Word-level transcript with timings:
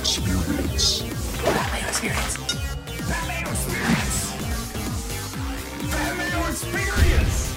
Experience. 0.00 1.02
Pat 1.42 1.72
Mayo 1.72 1.88
Experience. 1.88 2.36
Pat 3.08 3.26
Mayo 3.26 3.50
Experience. 3.50 4.32
Pat 5.90 6.16
Mayo 6.16 6.40
Experience. 6.48 7.54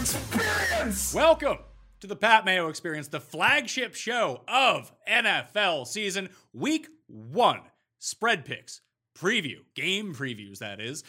Experience. 0.00 1.14
Welcome 1.14 1.58
to 2.00 2.06
the 2.06 2.14
Pat 2.14 2.44
Mayo 2.44 2.68
Experience, 2.68 3.08
the 3.08 3.18
flagship 3.18 3.96
show 3.96 4.44
of 4.46 4.92
NFL 5.10 5.88
season, 5.88 6.28
week 6.52 6.86
one. 7.08 7.62
Spread 7.98 8.44
picks, 8.44 8.80
preview, 9.18 9.58
game 9.74 10.14
previews, 10.14 10.58
that 10.58 10.80
is. 10.80 11.02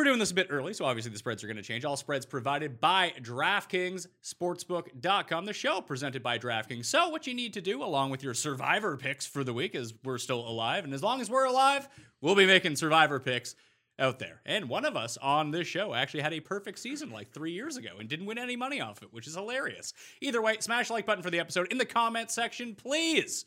We're 0.00 0.04
doing 0.04 0.18
this 0.18 0.30
a 0.30 0.34
bit 0.34 0.46
early, 0.48 0.72
so 0.72 0.86
obviously 0.86 1.12
the 1.12 1.18
spreads 1.18 1.44
are 1.44 1.46
going 1.46 1.58
to 1.58 1.62
change. 1.62 1.84
All 1.84 1.94
spreads 1.94 2.24
provided 2.24 2.80
by 2.80 3.12
DraftKings 3.20 4.06
Sportsbook.com, 4.24 5.44
the 5.44 5.52
show 5.52 5.82
presented 5.82 6.22
by 6.22 6.38
DraftKings. 6.38 6.86
So, 6.86 7.10
what 7.10 7.26
you 7.26 7.34
need 7.34 7.52
to 7.52 7.60
do, 7.60 7.82
along 7.82 8.08
with 8.08 8.22
your 8.22 8.32
survivor 8.32 8.96
picks 8.96 9.26
for 9.26 9.44
the 9.44 9.52
week, 9.52 9.74
is 9.74 9.92
we're 10.02 10.16
still 10.16 10.40
alive. 10.48 10.84
And 10.84 10.94
as 10.94 11.02
long 11.02 11.20
as 11.20 11.28
we're 11.28 11.44
alive, 11.44 11.86
we'll 12.22 12.34
be 12.34 12.46
making 12.46 12.76
survivor 12.76 13.20
picks 13.20 13.56
out 13.98 14.18
there. 14.18 14.40
And 14.46 14.70
one 14.70 14.86
of 14.86 14.96
us 14.96 15.18
on 15.18 15.50
this 15.50 15.66
show 15.66 15.92
actually 15.92 16.22
had 16.22 16.32
a 16.32 16.40
perfect 16.40 16.78
season 16.78 17.10
like 17.10 17.30
three 17.30 17.52
years 17.52 17.76
ago 17.76 17.90
and 17.98 18.08
didn't 18.08 18.24
win 18.24 18.38
any 18.38 18.56
money 18.56 18.80
off 18.80 19.02
it, 19.02 19.12
which 19.12 19.26
is 19.26 19.34
hilarious. 19.34 19.92
Either 20.22 20.40
way, 20.40 20.56
smash 20.60 20.86
the 20.86 20.94
like 20.94 21.04
button 21.04 21.22
for 21.22 21.30
the 21.30 21.40
episode 21.40 21.70
in 21.70 21.76
the 21.76 21.84
comment 21.84 22.30
section, 22.30 22.74
please. 22.74 23.44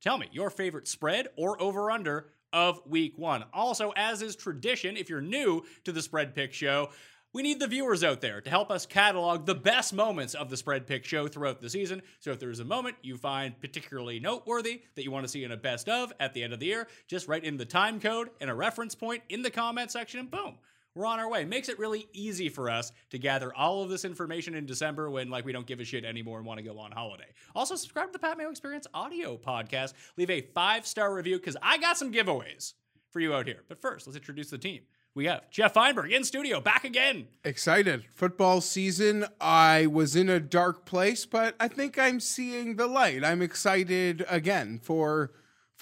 Tell 0.00 0.16
me 0.16 0.30
your 0.32 0.48
favorite 0.48 0.88
spread 0.88 1.28
or 1.36 1.60
over 1.60 1.90
under 1.90 2.30
of 2.52 2.80
week 2.86 3.16
one. 3.16 3.44
Also, 3.52 3.92
as 3.96 4.22
is 4.22 4.36
tradition, 4.36 4.96
if 4.96 5.08
you're 5.08 5.20
new 5.20 5.62
to 5.84 5.92
the 5.92 6.02
Spread 6.02 6.34
Pick 6.34 6.52
Show, 6.52 6.90
we 7.34 7.42
need 7.42 7.60
the 7.60 7.66
viewers 7.66 8.04
out 8.04 8.20
there 8.20 8.42
to 8.42 8.50
help 8.50 8.70
us 8.70 8.84
catalog 8.84 9.46
the 9.46 9.54
best 9.54 9.94
moments 9.94 10.34
of 10.34 10.50
the 10.50 10.56
Spread 10.56 10.86
Pick 10.86 11.04
Show 11.04 11.28
throughout 11.28 11.62
the 11.62 11.70
season. 11.70 12.02
So 12.20 12.30
if 12.30 12.38
there's 12.38 12.60
a 12.60 12.64
moment 12.64 12.96
you 13.02 13.16
find 13.16 13.58
particularly 13.58 14.20
noteworthy 14.20 14.82
that 14.94 15.02
you 15.02 15.10
want 15.10 15.24
to 15.24 15.30
see 15.30 15.44
in 15.44 15.52
a 15.52 15.56
best 15.56 15.88
of 15.88 16.12
at 16.20 16.34
the 16.34 16.42
end 16.42 16.52
of 16.52 16.60
the 16.60 16.66
year, 16.66 16.88
just 17.08 17.28
write 17.28 17.44
in 17.44 17.56
the 17.56 17.64
time 17.64 18.00
code 18.00 18.28
and 18.40 18.50
a 18.50 18.54
reference 18.54 18.94
point 18.94 19.22
in 19.30 19.40
the 19.40 19.50
comment 19.50 19.90
section, 19.90 20.20
and 20.20 20.30
boom, 20.30 20.56
we're 20.94 21.06
on 21.06 21.18
our 21.18 21.28
way. 21.28 21.44
Makes 21.44 21.68
it 21.68 21.78
really 21.78 22.06
easy 22.12 22.48
for 22.48 22.68
us 22.68 22.92
to 23.10 23.18
gather 23.18 23.54
all 23.54 23.82
of 23.82 23.88
this 23.88 24.04
information 24.04 24.54
in 24.54 24.66
December 24.66 25.10
when 25.10 25.30
like 25.30 25.44
we 25.44 25.52
don't 25.52 25.66
give 25.66 25.80
a 25.80 25.84
shit 25.84 26.04
anymore 26.04 26.38
and 26.38 26.46
want 26.46 26.58
to 26.58 26.64
go 26.64 26.78
on 26.78 26.92
holiday. 26.92 27.32
Also, 27.54 27.74
subscribe 27.76 28.08
to 28.08 28.12
the 28.12 28.18
Pat 28.18 28.36
Mayo 28.36 28.50
Experience 28.50 28.86
audio 28.92 29.36
podcast. 29.36 29.94
Leave 30.16 30.30
a 30.30 30.40
five 30.40 30.86
star 30.86 31.14
review 31.14 31.38
because 31.38 31.56
I 31.62 31.78
got 31.78 31.96
some 31.96 32.12
giveaways 32.12 32.74
for 33.10 33.20
you 33.20 33.34
out 33.34 33.46
here. 33.46 33.62
But 33.68 33.80
first, 33.80 34.06
let's 34.06 34.16
introduce 34.16 34.50
the 34.50 34.58
team. 34.58 34.82
We 35.14 35.26
have 35.26 35.50
Geoff 35.50 35.74
Fienberg 35.74 36.10
in 36.10 36.24
studio, 36.24 36.58
back 36.58 36.84
again. 36.84 37.28
Excited. 37.44 38.06
Football 38.14 38.62
season. 38.62 39.26
I 39.42 39.86
was 39.86 40.16
in 40.16 40.30
a 40.30 40.40
dark 40.40 40.86
place, 40.86 41.26
but 41.26 41.54
I 41.60 41.68
think 41.68 41.98
I'm 41.98 42.18
seeing 42.18 42.76
the 42.76 42.86
light. 42.86 43.22
I'm 43.22 43.42
excited 43.42 44.24
again 44.26 44.80
for 44.82 45.32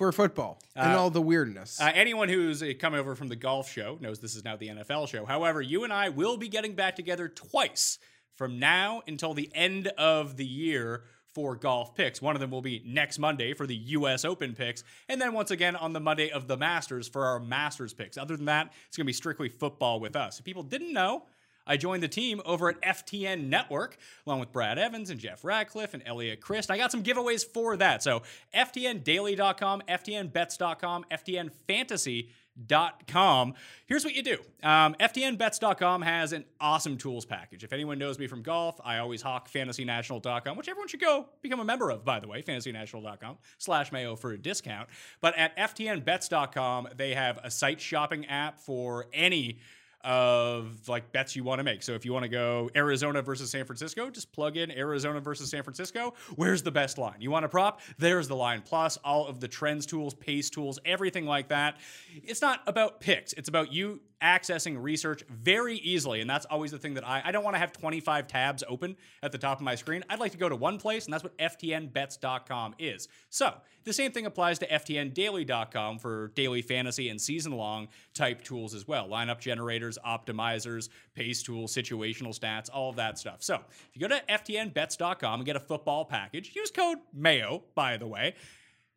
for 0.00 0.12
football 0.12 0.58
and 0.74 0.94
all 0.94 1.10
the 1.10 1.20
weirdness. 1.20 1.78
Uh, 1.78 1.92
anyone 1.94 2.30
who's 2.30 2.62
uh, 2.62 2.72
coming 2.78 2.98
over 2.98 3.14
from 3.14 3.28
the 3.28 3.36
golf 3.36 3.70
show 3.70 3.98
knows 4.00 4.18
this 4.18 4.34
is 4.34 4.42
now 4.42 4.56
the 4.56 4.68
NFL 4.68 5.06
show. 5.08 5.26
However, 5.26 5.60
you 5.60 5.84
and 5.84 5.92
I 5.92 6.08
will 6.08 6.38
be 6.38 6.48
getting 6.48 6.72
back 6.72 6.96
together 6.96 7.28
twice 7.28 7.98
from 8.34 8.58
now 8.58 9.02
until 9.06 9.34
the 9.34 9.50
end 9.54 9.88
of 9.98 10.38
the 10.38 10.46
year 10.46 11.02
for 11.34 11.54
golf 11.54 11.94
picks. 11.94 12.22
One 12.22 12.34
of 12.34 12.40
them 12.40 12.50
will 12.50 12.62
be 12.62 12.82
next 12.86 13.18
Monday 13.18 13.52
for 13.52 13.66
the 13.66 13.76
US 13.76 14.24
Open 14.24 14.54
picks, 14.54 14.84
and 15.10 15.20
then 15.20 15.34
once 15.34 15.50
again 15.50 15.76
on 15.76 15.92
the 15.92 16.00
Monday 16.00 16.30
of 16.30 16.48
the 16.48 16.56
Masters 16.56 17.06
for 17.06 17.26
our 17.26 17.38
Masters 17.38 17.92
picks. 17.92 18.16
Other 18.16 18.38
than 18.38 18.46
that, 18.46 18.72
it's 18.88 18.96
going 18.96 19.04
to 19.04 19.06
be 19.06 19.12
strictly 19.12 19.50
football 19.50 20.00
with 20.00 20.16
us. 20.16 20.38
If 20.38 20.46
people 20.46 20.62
didn't 20.62 20.94
know, 20.94 21.24
I 21.66 21.76
joined 21.76 22.02
the 22.02 22.08
team 22.08 22.40
over 22.44 22.68
at 22.68 22.80
FTN 22.82 23.48
Network, 23.48 23.96
along 24.26 24.40
with 24.40 24.52
Brad 24.52 24.78
Evans 24.78 25.10
and 25.10 25.20
Jeff 25.20 25.44
Ratcliffe 25.44 25.94
and 25.94 26.02
Eliot 26.06 26.40
Crist. 26.40 26.70
I 26.70 26.76
got 26.76 26.92
some 26.92 27.02
giveaways 27.02 27.46
for 27.46 27.76
that. 27.76 28.02
So, 28.02 28.22
FTNDaily.com, 28.54 29.82
FTNBets.com, 29.88 31.04
FTNFantasy.com. 31.10 33.54
Here's 33.86 34.04
what 34.04 34.14
you 34.14 34.22
do 34.22 34.36
um, 34.62 34.94
FTNBets.com 34.94 36.02
has 36.02 36.32
an 36.32 36.44
awesome 36.60 36.98
tools 36.98 37.24
package. 37.24 37.64
If 37.64 37.72
anyone 37.72 37.98
knows 37.98 38.18
me 38.18 38.26
from 38.26 38.42
golf, 38.42 38.78
I 38.84 38.98
always 38.98 39.22
hawk 39.22 39.50
FantasyNational.com, 39.50 40.56
which 40.56 40.68
everyone 40.68 40.88
should 40.88 41.00
go 41.00 41.26
become 41.42 41.60
a 41.60 41.64
member 41.64 41.90
of, 41.90 42.04
by 42.04 42.20
the 42.20 42.28
way, 42.28 42.42
FantasyNational.com 42.42 43.38
slash 43.58 43.92
Mayo 43.92 44.16
for 44.16 44.32
a 44.32 44.38
discount. 44.38 44.88
But 45.20 45.38
at 45.38 45.56
FTNBets.com, 45.56 46.88
they 46.96 47.14
have 47.14 47.38
a 47.42 47.50
site 47.50 47.80
shopping 47.80 48.26
app 48.26 48.58
for 48.58 49.06
any 49.12 49.60
of 50.04 50.88
like 50.88 51.12
bets 51.12 51.36
you 51.36 51.44
want 51.44 51.58
to 51.58 51.64
make. 51.64 51.82
So 51.82 51.92
if 51.92 52.04
you 52.04 52.12
want 52.12 52.24
to 52.24 52.28
go 52.28 52.70
Arizona 52.74 53.22
versus 53.22 53.50
San 53.50 53.64
Francisco, 53.64 54.10
just 54.10 54.32
plug 54.32 54.56
in 54.56 54.70
Arizona 54.70 55.20
versus 55.20 55.50
San 55.50 55.62
Francisco. 55.62 56.14
Where's 56.36 56.62
the 56.62 56.70
best 56.70 56.98
line? 56.98 57.16
You 57.18 57.30
want 57.30 57.44
a 57.44 57.48
prop? 57.48 57.80
There's 57.98 58.28
the 58.28 58.36
line. 58.36 58.62
Plus 58.62 58.96
all 58.98 59.26
of 59.26 59.40
the 59.40 59.48
trends 59.48 59.86
tools, 59.86 60.14
pace 60.14 60.50
tools, 60.50 60.78
everything 60.84 61.26
like 61.26 61.48
that. 61.48 61.78
It's 62.22 62.40
not 62.40 62.60
about 62.66 63.00
picks. 63.00 63.32
It's 63.34 63.48
about 63.48 63.72
you 63.72 64.00
accessing 64.22 64.82
research 64.82 65.24
very 65.30 65.76
easily. 65.76 66.20
And 66.20 66.28
that's 66.28 66.46
always 66.46 66.70
the 66.70 66.78
thing 66.78 66.94
that 66.94 67.06
I 67.06 67.22
I 67.24 67.32
don't 67.32 67.44
want 67.44 67.54
to 67.54 67.58
have 67.58 67.72
25 67.72 68.26
tabs 68.26 68.64
open 68.68 68.96
at 69.22 69.32
the 69.32 69.38
top 69.38 69.58
of 69.58 69.64
my 69.64 69.74
screen. 69.74 70.04
I'd 70.10 70.20
like 70.20 70.32
to 70.32 70.38
go 70.38 70.48
to 70.48 70.56
one 70.56 70.78
place, 70.78 71.04
and 71.04 71.14
that's 71.14 71.22
what 71.22 71.36
FTNBets.com 71.38 72.74
is. 72.78 73.08
So 73.28 73.54
the 73.84 73.92
same 73.92 74.12
thing 74.12 74.26
applies 74.26 74.58
to 74.60 74.66
FTNDaily.com 74.66 75.98
for 75.98 76.28
daily 76.34 76.62
fantasy 76.62 77.08
and 77.08 77.20
season 77.20 77.52
long 77.52 77.88
type 78.14 78.42
tools 78.42 78.74
as 78.74 78.86
well. 78.86 79.08
Lineup 79.08 79.40
generators, 79.40 79.98
optimizers, 80.06 80.88
pace 81.14 81.42
tools, 81.42 81.74
situational 81.74 82.38
stats, 82.38 82.68
all 82.72 82.90
of 82.90 82.96
that 82.96 83.18
stuff. 83.18 83.42
So 83.42 83.54
if 83.54 83.90
you 83.94 84.00
go 84.00 84.08
to 84.08 84.22
FTNBets.com 84.28 85.40
and 85.40 85.46
get 85.46 85.56
a 85.56 85.60
football 85.60 86.04
package, 86.04 86.52
use 86.54 86.70
code 86.70 86.98
MAYO, 87.14 87.62
by 87.74 87.96
the 87.96 88.06
way 88.06 88.34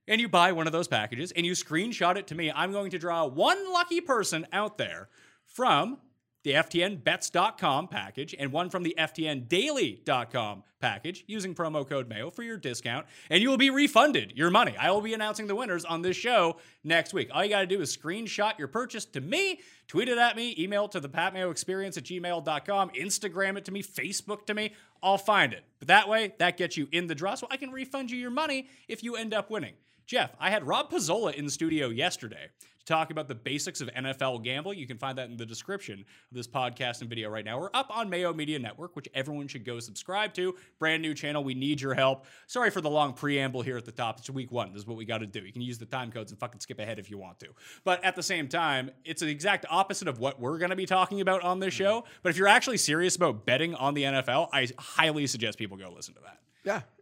and 0.07 0.19
you 0.19 0.27
buy 0.27 0.51
one 0.51 0.67
of 0.67 0.73
those 0.73 0.87
packages 0.87 1.31
and 1.31 1.45
you 1.45 1.53
screenshot 1.53 2.17
it 2.17 2.27
to 2.27 2.35
me, 2.35 2.51
I'm 2.51 2.71
going 2.71 2.91
to 2.91 2.99
draw 2.99 3.25
one 3.25 3.71
lucky 3.71 4.01
person 4.01 4.45
out 4.51 4.77
there 4.77 5.09
from 5.45 5.97
the 6.43 6.51
FTNBets.com 6.51 7.87
package 7.87 8.35
and 8.37 8.51
one 8.51 8.69
from 8.69 8.83
the 8.83 8.95
FTNDaily.com 8.97 10.63
package 10.79 11.23
using 11.27 11.55
promo 11.55 11.87
code 11.87 12.09
MAYO 12.09 12.29
for 12.29 12.43
your 12.43 12.57
discount, 12.57 13.05
and 13.29 13.41
you 13.41 13.49
will 13.49 13.57
be 13.57 13.69
refunded 13.69 14.33
your 14.35 14.49
money. 14.49 14.75
I 14.77 14.91
will 14.91 15.01
be 15.01 15.13
announcing 15.13 15.47
the 15.47 15.55
winners 15.55 15.85
on 15.85 16.01
this 16.01 16.17
show 16.17 16.57
next 16.83 17.13
week. 17.13 17.29
All 17.33 17.43
you 17.43 17.49
got 17.49 17.61
to 17.61 17.67
do 17.67 17.79
is 17.79 17.95
screenshot 17.95 18.59
your 18.59 18.67
purchase 18.67 19.05
to 19.05 19.21
me, 19.21 19.61
tweet 19.87 20.09
it 20.09 20.17
at 20.17 20.35
me, 20.35 20.53
email 20.59 20.85
it 20.85 20.91
to 20.91 20.99
the 20.99 21.09
Pat 21.09 21.33
Experience 21.33 21.97
at 21.97 22.03
gmail.com, 22.03 22.89
Instagram 22.89 23.57
it 23.57 23.65
to 23.65 23.71
me, 23.71 23.81
Facebook 23.81 24.45
to 24.45 24.53
me. 24.53 24.73
I'll 25.03 25.17
find 25.17 25.53
it. 25.53 25.63
But 25.79 25.89
that 25.89 26.07
way, 26.07 26.33
that 26.39 26.57
gets 26.57 26.77
you 26.77 26.87
in 26.91 27.07
the 27.07 27.13
draw 27.13 27.35
so 27.35 27.45
I 27.51 27.57
can 27.57 27.71
refund 27.71 28.09
you 28.09 28.17
your 28.17 28.31
money 28.31 28.69
if 28.87 29.03
you 29.03 29.15
end 29.15 29.33
up 29.33 29.51
winning. 29.51 29.73
Geoff, 30.05 30.31
I 30.39 30.49
had 30.49 30.65
Rob 30.65 30.89
Pizzola 30.89 31.33
in 31.33 31.45
the 31.45 31.51
studio 31.51 31.89
yesterday 31.89 32.49
to 32.85 32.93
talk 32.93 33.11
about 33.11 33.27
the 33.27 33.35
basics 33.35 33.81
of 33.81 33.89
NFL 33.89 34.43
gambling. 34.43 34.77
You 34.77 34.87
can 34.87 34.97
find 34.97 35.17
that 35.17 35.29
in 35.29 35.37
the 35.37 35.45
description 35.45 35.99
of 36.01 36.35
this 36.35 36.47
podcast 36.47 37.01
and 37.01 37.09
video 37.09 37.29
right 37.29 37.45
now. 37.45 37.59
We're 37.59 37.69
up 37.73 37.87
on 37.89 38.09
Mayo 38.09 38.33
Media 38.33 38.59
Network, 38.59 38.95
which 38.95 39.07
everyone 39.13 39.47
should 39.47 39.65
go 39.65 39.79
subscribe 39.79 40.33
to. 40.35 40.55
Brand 40.79 41.01
new 41.01 41.13
channel. 41.13 41.43
We 41.43 41.53
need 41.53 41.79
your 41.79 41.93
help. 41.93 42.25
Sorry 42.47 42.69
for 42.69 42.81
the 42.81 42.89
long 42.89 43.13
preamble 43.13 43.61
here 43.61 43.77
at 43.77 43.85
the 43.85 43.91
top. 43.91 44.19
It's 44.19 44.29
week 44.29 44.51
one. 44.51 44.73
This 44.73 44.81
is 44.81 44.87
what 44.87 44.97
we 44.97 45.05
got 45.05 45.19
to 45.19 45.25
do. 45.25 45.39
You 45.39 45.53
can 45.53 45.61
use 45.61 45.77
the 45.77 45.85
time 45.85 46.11
codes 46.11 46.31
and 46.31 46.39
fucking 46.39 46.59
skip 46.59 46.79
ahead 46.79 46.99
if 46.99 47.09
you 47.09 47.17
want 47.17 47.39
to. 47.39 47.47
But 47.83 48.03
at 48.03 48.15
the 48.15 48.23
same 48.23 48.47
time, 48.47 48.91
it's 49.05 49.21
the 49.21 49.29
exact 49.29 49.65
opposite 49.69 50.07
of 50.07 50.19
what 50.19 50.39
we're 50.39 50.57
going 50.57 50.71
to 50.71 50.75
be 50.75 50.85
talking 50.85 51.21
about 51.21 51.41
on 51.41 51.59
this 51.59 51.73
mm-hmm. 51.73 51.83
show. 51.83 52.05
But 52.21 52.31
if 52.31 52.37
you're 52.37 52.47
actually 52.47 52.77
serious 52.77 53.15
about 53.15 53.45
betting 53.45 53.75
on 53.75 53.93
the 53.93 54.03
NFL, 54.03 54.49
I 54.51 54.67
highly 54.95 55.27
suggest 55.27 55.57
people 55.57 55.77
go 55.77 55.91
listen 55.91 56.13
to 56.15 56.21
that. 56.21 56.39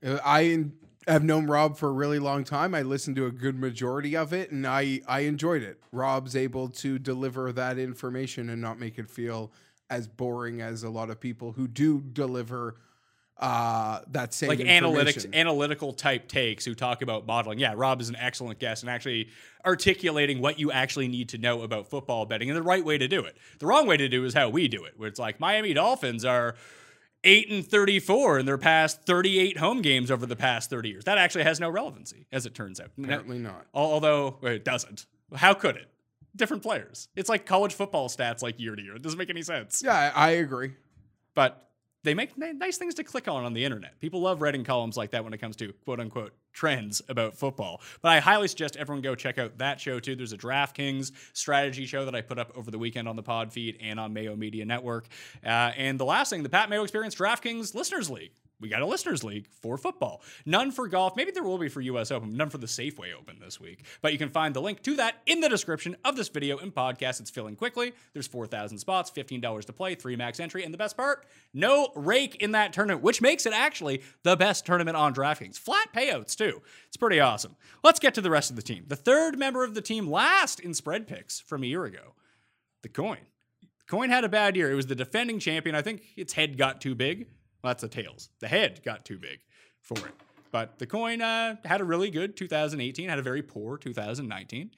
yeah, 0.03 0.11
uh, 0.13 0.19
I 0.23 0.65
have 1.07 1.23
known 1.23 1.47
Rob 1.47 1.77
for 1.77 1.89
a 1.89 1.93
really 1.93 2.19
long 2.19 2.43
time. 2.43 2.75
I 2.75 2.83
listened 2.83 3.15
to 3.15 3.25
a 3.25 3.31
good 3.31 3.59
majority 3.59 4.15
of 4.15 4.33
it, 4.33 4.51
and 4.51 4.65
I 4.67 5.01
I 5.07 5.21
enjoyed 5.21 5.63
it. 5.63 5.79
Rob's 5.91 6.35
able 6.35 6.69
to 6.69 6.99
deliver 6.99 7.51
that 7.53 7.77
information 7.77 8.49
and 8.49 8.61
not 8.61 8.79
make 8.79 8.97
it 8.97 9.09
feel 9.09 9.51
as 9.89 10.07
boring 10.07 10.61
as 10.61 10.83
a 10.83 10.89
lot 10.89 11.09
of 11.09 11.19
people 11.19 11.51
who 11.51 11.67
do 11.67 11.99
deliver 11.99 12.77
uh, 13.41 14.01
that 14.11 14.33
same 14.33 14.49
like 14.49 14.59
analytics 14.59 15.31
analytical 15.33 15.93
type 15.93 16.27
takes 16.27 16.63
who 16.63 16.75
talk 16.75 17.01
about 17.01 17.25
modeling 17.25 17.57
yeah 17.57 17.73
rob 17.75 17.99
is 17.99 18.07
an 18.07 18.15
excellent 18.17 18.59
guest 18.59 18.83
and 18.83 18.89
actually 18.89 19.27
articulating 19.65 20.39
what 20.39 20.59
you 20.59 20.71
actually 20.71 21.07
need 21.07 21.27
to 21.27 21.39
know 21.39 21.63
about 21.63 21.89
football 21.89 22.27
betting 22.27 22.51
and 22.51 22.57
the 22.57 22.61
right 22.61 22.85
way 22.85 22.99
to 22.99 23.07
do 23.07 23.25
it 23.25 23.35
the 23.57 23.65
wrong 23.65 23.87
way 23.87 23.97
to 23.97 24.07
do 24.07 24.25
is 24.25 24.33
how 24.35 24.47
we 24.47 24.67
do 24.67 24.83
it 24.85 24.93
where 24.95 25.09
it's 25.09 25.19
like 25.19 25.39
miami 25.39 25.73
dolphins 25.73 26.23
are 26.23 26.55
8 27.23 27.49
and 27.51 27.65
34 27.65 28.39
in 28.39 28.45
their 28.45 28.57
past 28.57 29.03
38 29.05 29.57
home 29.57 29.81
games 29.81 30.09
over 30.09 30.25
the 30.25 30.35
past 30.35 30.69
30 30.69 30.89
years. 30.89 31.03
That 31.05 31.17
actually 31.17 31.43
has 31.43 31.59
no 31.59 31.69
relevancy 31.69 32.25
as 32.31 32.45
it 32.45 32.55
turns 32.55 32.79
out. 32.79 32.89
Apparently 32.97 33.37
not. 33.37 33.67
Although 33.73 34.37
it 34.41 34.65
doesn't. 34.65 35.05
How 35.35 35.53
could 35.53 35.75
it? 35.75 35.87
Different 36.35 36.63
players. 36.63 37.09
It's 37.15 37.29
like 37.29 37.45
college 37.45 37.73
football 37.73 38.09
stats 38.09 38.41
like 38.41 38.59
year 38.59 38.75
to 38.75 38.81
year. 38.81 38.95
It 38.95 39.01
doesn't 39.01 39.19
make 39.19 39.29
any 39.29 39.43
sense. 39.43 39.81
Yeah, 39.83 40.11
I, 40.15 40.29
agree. 40.31 40.73
but 41.35 41.69
they 42.03 42.13
make 42.13 42.37
ni- 42.37 42.53
nice 42.53 42.77
things 42.77 42.95
to 42.95 43.03
click 43.03 43.27
on 43.27 43.43
on 43.43 43.53
the 43.53 43.63
internet. 43.65 43.99
People 43.99 44.21
love 44.21 44.41
writing 44.41 44.63
columns 44.63 44.97
like 44.97 45.11
that 45.11 45.23
when 45.23 45.33
it 45.33 45.37
comes 45.39 45.55
to 45.57 45.73
quote 45.85 45.99
unquote 45.99 46.33
trends 46.53 47.01
about 47.09 47.35
football. 47.35 47.81
But 48.01 48.09
I 48.09 48.19
highly 48.19 48.47
suggest 48.47 48.77
everyone 48.77 49.01
go 49.01 49.15
check 49.15 49.37
out 49.37 49.57
that 49.59 49.79
show 49.79 49.99
too. 49.99 50.15
There's 50.15 50.33
a 50.33 50.37
DraftKings 50.37 51.11
strategy 51.33 51.85
show 51.85 52.05
that 52.05 52.15
I 52.15 52.21
put 52.21 52.39
up 52.39 52.51
over 52.55 52.71
the 52.71 52.79
weekend 52.79 53.07
on 53.07 53.15
the 53.15 53.23
pod 53.23 53.51
feed 53.51 53.77
and 53.81 53.99
on 53.99 54.13
Mayo 54.13 54.35
Media 54.35 54.65
Network. 54.65 55.07
Uh, 55.45 55.71
and 55.77 55.99
the 55.99 56.05
last 56.05 56.29
thing, 56.29 56.43
the 56.43 56.49
Pat 56.49 56.69
Mayo 56.69 56.83
Experience 56.83 57.15
DraftKings 57.15 57.73
Listeners 57.73 58.09
League. 58.09 58.31
We 58.61 58.69
got 58.69 58.81
a 58.81 58.85
listeners 58.85 59.23
league 59.23 59.47
for 59.61 59.77
football. 59.77 60.21
None 60.45 60.71
for 60.71 60.87
golf. 60.87 61.15
Maybe 61.15 61.31
there 61.31 61.43
will 61.43 61.57
be 61.57 61.67
for 61.67 61.81
US 61.81 62.11
Open, 62.11 62.37
none 62.37 62.49
for 62.49 62.59
the 62.59 62.67
Safeway 62.67 63.13
Open 63.19 63.37
this 63.39 63.59
week. 63.59 63.83
But 64.01 64.13
you 64.13 64.19
can 64.19 64.29
find 64.29 64.53
the 64.53 64.61
link 64.61 64.81
to 64.83 64.95
that 64.95 65.15
in 65.25 65.41
the 65.41 65.49
description 65.49 65.97
of 66.05 66.15
this 66.15 66.29
video 66.29 66.57
and 66.59 66.73
podcast. 66.73 67.19
It's 67.19 67.29
filling 67.29 67.55
quickly. 67.55 67.93
There's 68.13 68.27
4,000 68.27 68.77
spots, 68.77 69.11
$15 69.11 69.65
to 69.65 69.73
play, 69.73 69.95
three 69.95 70.15
max 70.15 70.39
entry. 70.39 70.63
And 70.63 70.73
the 70.73 70.77
best 70.77 70.95
part, 70.95 71.25
no 71.53 71.91
rake 71.95 72.35
in 72.35 72.51
that 72.51 72.71
tournament, 72.71 73.03
which 73.03 73.21
makes 73.21 73.45
it 73.45 73.53
actually 73.53 74.03
the 74.23 74.35
best 74.35 74.65
tournament 74.65 74.95
on 74.95 75.13
DraftKings. 75.13 75.57
Flat 75.57 75.91
payouts, 75.93 76.35
too. 76.35 76.61
It's 76.87 76.97
pretty 76.97 77.19
awesome. 77.19 77.55
Let's 77.83 77.99
get 77.99 78.13
to 78.13 78.21
the 78.21 78.29
rest 78.29 78.51
of 78.51 78.55
the 78.55 78.61
team. 78.61 78.85
The 78.87 78.95
third 78.95 79.39
member 79.39 79.63
of 79.63 79.73
the 79.73 79.81
team 79.81 80.09
last 80.09 80.59
in 80.59 80.73
spread 80.73 81.07
picks 81.07 81.39
from 81.39 81.63
a 81.63 81.67
year 81.67 81.85
ago, 81.85 82.13
the 82.83 82.89
coin. 82.89 83.17
Coin 83.87 84.09
had 84.09 84.23
a 84.23 84.29
bad 84.29 84.55
year. 84.55 84.71
It 84.71 84.75
was 84.75 84.87
the 84.87 84.95
defending 84.95 85.39
champion. 85.39 85.75
I 85.75 85.81
think 85.81 86.03
its 86.15 86.31
head 86.31 86.57
got 86.57 86.79
too 86.79 86.95
big. 86.95 87.27
Well, 87.63 87.71
of 87.71 87.89
tails. 87.89 88.29
The 88.39 88.47
head 88.47 88.81
got 88.83 89.05
too 89.05 89.17
big 89.17 89.39
for 89.81 89.97
it. 89.97 90.13
But 90.51 90.79
the 90.79 90.85
coin 90.85 91.21
uh, 91.21 91.55
had 91.63 91.81
a 91.81 91.83
really 91.83 92.09
good 92.09 92.35
2018, 92.35 93.07
had 93.07 93.19
a 93.19 93.21
very 93.21 93.41
poor 93.41 93.77
2019. 93.77 94.71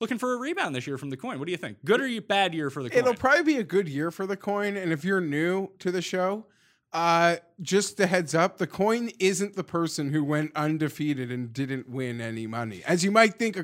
Looking 0.00 0.18
for 0.18 0.34
a 0.34 0.38
rebound 0.38 0.74
this 0.74 0.86
year 0.86 0.98
from 0.98 1.10
the 1.10 1.16
coin. 1.16 1.38
What 1.38 1.46
do 1.46 1.52
you 1.52 1.56
think? 1.56 1.78
Good 1.84 2.00
or 2.00 2.20
bad 2.20 2.52
year 2.52 2.68
for 2.68 2.82
the 2.82 2.90
coin? 2.90 2.98
It'll 2.98 3.14
probably 3.14 3.44
be 3.44 3.56
a 3.58 3.64
good 3.64 3.88
year 3.88 4.10
for 4.10 4.26
the 4.26 4.36
coin. 4.36 4.76
And 4.76 4.92
if 4.92 5.04
you're 5.04 5.20
new 5.20 5.70
to 5.78 5.92
the 5.92 6.02
show, 6.02 6.46
uh, 6.92 7.36
just 7.62 7.98
a 8.00 8.06
heads 8.06 8.34
up, 8.34 8.58
the 8.58 8.66
coin 8.66 9.10
isn't 9.20 9.54
the 9.54 9.64
person 9.64 10.12
who 10.12 10.24
went 10.24 10.52
undefeated 10.56 11.30
and 11.30 11.52
didn't 11.52 11.88
win 11.88 12.20
any 12.20 12.46
money. 12.46 12.82
As 12.86 13.04
you 13.04 13.12
might 13.12 13.34
think, 13.34 13.58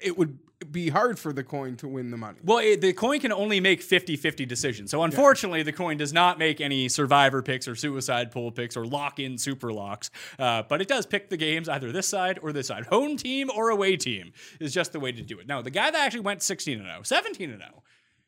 it 0.00 0.16
would 0.16 0.38
be 0.70 0.88
hard 0.88 1.18
for 1.18 1.32
the 1.32 1.42
coin 1.42 1.76
to 1.76 1.88
win 1.88 2.10
the 2.10 2.16
money. 2.16 2.38
Well, 2.42 2.58
it, 2.58 2.80
the 2.80 2.92
coin 2.92 3.20
can 3.20 3.32
only 3.32 3.60
make 3.60 3.82
50 3.82 4.16
50 4.16 4.46
decisions. 4.46 4.90
So, 4.90 5.02
unfortunately, 5.02 5.62
the 5.62 5.72
coin 5.72 5.96
does 5.96 6.12
not 6.12 6.38
make 6.38 6.60
any 6.60 6.88
survivor 6.88 7.42
picks 7.42 7.66
or 7.66 7.74
suicide 7.74 8.30
pool 8.30 8.52
picks 8.52 8.76
or 8.76 8.86
lock 8.86 9.18
in 9.18 9.38
super 9.38 9.72
locks. 9.72 10.10
Uh, 10.38 10.62
but 10.68 10.80
it 10.80 10.88
does 10.88 11.06
pick 11.06 11.30
the 11.30 11.36
games 11.36 11.68
either 11.68 11.92
this 11.92 12.08
side 12.08 12.38
or 12.42 12.52
this 12.52 12.66
side. 12.68 12.86
Home 12.86 13.16
team 13.16 13.50
or 13.54 13.70
away 13.70 13.96
team 13.96 14.32
is 14.60 14.72
just 14.74 14.92
the 14.92 15.00
way 15.00 15.12
to 15.12 15.22
do 15.22 15.38
it. 15.38 15.46
Now, 15.46 15.62
the 15.62 15.70
guy 15.70 15.90
that 15.90 16.00
actually 16.00 16.20
went 16.20 16.42
16 16.42 16.78
0, 16.78 17.02
17 17.02 17.50
0, 17.58 17.82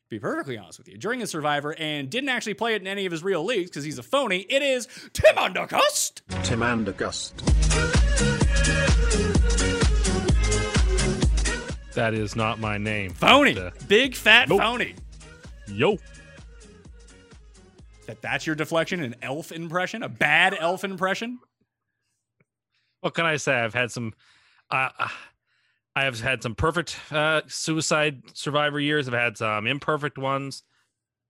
be 0.09 0.19
perfectly 0.19 0.57
honest 0.57 0.79
with 0.79 0.87
you, 0.87 0.97
during 0.97 1.19
his 1.19 1.29
survivor 1.29 1.75
and 1.77 2.09
didn't 2.09 2.29
actually 2.29 2.53
play 2.53 2.75
it 2.75 2.81
in 2.81 2.87
any 2.87 3.05
of 3.05 3.11
his 3.11 3.23
real 3.23 3.43
leagues 3.43 3.69
because 3.69 3.83
he's 3.83 3.97
a 3.97 4.03
phony, 4.03 4.45
it 4.49 4.61
is 4.61 4.87
Tim 5.13 5.35
Undergust. 5.35 6.21
Tim 6.43 6.59
Andergust. 6.59 7.33
That 11.95 12.13
is 12.13 12.35
not 12.35 12.59
my 12.59 12.77
name. 12.77 13.11
Phony. 13.11 13.53
But, 13.53 13.65
uh, 13.65 13.71
Big 13.87 14.15
fat 14.15 14.49
Nope. 14.49 14.61
phony. 14.61 14.95
yo. 15.67 15.97
That 18.07 18.21
that's 18.21 18.45
your 18.45 18.55
deflection, 18.55 19.01
an 19.01 19.15
elf 19.21 19.51
impression, 19.51 20.03
a 20.03 20.09
bad 20.09 20.55
elf 20.59 20.83
impression. 20.83 21.39
What 23.01 23.13
can 23.13 23.25
I 23.25 23.37
say? 23.37 23.53
I've 23.55 23.73
had 23.73 23.91
some. 23.91 24.13
Uh, 24.69 24.89
I 25.95 26.03
have 26.05 26.19
had 26.19 26.41
some 26.41 26.55
perfect 26.55 26.97
uh, 27.11 27.41
suicide 27.47 28.23
survivor 28.33 28.79
years. 28.79 29.07
I've 29.07 29.13
had 29.13 29.37
some 29.37 29.67
imperfect 29.67 30.17
ones, 30.17 30.63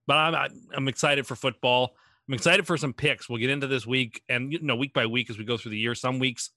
but 0.06 0.14
I'm 0.16 0.62
I'm 0.74 0.88
excited 0.88 1.26
for 1.26 1.36
football. 1.36 1.94
I'm 2.26 2.34
excited 2.34 2.66
for 2.66 2.76
some 2.76 2.92
picks. 2.92 3.28
We'll 3.28 3.38
get 3.38 3.50
into 3.50 3.66
this 3.66 3.86
week 3.86 4.22
and 4.28 4.50
you 4.52 4.58
know 4.60 4.74
week 4.76 4.94
by 4.94 5.06
week 5.06 5.30
as 5.30 5.38
we 5.38 5.44
go 5.44 5.56
through 5.56 5.72
the 5.72 5.78
year. 5.78 5.94
Some 5.94 6.18
weeks 6.18 6.50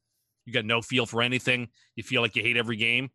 you 0.45 0.53
got 0.53 0.65
no 0.65 0.81
feel 0.81 1.05
for 1.05 1.21
anything. 1.21 1.67
You 1.95 2.03
feel 2.03 2.21
like 2.21 2.35
you 2.35 2.41
hate 2.41 2.57
every 2.57 2.77
game. 2.77 3.09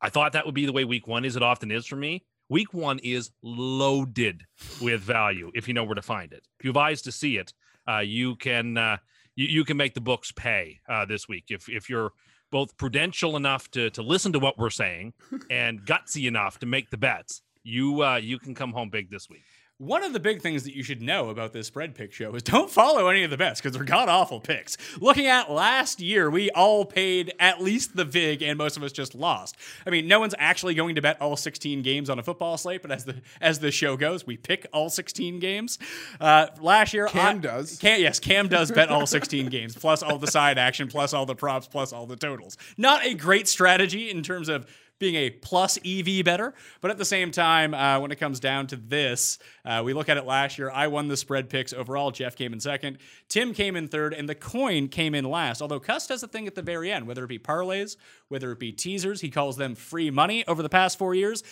I 0.00 0.08
thought 0.08 0.32
that 0.32 0.46
would 0.46 0.54
be 0.54 0.66
the 0.66 0.72
way 0.72 0.84
week 0.84 1.06
one 1.06 1.24
is. 1.24 1.36
It 1.36 1.42
often 1.42 1.70
is 1.70 1.86
for 1.86 1.96
me. 1.96 2.24
Week 2.48 2.74
one 2.74 2.98
is 3.00 3.30
loaded 3.42 4.42
with 4.80 5.00
value 5.00 5.50
if 5.54 5.68
you 5.68 5.74
know 5.74 5.84
where 5.84 5.94
to 5.94 6.02
find 6.02 6.32
it. 6.32 6.46
If 6.58 6.64
you 6.64 6.70
have 6.70 6.76
eyes 6.76 7.02
to 7.02 7.12
see 7.12 7.36
it, 7.36 7.52
uh, 7.88 7.98
you 7.98 8.36
can 8.36 8.76
uh, 8.76 8.96
you, 9.36 9.46
you 9.46 9.64
can 9.64 9.76
make 9.76 9.94
the 9.94 10.00
books 10.00 10.32
pay 10.32 10.80
uh, 10.88 11.04
this 11.04 11.28
week 11.28 11.44
if 11.48 11.68
if 11.68 11.88
you're 11.88 12.12
both 12.50 12.76
prudential 12.76 13.36
enough 13.36 13.70
to 13.72 13.90
to 13.90 14.02
listen 14.02 14.32
to 14.32 14.38
what 14.38 14.58
we're 14.58 14.70
saying 14.70 15.12
and 15.50 15.84
gutsy 15.84 16.26
enough 16.26 16.58
to 16.58 16.66
make 16.66 16.90
the 16.90 16.96
bets. 16.96 17.42
You 17.62 18.02
uh, 18.02 18.16
you 18.16 18.38
can 18.38 18.54
come 18.54 18.72
home 18.72 18.90
big 18.90 19.10
this 19.10 19.28
week. 19.28 19.44
One 19.80 20.04
of 20.04 20.12
the 20.12 20.20
big 20.20 20.42
things 20.42 20.64
that 20.64 20.76
you 20.76 20.82
should 20.82 21.00
know 21.00 21.30
about 21.30 21.54
this 21.54 21.66
spread 21.68 21.94
pick 21.94 22.12
show 22.12 22.34
is 22.34 22.42
don't 22.42 22.70
follow 22.70 23.08
any 23.08 23.22
of 23.22 23.30
the 23.30 23.38
bets 23.38 23.62
because 23.62 23.74
they're 23.74 23.82
god 23.82 24.10
awful 24.10 24.38
picks. 24.38 24.76
Looking 25.00 25.26
at 25.26 25.50
last 25.50 26.00
year, 26.00 26.28
we 26.28 26.50
all 26.50 26.84
paid 26.84 27.32
at 27.40 27.62
least 27.62 27.96
the 27.96 28.04
VIG 28.04 28.42
and 28.42 28.58
most 28.58 28.76
of 28.76 28.82
us 28.82 28.92
just 28.92 29.14
lost. 29.14 29.56
I 29.86 29.90
mean, 29.90 30.06
no 30.06 30.20
one's 30.20 30.34
actually 30.38 30.74
going 30.74 30.96
to 30.96 31.00
bet 31.00 31.18
all 31.22 31.34
16 31.34 31.80
games 31.80 32.10
on 32.10 32.18
a 32.18 32.22
football 32.22 32.58
slate, 32.58 32.82
but 32.82 32.90
as 32.90 33.06
the 33.06 33.22
as 33.40 33.60
the 33.60 33.70
show 33.70 33.96
goes, 33.96 34.26
we 34.26 34.36
pick 34.36 34.66
all 34.70 34.90
16 34.90 35.38
games. 35.38 35.78
Uh, 36.20 36.48
last 36.60 36.92
year, 36.92 37.06
Cam 37.06 37.36
I- 37.36 37.40
does. 37.40 37.78
Cam, 37.78 38.02
yes, 38.02 38.20
Cam 38.20 38.48
does 38.48 38.70
bet 38.70 38.90
all 38.90 39.06
16 39.06 39.46
games, 39.48 39.74
plus 39.74 40.02
all 40.02 40.18
the 40.18 40.26
side 40.30 40.58
action, 40.58 40.88
plus 40.88 41.14
all 41.14 41.24
the 41.24 41.34
props, 41.34 41.66
plus 41.66 41.94
all 41.94 42.04
the 42.04 42.16
totals. 42.16 42.58
Not 42.76 43.06
a 43.06 43.14
great 43.14 43.48
strategy 43.48 44.10
in 44.10 44.22
terms 44.22 44.50
of 44.50 44.66
being 45.00 45.16
a 45.16 45.30
plus 45.30 45.78
EV 45.84 46.24
better. 46.24 46.54
But 46.80 46.92
at 46.92 46.98
the 46.98 47.04
same 47.04 47.32
time, 47.32 47.74
uh, 47.74 47.98
when 47.98 48.12
it 48.12 48.16
comes 48.16 48.38
down 48.38 48.68
to 48.68 48.76
this, 48.76 49.38
uh, 49.64 49.82
we 49.84 49.92
look 49.92 50.08
at 50.08 50.16
it 50.16 50.24
last 50.24 50.58
year. 50.58 50.70
I 50.70 50.86
won 50.86 51.08
the 51.08 51.16
spread 51.16 51.48
picks 51.48 51.72
overall. 51.72 52.12
Geoff 52.12 52.36
came 52.36 52.52
in 52.52 52.60
second. 52.60 52.98
Tim 53.28 53.52
came 53.52 53.74
in 53.74 53.88
third, 53.88 54.14
and 54.14 54.28
the 54.28 54.34
coin 54.36 54.86
came 54.86 55.16
in 55.16 55.24
last. 55.24 55.60
Although 55.60 55.80
Cust 55.80 56.10
does 56.10 56.22
a 56.22 56.28
thing 56.28 56.46
at 56.46 56.54
the 56.54 56.62
very 56.62 56.92
end, 56.92 57.08
whether 57.08 57.24
it 57.24 57.28
be 57.28 57.38
parlays, 57.38 57.96
whether 58.28 58.52
it 58.52 58.60
be 58.60 58.70
teasers, 58.70 59.22
he 59.22 59.30
calls 59.30 59.56
them 59.56 59.74
free 59.74 60.10
money 60.10 60.46
over 60.46 60.62
the 60.62 60.68
past 60.68 60.98
four 60.98 61.14
years. 61.14 61.42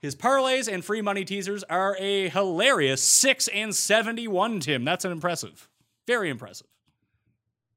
His 0.00 0.14
parlays 0.14 0.72
and 0.72 0.84
free 0.84 1.00
money 1.00 1.24
teasers 1.24 1.64
are 1.64 1.96
a 1.98 2.28
hilarious 2.28 3.02
6 3.02 3.48
and 3.48 3.74
71, 3.74 4.60
Tim. 4.60 4.84
That's 4.84 5.04
an 5.04 5.10
impressive. 5.10 5.68
Very 6.06 6.30
impressive. 6.30 6.68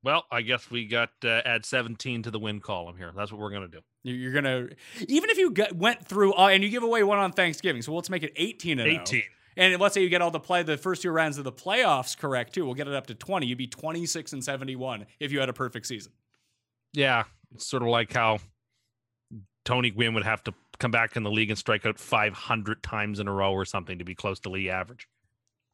Well, 0.03 0.25
I 0.31 0.41
guess 0.41 0.69
we 0.71 0.85
got 0.87 1.09
uh, 1.23 1.41
add 1.45 1.63
17 1.65 2.23
to 2.23 2.31
the 2.31 2.39
win 2.39 2.59
column 2.59 2.97
here. 2.97 3.11
That's 3.15 3.31
what 3.31 3.39
we're 3.39 3.51
gonna 3.51 3.67
do. 3.67 3.81
You- 4.03 4.15
You're 4.15 4.33
gonna 4.33 4.69
even 5.07 5.29
if 5.29 5.37
you 5.37 5.51
got, 5.51 5.73
went 5.73 6.05
through 6.05 6.33
uh, 6.33 6.47
and 6.47 6.63
you 6.63 6.69
give 6.69 6.83
away 6.83 7.03
one 7.03 7.19
on 7.19 7.31
Thanksgiving, 7.31 7.81
so 7.81 7.93
let's 7.93 8.09
make 8.09 8.23
it 8.23 8.33
18 8.35 8.79
and 8.79 8.89
0. 8.89 9.01
18. 9.01 9.23
And 9.57 9.79
let's 9.81 9.93
say 9.93 10.01
you 10.01 10.09
get 10.09 10.21
all 10.21 10.31
the 10.31 10.39
play 10.39 10.63
the 10.63 10.77
first 10.77 11.01
two 11.01 11.11
rounds 11.11 11.37
of 11.37 11.43
the 11.43 11.51
playoffs 11.51 12.17
correct 12.17 12.53
too. 12.53 12.65
We'll 12.65 12.73
get 12.73 12.87
it 12.87 12.93
up 12.95 13.07
to 13.07 13.13
20. 13.15 13.45
You'd 13.45 13.57
be 13.57 13.67
26 13.67 14.33
and 14.33 14.43
71 14.43 15.05
if 15.19 15.31
you 15.31 15.39
had 15.39 15.49
a 15.49 15.53
perfect 15.53 15.85
season. 15.85 16.13
Yeah, 16.93 17.25
it's 17.53 17.67
sort 17.67 17.83
of 17.83 17.89
like 17.89 18.11
how 18.13 18.39
Tony 19.65 19.91
Gwynn 19.91 20.13
would 20.15 20.23
have 20.23 20.43
to 20.45 20.53
come 20.79 20.89
back 20.91 21.15
in 21.15 21.23
the 21.23 21.29
league 21.31 21.49
and 21.49 21.59
strike 21.59 21.85
out 21.85 21.99
500 21.99 22.81
times 22.81 23.19
in 23.19 23.27
a 23.27 23.31
row 23.31 23.51
or 23.53 23.65
something 23.65 23.99
to 23.99 24.05
be 24.05 24.15
close 24.15 24.39
to 24.41 24.49
league 24.49 24.67
average. 24.67 25.07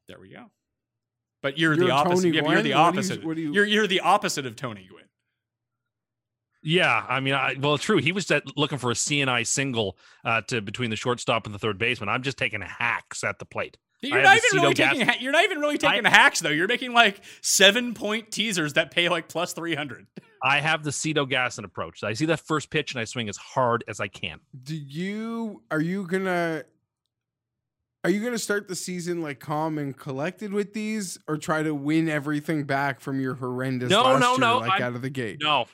There 0.07 0.19
we 0.19 0.29
go. 0.29 0.45
But 1.44 1.57
you're, 1.57 1.74
You're 1.75 1.86
the 1.88 1.92
opposite. 1.94 2.24
Tony 2.24 2.36
yeah, 2.36 2.42
but 2.42 2.50
you're 2.51 2.62
the 2.62 2.62
What 2.62 2.63
do 2.63 2.69
you- 2.69 2.75
opposite. 2.75 3.24
what 3.24 3.36
do 3.36 3.42
you- 3.42 3.54
You're 3.54 3.66
you're 3.66 3.88
the 3.88 4.00
opposite 4.01 4.45
of 4.45 4.56
Tony 4.56 4.88
Gwynn. 4.89 5.04
Yeah, 6.63 7.06
I 7.07 7.19
mean, 7.19 7.34
I, 7.34 7.56
well, 7.60 7.77
true. 7.77 7.98
He 7.98 8.12
was 8.12 8.25
that, 8.27 8.44
looking 8.58 8.77
for 8.77 8.91
a 8.91 8.96
seeing-eye 8.96 9.44
single 9.44 9.98
uh, 10.25 10.41
to 10.48 10.62
between 10.62 10.89
the 10.89 10.96
shortstop 10.96 11.46
and 11.46 11.53
the 11.56 11.60
third 11.60 11.77
baseman. 11.77 12.10
I'm 12.10 12.24
just 12.24 12.38
taking 12.38 12.62
hacks 12.62 13.24
at 13.24 13.39
the 13.39 13.46
plate. 13.46 13.77
You're 14.01 14.22
not 14.22 14.38
even 14.38 14.62
really 14.62 14.74
taking 14.75 15.01
ha- 15.08 15.15
you're 15.20 15.32
not 15.32 15.44
even 15.44 15.60
really 15.60 15.77
taking 15.79 16.03
hacks 16.06 16.39
though. 16.39 16.50
You're 16.50 16.67
making 16.67 16.94
like 16.94 17.20
seven 17.41 17.96
point 17.96 18.29
teasers 18.32 18.74
that 18.74 18.91
pay 18.91 19.10
like 19.10 19.27
plus 19.27 19.53
300. 19.53 20.06
I 20.44 20.60
have 20.60 20.84
the 20.84 20.91
Cito 20.91 21.25
Gaston 21.25 21.65
approach. 21.65 22.03
I 22.03 22.13
see 22.13 22.25
that 22.25 22.39
first 22.41 22.70
pitch 22.70 22.94
and 22.94 23.01
I 23.01 23.06
swing 23.06 23.27
as 23.27 23.38
hard 23.38 23.84
as 23.88 24.00
I 24.00 24.08
can. 24.08 24.39
Do 24.63 24.75
you 24.75 25.63
are 25.72 25.82
you 25.82 26.06
gonna 26.06 26.63
are 28.07 28.09
you 28.09 28.23
gonna 28.23 28.37
start 28.37 28.69
the 28.69 28.75
season 28.75 29.21
like 29.21 29.41
calm 29.41 29.77
and 29.77 29.95
collected 29.97 30.53
with 30.53 30.71
these, 30.71 31.17
or 31.27 31.37
try 31.37 31.61
to 31.61 31.75
win 31.75 32.07
everything 32.07 32.63
back 32.63 33.01
from 33.01 33.19
your 33.19 33.35
horrendous 33.35 33.89
No, 33.89 34.03
last 34.03 34.21
no, 34.21 34.31
year, 34.31 34.39
no, 34.39 34.57
like 34.59 34.71
I'm- 34.71 34.83
out 34.83 34.95
of 34.95 35.01
the 35.01 35.09
gate? 35.09 35.39
No, 35.41 35.65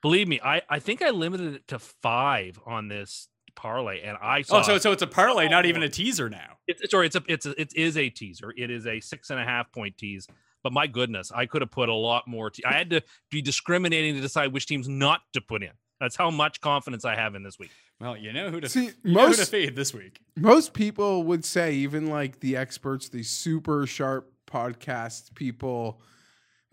believe 0.00 0.28
me, 0.28 0.38
I, 0.44 0.62
I 0.70 0.78
think 0.78 1.02
I 1.02 1.10
limited 1.10 1.54
it 1.54 1.66
to 1.68 1.80
five 1.80 2.56
on 2.64 2.86
this 2.86 3.26
parlay, 3.56 4.00
and 4.02 4.16
I 4.22 4.38
oh, 4.38 4.42
saw. 4.42 4.58
Oh, 4.60 4.62
so 4.62 4.78
so 4.78 4.92
it's 4.92 5.02
a 5.02 5.08
parlay, 5.08 5.48
not 5.48 5.66
even 5.66 5.82
a 5.82 5.86
oh. 5.86 5.88
teaser 5.88 6.30
now. 6.30 6.58
it's 6.68 6.88
sorry, 6.88 7.06
it's 7.06 7.16
a 7.16 7.22
it's 7.26 7.46
a, 7.46 7.60
it 7.60 7.74
is 7.74 7.96
a 7.96 8.08
teaser. 8.08 8.54
It 8.56 8.70
is 8.70 8.86
a 8.86 9.00
six 9.00 9.30
and 9.30 9.40
a 9.40 9.44
half 9.44 9.72
point 9.72 9.98
tease. 9.98 10.28
But 10.62 10.72
my 10.72 10.86
goodness, 10.86 11.32
I 11.34 11.46
could 11.46 11.62
have 11.62 11.72
put 11.72 11.88
a 11.88 11.94
lot 11.94 12.28
more. 12.28 12.48
Te- 12.48 12.64
I 12.64 12.74
had 12.74 12.90
to 12.90 13.02
be 13.28 13.42
discriminating 13.42 14.14
to 14.14 14.20
decide 14.20 14.52
which 14.52 14.66
teams 14.66 14.88
not 14.88 15.22
to 15.32 15.40
put 15.40 15.64
in. 15.64 15.72
That's 16.00 16.14
how 16.14 16.30
much 16.30 16.60
confidence 16.60 17.04
I 17.04 17.16
have 17.16 17.34
in 17.34 17.42
this 17.42 17.58
week. 17.58 17.70
Well, 18.02 18.16
you 18.16 18.32
know 18.32 18.50
who 18.50 18.60
to 18.60 18.68
See, 18.68 18.86
you 19.04 19.14
know 19.14 19.28
who 19.28 19.32
to 19.34 19.38
most- 19.38 19.50
fade 19.50 19.76
this 19.76 19.94
week. 19.94 20.20
Most 20.36 20.74
people 20.74 21.22
would 21.22 21.44
say, 21.44 21.74
even 21.74 22.08
like 22.08 22.40
the 22.40 22.56
experts, 22.56 23.08
the 23.08 23.22
super 23.22 23.86
sharp 23.86 24.28
podcast 24.46 25.34
people, 25.36 26.00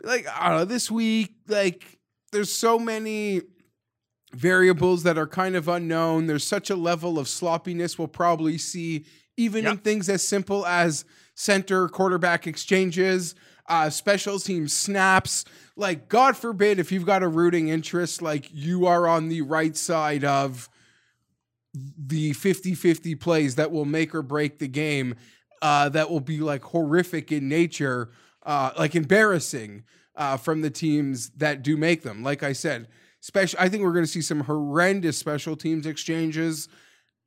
like 0.02 0.26
I 0.28 0.50
don't 0.50 0.58
know, 0.58 0.66
this 0.66 0.90
week, 0.90 1.36
like 1.48 2.00
there's 2.32 2.52
so 2.52 2.80
many 2.80 3.42
variables 4.34 5.04
that 5.04 5.20
are 5.20 5.28
kind 5.28 5.56
of 5.56 5.68
unknown. 5.68 6.26
There's 6.26 6.48
such 6.48 6.72
a 6.72 6.76
level 6.76 7.20
of 7.20 7.28
sloppiness 7.28 8.00
we'll 8.00 8.08
probably 8.08 8.58
see, 8.58 9.06
even 9.38 9.68
in 9.68 9.78
things 9.78 10.10
as 10.10 10.24
simple 10.24 10.66
as 10.66 11.06
center 11.36 11.88
quarterback 11.90 12.48
exchanges, 12.48 13.36
uh, 13.68 13.90
special 13.92 14.40
team 14.40 14.68
snaps. 14.68 15.46
Like, 15.76 16.10
God 16.10 16.36
forbid, 16.36 16.80
if 16.80 16.92
you've 16.92 17.06
got 17.06 17.24
a 17.24 17.28
rooting 17.28 17.70
interest, 17.70 18.22
like 18.22 18.50
you 18.52 18.88
are 18.88 19.08
on 19.08 19.30
the 19.30 19.42
right 19.44 19.76
side 19.78 20.24
of 20.24 20.70
the 21.74 22.32
50-50 22.32 23.20
plays 23.20 23.56
that 23.56 23.72
will 23.72 23.86
make 23.86 24.16
or 24.16 24.22
break 24.22 24.60
the 24.60 24.68
game 24.68 25.16
uh, 25.62 25.90
that 25.90 26.10
will 26.10 26.20
be 26.20 26.40
like 26.40 26.64
horrific 26.64 27.32
in 27.32 27.48
nature 27.48 28.12
uh, 28.46 28.72
like 28.78 28.96
embarrassing 28.96 29.84
uh, 30.16 30.38
from 30.38 30.62
the 30.62 30.70
teams 30.70 31.30
that 31.32 31.62
do 31.62 31.78
make 31.78 32.04
them. 32.04 32.24
Like 32.24 32.44
I 32.44 32.54
said, 32.54 32.88
special. 33.20 33.60
I 33.60 33.70
think 33.70 33.84
we're 33.84 33.94
going 33.94 34.06
to 34.06 34.12
see 34.12 34.22
some 34.22 34.42
horrendous 34.42 35.18
special 35.18 35.56
teams 35.56 35.86
exchanges 35.86 36.68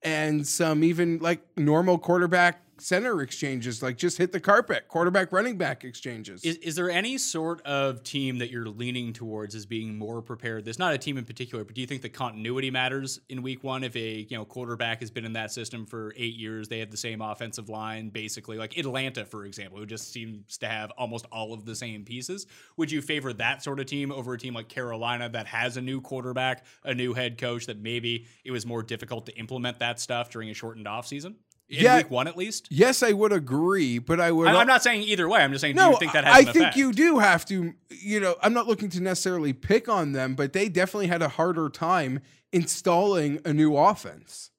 and 0.03 0.47
some 0.47 0.83
even 0.83 1.19
like 1.19 1.41
normal 1.57 1.99
quarterback 1.99 2.63
center 2.83 3.23
exchanges, 3.23 3.83
like 3.83 3.97
just 3.97 4.19
hit 4.19 4.33
the 4.33 4.41
carpet, 4.41 4.89
quarterback 4.89 5.33
running 5.33 5.57
back 5.57 5.85
exchanges. 5.85 6.45
Is, 6.45 6.57
is 6.57 6.75
there 6.75 6.91
any 6.91 7.17
sort 7.17 7.61
of 7.63 8.03
team 8.03 8.39
that 8.39 8.51
you're 8.51 8.69
leaning 8.69 9.13
towards 9.13 9.55
as 9.55 9.65
being 9.65 9.97
more 9.97 10.21
prepared? 10.21 10.65
There's 10.65 10.79
not 10.79 10.93
a 10.93 10.99
team 10.99 11.17
in 11.17 11.25
particular, 11.25 11.65
but 11.65 11.75
do 11.75 11.81
you 11.81 11.87
think 11.87 12.03
the 12.03 12.09
continuity 12.09 12.71
matters 12.71 13.21
in 13.29 13.43
week 13.43 13.63
one? 13.63 13.85
If 13.85 13.95
a 13.97 14.27
you 14.29 14.37
know 14.37 14.45
quarterback 14.45 15.01
has 15.01 15.11
been 15.11 15.25
in 15.25 15.33
that 15.35 15.53
system 15.53 15.87
for 15.87 16.13
eight 16.17 16.35
years, 16.35 16.69
they 16.69 16.81
have 16.81 16.91
the 16.91 16.97
same 16.97 17.21
offensive 17.21 17.69
line, 17.69 18.09
basically, 18.09 18.59
like 18.59 18.77
Atlanta, 18.77 19.25
for 19.25 19.45
example, 19.45 19.79
who 19.79 19.87
just 19.87 20.13
seems 20.13 20.59
to 20.59 20.69
have 20.69 20.91
almost 20.93 21.27
all 21.31 21.53
of 21.53 21.65
the 21.65 21.75
same 21.75 22.05
pieces. 22.05 22.47
Would 22.77 22.91
you 22.91 23.01
favor 23.01 23.33
that 23.35 23.63
sort 23.63 23.81
of 23.81 23.87
team 23.87 24.11
over 24.11 24.35
a 24.35 24.39
team 24.39 24.55
like 24.55 24.69
Carolina 24.69 25.29
that 25.29 25.47
has 25.47 25.77
a 25.77 25.81
new 25.81 26.01
quarterback, 26.01 26.65
a 26.85 26.95
new 26.95 27.15
head 27.15 27.39
coach, 27.39 27.67
that 27.67 27.79
maybe 27.79 28.27
it 28.45 28.51
was 28.51 28.67
more 28.67 28.83
difficult 28.83 29.27
to 29.27 29.37
implement 29.37 29.79
that 29.79 30.01
stuff 30.01 30.31
during 30.31 30.51
a 30.51 30.55
shortened 30.55 30.87
offseason? 30.87 31.35
In 31.73 31.85
Yeah. 31.85 31.97
week 31.97 32.11
one, 32.11 32.29
at 32.29 32.37
least. 32.37 32.69
yes, 32.71 33.03
I 33.03 33.13
would 33.13 33.33
agree, 33.33 33.99
but 33.99 34.21
I 34.21 34.31
would. 34.31 34.47
I- 34.49 34.61
I'm 34.61 34.67
not 34.67 34.83
saying 34.83 35.03
either 35.03 35.29
way. 35.29 35.41
I'm 35.41 35.53
just 35.53 35.63
saying, 35.63 35.75
do 35.75 35.81
No, 35.81 35.91
you 35.93 35.97
think 35.99 36.13
that 36.13 36.25
has 36.25 36.35
I 36.35 36.53
think 36.53 36.77
you 36.77 36.93
do 36.93 37.19
have 37.19 37.47
to. 37.47 37.73
You 37.89 38.21
know, 38.21 38.37
I'm 38.43 38.53
not 38.53 38.67
looking 38.69 38.91
to 38.91 39.01
necessarily 39.01 39.53
pick 39.55 39.89
on 39.89 40.13
them, 40.13 40.35
but 40.35 40.53
they 40.53 40.69
definitely 40.69 41.07
had 41.07 41.23
a 41.23 41.29
harder 41.29 41.69
time 41.71 42.21
installing 42.53 43.41
a 43.45 43.53
new 43.55 43.77
offense. 43.77 44.51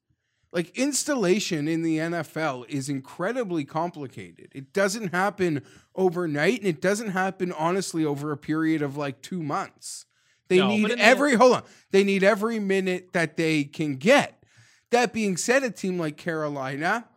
Like 0.51 0.75
installation 0.77 1.67
in 1.67 1.82
the 1.84 1.98
NFL 1.98 2.65
is 2.70 2.89
incredibly 2.89 3.63
complicated. 3.65 4.50
It 4.53 4.72
doesn't 4.74 5.10
happen 5.13 5.62
overnight, 5.96 6.60
and 6.60 6.67
it 6.67 6.82
doesn't 6.82 7.10
happen 7.12 7.51
honestly 7.51 8.05
over 8.05 8.32
a 8.32 8.38
period 8.38 8.82
of 8.82 8.98
like 8.98 9.22
two 9.22 9.41
months. 9.41 10.05
They 10.50 10.58
No, 10.58 10.67
need 10.67 10.91
in 10.91 10.98
the- 11.00 11.03
every 11.03 11.36
hold 11.36 11.53
on. 11.58 11.63
They 11.91 12.03
need 12.03 12.24
every 12.24 12.60
minute 12.60 13.13
that 13.13 13.38
they 13.38 13.63
can 13.63 13.96
get. 13.96 14.42
That 14.93 15.12
being 15.12 15.38
said, 15.38 15.63
a 15.63 15.71
team 15.71 15.97
like 15.97 16.17
Carolina, 16.17 17.07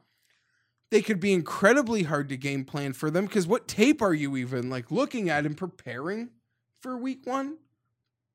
they 0.91 1.03
could 1.03 1.21
be 1.21 1.35
incredibly 1.35 2.05
hard 2.05 2.31
to 2.31 2.37
game 2.39 2.65
plan 2.65 2.95
for 2.95 3.11
them 3.11 3.27
because 3.27 3.47
what 3.47 3.69
tape 3.69 4.01
are 4.01 4.15
you 4.15 4.35
even 4.39 4.71
like 4.71 4.91
looking 4.91 5.29
at 5.29 5.45
and 5.45 5.55
preparing 5.55 6.31
for 6.81 6.97
week 6.97 7.27
one 7.27 7.59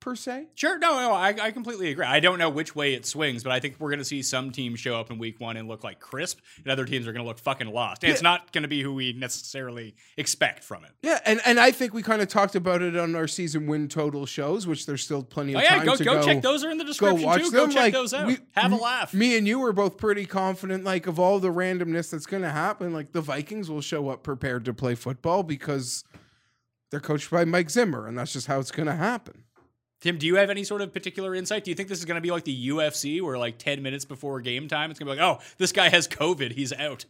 per 0.02 0.16
se? 0.16 0.48
Sure, 0.56 0.78
no, 0.78 1.00
no, 1.00 1.14
I, 1.14 1.30
I 1.30 1.52
completely 1.52 1.92
agree. 1.92 2.06
I 2.06 2.20
don't 2.20 2.38
know 2.38 2.50
which 2.50 2.76
way 2.76 2.94
it 2.94 3.06
swings, 3.06 3.44
but 3.44 3.54
I 3.54 3.62
think 3.62 3.76
we're 3.80 3.90
going 3.92 4.00
to 4.00 4.06
see 4.06 4.22
some 4.22 4.52
teams 4.52 4.80
show 4.82 5.00
up 5.00 5.10
in 5.10 5.18
week 5.18 5.40
one 5.40 5.56
and 5.56 5.70
look 5.70 5.84
like 5.86 6.02
crisp, 6.02 6.40
and 6.58 6.68
other 6.68 6.84
teams 6.86 7.08
are 7.08 7.14
going 7.14 7.24
to 7.24 7.28
look 7.28 7.40
fucking 7.40 7.68
lost. 7.72 8.04
And 8.04 8.12
it's 8.12 8.22
not 8.22 8.52
going 8.52 8.64
to 8.64 8.68
be 8.68 8.82
who 8.82 8.94
we 8.94 9.14
necessarily 9.14 9.96
expect 10.18 10.64
from 10.64 10.84
it. 10.84 10.92
Yeah, 11.02 11.20
and, 11.26 11.40
and 11.46 11.60
I 11.60 11.72
think 11.72 11.94
we 11.94 12.02
kind 12.04 12.22
of 12.22 12.28
talked 12.28 12.56
about 12.56 12.82
it 12.82 12.98
on 12.98 13.16
our 13.16 13.28
season 13.28 13.68
win 13.68 13.88
total 13.88 14.26
shows, 14.26 14.68
which 14.68 14.86
there's 14.86 15.04
still 15.04 15.24
plenty 15.24 15.54
of 15.54 15.60
Oh 15.60 15.64
yeah, 15.64 15.78
time 15.78 15.86
go 15.86 15.96
to 15.96 16.04
go, 16.04 16.14
go 16.16 16.26
check 16.26 16.42
those 16.42 16.66
are 16.66 16.70
in 16.72 16.78
the 16.78 16.84
Go 16.84 16.88
description 16.90 17.26
watch 17.26 17.42
too. 17.44 17.50
them. 17.52 17.68
Go 17.68 17.68
check 17.68 17.76
like, 17.76 17.94
those 17.94 18.14
out. 18.14 18.28
we- 18.28 18.40
Have 18.54 18.72
a 18.74 18.76
laugh. 18.76 19.14
Me 19.14 19.38
and 19.38 19.48
you 19.48 19.60
were 19.60 19.72
both 19.72 19.98
pretty 19.98 20.26
confident, 20.26 20.84
like 20.84 21.08
of 21.08 21.20
all 21.20 21.40
the 21.40 21.52
randomness 21.54 22.10
that's 22.10 22.26
going 22.26 22.44
to 22.44 22.50
happen. 22.50 22.92
Like 22.92 23.12
the 23.12 23.22
Vikings 23.22 23.70
will 23.70 23.82
show 23.82 24.10
up 24.10 24.24
prepared 24.24 24.66
to 24.66 24.74
play 24.74 24.96
football 24.96 25.44
because 25.44 26.04
they're 26.90 27.00
coached 27.00 27.32
by 27.32 27.46
Mike 27.46 27.70
Zimmer, 27.70 28.08
and 28.08 28.18
that's 28.18 28.34
just 28.34 28.48
how 28.48 28.60
it's 28.60 28.72
going 28.72 28.88
to 28.88 28.96
happen. 28.96 29.44
Tim, 30.02 30.18
do 30.18 30.26
you 30.26 30.36
have 30.36 30.50
any 30.50 30.64
sort 30.64 30.82
of 30.82 30.92
particular 30.92 31.36
insight? 31.36 31.64
Do 31.64 31.72
you 31.72 31.76
think 31.76 31.88
this 31.88 32.00
is 32.00 32.06
going 32.06 32.16
to 32.16 32.22
be 32.22 32.32
like 32.32 32.44
the 32.44 32.70
UFC, 32.70 33.22
where 33.22 33.38
like 33.38 33.58
ten 33.58 33.82
minutes 33.82 34.04
before 34.04 34.42
game 34.42 34.68
time, 34.68 34.90
it's 34.90 35.00
going 35.00 35.08
to 35.08 35.16
be 35.16 35.22
like, 35.22 35.38
oh, 35.38 35.42
this 35.58 35.72
guy 35.72 35.90
has 35.90 36.08
COVID, 36.08 36.54
he's 36.54 36.74
out. 36.74 37.06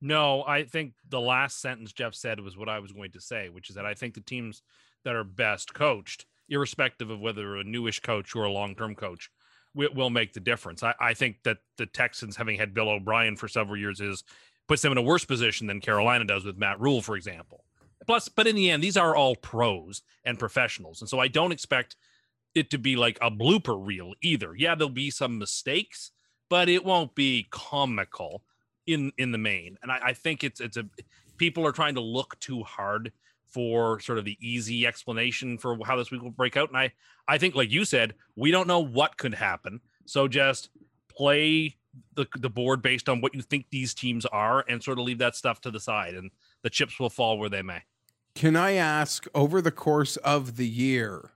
No, 0.00 0.42
I 0.44 0.64
think 0.64 0.94
the 1.08 1.20
last 1.20 1.60
sentence 1.60 1.92
Geoff 1.92 2.14
said 2.14 2.40
was 2.40 2.56
what 2.56 2.68
I 2.68 2.78
was 2.78 2.92
going 2.92 3.12
to 3.12 3.20
say, 3.20 3.50
which 3.50 3.68
is 3.68 3.76
that 3.76 3.86
I 3.86 3.94
think 3.94 4.14
the 4.14 4.20
teams 4.20 4.62
that 5.04 5.14
are 5.14 5.24
best 5.24 5.74
coached, 5.74 6.26
irrespective 6.48 7.10
of 7.10 7.20
whether 7.20 7.56
a 7.56 7.64
newish 7.64 8.00
coach 8.00 8.34
or 8.34 8.44
a 8.44 8.50
long 8.50 8.74
term 8.74 8.94
coach, 8.94 9.30
will, 9.74 9.92
will 9.94 10.10
make 10.10 10.32
the 10.32 10.40
difference. 10.40 10.82
I, 10.82 10.94
I 10.98 11.14
think 11.14 11.42
that 11.44 11.58
the 11.76 11.86
Texans, 11.86 12.36
having 12.36 12.58
had 12.58 12.74
Bill 12.74 12.88
O'Brien 12.88 13.36
for 13.36 13.46
several 13.46 13.76
years, 13.76 14.00
is 14.00 14.24
puts 14.66 14.82
them 14.82 14.92
in 14.92 14.98
a 14.98 15.02
worse 15.02 15.24
position 15.24 15.66
than 15.66 15.80
Carolina 15.80 16.24
does 16.24 16.44
with 16.44 16.56
Matt 16.56 16.80
Rhule, 16.80 17.02
for 17.02 17.16
example. 17.16 17.64
Plus, 18.06 18.28
but 18.28 18.46
in 18.46 18.56
the 18.56 18.70
end, 18.70 18.82
these 18.82 18.96
are 18.96 19.14
all 19.14 19.36
pros 19.36 20.02
and 20.24 20.38
professionals, 20.38 21.00
and 21.00 21.08
so 21.08 21.18
I 21.18 21.28
don't 21.28 21.52
expect 21.52 21.96
it 22.54 22.70
to 22.70 22.78
be 22.78 22.96
like 22.96 23.18
a 23.20 23.30
blooper 23.30 23.78
reel 23.78 24.14
either. 24.22 24.54
Yeah, 24.56 24.74
there'll 24.74 24.90
be 24.90 25.10
some 25.10 25.38
mistakes, 25.38 26.10
but 26.48 26.68
it 26.68 26.84
won't 26.84 27.14
be 27.14 27.46
comical 27.50 28.42
in 28.86 29.12
in 29.18 29.32
the 29.32 29.38
main. 29.38 29.76
And 29.82 29.92
I, 29.92 30.00
I 30.06 30.12
think 30.12 30.44
it's 30.44 30.60
it's 30.60 30.76
a 30.76 30.84
people 31.36 31.66
are 31.66 31.72
trying 31.72 31.94
to 31.94 32.00
look 32.00 32.38
too 32.40 32.62
hard 32.62 33.12
for 33.46 33.98
sort 34.00 34.18
of 34.18 34.24
the 34.24 34.38
easy 34.40 34.86
explanation 34.86 35.58
for 35.58 35.76
how 35.84 35.96
this 35.96 36.10
week 36.10 36.22
will 36.22 36.30
break 36.30 36.56
out. 36.56 36.68
And 36.68 36.78
I 36.78 36.92
I 37.28 37.38
think, 37.38 37.54
like 37.54 37.70
you 37.70 37.84
said, 37.84 38.14
we 38.36 38.50
don't 38.50 38.68
know 38.68 38.80
what 38.80 39.16
could 39.16 39.34
happen. 39.34 39.80
So 40.06 40.28
just 40.28 40.70
play 41.08 41.76
the 42.14 42.26
the 42.38 42.50
board 42.50 42.82
based 42.82 43.08
on 43.08 43.20
what 43.20 43.34
you 43.34 43.42
think 43.42 43.66
these 43.70 43.94
teams 43.94 44.26
are, 44.26 44.64
and 44.68 44.82
sort 44.82 44.98
of 44.98 45.04
leave 45.04 45.18
that 45.18 45.36
stuff 45.36 45.60
to 45.62 45.70
the 45.70 45.80
side, 45.80 46.14
and 46.14 46.30
the 46.62 46.70
chips 46.70 46.98
will 46.98 47.10
fall 47.10 47.38
where 47.38 47.48
they 47.48 47.62
may. 47.62 47.82
Can 48.34 48.56
I 48.56 48.72
ask 48.72 49.26
over 49.34 49.60
the 49.60 49.70
course 49.72 50.16
of 50.18 50.56
the 50.56 50.66
year, 50.68 51.32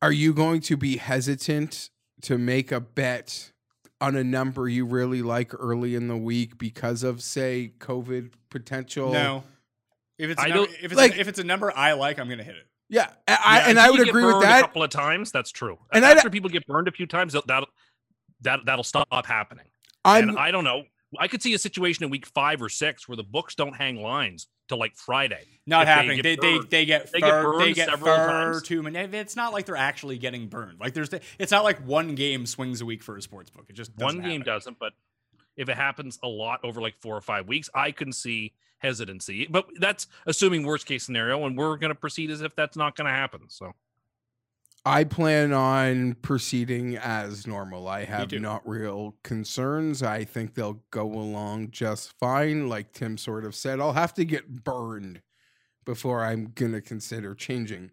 are 0.00 0.12
you 0.12 0.32
going 0.34 0.60
to 0.62 0.76
be 0.76 0.96
hesitant 0.96 1.90
to 2.22 2.38
make 2.38 2.72
a 2.72 2.80
bet 2.80 3.52
on 4.00 4.16
a 4.16 4.24
number 4.24 4.68
you 4.68 4.84
really 4.84 5.22
like 5.22 5.52
early 5.58 5.94
in 5.94 6.08
the 6.08 6.16
week 6.16 6.58
because 6.58 7.02
of, 7.02 7.22
say, 7.22 7.72
COVID 7.78 8.32
potential? 8.50 9.12
No, 9.12 9.44
if 10.18 10.30
it's 10.30 10.40
a 10.40 10.44
I 10.44 10.48
number, 10.48 10.66
don't- 10.66 10.74
if 10.78 10.84
it's 10.84 10.94
like- 10.94 11.16
a, 11.16 11.20
if 11.20 11.28
it's 11.28 11.38
a 11.38 11.44
number 11.44 11.72
I 11.76 11.92
like, 11.92 12.18
I'm 12.18 12.26
going 12.26 12.38
to 12.38 12.44
hit 12.44 12.56
it. 12.56 12.66
Yeah, 12.88 13.08
I, 13.28 13.38
I- 13.44 13.58
Yeah, 13.58 13.68
and 13.70 13.78
I 13.78 13.90
would 13.90 13.98
get 13.98 14.08
agree 14.08 14.24
with 14.24 14.40
that. 14.42 14.58
A 14.58 14.62
couple 14.62 14.82
of 14.82 14.90
times, 14.90 15.30
that's 15.30 15.50
true. 15.52 15.78
And 15.92 16.04
And 16.04 16.06
I- 16.06 16.12
after 16.12 16.30
people 16.30 16.50
get 16.50 16.66
burned 16.66 16.88
a 16.88 16.92
few 16.92 17.06
times, 17.06 17.34
that 17.34 17.44
that 18.40 18.60
that'll 18.64 18.82
stop 18.84 19.06
happening. 19.26 19.66
I'm 20.04 20.30
and 20.30 20.38
I 20.38 20.50
don't 20.50 20.64
know. 20.64 20.82
I 21.18 21.28
could 21.28 21.42
see 21.42 21.52
a 21.54 21.58
situation 21.58 22.04
in 22.04 22.10
week 22.10 22.26
five 22.26 22.62
or 22.62 22.68
six 22.68 23.08
where 23.08 23.16
the 23.16 23.22
books 23.24 23.54
don't 23.54 23.74
hang 23.74 23.96
lines 23.96 24.46
till 24.68 24.78
like 24.78 24.96
Friday. 24.96 25.44
Not 25.66 25.84
they 25.86 25.90
happening. 25.92 26.22
They 26.22 26.36
they, 26.36 26.58
burned. 26.58 26.70
they 26.70 26.84
get 26.86 27.12
They 27.12 27.20
get 27.20 27.30
far, 27.42 27.58
they 27.58 27.72
get 27.72 27.88
times. 27.88 28.62
too 28.62 28.82
many. 28.82 28.98
It's 28.98 29.36
not 29.36 29.52
like 29.52 29.66
they're 29.66 29.76
actually 29.76 30.18
getting 30.18 30.48
burned. 30.48 30.80
Like 30.80 30.94
there's 30.94 31.10
the, 31.10 31.20
it's 31.38 31.52
not 31.52 31.64
like 31.64 31.78
one 31.86 32.14
game 32.14 32.46
swings 32.46 32.80
a 32.80 32.86
week 32.86 33.02
for 33.02 33.16
a 33.16 33.22
sports 33.22 33.50
book. 33.50 33.66
It 33.68 33.74
just 33.74 33.90
One 33.98 34.16
game 34.22 34.40
happen. 34.40 34.42
doesn't, 34.54 34.78
but 34.78 34.92
if 35.56 35.68
it 35.68 35.76
happens 35.76 36.18
a 36.22 36.28
lot 36.28 36.60
over 36.64 36.80
like 36.80 36.94
four 37.00 37.16
or 37.16 37.20
five 37.20 37.46
weeks, 37.46 37.68
I 37.74 37.90
can 37.90 38.12
see 38.12 38.54
hesitancy. 38.78 39.46
But 39.50 39.66
that's 39.78 40.06
assuming 40.26 40.64
worst 40.64 40.86
case 40.86 41.04
scenario, 41.04 41.44
and 41.46 41.56
we're 41.58 41.76
going 41.76 41.90
to 41.90 41.94
proceed 41.94 42.30
as 42.30 42.40
if 42.40 42.56
that's 42.56 42.76
not 42.76 42.96
going 42.96 43.06
to 43.06 43.12
happen. 43.12 43.42
So 43.48 43.72
I 44.84 45.04
plan 45.04 45.52
on 45.52 46.14
proceeding 46.14 46.96
as 46.96 47.46
normal. 47.46 47.86
I 47.86 48.04
have 48.04 48.32
not 48.32 48.68
real 48.68 49.14
concerns. 49.22 50.02
I 50.02 50.24
think 50.24 50.54
they'll 50.54 50.82
go 50.90 51.06
along 51.06 51.70
just 51.70 52.18
fine. 52.18 52.68
Like 52.68 52.92
Tim 52.92 53.16
sort 53.16 53.44
of 53.44 53.54
said, 53.54 53.78
I'll 53.78 53.92
have 53.92 54.14
to 54.14 54.24
get 54.24 54.64
burned 54.64 55.22
before 55.84 56.24
I'm 56.24 56.52
going 56.54 56.72
to 56.72 56.80
consider 56.80 57.34
changing 57.34 57.92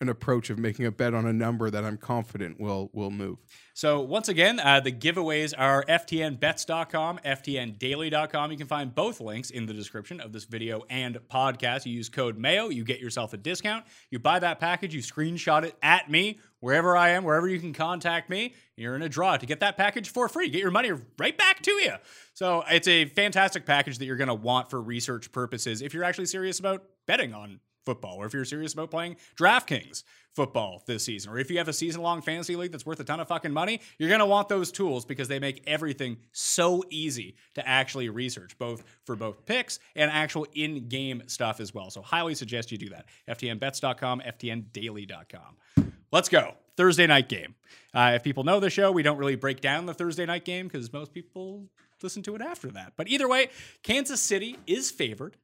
an 0.00 0.08
approach 0.08 0.48
of 0.50 0.58
making 0.58 0.86
a 0.86 0.90
bet 0.90 1.12
on 1.12 1.26
a 1.26 1.32
number 1.32 1.70
that 1.70 1.84
I'm 1.84 1.98
confident 1.98 2.58
will 2.58 2.90
will 2.92 3.10
move. 3.10 3.38
So 3.74 4.00
once 4.00 4.28
again, 4.28 4.58
uh, 4.58 4.80
the 4.80 4.92
giveaways 4.92 5.54
are 5.56 5.84
ftnbets.com, 5.84 7.20
ftndaily.com. 7.24 8.50
You 8.50 8.58
can 8.58 8.66
find 8.66 8.94
both 8.94 9.20
links 9.20 9.50
in 9.50 9.66
the 9.66 9.72
description 9.72 10.20
of 10.20 10.32
this 10.32 10.44
video 10.44 10.82
and 10.90 11.18
podcast. 11.30 11.86
You 11.86 11.92
use 11.92 12.08
code 12.08 12.38
MAYO, 12.38 12.68
you 12.68 12.84
get 12.84 13.00
yourself 13.00 13.32
a 13.32 13.36
discount. 13.36 13.84
You 14.10 14.18
buy 14.18 14.38
that 14.38 14.58
package, 14.58 14.94
you 14.94 15.02
screenshot 15.02 15.64
it 15.64 15.76
at 15.82 16.10
me, 16.10 16.40
wherever 16.60 16.96
I 16.96 17.10
am, 17.10 17.24
wherever 17.24 17.48
you 17.48 17.58
can 17.58 17.72
contact 17.72 18.28
me. 18.28 18.54
You're 18.76 18.96
in 18.96 19.02
a 19.02 19.08
draw 19.08 19.36
to 19.36 19.46
get 19.46 19.60
that 19.60 19.76
package 19.76 20.10
for 20.10 20.28
free. 20.28 20.48
Get 20.48 20.60
your 20.60 20.70
money 20.70 20.92
right 21.18 21.36
back 21.36 21.62
to 21.62 21.70
you. 21.72 21.94
So 22.34 22.64
it's 22.70 22.88
a 22.88 23.06
fantastic 23.06 23.66
package 23.66 23.98
that 23.98 24.06
you're 24.06 24.16
going 24.16 24.28
to 24.28 24.34
want 24.34 24.70
for 24.70 24.80
research 24.80 25.32
purposes 25.32 25.82
if 25.82 25.92
you're 25.92 26.04
actually 26.04 26.26
serious 26.26 26.58
about 26.58 26.84
betting 27.06 27.34
on 27.34 27.60
football, 27.84 28.16
or 28.16 28.26
if 28.26 28.32
you're 28.32 28.44
serious 28.44 28.72
about 28.72 28.90
playing 28.90 29.16
DraftKings 29.36 30.02
football 30.34 30.82
this 30.86 31.04
season, 31.04 31.32
or 31.32 31.38
if 31.38 31.50
you 31.50 31.58
have 31.58 31.68
a 31.68 31.72
season 31.72 32.02
long 32.02 32.22
fantasy 32.22 32.56
league 32.56 32.72
that's 32.72 32.86
worth 32.86 33.00
a 33.00 33.04
ton 33.04 33.20
of 33.20 33.28
fucking 33.28 33.52
money, 33.52 33.80
you're 33.98 34.08
going 34.08 34.20
to 34.20 34.26
want 34.26 34.48
those 34.48 34.70
tools 34.70 35.04
because 35.04 35.28
they 35.28 35.38
make 35.38 35.62
everything 35.66 36.16
so 36.32 36.82
easy 36.90 37.36
to 37.54 37.66
actually 37.66 38.08
research, 38.08 38.56
both 38.58 38.84
for 39.04 39.16
both 39.16 39.44
picks 39.46 39.78
and 39.96 40.10
actual 40.10 40.46
in 40.54 40.88
game 40.88 41.22
stuff 41.26 41.60
as 41.60 41.74
well. 41.74 41.90
So, 41.90 42.02
highly 42.02 42.34
suggest 42.34 42.70
you 42.70 42.78
do 42.78 42.90
that. 42.90 43.06
FTNBets.com, 43.28 44.22
FTNDaily.com. 44.26 45.92
Let's 46.12 46.28
go. 46.28 46.54
Thursday 46.76 47.06
night 47.06 47.28
game. 47.28 47.54
Uh, 47.92 48.12
if 48.14 48.22
people 48.22 48.42
know 48.42 48.58
the 48.58 48.70
show, 48.70 48.90
we 48.90 49.02
don't 49.02 49.18
really 49.18 49.36
break 49.36 49.60
down 49.60 49.84
the 49.84 49.92
Thursday 49.92 50.24
night 50.24 50.46
game 50.46 50.66
because 50.66 50.90
most 50.92 51.12
people 51.12 51.68
listen 52.02 52.22
to 52.22 52.34
it 52.34 52.40
after 52.40 52.68
that. 52.68 52.94
But 52.96 53.08
either 53.08 53.28
way, 53.28 53.50
Kansas 53.82 54.20
City 54.20 54.56
is 54.66 54.90
favored 54.90 55.36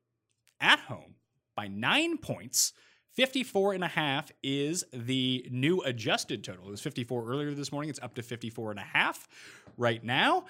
at 0.60 0.80
home 0.80 1.15
by 1.56 1.66
nine 1.66 2.18
points. 2.18 2.72
54 3.14 3.72
and 3.72 3.82
a 3.82 3.88
half 3.88 4.30
is 4.42 4.84
the 4.92 5.48
new 5.50 5.80
adjusted 5.80 6.44
total. 6.44 6.66
It 6.66 6.70
was 6.70 6.82
54 6.82 7.26
earlier 7.26 7.54
this 7.54 7.72
morning. 7.72 7.88
It's 7.88 7.98
up 8.02 8.14
to 8.16 8.22
54 8.22 8.72
and 8.72 8.78
a 8.78 8.82
half 8.82 9.26
right 9.78 10.04
now. 10.04 10.44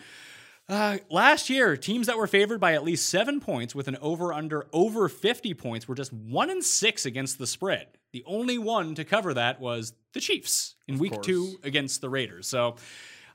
Uh, 0.69 0.99
last 1.11 1.49
year, 1.49 1.77
teams 1.77 2.09
that 2.09 2.19
were 2.19 2.27
favored 2.27 2.59
by 2.59 2.75
at 2.75 2.83
least 2.83 3.09
seven 3.09 3.41
points 3.41 3.73
with 3.73 3.87
an 3.87 3.97
over 4.01 4.33
under 4.33 4.67
over 4.73 5.09
50 5.09 5.55
points 5.55 5.87
were 5.87 5.95
just 5.95 6.13
one 6.13 6.51
and 6.51 6.65
six 6.65 7.07
against 7.07 7.39
the 7.39 7.47
spread. 7.47 7.87
The 8.13 8.25
only 8.27 8.59
one 8.59 8.97
to 8.97 9.05
cover 9.05 9.33
that 9.35 9.61
was 9.61 9.93
the 10.13 10.21
Chiefs 10.21 10.75
in 10.89 10.99
week 10.99 11.13
course. 11.13 11.27
two 11.27 11.55
against 11.63 12.01
the 12.01 12.09
Raiders. 12.09 12.49
So 12.49 12.77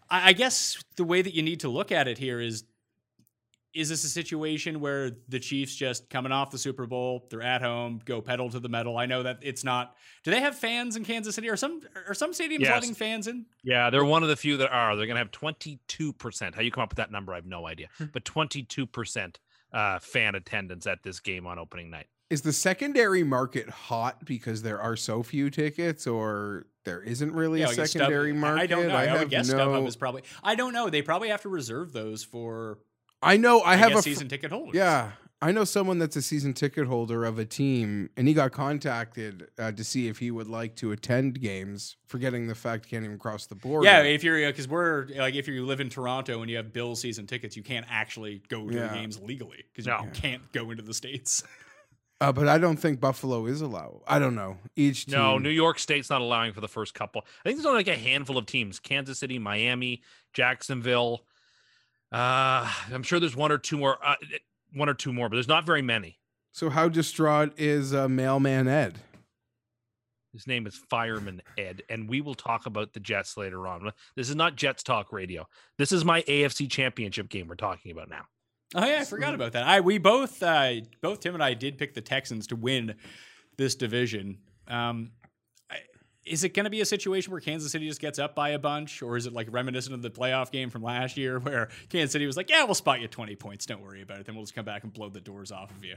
I, 0.10 0.30
I 0.30 0.34
guess 0.34 0.84
the 0.98 1.06
way 1.06 1.22
that 1.22 1.34
you 1.34 1.42
need 1.42 1.62
to 1.62 1.70
look 1.70 1.94
at 1.94 2.10
it 2.10 2.18
here 2.18 2.42
is 2.42 2.66
is 3.74 3.88
this 3.90 4.04
a 4.04 4.10
situation 4.10 4.80
where 4.82 5.12
the 5.30 5.40
Chiefs 5.40 5.74
just 5.75 6.10
coming 6.10 6.32
off 6.32 6.51
the 6.51 6.58
Super 6.58 6.86
Bowl, 6.86 7.25
they're 7.30 7.42
at 7.42 7.62
home, 7.62 8.01
go 8.04 8.22
pedal 8.22 8.50
to 8.50 8.60
the 8.60 8.68
metal? 8.70 8.98
I 8.98 9.06
know 9.06 9.24
that 9.24 9.40
it's 9.42 9.63
not. 9.63 9.96
Do 10.24 10.32
they 10.32 10.42
have 10.42 10.56
fans 10.58 10.96
in 10.98 11.06
Kansas 11.06 11.36
City? 11.36 11.50
Are 11.50 11.56
some 11.56 11.82
are 12.08 12.13
some 12.13 12.32
stadiums 12.34 12.60
Yes. 12.62 12.72
letting 12.74 12.94
fans 12.94 13.28
in? 13.28 13.46
Yeah, 13.63 13.90
they're 13.90 14.04
one 14.06 14.24
of 14.24 14.30
the 14.30 14.36
few 14.36 14.58
that 14.58 14.72
are. 14.72 14.96
They're 14.96 15.06
going 15.06 15.16
to 15.16 15.20
have 15.20 15.32
22%. 15.32 16.56
How 16.56 16.62
you 16.62 16.72
come 16.72 16.84
up 16.84 16.90
with 16.92 16.98
that 16.98 17.12
number, 17.12 17.32
I 17.34 17.36
have 17.38 17.46
no 17.46 17.68
idea. 17.68 17.88
Hmm. 17.98 18.06
but 18.12 18.25
22% 18.25 19.36
uh, 19.74 20.00
fan 20.00 20.36
attendance 20.36 20.86
at 20.88 21.04
this 21.04 21.20
game 21.20 21.48
on 21.48 21.58
opening 21.60 21.90
night. 21.90 22.08
Is 22.30 22.42
the 22.42 22.54
secondary 22.54 23.24
market 23.24 23.70
hot 23.70 24.24
because 24.25 24.62
there 24.62 24.80
are 24.80 24.96
so 24.96 25.22
few 25.22 25.50
tickets, 25.50 26.08
or 26.08 26.66
there 26.86 27.01
isn't 27.01 27.34
really 27.34 27.60
Yeah, 27.60 27.66
a 27.66 27.68
like 27.68 27.75
Stub- 27.75 27.88
secondary 27.88 28.32
market? 28.34 28.62
I 28.62 28.68
don't 28.68 28.88
know. 28.88 28.96
I, 28.96 29.06
have 29.06 29.20
would 29.20 29.30
guess 29.30 29.50
no. 29.50 29.56
StubHub 29.58 29.88
is 29.88 29.96
probably. 29.98 30.24
I 30.44 30.56
don't 30.56 30.72
know. 30.74 30.90
They 30.90 31.01
probably 31.01 31.30
have 31.30 31.42
to 31.44 31.50
reserve 31.50 31.92
those 31.94 32.24
for. 32.24 32.80
I 33.22 33.38
know. 33.38 33.60
I, 33.62 33.74
I, 33.74 33.75
have 33.75 33.90
guess, 33.90 34.00
a 34.00 34.04
fr- 34.04 34.10
season 34.10 34.28
ticket 34.28 34.51
holder. 34.51 34.78
Yeah, 34.78 35.12
I 35.44 35.51
know 35.51 35.63
someone 35.63 35.98
that's 35.98 36.16
a 36.16 36.22
season 36.22 36.54
ticket 36.54 36.86
holder 36.86 37.25
of 37.25 37.40
a 37.40 37.46
team, 37.46 38.10
and 38.16 38.28
he 38.28 38.34
got 38.34 38.51
contacted 38.51 39.48
uh, 39.58 39.72
to 39.72 39.84
see 39.84 40.08
if 40.08 40.20
he 40.20 40.30
would 40.30 40.48
like 40.48 40.75
to 40.78 40.92
attend 40.92 41.42
games, 41.42 41.98
forgetting 42.06 42.48
the 42.48 42.54
fact 42.54 42.86
he 42.86 42.92
can't 42.92 43.04
even 43.06 43.18
cross 43.18 43.48
the 43.48 43.56
border. 43.56 43.86
Yeah, 43.86 44.01
if 44.04 44.24
you're 44.24 44.46
because 44.48 44.68
we're 44.68 45.08
like 45.18 45.34
if 45.34 45.48
you 45.48 45.66
live 45.66 45.80
in 45.80 45.90
Toronto 45.90 46.42
and 46.42 46.50
you 46.50 46.58
have 46.58 46.72
Bill 46.72 46.96
season 46.96 47.25
tickets, 47.25 47.58
you 47.58 47.63
can't 47.63 47.86
actually 47.90 48.44
go 48.50 48.70
to 48.70 48.75
Yeah. 48.75 48.88
the 48.88 48.94
games 48.94 49.20
legally 49.20 49.63
because 49.72 49.88
No. 49.88 50.04
you 50.04 50.12
can't 50.12 50.51
go 50.51 50.70
into 50.70 50.84
the 50.84 50.94
states. 50.94 51.44
uh, 52.22 52.32
but 52.32 52.48
I 52.48 52.60
don't 52.60 52.78
think 52.78 53.00
Buffalo 53.00 53.48
is 53.48 53.62
allowed. 53.62 54.01
I 54.08 54.20
don't 54.20 54.36
know. 54.36 54.58
Each 54.75 55.06
team. 55.08 55.16
No, 55.16 55.38
New 55.40 55.50
York 55.50 55.80
State's 55.80 56.12
not 56.12 56.22
allowing 56.22 56.54
for 56.54 56.62
the 56.62 56.68
first 56.68 56.94
couple. 56.94 57.24
I 57.44 57.50
think 57.50 57.58
there's 57.58 57.66
only 57.66 57.80
like 57.80 57.88
a 57.88 58.00
handful 58.00 58.38
of 58.38 58.46
teams 58.46 58.80
Kansas 58.80 59.18
City, 59.18 59.40
Miami, 59.40 60.04
Jacksonville. 60.34 61.24
Uh, 62.12 62.72
I'm 62.91 63.03
sure 63.03 63.20
there's 63.20 63.36
one 63.36 63.51
or 63.51 63.58
two 63.58 63.77
more, 63.77 63.98
uh, 64.06 64.15
one 64.74 64.89
or 64.89 64.94
two 64.94 65.13
more, 65.13 65.30
but 65.30 65.36
there's 65.36 65.48
not 65.48 65.65
very 65.65 65.82
many. 65.82 66.20
So 66.51 66.70
how 66.70 66.89
distraught 66.89 67.53
is 67.58 67.94
uh, 67.94 68.10
Mailman 68.10 68.68
Ed? 68.68 69.00
His 70.34 70.48
name 70.48 70.65
is 70.65 70.75
Fireman 70.75 71.41
Ed, 71.58 71.84
and 71.89 72.08
we 72.10 72.22
will 72.22 72.36
talk 72.36 72.65
about 72.65 72.94
the 72.94 73.00
Jets 73.00 73.36
later 73.36 73.68
on. 73.68 73.91
This 74.15 74.30
is 74.30 74.36
not 74.36 74.56
Jets 74.56 74.82
Talk 74.82 75.12
Radio. 75.12 75.48
This 75.77 75.91
is 75.91 76.06
my 76.06 76.22
AFC 76.22 76.70
Championship 76.70 77.27
game 77.27 77.48
we're 77.48 77.56
talking 77.56 77.91
about 77.91 78.10
now. 78.10 78.24
Oh 78.74 78.86
yeah, 78.86 79.00
I 79.01 79.03
forgot 79.03 79.34
about 79.34 79.51
that. 79.53 79.63
I 79.63 79.82
we 79.82 79.98
both 79.98 80.41
uh, 80.41 80.75
both 81.01 81.20
Tim 81.20 81.34
and 81.34 81.44
I 81.44 81.53
did 81.53 81.77
pick 81.77 81.94
the 81.94 82.01
Texans 82.01 82.48
to 82.48 82.56
win 82.56 82.96
this 83.58 83.75
division. 83.75 84.38
Um, 84.68 85.12
I, 85.21 85.21
is 86.25 86.44
it 86.44 86.54
going 86.54 86.66
to 86.66 86.70
be 86.70 86.82
a 86.82 86.86
situation 86.86 87.32
where 87.32 87.42
Kansas 87.42 87.72
City 87.72 87.88
just 87.88 88.00
gets 88.00 88.20
up 88.20 88.36
by 88.36 88.50
a 88.50 88.60
bunch, 88.60 89.01
or 89.01 89.18
is 89.18 89.25
it 89.25 89.34
like 89.34 89.48
reminiscent 89.51 89.96
of 89.96 90.01
the 90.01 90.12
playoff 90.12 90.51
game 90.51 90.70
from 90.70 90.84
last 90.84 91.18
year 91.18 91.40
where 91.42 91.70
Kansas 91.90 92.12
City 92.12 92.25
was 92.25 92.38
like, 92.38 92.50
"Yeah, 92.50 92.63
we'll 92.63 92.75
spot 92.75 93.01
you 93.01 93.08
twenty 93.08 93.36
points. 93.36 93.66
Don't 93.66 93.82
worry 93.82 94.01
about 94.01 94.20
it. 94.20 94.25
Then 94.25 94.36
we'll 94.36 94.44
just 94.44 94.54
come 94.54 94.66
back 94.66 94.84
and 94.84 94.94
blow 94.94 95.10
the 95.10 95.22
doors 95.22 95.51
off 95.51 95.72
of 95.72 95.84
you." 95.84 95.96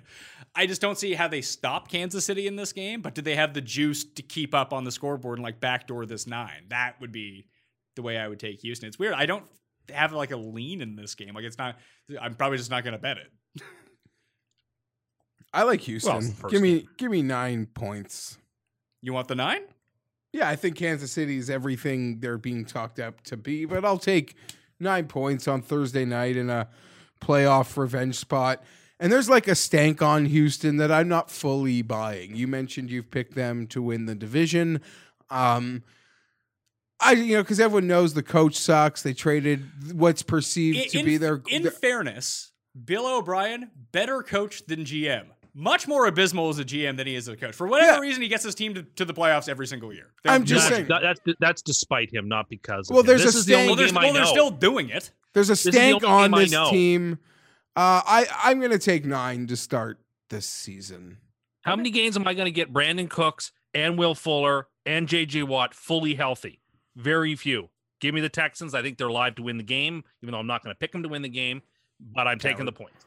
I 0.55 0.67
just 0.67 0.81
don't 0.81 0.99
see 0.99 1.15
how 1.15 1.29
they 1.29 1.43
stop 1.43 1.89
Kansas 1.89 2.25
City 2.25 2.47
in 2.47 2.57
this 2.57 2.73
game. 2.73 3.03
But 3.03 3.15
do 3.15 3.23
they 3.23 3.37
have 3.37 3.55
the 3.55 3.61
juice 3.61 4.05
to 4.05 4.23
keep 4.23 4.55
up 4.55 4.73
on 4.73 4.85
the 4.85 4.93
scoreboard 4.93 5.39
and 5.39 5.45
like 5.45 5.61
backdoor 5.61 6.07
this 6.07 6.27
nine? 6.27 6.67
That 6.69 7.01
would 7.01 7.13
be 7.13 7.47
the 7.97 8.03
way 8.03 8.19
I 8.19 8.27
would 8.27 8.41
take 8.41 8.61
Houston. 8.61 8.89
It's 8.89 8.99
weird. 8.99 9.15
I 9.15 9.27
don't 9.27 9.45
have 9.93 10.13
like 10.13 10.31
a 10.31 10.37
lean 10.37 10.81
in 10.81 10.97
this 10.97 11.15
game. 11.15 11.35
Like 11.35 11.45
it's 11.45 11.59
not. 11.59 11.77
I'm 12.21 12.35
probably 12.35 12.59
just 12.59 12.71
not 12.71 12.83
going 12.85 12.93
to 12.93 12.99
bet 12.99 13.19
it. 13.19 13.63
I 15.53 15.63
like 15.63 15.83
Houston. 15.83 16.17
it's 16.17 16.29
the 16.31 16.35
first 16.35 16.53
give 16.53 16.63
me 16.63 16.89
give 16.97 17.11
me 17.11 17.23
nine 17.23 17.67
points. 17.67 18.39
You 19.03 19.13
want 19.13 19.29
the 19.29 19.35
nine? 19.35 19.61
Yeah, 20.35 20.49
I 20.49 20.57
think 20.57 20.75
Kansas 20.75 21.13
City 21.13 21.39
is 21.39 21.49
everything 21.49 22.19
they're 22.19 22.39
being 22.39 22.65
talked 22.65 22.99
up 22.99 23.21
to 23.27 23.37
be, 23.37 23.67
but 23.67 23.85
I'll 23.85 23.99
take 23.99 24.35
nine 24.81 25.07
points 25.07 25.47
on 25.47 25.63
Thursday 25.63 26.05
night 26.05 26.37
in 26.37 26.51
a 26.51 26.67
playoff 27.21 27.77
revenge 27.77 28.17
spot. 28.17 28.61
And 28.99 29.13
there's 29.13 29.29
like 29.31 29.47
a 29.47 29.55
stank 29.55 30.03
on 30.03 30.25
Houston 30.27 30.79
that 30.79 30.91
I'm 30.91 31.07
not 31.07 31.31
fully 31.31 31.83
buying. 31.83 32.35
You 32.35 32.49
mentioned 32.49 32.91
you've 32.91 33.13
picked 33.13 33.37
them 33.37 33.69
to 33.69 33.81
win 33.81 34.07
the 34.07 34.17
division. 34.17 34.81
Um, 35.31 35.85
I 36.99 37.13
you 37.13 37.37
know 37.37 37.45
because 37.45 37.61
everyone 37.61 37.87
knows 37.87 38.15
the 38.15 38.23
coach 38.25 38.57
sucks. 38.57 39.05
They 39.05 39.15
traded 39.15 39.93
what's 39.93 40.23
perceived 40.23 40.91
to 40.91 41.05
be 41.05 41.17
their, 41.17 41.43
in 41.49 41.63
their 41.63 41.71
fairness, 41.71 42.51
Bill 42.85 43.07
O'Brien 43.07 43.71
better 43.93 44.21
coach 44.25 44.67
than 44.67 44.81
GM. 44.81 45.27
Much 45.57 45.87
more 45.87 46.07
abysmal 46.07 46.49
as 46.49 46.59
a 46.59 46.65
GM 46.65 46.97
than 46.97 47.07
he 47.07 47.15
is 47.15 47.29
as 47.29 47.35
a 47.35 47.37
coach. 47.37 47.55
For 47.55 47.67
whatever 47.69 47.93
Yeah. 47.93 48.01
reason, 48.01 48.23
he 48.23 48.29
gets 48.29 48.43
his 48.43 48.55
team 48.57 48.75
to, 48.75 48.83
to 48.83 49.05
the 49.05 49.15
playoffs 49.15 49.49
every 49.49 49.67
single 49.69 49.93
year. 49.93 50.13
I'm 50.25 50.45
just 50.45 50.69
They're- 50.69 50.79
saying- 50.79 50.89
That- 50.89 51.03
that's 51.03 51.21
that's 51.39 51.63
despite 51.63 52.13
him, 52.13 52.27
not 52.29 52.49
because. 52.49 52.91
Of 52.91 52.95
Well, 52.95 53.01
him. 53.03 53.07
there's 53.07 53.23
a 53.23 53.27
this 53.27 53.35
is 53.37 53.47
the 53.47 53.53
stank- 53.53 53.71
only 53.71 53.85
Well, 53.85 53.93
they're, 53.93 54.03
well, 54.03 54.13
they're 54.15 54.27
still 54.27 54.51
doing 54.51 54.89
it. 54.91 55.13
There's 55.33 55.51
a 55.51 55.53
is 55.53 55.63
the 55.63 55.73
stank 55.73 56.03
on 56.05 56.31
this 56.33 56.51
team. 56.71 57.19
Uh, 57.77 58.03
I 58.07 58.27
I'm 58.45 58.61
gonna 58.61 58.79
take 58.79 59.05
nine 59.05 59.47
to 59.49 59.57
start 59.57 60.01
this 60.29 60.47
season. 60.47 61.19
How 61.63 61.77
many 61.77 61.91
games 61.91 62.17
am 62.17 62.27
I 62.29 62.35
going 62.35 62.45
to 62.45 62.51
get 62.53 62.73
Brandin 62.73 63.09
Cooks 63.09 63.51
and 63.73 63.97
Will 63.97 64.15
Fuller 64.15 64.69
and 64.85 65.09
JJ 65.09 65.45
Watt 65.45 65.73
fully 65.75 66.15
healthy? 66.15 66.61
Very 66.95 67.35
few. 67.37 67.71
Give 68.01 68.15
me 68.15 68.21
the 68.21 68.29
Texans. 68.29 68.75
I 68.75 68.83
think 68.83 68.99
they're 68.99 69.11
live 69.11 69.37
to 69.37 69.43
win 69.43 69.57
the 69.57 69.63
game, 69.65 70.05
even 70.23 70.33
though 70.33 70.39
I'm 70.41 70.47
not 70.47 70.63
going 70.63 70.75
to 70.75 70.79
pick 70.79 70.93
them 70.93 71.03
to 71.05 71.09
win 71.09 71.23
the 71.23 71.29
game. 71.31 71.63
But 71.99 72.27
I'm 72.29 72.39
taking 72.39 72.67
the 72.67 72.73
points. 72.73 73.04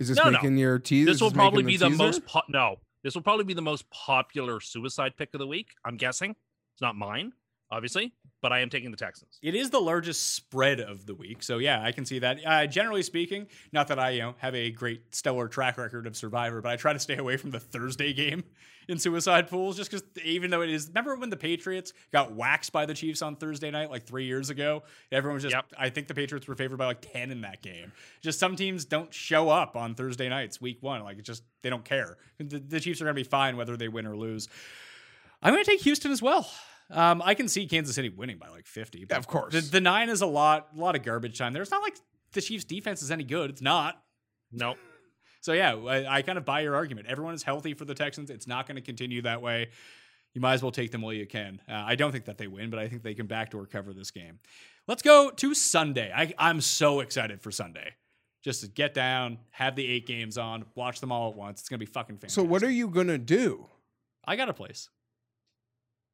Is 0.00 0.08
this 0.08 0.16
No, 0.16 0.30
no. 0.30 0.40
your 0.58 0.78
teaser? 0.78 1.10
This 1.10 1.20
will 1.20 1.30
probably 1.30 1.62
be 1.62 1.76
the 1.76 1.90
most 1.90 2.24
po- 2.26 2.42
no. 2.48 2.76
This 3.02 3.14
will 3.14 3.22
probably 3.22 3.44
be 3.44 3.54
the 3.54 3.62
most 3.62 3.88
popular 3.90 4.60
suicide 4.60 5.12
pick 5.16 5.34
of 5.34 5.38
the 5.38 5.46
week. 5.46 5.68
I'm 5.84 5.96
guessing 5.96 6.30
it's 6.30 6.80
not 6.82 6.96
mine, 6.96 7.32
obviously, 7.70 8.14
but 8.44 8.52
I 8.52 8.60
am 8.60 8.68
taking 8.68 8.90
the 8.90 8.98
Texans. 8.98 9.38
It 9.40 9.54
is 9.54 9.70
the 9.70 9.80
largest 9.80 10.34
spread 10.34 10.78
of 10.78 11.06
the 11.06 11.14
week, 11.14 11.42
so 11.42 11.56
yeah, 11.56 11.82
I 11.82 11.92
can 11.92 12.04
see 12.04 12.18
that. 12.18 12.40
Uh, 12.44 12.66
generally 12.66 13.02
speaking, 13.02 13.46
not 13.72 13.88
that 13.88 13.98
I 13.98 14.10
you 14.10 14.20
know 14.20 14.34
have 14.36 14.54
a 14.54 14.70
great 14.70 15.14
stellar 15.14 15.48
track 15.48 15.78
record 15.78 16.06
of 16.06 16.14
Survivor, 16.14 16.60
but 16.60 16.70
I 16.70 16.76
try 16.76 16.92
to 16.92 16.98
stay 16.98 17.16
away 17.16 17.38
from 17.38 17.52
the 17.52 17.58
Thursday 17.58 18.12
game 18.12 18.44
in 18.88 18.98
suicide 18.98 19.48
pools, 19.48 19.78
just 19.78 19.90
because 19.90 20.06
even 20.22 20.50
though 20.50 20.60
it 20.60 20.68
is. 20.68 20.88
Remember 20.88 21.16
when 21.16 21.30
the 21.30 21.38
Patriots 21.38 21.94
got 22.12 22.34
waxed 22.34 22.70
by 22.70 22.84
the 22.84 22.92
Chiefs 22.92 23.22
on 23.22 23.36
Thursday 23.36 23.70
night 23.70 23.88
like 23.88 24.04
three 24.04 24.26
years 24.26 24.50
ago? 24.50 24.82
Everyone 25.10 25.36
was 25.36 25.44
just. 25.44 25.54
Yep. 25.54 25.64
I 25.78 25.88
think 25.88 26.08
the 26.08 26.14
Patriots 26.14 26.46
were 26.46 26.54
favored 26.54 26.76
by 26.76 26.84
like 26.84 27.00
ten 27.00 27.30
in 27.30 27.40
that 27.40 27.62
game. 27.62 27.92
Just 28.20 28.38
some 28.38 28.56
teams 28.56 28.84
don't 28.84 29.14
show 29.14 29.48
up 29.48 29.74
on 29.74 29.94
Thursday 29.94 30.28
nights, 30.28 30.60
week 30.60 30.82
one. 30.82 31.02
Like 31.02 31.16
it 31.16 31.24
just 31.24 31.44
they 31.62 31.70
don't 31.70 31.86
care. 31.86 32.18
The, 32.36 32.58
the 32.58 32.78
Chiefs 32.78 33.00
are 33.00 33.04
going 33.04 33.16
to 33.16 33.20
be 33.22 33.26
fine 33.26 33.56
whether 33.56 33.78
they 33.78 33.88
win 33.88 34.04
or 34.04 34.18
lose. 34.18 34.50
I'm 35.42 35.54
going 35.54 35.64
to 35.64 35.70
take 35.70 35.80
Houston 35.80 36.12
as 36.12 36.20
well. 36.20 36.46
Um, 36.94 37.22
I 37.24 37.34
can 37.34 37.48
see 37.48 37.66
Kansas 37.66 37.94
City 37.94 38.08
winning 38.08 38.38
by 38.38 38.48
like 38.48 38.66
50. 38.66 39.04
but 39.04 39.18
of 39.18 39.26
course. 39.26 39.52
The, 39.52 39.60
the 39.60 39.80
nine 39.80 40.08
is 40.08 40.22
a 40.22 40.26
lot, 40.26 40.68
a 40.74 40.78
lot 40.80 40.94
of 40.94 41.02
garbage 41.02 41.36
time 41.38 41.52
there. 41.52 41.62
It's 41.62 41.70
not 41.70 41.82
like 41.82 41.96
the 42.32 42.40
Chiefs' 42.40 42.64
defense 42.64 43.02
is 43.02 43.10
any 43.10 43.24
good. 43.24 43.50
It's 43.50 43.62
not. 43.62 44.00
Nope. 44.52 44.78
So 45.40 45.52
yeah, 45.52 45.74
I, 45.74 46.18
I 46.18 46.22
kind 46.22 46.38
of 46.38 46.44
buy 46.44 46.60
your 46.60 46.74
argument. 46.74 47.08
Everyone 47.08 47.34
is 47.34 47.42
healthy 47.42 47.74
for 47.74 47.84
the 47.84 47.94
Texans. 47.94 48.30
It's 48.30 48.46
not 48.46 48.66
going 48.66 48.76
to 48.76 48.80
continue 48.80 49.22
that 49.22 49.42
way. 49.42 49.68
You 50.32 50.40
might 50.40 50.54
as 50.54 50.62
well 50.62 50.72
take 50.72 50.90
them 50.90 51.02
while 51.02 51.12
you 51.12 51.26
can. 51.26 51.60
Uh, 51.68 51.74
I 51.74 51.96
don't 51.96 52.12
think 52.12 52.24
that 52.24 52.38
they 52.38 52.46
win, 52.46 52.70
but 52.70 52.78
I 52.78 52.88
think 52.88 53.02
they 53.02 53.14
can 53.14 53.26
backdoor 53.26 53.66
cover 53.66 53.92
this 53.92 54.10
game. 54.10 54.38
Let's 54.88 55.02
go 55.02 55.30
to 55.30 55.54
Sunday. 55.54 56.12
I, 56.14 56.32
I'm 56.38 56.60
so 56.60 57.00
excited 57.00 57.40
for 57.40 57.50
Sunday. 57.50 57.90
Just 58.42 58.60
to 58.60 58.68
get 58.68 58.94
down, 58.94 59.38
have 59.50 59.74
the 59.74 59.86
eight 59.86 60.06
games 60.06 60.36
on, 60.36 60.64
watch 60.74 61.00
them 61.00 61.10
all 61.10 61.30
at 61.30 61.36
once. 61.36 61.60
It's 61.60 61.68
gonna 61.68 61.78
be 61.78 61.86
fucking 61.86 62.16
fantastic. 62.16 62.34
So 62.34 62.42
what 62.42 62.62
are 62.62 62.70
you 62.70 62.88
gonna 62.88 63.16
do? 63.16 63.66
I 64.26 64.36
got 64.36 64.50
a 64.50 64.52
place. 64.52 64.90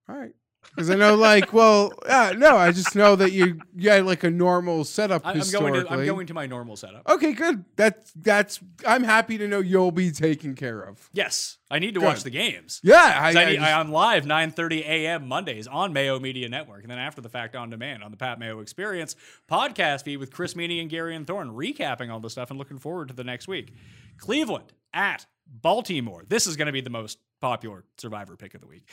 All 0.08 0.16
right. 0.16 0.32
Because 0.74 0.90
I 0.90 0.94
know, 0.94 1.16
like, 1.16 1.52
well, 1.52 1.92
uh, 2.08 2.32
no, 2.36 2.56
I 2.56 2.70
just 2.70 2.94
know 2.94 3.16
that 3.16 3.32
you 3.32 3.60
you 3.74 3.90
had 3.90 4.06
like 4.06 4.22
a 4.22 4.30
normal 4.30 4.84
setup 4.84 5.26
I, 5.26 5.32
I'm 5.32 5.50
going 5.50 5.74
to 5.74 5.90
I'm 5.90 6.06
going 6.06 6.26
to 6.28 6.34
my 6.34 6.46
normal 6.46 6.76
setup. 6.76 7.08
Okay, 7.08 7.32
good. 7.32 7.64
That's 7.76 8.12
that's. 8.14 8.60
I'm 8.86 9.02
happy 9.02 9.36
to 9.38 9.48
know 9.48 9.58
you'll 9.58 9.90
be 9.90 10.12
taken 10.12 10.54
care 10.54 10.80
of. 10.80 11.10
Yes, 11.12 11.58
I 11.70 11.80
need 11.80 11.94
to 11.94 12.00
Good. 12.00 12.06
watch 12.06 12.22
the 12.22 12.30
games. 12.30 12.80
Yeah, 12.84 12.96
I, 12.96 13.00
I 13.00 13.28
I 13.28 13.44
need, 13.46 13.54
just- 13.56 13.66
I, 13.66 13.80
am 13.80 13.90
live 13.90 14.24
9:30 14.24 14.80
a.m. 14.82 15.26
Mondays 15.26 15.66
on 15.66 15.92
Mayo 15.92 16.20
Media 16.20 16.48
Network, 16.48 16.82
and 16.82 16.90
then 16.90 16.98
after 16.98 17.20
the 17.20 17.28
fact 17.28 17.56
on 17.56 17.70
demand 17.70 18.04
on 18.04 18.10
the 18.10 18.16
Pat 18.16 18.38
Mayo 18.38 18.60
Experience 18.60 19.16
podcast 19.50 20.04
feed 20.04 20.18
with 20.18 20.32
Chris 20.32 20.54
Meaney 20.54 20.80
and 20.80 20.88
Gary 20.88 21.16
and 21.16 21.26
Thorne 21.26 21.50
recapping 21.50 22.10
all 22.10 22.20
the 22.20 22.30
stuff 22.30 22.50
and 22.50 22.58
looking 22.58 22.78
forward 22.78 23.08
to 23.08 23.14
the 23.14 23.24
next 23.24 23.48
week. 23.48 23.74
Cleveland 24.18 24.72
at 24.94 25.26
Baltimore. 25.46 26.24
This 26.28 26.46
is 26.46 26.56
going 26.56 26.66
to 26.66 26.72
be 26.72 26.80
the 26.80 26.90
most 26.90 27.18
popular 27.40 27.84
Survivor 27.98 28.36
pick 28.36 28.54
of 28.54 28.60
the 28.60 28.66
week. 28.66 28.88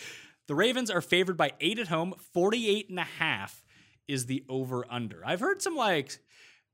The 0.48 0.56
Ravens 0.56 0.90
are 0.90 1.02
favored 1.02 1.38
by 1.38 1.52
eight 1.60 1.80
at 1.80 1.88
home. 1.88 2.16
48 2.34 2.90
and 2.90 3.00
a 3.00 3.04
half 3.04 3.64
is 4.08 4.26
the 4.26 4.44
over 4.48 4.86
under. 4.90 5.22
I've 5.26 5.40
heard 5.40 5.62
some 5.62 5.76
like 5.76 6.18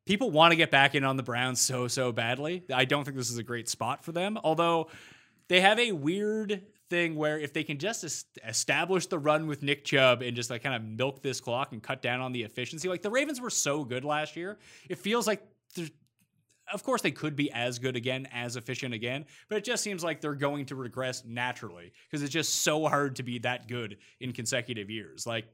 people 0.05 0.31
want 0.31 0.51
to 0.51 0.55
get 0.55 0.71
back 0.71 0.95
in 0.95 1.03
on 1.03 1.17
the 1.17 1.23
Browns 1.23 1.59
so 1.59 1.87
so 1.87 2.11
badly. 2.11 2.63
I 2.73 2.85
don't 2.85 3.03
think 3.03 3.17
this 3.17 3.31
is 3.31 3.37
a 3.37 3.43
great 3.43 3.67
spot 3.67 4.03
for 4.03 4.11
them. 4.11 4.37
Although 4.43 4.89
they 5.49 5.61
have 5.61 5.79
a 5.79 5.91
weird 5.91 6.63
thing 6.89 7.15
where 7.15 7.39
if 7.39 7.53
they 7.53 7.63
can 7.63 7.79
just 7.79 8.03
es- 8.03 8.25
establish 8.47 9.07
the 9.07 9.17
run 9.17 9.47
with 9.47 9.63
Nick 9.63 9.83
Chubb 9.83 10.21
and 10.21 10.35
just 10.35 10.49
like 10.49 10.61
kind 10.61 10.75
of 10.75 10.83
milk 10.83 11.23
this 11.23 11.41
clock 11.41 11.71
and 11.71 11.81
cut 11.81 12.01
down 12.01 12.21
on 12.21 12.31
the 12.31 12.43
efficiency, 12.43 12.87
like 12.87 13.01
the 13.01 13.09
Ravens 13.09 13.41
were 13.41 13.49
so 13.49 13.83
good 13.83 14.05
last 14.05 14.35
year, 14.35 14.59
it 14.89 14.99
feels 14.99 15.25
like 15.25 15.41
of 16.73 16.83
course 16.83 17.01
they 17.01 17.11
could 17.11 17.35
be 17.35 17.51
as 17.51 17.79
good 17.79 17.95
again, 17.95 18.27
as 18.33 18.55
efficient 18.55 18.93
again, 18.93 19.25
but 19.47 19.57
it 19.57 19.63
just 19.63 19.83
seems 19.83 20.03
like 20.03 20.19
they're 20.19 20.33
going 20.33 20.65
to 20.65 20.75
regress 20.75 21.23
naturally 21.25 21.93
because 22.09 22.23
it's 22.23 22.33
just 22.33 22.63
so 22.63 22.87
hard 22.87 23.15
to 23.17 23.23
be 23.23 23.39
that 23.39 23.67
good 23.67 23.97
in 24.19 24.33
consecutive 24.33 24.89
years. 24.89 25.25
Like, 25.25 25.45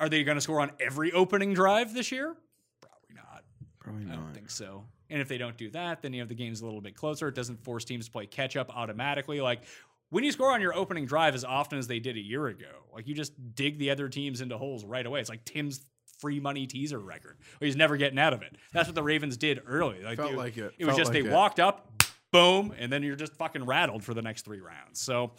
are 0.00 0.08
they 0.08 0.24
going 0.24 0.36
to 0.36 0.40
score 0.40 0.60
on 0.60 0.72
every 0.80 1.12
opening 1.12 1.54
drive 1.54 1.92
this 1.94 2.10
year? 2.10 2.36
Probably 2.80 3.14
not. 3.14 3.44
Probably 3.78 4.04
not. 4.04 4.14
I 4.14 4.16
don't 4.16 4.34
think 4.34 4.50
so. 4.50 4.84
And 5.10 5.20
if 5.20 5.28
they 5.28 5.38
don't 5.38 5.56
do 5.56 5.70
that, 5.70 6.02
then 6.02 6.12
you 6.12 6.20
have 6.20 6.28
the 6.28 6.34
game's 6.34 6.60
a 6.60 6.64
little 6.64 6.80
bit 6.80 6.94
closer. 6.94 7.28
It 7.28 7.34
doesn't 7.34 7.62
force 7.64 7.84
teams 7.84 8.06
to 8.06 8.12
play 8.12 8.26
catch 8.26 8.56
up 8.56 8.74
automatically. 8.76 9.40
Like 9.40 9.62
when 10.10 10.24
you 10.24 10.32
score 10.32 10.52
on 10.52 10.60
your 10.60 10.74
opening 10.74 11.06
drive 11.06 11.34
as 11.34 11.44
often 11.44 11.78
as 11.78 11.86
they 11.86 11.98
did 11.98 12.16
a 12.16 12.20
year 12.20 12.46
ago, 12.46 12.84
like 12.92 13.06
you 13.06 13.14
just 13.14 13.32
dig 13.54 13.78
the 13.78 13.90
other 13.90 14.08
teams 14.08 14.40
into 14.40 14.56
holes 14.58 14.84
right 14.84 15.04
away. 15.04 15.20
It's 15.20 15.30
like 15.30 15.44
Tim's 15.44 15.80
free 16.18 16.40
money 16.40 16.66
teaser 16.66 16.98
record. 16.98 17.36
He's 17.60 17.76
never 17.76 17.96
getting 17.96 18.18
out 18.18 18.32
of 18.32 18.42
it. 18.42 18.56
That's 18.72 18.88
what 18.88 18.94
the 18.94 19.02
Ravens 19.02 19.36
did 19.36 19.60
early. 19.66 20.02
Like 20.02 20.16
Felt 20.18 20.32
you- 20.32 20.36
like 20.36 20.56
it. 20.56 20.74
It 20.78 20.84
was 20.84 20.96
Felt 20.96 20.98
just 20.98 21.12
like 21.14 21.22
they 21.24 21.28
it. 21.28 21.32
walked 21.32 21.60
up, 21.60 22.02
boom, 22.32 22.74
and 22.78 22.92
then 22.92 23.02
you're 23.02 23.16
just 23.16 23.34
fucking 23.36 23.64
rattled 23.64 24.04
for 24.04 24.14
the 24.14 24.22
next 24.22 24.44
three 24.44 24.60
rounds. 24.60 25.00
So 25.00 25.32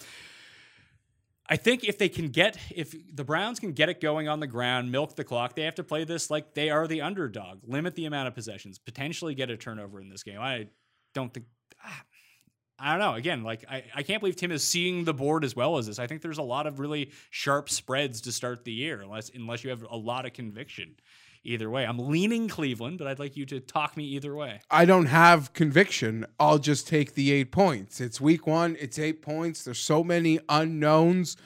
I 1.51 1.55
think 1.55 1.83
if 1.83 1.97
they 1.97 2.09
can 2.09 2.27
get 2.29 2.57
if 2.75 2.93
the 3.15 3.23
Browns 3.23 3.59
can 3.59 3.71
get 3.73 3.89
it 3.89 3.99
going 4.01 4.27
on 4.27 4.39
the 4.39 4.47
ground, 4.47 4.91
milk 4.91 5.15
the 5.15 5.23
clock, 5.23 5.55
they 5.55 5.63
have 5.63 5.75
to 5.75 5.83
play 5.83 6.03
this 6.03 6.29
like 6.29 6.53
they 6.53 6.69
are 6.69 6.87
the 6.87 7.01
underdog, 7.01 7.59
limit 7.65 7.95
the 7.95 8.05
amount 8.05 8.27
of 8.27 8.35
possessions, 8.35 8.77
potentially 8.77 9.33
get 9.33 9.49
a 9.49 9.57
turnover 9.57 9.99
in 9.99 10.09
this 10.09 10.21
game. 10.23 10.39
I 10.39 10.67
don't 11.15 11.33
think 11.33 11.47
I 12.79 12.91
don't 12.91 12.99
know. 12.99 13.15
Again, 13.15 13.43
like 13.43 13.65
I, 13.69 13.83
I 13.93 14.03
can't 14.03 14.19
believe 14.19 14.35
Tim 14.35 14.51
is 14.51 14.63
seeing 14.65 15.03
the 15.03 15.13
board 15.13 15.43
as 15.43 15.55
well 15.55 15.77
as 15.77 15.87
this. 15.87 15.99
I 15.99 16.07
think 16.07 16.21
there's 16.21 16.37
a 16.37 16.43
lot 16.43 16.67
of 16.67 16.79
really 16.79 17.11
sharp 17.29 17.69
spreads 17.69 18.21
to 18.21 18.31
start 18.31 18.63
the 18.63 18.71
year, 18.71 19.01
unless 19.01 19.29
unless 19.33 19.63
you 19.63 19.69
have 19.69 19.83
a 19.89 19.97
lot 19.97 20.25
of 20.25 20.33
conviction. 20.33 20.95
Either 21.43 21.69
way, 21.69 21.85
I'm 21.85 21.97
leaning 21.97 22.49
Cleveland, 22.49 22.97
but 22.97 23.07
I'd 23.07 23.17
like 23.17 23.37
you 23.37 23.45
to 23.45 23.61
talk 23.61 23.95
me 23.95 24.03
either 24.03 24.35
way. 24.35 24.59
I 24.69 24.83
don't 24.83 25.05
have 25.05 25.53
conviction. 25.53 26.25
I'll 26.37 26.59
just 26.59 26.85
take 26.85 27.13
the 27.13 27.31
eight 27.31 27.51
points. 27.51 28.01
It's 28.01 28.19
week 28.19 28.45
one. 28.45 28.75
It's 28.79 28.99
eight 28.99 29.21
points. 29.21 29.63
There's 29.63 29.79
so 29.79 30.03
many 30.03 30.39
unknowns. 30.49 31.37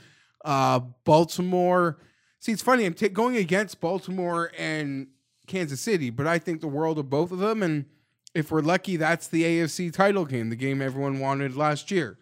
Uh, 0.43 0.80
Baltimore. 1.04 2.00
See, 2.39 2.52
it's 2.52 2.63
funny. 2.63 2.86
I'm 2.86 2.96
ta- 2.96 3.10
going 3.10 3.38
against 3.38 3.80
Baltimore 3.80 4.52
and 4.58 5.08
Kansas 5.46 5.80
City, 5.80 6.10
but 6.10 6.26
I 6.26 6.39
think 6.39 6.62
the 6.62 6.67
world 6.67 6.98
of 6.98 7.10
both 7.10 7.32
of 7.32 7.38
them. 7.38 7.62
And 7.62 7.86
if 8.34 8.52
we're 8.52 8.62
lucky, 8.62 8.98
that's 8.98 9.28
the 9.28 9.43
AFC 9.43 9.91
title 9.93 10.26
game, 10.26 10.50
the 10.50 10.56
game 10.56 10.82
everyone 10.82 11.19
wanted 11.19 11.56
last 11.56 11.91
year. 11.91 12.17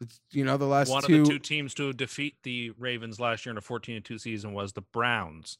It's, 0.00 0.20
you 0.30 0.44
know, 0.44 0.56
the 0.56 0.66
last 0.66 0.90
One 0.90 1.02
two. 1.02 1.22
of 1.22 1.26
the 1.26 1.32
two 1.32 1.38
teams 1.38 1.74
to 1.74 1.92
defeat 1.92 2.36
the 2.44 2.70
Ravens 2.78 3.18
last 3.18 3.44
year 3.44 3.50
in 3.50 3.58
a 3.58 3.60
14 3.60 3.96
and 3.96 4.04
2 4.04 4.18
season 4.18 4.52
was 4.52 4.72
the 4.72 4.82
Browns. 4.82 5.58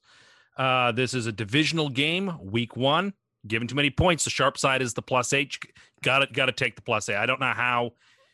Uh, 0.57 0.93
this 0.93 1.15
is 1.15 1.27
a 1.27 1.33
divisional 1.33 1.89
game, 1.89 2.33
week 2.41 2.77
one. 2.77 3.15
Given 3.47 3.69
too 3.69 3.77
many 3.77 3.91
points, 3.91 4.25
the 4.25 4.31
sharp 4.31 4.59
side 4.59 4.83
is 4.83 4.95
the 4.95 5.03
plus 5.03 5.33
eight. 5.33 5.57
Got 6.03 6.19
to 6.19 6.27
got 6.27 6.47
to 6.47 6.53
take 6.53 6.75
the 6.75 6.83
plus 6.83 7.09
eight. 7.09 7.17
I 7.17 7.25
don't 7.25 7.41
know 7.41 7.53
how 7.53 7.93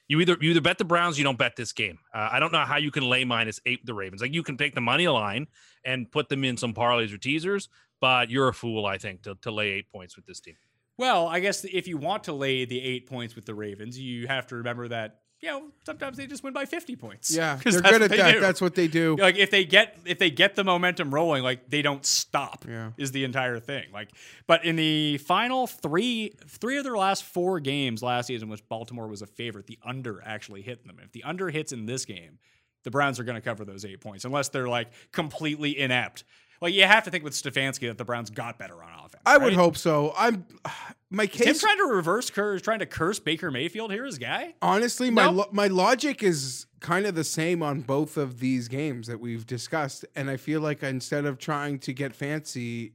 you 0.08 0.20
either 0.20 0.36
you 0.40 0.50
either 0.50 0.62
bet 0.62 0.78
the 0.78 0.84
Browns, 0.84 1.18
you 1.18 1.24
don't 1.24 1.38
bet 1.38 1.56
this 1.56 1.72
game. 1.72 1.98
Uh, 2.12 2.30
I 2.32 2.40
don't 2.40 2.52
know 2.52 2.64
how 2.64 2.78
you 2.78 2.90
can 2.90 3.04
lay 3.08 3.24
minus 3.24 3.60
eight 3.66 3.84
the 3.84 3.94
Ravens. 3.94 4.22
Like 4.22 4.32
you 4.32 4.42
can 4.42 4.56
take 4.56 4.74
the 4.74 4.80
money 4.80 5.06
line 5.08 5.46
and 5.84 6.10
put 6.10 6.30
them 6.30 6.42
in 6.42 6.56
some 6.56 6.72
parlays 6.72 7.12
or 7.12 7.18
teasers, 7.18 7.68
but 8.00 8.30
you're 8.30 8.48
a 8.48 8.54
fool, 8.54 8.86
I 8.86 8.96
think, 8.96 9.22
to, 9.22 9.34
to 9.42 9.50
lay 9.50 9.72
eight 9.72 9.90
points 9.90 10.16
with 10.16 10.24
this 10.24 10.40
team. 10.40 10.56
Well, 10.96 11.26
I 11.26 11.40
guess 11.40 11.64
if 11.64 11.88
you 11.88 11.96
want 11.96 12.24
to 12.24 12.32
lay 12.32 12.64
the 12.64 12.80
eight 12.80 13.06
points 13.08 13.34
with 13.34 13.46
the 13.46 13.54
Ravens, 13.54 13.98
you 13.98 14.26
have 14.28 14.46
to 14.48 14.56
remember 14.56 14.88
that 14.88 15.20
you 15.40 15.48
know 15.50 15.64
sometimes 15.84 16.16
they 16.16 16.26
just 16.26 16.42
win 16.44 16.52
by 16.54 16.64
fifty 16.64 16.96
points. 16.96 17.34
Yeah, 17.34 17.56
they're 17.56 17.72
that's 17.72 17.82
good 17.82 17.92
what 17.92 18.02
at 18.02 18.10
they 18.10 18.16
that. 18.18 18.32
do. 18.34 18.40
That's 18.40 18.60
what 18.60 18.74
they 18.76 18.86
do. 18.88 19.16
like 19.16 19.36
if 19.36 19.50
they 19.50 19.64
get 19.64 19.98
if 20.06 20.18
they 20.18 20.30
get 20.30 20.54
the 20.54 20.64
momentum 20.64 21.12
rolling, 21.12 21.42
like 21.42 21.68
they 21.68 21.82
don't 21.82 22.06
stop. 22.06 22.64
Yeah. 22.66 22.92
is 22.96 23.12
the 23.12 23.24
entire 23.24 23.58
thing. 23.58 23.86
Like, 23.92 24.10
but 24.46 24.64
in 24.64 24.76
the 24.76 25.18
final 25.18 25.66
three 25.66 26.32
three 26.46 26.78
of 26.78 26.84
their 26.84 26.96
last 26.96 27.24
four 27.24 27.60
games 27.60 28.02
last 28.02 28.26
season, 28.28 28.48
which 28.48 28.66
Baltimore 28.68 29.08
was 29.08 29.20
a 29.20 29.26
favorite, 29.26 29.66
the 29.66 29.78
under 29.84 30.22
actually 30.24 30.62
hit 30.62 30.86
them. 30.86 30.98
If 31.02 31.12
the 31.12 31.24
under 31.24 31.50
hits 31.50 31.72
in 31.72 31.86
this 31.86 32.04
game, 32.04 32.38
the 32.84 32.90
Browns 32.90 33.18
are 33.18 33.24
going 33.24 33.36
to 33.36 33.42
cover 33.42 33.64
those 33.64 33.84
eight 33.84 34.00
points 34.00 34.24
unless 34.24 34.48
they're 34.48 34.68
like 34.68 34.92
completely 35.12 35.78
inept. 35.78 36.24
Like 36.60 36.74
you 36.74 36.84
have 36.84 37.04
to 37.04 37.10
think 37.10 37.24
with 37.24 37.32
Stefanski 37.34 37.88
that 37.88 37.98
the 37.98 38.04
Browns 38.04 38.30
got 38.30 38.58
better 38.58 38.82
on 38.82 38.88
offense. 38.94 39.22
I 39.26 39.38
would 39.38 39.52
hope 39.54 39.76
so. 39.76 40.12
I'm 40.16 40.46
my 41.10 41.26
Tim 41.26 41.46
case. 41.46 41.60
trying 41.60 41.78
to 41.78 41.84
reverse 41.84 42.30
curse, 42.30 42.62
trying 42.62 42.78
to 42.80 42.86
curse 42.86 43.18
Baker 43.18 43.50
Mayfield 43.50 43.92
here, 43.92 44.04
his 44.04 44.18
guy. 44.18 44.54
Honestly, 44.62 45.10
my 45.10 45.26
Nope. 45.26 45.34
lo- 45.36 45.48
my 45.52 45.66
logic 45.66 46.22
is 46.22 46.66
kind 46.80 47.06
of 47.06 47.14
the 47.14 47.24
same 47.24 47.62
on 47.62 47.80
both 47.80 48.16
of 48.16 48.40
these 48.40 48.68
games 48.68 49.06
that 49.06 49.20
we've 49.20 49.46
discussed, 49.46 50.04
and 50.14 50.28
I 50.30 50.36
feel 50.36 50.60
like 50.60 50.82
instead 50.82 51.24
of 51.24 51.38
trying 51.38 51.78
to 51.80 51.92
get 51.92 52.14
fancy 52.14 52.92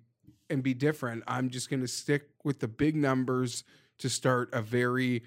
and 0.50 0.62
be 0.63 0.74
different, 0.74 1.24
I'm 1.28 1.50
just 1.50 1.69
going 1.69 1.82
to 1.82 1.88
stick 1.88 2.30
with 2.43 2.60
the 2.60 2.67
big 2.67 2.95
numbers 2.95 3.63
to 4.00 4.10
start 4.10 4.50
a 4.54 4.62
very 4.62 5.24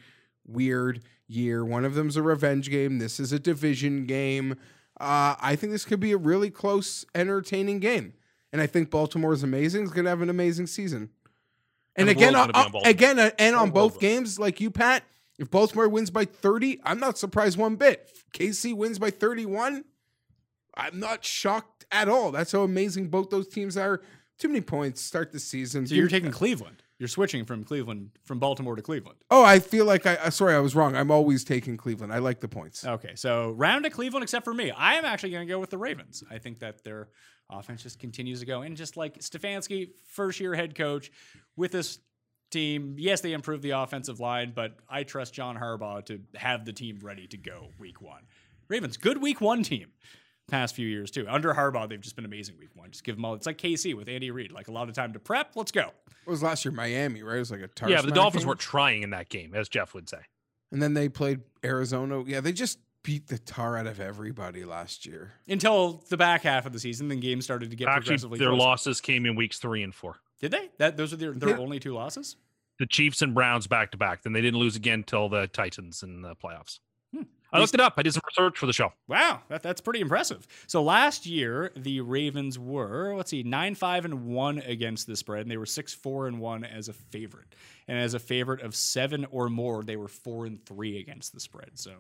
weird 0.47 1.03
year. 1.29 1.65
One 1.65 1.85
of 1.85 1.95
them's 1.95 2.17
a 2.17 2.23
revenge 2.23 2.71
game. 2.71 2.99
This 2.99 3.21
is 3.21 3.33
a 3.33 3.39
division 3.39 4.07
game. 4.07 4.53
Uh, 5.01 5.35
I 5.41 5.57
think 5.57 5.73
this 5.73 5.85
could 5.85 6.01
be 6.01 6.13
a 6.13 6.17
really 6.17 6.51
close, 6.51 7.05
entertaining 7.15 7.79
game, 7.81 8.15
and 8.53 8.61
I 8.61 8.67
think 8.67 8.91
Baltimore 8.91 9.33
is 9.33 9.43
amazing. 9.43 9.85
It's 9.85 9.93
going 9.93 10.05
to 10.05 10.11
have 10.11 10.23
an 10.23 10.31
amazing 10.31 10.67
season. 10.67 11.11
And, 11.97 12.09
And 12.09 12.11
again, 12.11 12.35
uh, 12.35 12.47
gonna 12.47 12.53
be 12.53 12.59
on 12.59 12.73
Baltimore. 12.73 12.83
again, 12.91 13.19
uh, 13.19 13.31
and 13.39 13.55
on 13.57 13.71
both 13.71 14.01
games, 14.01 14.39
like 14.39 14.61
you, 14.61 14.71
Pat, 14.71 15.05
if 15.39 15.51
Baltimore 15.51 15.89
wins 15.89 16.11
by 16.11 16.25
30, 16.25 16.81
I'm 16.85 16.99
not 17.01 17.19
surprised 17.19 17.59
one 17.59 17.77
bit. 17.77 18.09
If 18.15 18.25
KC 18.33 18.75
wins 18.75 18.99
by 18.99 19.11
31, 19.11 19.85
I'm 20.75 20.99
not 21.01 21.25
shocked 21.25 21.85
at 21.91 22.09
all. 22.09 22.31
That's 22.31 22.53
how 22.53 22.63
amazing 22.63 23.09
both 23.09 23.31
those 23.31 23.49
teams 23.49 23.77
are. 23.77 24.01
Too 24.39 24.49
many 24.49 24.61
points 24.63 25.03
start 25.03 25.33
the 25.33 25.39
season. 25.39 25.87
So 25.87 25.95
you're 25.95 26.09
taking 26.09 26.31
Cleveland. 26.31 26.83
You're 26.99 27.09
switching 27.09 27.45
from 27.45 27.65
Cleveland 27.65 28.11
from 28.25 28.39
Baltimore 28.39 28.77
to 28.77 28.83
Cleveland. 28.83 29.19
Oh, 29.31 29.45
I 29.45 29.59
feel 29.59 29.85
like 29.85 30.07
I 30.07 30.15
uh, 30.15 30.31
sorry, 30.31 30.55
I 30.55 30.61
was 30.61 30.75
wrong. 30.77 30.95
I'm 30.95 31.11
always 31.11 31.43
taking 31.43 31.77
Cleveland. 31.77 32.13
I 32.13 32.19
like 32.19 32.41
the 32.41 32.49
points. 32.49 32.87
Okay, 32.87 33.13
so 33.17 33.51
round 33.51 33.85
to 33.85 33.91
Cleveland, 33.91 34.23
except 34.23 34.45
for 34.45 34.55
me. 34.55 34.71
I 34.71 34.95
am 34.95 35.05
actually 35.05 35.31
going 35.31 35.47
to 35.47 35.53
go 35.53 35.59
with 35.59 35.71
the 35.71 35.79
Ravens. 35.79 36.23
I 36.31 36.39
think 36.39 36.61
that 36.61 36.85
their 36.85 37.09
offense 37.53 37.83
just 37.83 37.99
continues 37.99 38.41
to 38.41 38.47
go. 38.47 38.63
And 38.63 38.77
just 38.77 38.97
like 38.97 39.19
Stefanski, 39.19 39.91
first 40.07 40.41
year 40.41 40.55
head 40.55 40.75
coach 40.75 41.11
with 41.57 41.73
this 41.73 41.99
team, 42.51 42.97
yes, 42.99 43.21
they 43.21 43.33
improved 43.33 43.63
the 43.63 43.71
offensive 43.71 44.21
line, 44.21 44.53
but 44.55 44.77
I 44.89 45.03
trust 45.03 45.35
John 45.35 45.57
Harbaugh 45.57 46.05
to 46.07 46.21
have 46.35 46.65
the 46.65 46.73
team 46.73 46.99
ready 47.03 47.27
to 47.29 47.37
go 47.37 47.69
week 47.79 48.01
one. 48.01 48.23
Ravens, 48.69 48.97
good 48.97 49.21
week 49.21 49.41
one 49.41 49.63
team. 49.63 49.89
Past 50.49 50.75
few 50.75 50.87
years 50.87 51.11
too. 51.11 51.27
Under 51.29 51.55
Harbaugh, 51.55 51.89
they've 51.89 52.01
just 52.01 52.17
been 52.17 52.25
amazing 52.25 52.59
week 52.59 52.71
one. 52.75 52.91
Just 52.91 53.05
give 53.05 53.17
them 53.17 53.25
all. 53.25 53.35
It's 53.35 53.47
like 53.47 53.59
KC 53.59 53.95
with 53.97 54.09
Andy 54.09 54.31
Reid, 54.31 54.53
like 54.53 54.69
a 54.69 54.73
lot 54.73 54.89
of 54.89 54.95
time 54.95 55.13
to 55.13 55.19
prep. 55.19 55.53
Let's 55.55 55.73
go. 55.73 55.93
It 56.27 56.31
was 56.31 56.43
last 56.43 56.65
year 56.65 56.73
Miami, 56.73 57.23
right? 57.23 57.37
It 57.37 57.41
was 57.41 57.51
like 57.51 57.61
a 57.61 57.69
tar 57.69 57.89
yeah, 57.89 57.97
but 57.97 58.07
the 58.07 58.13
Dolphins 58.13 58.43
game. 58.43 58.49
weren't 58.49 58.61
trying 58.61 59.03
in 59.03 59.11
that 59.11 59.29
game, 59.29 59.55
as 59.55 59.69
Geoff 59.69 59.95
would 59.95 60.09
say. 60.09 60.19
And 60.71 60.83
then 60.83 60.95
they 60.95 61.09
played 61.09 61.41
Arizona. 61.65 62.23
Yeah, 62.27 62.41
they 62.41 62.53
just 62.53 62.79
beat 63.03 63.27
the 63.29 63.39
tar 63.39 63.77
out 63.77 63.87
of 63.87 64.01
everybody 64.01 64.65
last 64.65 65.07
year. 65.07 65.33
Until 65.49 66.05
the 66.09 66.17
back 66.17 66.43
half 66.43 66.67
of 66.67 66.73
the 66.73 66.79
season, 66.79 67.09
then 67.09 67.21
games 67.21 67.45
started 67.45 67.71
to 67.71 67.77
get 67.77 67.89
Actually, 67.89 68.01
progressively 68.03 68.39
their 68.39 68.49
closer. 68.51 68.61
losses 68.63 69.01
came 69.01 69.27
in 69.27 69.35
weeks 69.37 69.59
three 69.59 69.83
and 69.83 69.95
four. 69.95 70.17
Did 70.41 70.51
they? 70.53 70.71
That 70.79 70.97
those 70.97 71.13
are 71.13 71.17
their, 71.17 71.33
their 71.33 71.51
Yeah. 71.51 71.59
only 71.59 71.79
two 71.81 71.95
losses. 71.95 72.37
The 72.79 72.87
Chiefs 72.87 73.23
and 73.23 73.35
Browns 73.35 73.67
back 73.67 73.91
to 73.93 73.97
back. 73.99 74.23
Then 74.23 74.33
they 74.33 74.41
didn't 74.41 74.59
lose 74.59 74.77
again 74.77 75.05
till 75.05 75.29
the 75.29 75.47
Titans 75.49 76.03
in 76.03 76.23
the 76.23 76.35
playoffs. 76.35 76.79
Hmm. 77.15 77.23
I 77.53 77.61
looked 77.61 77.75
it 77.75 77.81
up. 77.81 77.95
I 77.99 78.03
did 78.03 78.15
some 78.15 78.23
research 78.27 78.57
for 78.59 78.65
the 78.67 78.73
show. 78.73 78.93
Wow, 79.09 79.43
that, 79.49 79.63
that's 79.63 79.81
pretty 79.83 80.01
impressive. 80.01 80.47
So 80.67 80.83
last 80.83 81.27
year 81.27 81.71
the 81.77 82.01
Ravens 82.01 82.59
were 82.59 83.15
let's 83.15 83.31
see 83.31 83.43
nine 83.43 83.75
five 83.75 84.05
and 84.07 84.27
one 84.27 84.59
against 84.61 85.07
the 85.07 85.15
spread, 85.17 85.43
and 85.43 85.51
they 85.51 85.59
were 85.59 85.67
six 85.67 85.93
four 85.93 86.27
and 86.29 86.41
one 86.41 86.65
as 86.65 86.89
a 86.89 86.93
favorite. 86.93 87.55
And 87.89 87.99
as 87.99 88.15
a 88.15 88.19
favorite 88.19 88.63
of 88.63 88.75
seven 88.75 89.27
or 89.31 89.49
more, 89.51 89.83
they 89.83 89.97
were 89.97 90.09
four 90.09 90.47
and 90.47 90.65
three 90.65 90.99
against 90.99 91.35
the 91.35 91.41
spread. 91.41 91.71
So 91.75 91.93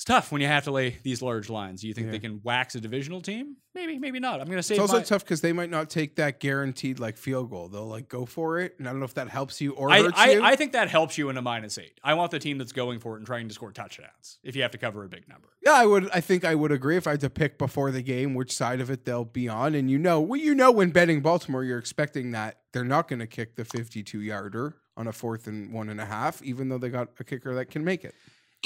it's 0.00 0.04
tough 0.06 0.32
when 0.32 0.40
you 0.40 0.46
have 0.46 0.64
to 0.64 0.70
lay 0.70 0.96
these 1.02 1.20
large 1.20 1.50
lines. 1.50 1.82
Do 1.82 1.88
you 1.88 1.92
think 1.92 2.06
Yeah. 2.06 2.12
they 2.12 2.18
can 2.20 2.40
wax 2.42 2.74
a 2.74 2.80
divisional 2.80 3.20
team? 3.20 3.56
Maybe, 3.74 3.98
maybe 3.98 4.18
not. 4.18 4.40
I'm 4.40 4.46
going 4.46 4.56
to 4.56 4.62
say 4.62 4.76
It's 4.76 4.80
also 4.80 5.02
tough 5.02 5.22
because 5.22 5.42
they 5.42 5.52
might 5.52 5.68
not 5.68 5.90
take 5.90 6.16
that 6.16 6.40
guaranteed 6.40 6.98
like 6.98 7.18
field 7.18 7.50
goal. 7.50 7.68
They'll 7.68 7.86
like 7.86 8.08
go 8.08 8.24
for 8.24 8.58
it, 8.60 8.76
and 8.78 8.88
I 8.88 8.92
don't 8.92 9.00
know 9.00 9.04
if 9.04 9.12
that 9.14 9.28
helps 9.28 9.60
you 9.60 9.72
or 9.72 9.90
I, 9.90 10.00
hurts 10.00 10.18
I, 10.18 10.30
you. 10.30 10.42
I 10.42 10.56
think 10.56 10.72
that 10.72 10.88
helps 10.88 11.18
you 11.18 11.28
in 11.28 11.36
a 11.36 11.42
minus 11.42 11.76
eight. 11.76 12.00
I 12.02 12.14
want 12.14 12.30
the 12.30 12.38
team 12.38 12.56
that's 12.56 12.72
going 12.72 12.98
for 12.98 13.16
it 13.16 13.18
and 13.18 13.26
trying 13.26 13.46
to 13.48 13.52
score 13.52 13.72
touchdowns 13.72 14.38
if 14.42 14.56
you 14.56 14.62
have 14.62 14.70
to 14.70 14.78
cover 14.78 15.04
a 15.04 15.08
big 15.10 15.28
number. 15.28 15.48
yeah, 15.62 15.74
I 15.74 15.84
would. 15.84 16.08
I 16.14 16.22
think 16.22 16.46
I 16.46 16.54
would 16.54 16.72
agree 16.72 16.96
if 16.96 17.06
I 17.06 17.10
had 17.10 17.20
to 17.20 17.28
pick 17.28 17.58
before 17.58 17.90
the 17.90 18.02
game 18.02 18.32
which 18.34 18.56
side 18.56 18.80
of 18.80 18.90
it 18.90 19.04
they'll 19.04 19.26
be 19.26 19.50
on. 19.50 19.74
And 19.74 19.90
you 19.90 19.98
know, 19.98 20.18
well, 20.18 20.40
you 20.40 20.54
know, 20.54 20.70
when 20.70 20.92
betting 20.92 21.20
Baltimore, 21.20 21.62
you're 21.62 21.78
expecting 21.78 22.30
that 22.30 22.60
they're 22.72 22.84
not 22.84 23.06
going 23.06 23.18
to 23.18 23.26
kick 23.26 23.56
the 23.56 23.66
52 23.66 24.22
yarder 24.22 24.76
on 24.96 25.08
a 25.08 25.12
fourth 25.12 25.46
and 25.46 25.74
one 25.74 25.90
and 25.90 26.00
a 26.00 26.06
half, 26.06 26.42
even 26.42 26.70
though 26.70 26.78
they 26.78 26.88
got 26.88 27.08
a 27.18 27.24
kicker 27.24 27.54
that 27.54 27.66
can 27.66 27.84
make 27.84 28.02
it. 28.02 28.14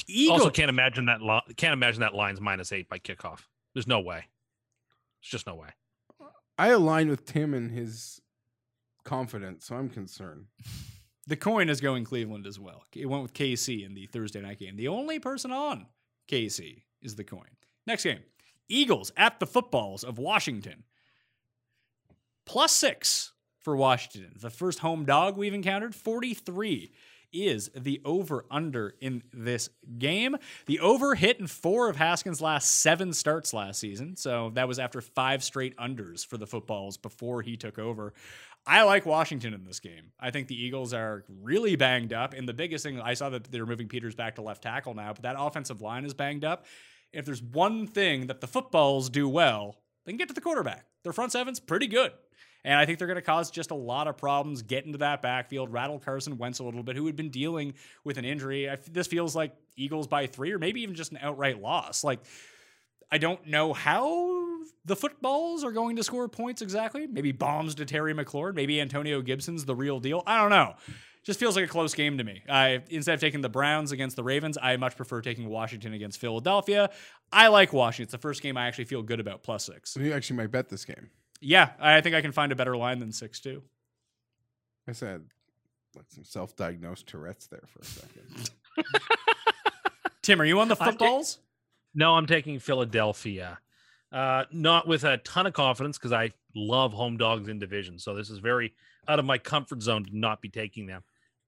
Eagles. 0.06 0.40
Also, 0.40 0.50
can't 0.50 0.68
imagine 0.68 1.06
that. 1.06 1.20
Lo- 1.20 1.40
can't 1.56 1.72
imagine 1.72 2.00
that 2.00 2.14
line's 2.14 2.40
minus 2.40 2.72
eight 2.72 2.88
by 2.88 2.98
kickoff. 2.98 3.40
There's 3.74 3.86
no 3.86 4.00
way. 4.00 4.16
There's 5.22 5.30
just 5.30 5.46
no 5.46 5.54
way. 5.54 5.68
I 6.58 6.68
align 6.68 7.08
with 7.08 7.24
Tim 7.24 7.54
and 7.54 7.70
his 7.70 8.20
confidence, 9.04 9.66
so 9.66 9.76
I'm 9.76 9.88
concerned. 9.90 10.46
The 11.26 11.36
coin 11.36 11.70
is 11.70 11.80
going 11.80 12.04
Cleveland 12.04 12.46
as 12.46 12.60
well. 12.60 12.82
It 12.94 13.06
went 13.06 13.22
with 13.22 13.32
KC 13.32 13.86
in 13.86 13.94
the 13.94 14.06
Thursday 14.06 14.42
night 14.42 14.58
game. 14.58 14.76
The 14.76 14.88
only 14.88 15.18
person 15.18 15.52
on 15.52 15.86
KC 16.30 16.82
is 17.00 17.14
the 17.16 17.24
coin. 17.24 17.48
Next 17.86 18.04
game 18.04 18.20
Eagles 18.68 19.12
at 19.16 19.40
the 19.40 19.46
footballs 19.46 20.04
of 20.04 20.18
Washington. 20.18 20.84
Plus 22.44 22.72
six 22.72 23.32
for 23.58 23.74
Washington. 23.74 24.34
The 24.38 24.50
first 24.50 24.80
home 24.80 25.06
dog 25.06 25.38
we've 25.38 25.54
encountered, 25.54 25.94
43 25.94 26.92
is 27.34 27.70
the 27.76 28.00
over 28.04 28.46
under 28.50 28.94
in 29.00 29.22
this 29.32 29.68
game. 29.98 30.36
The 30.66 30.80
over 30.80 31.14
hit 31.14 31.40
in 31.40 31.46
four 31.46 31.90
of 31.90 31.96
Haskins' 31.96 32.40
last 32.40 32.80
seven 32.80 33.12
starts 33.12 33.52
last 33.52 33.80
season. 33.80 34.16
So 34.16 34.50
that 34.54 34.68
was 34.68 34.78
after 34.78 35.00
five 35.00 35.42
straight 35.44 35.76
unders 35.76 36.24
for 36.26 36.38
the 36.38 36.46
footballs 36.46 36.96
before 36.96 37.42
he 37.42 37.56
took 37.56 37.78
over. 37.78 38.14
I 38.66 38.82
like 38.84 39.04
Washington 39.04 39.52
in 39.52 39.64
this 39.64 39.80
game. 39.80 40.12
I 40.18 40.30
think 40.30 40.48
the 40.48 40.62
Eagles 40.62 40.94
are 40.94 41.24
really 41.28 41.76
banged 41.76 42.12
up. 42.12 42.32
And 42.32 42.48
the 42.48 42.54
biggest 42.54 42.84
thing, 42.84 43.00
I 43.00 43.14
saw 43.14 43.28
that 43.30 43.50
they're 43.50 43.66
moving 43.66 43.88
Peters 43.88 44.14
back 44.14 44.36
to 44.36 44.42
left 44.42 44.62
tackle 44.62 44.94
now, 44.94 45.12
but 45.12 45.22
that 45.22 45.36
offensive 45.38 45.82
line 45.82 46.04
is 46.04 46.14
banged 46.14 46.44
up. 46.44 46.64
If 47.12 47.26
there's 47.26 47.42
one 47.42 47.86
thing 47.86 48.28
that 48.28 48.40
the 48.40 48.46
footballs 48.46 49.10
do 49.10 49.28
well, 49.28 49.76
they 50.04 50.12
can 50.12 50.16
get 50.16 50.28
to 50.28 50.34
the 50.34 50.40
quarterback. 50.40 50.86
Their 51.02 51.12
front 51.12 51.32
seven's 51.32 51.60
pretty 51.60 51.86
good. 51.86 52.12
And 52.64 52.78
I 52.78 52.86
think 52.86 52.98
they're 52.98 53.06
going 53.06 53.16
to 53.16 53.22
cause 53.22 53.50
just 53.50 53.70
a 53.70 53.74
lot 53.76 54.08
of 54.08 54.16
problems, 54.16 54.62
get 54.62 54.86
into 54.86 54.98
that 54.98 55.20
backfield, 55.20 55.72
rattle 55.72 55.98
Carson 55.98 56.38
Wentz 56.38 56.60
a 56.60 56.64
little 56.64 56.82
bit, 56.82 56.96
who 56.96 57.06
had 57.06 57.16
been 57.16 57.30
dealing 57.30 57.74
with 58.04 58.16
an 58.16 58.24
injury. 58.24 58.70
I, 58.70 58.78
this 58.90 59.06
feels 59.06 59.36
like 59.36 59.54
Eagles 59.76 60.06
by 60.06 60.26
three 60.26 60.52
or 60.52 60.58
maybe 60.58 60.80
even 60.80 60.94
just 60.94 61.12
an 61.12 61.18
outright 61.20 61.60
loss. 61.60 62.02
Like, 62.02 62.20
I 63.12 63.18
don't 63.18 63.46
know 63.46 63.72
how 63.72 64.64
the 64.84 64.96
footballs 64.96 65.62
are 65.62 65.72
going 65.72 65.96
to 65.96 66.02
score 66.02 66.28
points 66.28 66.62
exactly. 66.62 67.06
Maybe 67.06 67.32
bombs 67.32 67.74
to 67.76 67.84
Terry 67.84 68.14
McLaurin. 68.14 68.54
Maybe 68.54 68.80
Antonio 68.80 69.20
Gibson's 69.20 69.64
the 69.64 69.74
real 69.74 70.00
deal. 70.00 70.22
I 70.26 70.40
don't 70.40 70.50
know. 70.50 70.74
Just 71.22 71.40
feels 71.40 71.56
like 71.56 71.64
a 71.64 71.68
close 71.68 71.94
game 71.94 72.18
to 72.18 72.24
me. 72.24 72.42
I 72.50 72.82
instead 72.90 73.14
of 73.14 73.20
taking 73.20 73.40
the 73.40 73.48
Browns 73.48 73.92
against 73.92 74.14
the 74.16 74.22
Ravens, 74.22 74.58
I 74.60 74.76
much 74.76 74.94
prefer 74.94 75.22
taking 75.22 75.48
Washington 75.48 75.94
against 75.94 76.20
Philadelphia. 76.20 76.90
I 77.32 77.48
like 77.48 77.72
Washington. 77.72 78.04
It's 78.04 78.12
the 78.12 78.18
first 78.18 78.42
game 78.42 78.58
I 78.58 78.66
actually 78.66 78.84
feel 78.84 79.02
good 79.02 79.20
about 79.20 79.42
plus 79.42 79.64
six. 79.64 79.96
You 79.96 80.12
actually 80.12 80.36
might 80.36 80.50
bet 80.50 80.68
this 80.68 80.84
game. 80.84 81.08
Yeah, 81.40 81.70
I 81.78 82.00
think 82.00 82.14
I 82.14 82.22
can 82.22 82.32
find 82.32 82.52
a 82.52 82.56
better 82.56 82.76
line 82.76 82.98
than 83.00 83.12
six 83.12 83.40
two. 83.40 83.62
I 84.88 84.92
said 84.92 85.22
like 85.96 86.06
some 86.08 86.24
self-diagnosed 86.24 87.06
Tourette's 87.06 87.46
there 87.46 87.62
for 87.68 87.80
a 87.80 87.84
second. 87.84 88.50
Tim, 90.22 90.40
are 90.40 90.44
you 90.44 90.58
on 90.60 90.68
the 90.68 90.76
I 90.80 90.84
did- 90.86 90.90
footballs? 90.98 91.38
No, 91.94 92.14
I'm 92.14 92.26
taking 92.26 92.58
Philadelphia. 92.58 93.58
Uh, 94.10 94.44
not 94.52 94.86
with 94.88 95.04
a 95.04 95.18
ton 95.18 95.46
of 95.46 95.52
confidence 95.52 95.98
because 95.98 96.12
I 96.12 96.32
love 96.54 96.92
home 96.92 97.16
dogs 97.16 97.48
in 97.48 97.58
division. 97.58 97.98
So 97.98 98.14
this 98.14 98.30
is 98.30 98.38
very 98.38 98.74
out 99.08 99.18
of 99.18 99.24
my 99.24 99.38
comfort 99.38 99.82
zone 99.82 100.04
to 100.04 100.16
not 100.16 100.40
be 100.40 100.48
taking 100.48 100.86
them. 100.86 101.02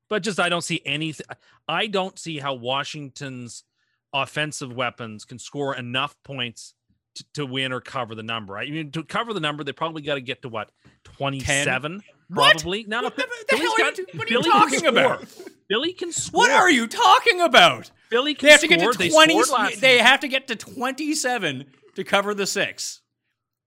But 0.09 0.22
just 0.22 0.38
I 0.38 0.49
don't 0.49 0.62
see 0.62 0.83
anything. 0.85 1.27
I 1.66 1.87
don't 1.88 2.18
see 2.18 2.38
how 2.38 2.55
Washington's 2.55 3.64
offensive 4.12 4.72
weapons 4.72 5.25
can 5.25 5.38
score 5.38 5.75
enough 5.77 6.16
points 6.22 6.75
to, 7.16 7.24
to 7.35 7.46
win 7.46 7.72
or 7.72 7.81
cover 7.81 8.14
the 8.14 8.22
number. 8.22 8.57
I 8.57 8.68
mean, 8.70 8.90
to 8.92 9.02
cover 9.05 9.33
the 9.35 9.40
number, 9.40 9.64
they 9.64 9.72
probably 9.72 10.02
got 10.02 10.14
to 10.14 10.20
get 10.20 10.42
to 10.42 10.48
what 10.48 10.70
27, 11.05 12.02
What? 12.29 12.52
probably. 12.59 12.85
No, 12.85 13.02
What 13.02 13.16
the- 13.16 13.22
the 13.48 13.57
Philly's 13.57 13.62
hell 13.62 13.72
are 13.87 13.90
you 13.90 14.07
got- 14.07 14.14
what 14.16 14.29
are 14.29 14.33
you 14.33 14.42
Philly 14.42 14.50
can 14.50 14.61
talking 14.70 14.87
about? 14.87 15.18
Billy 15.20 15.52
Philly 15.68 15.92
can 15.94 16.12
score. 16.12 16.38
What 16.38 16.50
are 16.50 16.70
you 16.70 16.87
talking 16.87 17.40
about? 17.40 17.90
Philly 18.11 18.35
can 18.35 18.46
They 18.46 18.52
have 18.52 18.61
to 18.61 18.68
get 18.68 18.81
to 18.81 19.11
twenty. 19.11 19.42
scored 19.42 19.48
last 19.61 19.81
They 19.81 19.98
have 19.98 20.20
to 20.20 20.29
get 20.29 20.46
to 20.48 20.57
twenty-seven 20.57 21.64
to 21.96 22.05
cover 22.05 22.35
the 22.35 22.46
six. 22.46 23.02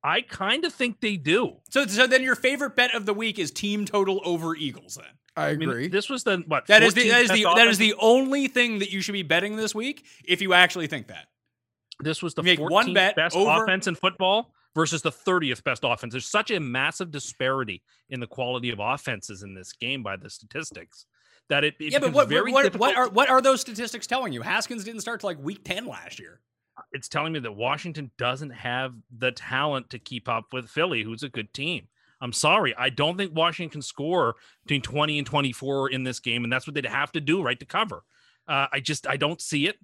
I 0.04 0.22
kind 0.22 0.64
of 0.64 0.74
think 0.74 1.02
they 1.02 1.18
do. 1.18 1.58
So, 1.70 1.86
so 1.86 2.08
then 2.08 2.24
your 2.24 2.36
favorite 2.36 2.76
bet 2.78 2.96
of 2.96 3.06
the 3.06 3.14
week 3.14 3.38
is 3.38 3.52
team 3.52 3.84
total 3.84 4.22
over 4.24 4.56
Eagles. 4.56 4.96
Then 4.96 5.06
I 5.36 5.50
I 5.50 5.56
mean, 5.56 5.70
agree. 5.70 5.88
this 5.90 6.08
was 6.10 6.24
the 6.24 6.38
what? 6.48 6.68
that 6.68 6.84
is 6.84 6.94
the 6.94 7.10
that 7.10 7.22
is 7.24 7.28
best 7.30 7.42
the 7.44 7.54
that 7.56 7.68
is 7.68 7.78
the 7.78 7.96
only 8.00 8.48
thing 8.48 8.80
that 8.80 8.92
you 8.92 9.02
should 9.02 9.12
be 9.14 9.24
betting 9.24 9.58
this 9.58 9.76
week 9.76 10.06
if 10.26 10.42
you 10.42 10.54
actually 10.54 10.88
think 10.88 11.08
that. 11.08 11.28
This 12.02 12.22
was 12.24 12.34
the 12.34 12.44
Make 12.44 12.60
14th 12.60 12.72
one 12.72 12.94
bet 12.94 13.16
best 13.16 13.36
over- 13.36 13.64
offense 13.64 13.88
in 13.88 13.96
football 13.96 14.54
versus 14.76 15.02
the 15.02 15.12
30th 15.12 15.64
best 15.64 15.84
offense. 15.84 16.14
There's 16.14 16.26
such 16.26 16.52
a 16.52 16.60
massive 16.60 17.12
disparity 17.12 17.84
in 18.10 18.20
the 18.20 18.28
quality 18.28 18.70
of 18.70 18.80
offenses 18.80 19.44
in 19.44 19.54
this 19.54 19.74
game 19.74 20.04
by 20.04 20.16
the 20.16 20.30
statistics 20.30 21.06
that 21.50 21.64
it, 21.64 21.76
it 21.80 21.92
yeah, 21.92 22.00
but 22.00 22.14
what 22.14 22.30
very 22.30 22.52
what, 22.52 22.76
what 22.76 22.96
are 22.96 23.10
what 23.10 23.30
are 23.30 23.42
those 23.42 23.60
statistics 23.62 24.08
telling 24.08 24.32
you? 24.32 24.42
Haskins 24.42 24.84
didn't 24.84 25.02
start 25.02 25.20
to 25.22 25.26
like 25.26 25.44
week 25.44 25.64
ten 25.64 25.86
last 25.86 26.20
year. 26.20 26.40
it's 26.94 27.10
telling 27.10 27.34
me 27.34 27.40
that 27.40 27.52
Washington 27.52 28.12
doesn't 28.18 28.52
have 28.52 28.94
the 29.18 29.32
talent 29.32 29.90
to 29.90 30.00
keep 30.00 30.30
up 30.30 30.54
with 30.54 30.70
Philly, 30.70 31.04
who's 31.04 31.24
a 31.24 31.30
good 31.30 31.54
team. 31.54 31.88
I'm 32.22 32.34
sorry. 32.34 32.76
I 32.78 32.90
don't 32.90 33.18
think 33.18 33.36
Washington 33.36 33.72
can 33.72 33.82
score 33.82 34.36
between 34.64 34.82
20 34.82 35.20
and 35.20 35.28
24 35.28 35.90
in 35.90 36.04
this 36.04 36.20
game, 36.20 36.44
and 36.44 36.52
that's 36.52 36.68
what 36.68 36.74
they'd 36.74 36.86
have 36.86 37.12
to 37.14 37.22
do, 37.22 37.42
right, 37.42 37.60
to 37.60 37.66
cover. 37.66 38.04
Uh, 38.48 38.68
I 38.72 38.80
just 38.80 39.08
I 39.08 39.18
don't 39.18 39.42
see 39.42 39.68
it. 39.68 39.78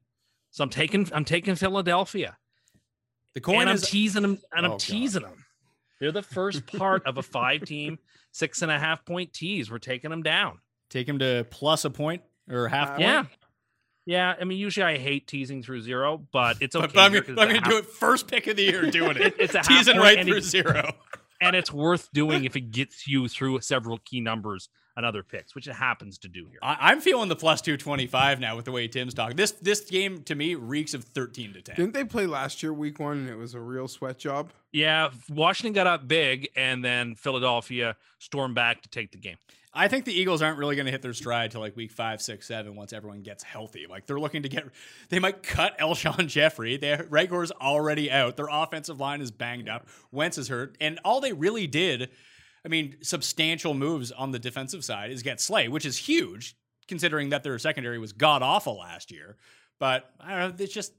So 0.55 0.63
I'm 0.63 0.69
taking 0.69 1.05
I'm 1.13 1.25
taking 1.25 1.55
Philadelphia. 1.55 2.37
The 3.33 3.41
coin 3.41 3.61
and 3.63 3.71
I'm 3.71 3.75
is 3.75 3.89
teasing 3.89 4.21
them, 4.21 4.39
and 4.53 4.65
Oh, 4.65 4.69
I'm 4.69 4.69
God. 4.71 4.79
teasing 4.79 5.23
them. 5.23 5.43
They're 5.99 6.13
the 6.13 6.23
first 6.23 6.65
part 6.65 7.05
of 7.05 7.17
a 7.17 7.21
five-team, 7.23 7.99
six 8.31 8.61
and 8.61 8.71
a 8.71 8.79
half 8.79 9.03
point 9.05 9.33
tease. 9.33 9.69
We're 9.69 9.79
taking 9.79 10.11
them 10.11 10.23
down. 10.23 10.59
take 10.89 11.07
them 11.07 11.19
to 11.19 11.45
plus 11.51 11.83
a 11.83 11.89
point 11.89 12.21
or 12.49 12.69
half 12.69 12.87
Uh, 12.87 12.91
point. 12.91 13.01
Yeah, 13.01 13.23
yeah. 14.05 14.35
I 14.39 14.45
mean, 14.45 14.57
usually 14.57 14.85
I 14.85 14.97
hate 14.97 15.27
teasing 15.27 15.61
through 15.61 15.81
zero, 15.81 16.25
but 16.31 16.55
it's 16.61 16.73
okay. 16.73 16.85
But, 16.85 16.93
but 16.93 17.01
I'm, 17.01 17.11
gonna- 17.11 17.41
I'm 17.41 17.47
gonna 17.49 17.69
do 17.69 17.77
it 17.77 17.85
first 17.87 18.29
pick 18.29 18.47
of 18.47 18.55
the 18.55 18.63
year 18.63 18.89
doing 18.89 19.17
it. 19.17 19.35
It's 19.39 19.55
a 19.55 19.61
teasing 19.61 19.97
right 19.97 20.23
through 20.25 20.37
it- 20.37 20.43
zero. 20.45 20.93
and 21.41 21.53
it's 21.53 21.73
worth 21.73 22.09
doing 22.13 22.45
if 22.45 22.55
it 22.55 22.71
gets 22.71 23.05
you 23.09 23.27
through 23.27 23.59
several 23.59 23.97
key 23.97 24.21
numbers 24.21 24.69
and 24.95 25.05
other 25.05 25.23
picks, 25.23 25.55
which 25.55 25.67
it 25.67 25.73
happens 25.73 26.17
to 26.19 26.27
do 26.27 26.47
here. 26.49 26.59
I, 26.61 26.77
I'm 26.91 27.01
feeling 27.01 27.29
the 27.29 27.35
plus 27.35 27.61
two 27.61 27.77
twenty 27.77 28.07
five 28.07 28.39
now 28.39 28.55
with 28.55 28.65
the 28.65 28.71
way 28.71 28.87
Tim's 28.87 29.13
talking. 29.13 29.35
This 29.35 29.51
this 29.51 29.81
game 29.81 30.23
to 30.23 30.35
me 30.35 30.55
reeks 30.55 30.93
of 30.93 31.03
thirteen 31.03 31.53
to 31.53 31.61
ten. 31.61 31.75
Didn't 31.75 31.93
they 31.93 32.03
play 32.03 32.25
last 32.25 32.63
year, 32.63 32.73
week 32.73 32.99
one, 32.99 33.17
and 33.17 33.29
it 33.29 33.37
was 33.37 33.53
a 33.53 33.59
real 33.59 33.87
sweat 33.87 34.17
job? 34.17 34.51
Yeah, 34.71 35.09
Washington 35.29 35.73
got 35.73 35.87
up 35.87 36.07
big, 36.07 36.49
and 36.55 36.83
then 36.83 37.15
Philadelphia 37.15 37.95
stormed 38.19 38.55
back 38.55 38.81
to 38.81 38.89
take 38.89 39.11
the 39.11 39.17
game. 39.17 39.37
I 39.77 39.89
think 39.89 40.05
the 40.05 40.13
Eagles 40.13 40.41
aren't 40.41 40.57
really 40.57 40.77
going 40.77 40.85
to 40.85 40.91
hit 40.91 41.01
their 41.01 41.13
stride 41.13 41.51
till 41.51 41.59
like 41.59 41.75
week 41.75 41.91
five, 41.91 42.21
six, 42.21 42.47
seven 42.47 42.75
once 42.75 42.93
everyone 42.93 43.21
gets 43.23 43.43
healthy. 43.43 43.87
Like 43.89 44.05
they're 44.05 44.19
looking 44.19 44.43
to 44.43 44.49
get, 44.49 44.65
they 45.09 45.19
might 45.19 45.43
cut 45.43 45.77
Alshon 45.79 46.27
Jeffery. 46.27 46.77
Their 46.77 47.03
Reagor's 47.09 47.51
already 47.51 48.09
out. 48.09 48.37
Their 48.37 48.47
offensive 48.49 49.01
line 49.01 49.19
is 49.19 49.31
banged 49.31 49.67
up. 49.67 49.87
Wentz 50.11 50.37
is 50.37 50.47
hurt, 50.47 50.77
and 50.79 50.97
all 51.03 51.19
they 51.19 51.33
really 51.33 51.67
did, 51.67 52.09
I 52.65 52.67
mean, 52.67 52.95
substantial 53.01 53.75
moves 53.75 54.11
on 54.11 54.31
the 54.31 54.39
defensive 54.39 54.83
side 54.83 55.11
is 55.11 55.21
get 55.21 55.39
Slay, 55.39 55.67
which 55.67 55.85
is 55.85 55.97
huge 55.97 56.57
considering 56.87 57.29
that 57.29 57.43
their 57.43 57.57
secondary 57.59 57.99
was 57.99 58.11
god 58.11 58.41
awful 58.41 58.79
last 58.79 59.11
year. 59.11 59.37
But 59.79 60.09
I 60.19 60.39
don't 60.39 60.57
know. 60.57 60.63
It's 60.63 60.73
just 60.73 60.91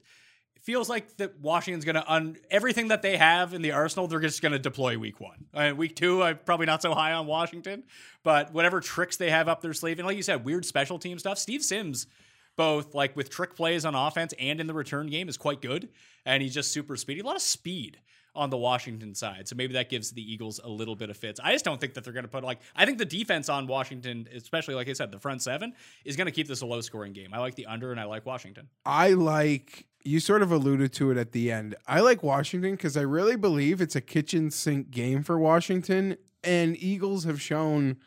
it 0.55 0.63
feels 0.63 0.87
like 0.89 1.17
that 1.17 1.39
Washington's 1.39 1.83
going 1.83 1.95
to 1.95 2.11
un 2.11 2.37
everything 2.49 2.87
that 2.89 3.01
they 3.01 3.17
have 3.17 3.53
in 3.53 3.61
the 3.61 3.71
arsenal. 3.71 4.07
They're 4.07 4.19
just 4.19 4.41
going 4.41 4.53
to 4.53 4.59
deploy 4.59 4.97
week 4.97 5.19
one. 5.19 5.45
Uh, 5.53 5.73
week 5.75 5.95
two, 5.95 6.23
I'm 6.23 6.39
probably 6.45 6.67
not 6.67 6.81
so 6.81 6.93
high 6.93 7.11
on 7.11 7.27
Washington, 7.27 7.83
but 8.23 8.53
whatever 8.53 8.79
tricks 8.79 9.17
they 9.17 9.29
have 9.29 9.47
up 9.49 9.61
their 9.61 9.73
sleeve, 9.73 9.99
and 9.99 10.07
like 10.07 10.17
you 10.17 10.23
said, 10.23 10.45
weird 10.45 10.65
special 10.65 10.97
team 10.99 11.19
stuff. 11.19 11.37
Steve 11.37 11.63
Sims, 11.63 12.07
both 12.55 12.95
like 12.95 13.15
with 13.15 13.29
trick 13.29 13.55
plays 13.55 13.83
on 13.83 13.93
offense 13.93 14.33
and 14.39 14.61
in 14.61 14.67
the 14.67 14.73
return 14.73 15.07
game, 15.07 15.27
is 15.27 15.37
quite 15.37 15.61
good, 15.61 15.89
and 16.25 16.41
he's 16.41 16.53
just 16.53 16.71
super 16.71 16.95
speedy. 16.95 17.19
A 17.19 17.25
lot 17.25 17.35
of 17.35 17.41
speed 17.41 17.99
on 18.37 18.49
the 18.49 18.57
Washington 18.57 19.15
side. 19.15 19.47
So 19.47 19.55
maybe 19.55 19.73
that 19.73 19.89
gives 19.89 20.11
the 20.11 20.21
Eagles 20.21 20.59
a 20.63 20.69
little 20.69 20.95
bit 20.95 21.09
of 21.09 21.17
fits. 21.17 21.39
I 21.43 21.51
just 21.51 21.65
don't 21.65 21.81
think 21.81 21.95
that 21.95 22.03
they're 22.03 22.13
going 22.13 22.25
to 22.25 22.29
put 22.29 22.43
like 22.43 22.59
I 22.75 22.85
think 22.85 22.99
the 22.99 23.05
defense 23.05 23.49
on 23.49 23.67
Washington, 23.67 24.27
especially 24.33 24.75
like 24.75 24.87
I 24.87 24.93
said, 24.93 25.11
the 25.11 25.19
front 25.19 25.41
seven 25.41 25.73
is 26.05 26.15
going 26.15 26.27
to 26.27 26.31
keep 26.31 26.47
this 26.47 26.61
a 26.61 26.65
low 26.65 26.81
scoring 26.81 27.13
game. 27.13 27.33
I 27.33 27.39
like 27.39 27.55
the 27.55 27.65
under 27.65 27.91
and 27.91 27.99
I 27.99 28.05
like 28.05 28.25
Washington. 28.25 28.69
I 28.85 29.09
like 29.09 29.87
you 30.03 30.19
sort 30.19 30.41
of 30.41 30.51
alluded 30.51 30.93
to 30.93 31.11
it 31.11 31.17
at 31.17 31.33
the 31.33 31.51
end. 31.51 31.75
I 31.85 31.99
like 31.99 32.23
Washington 32.23 32.71
because 32.71 32.95
I 32.95 33.01
really 33.01 33.35
believe 33.35 33.81
it's 33.81 33.95
a 33.95 34.01
kitchen 34.01 34.51
sink 34.51 34.89
game 34.91 35.23
for 35.23 35.37
Washington, 35.37 36.15
and 36.43 36.81
Eagles 36.81 37.25
have 37.25 37.41
shown 37.41 37.97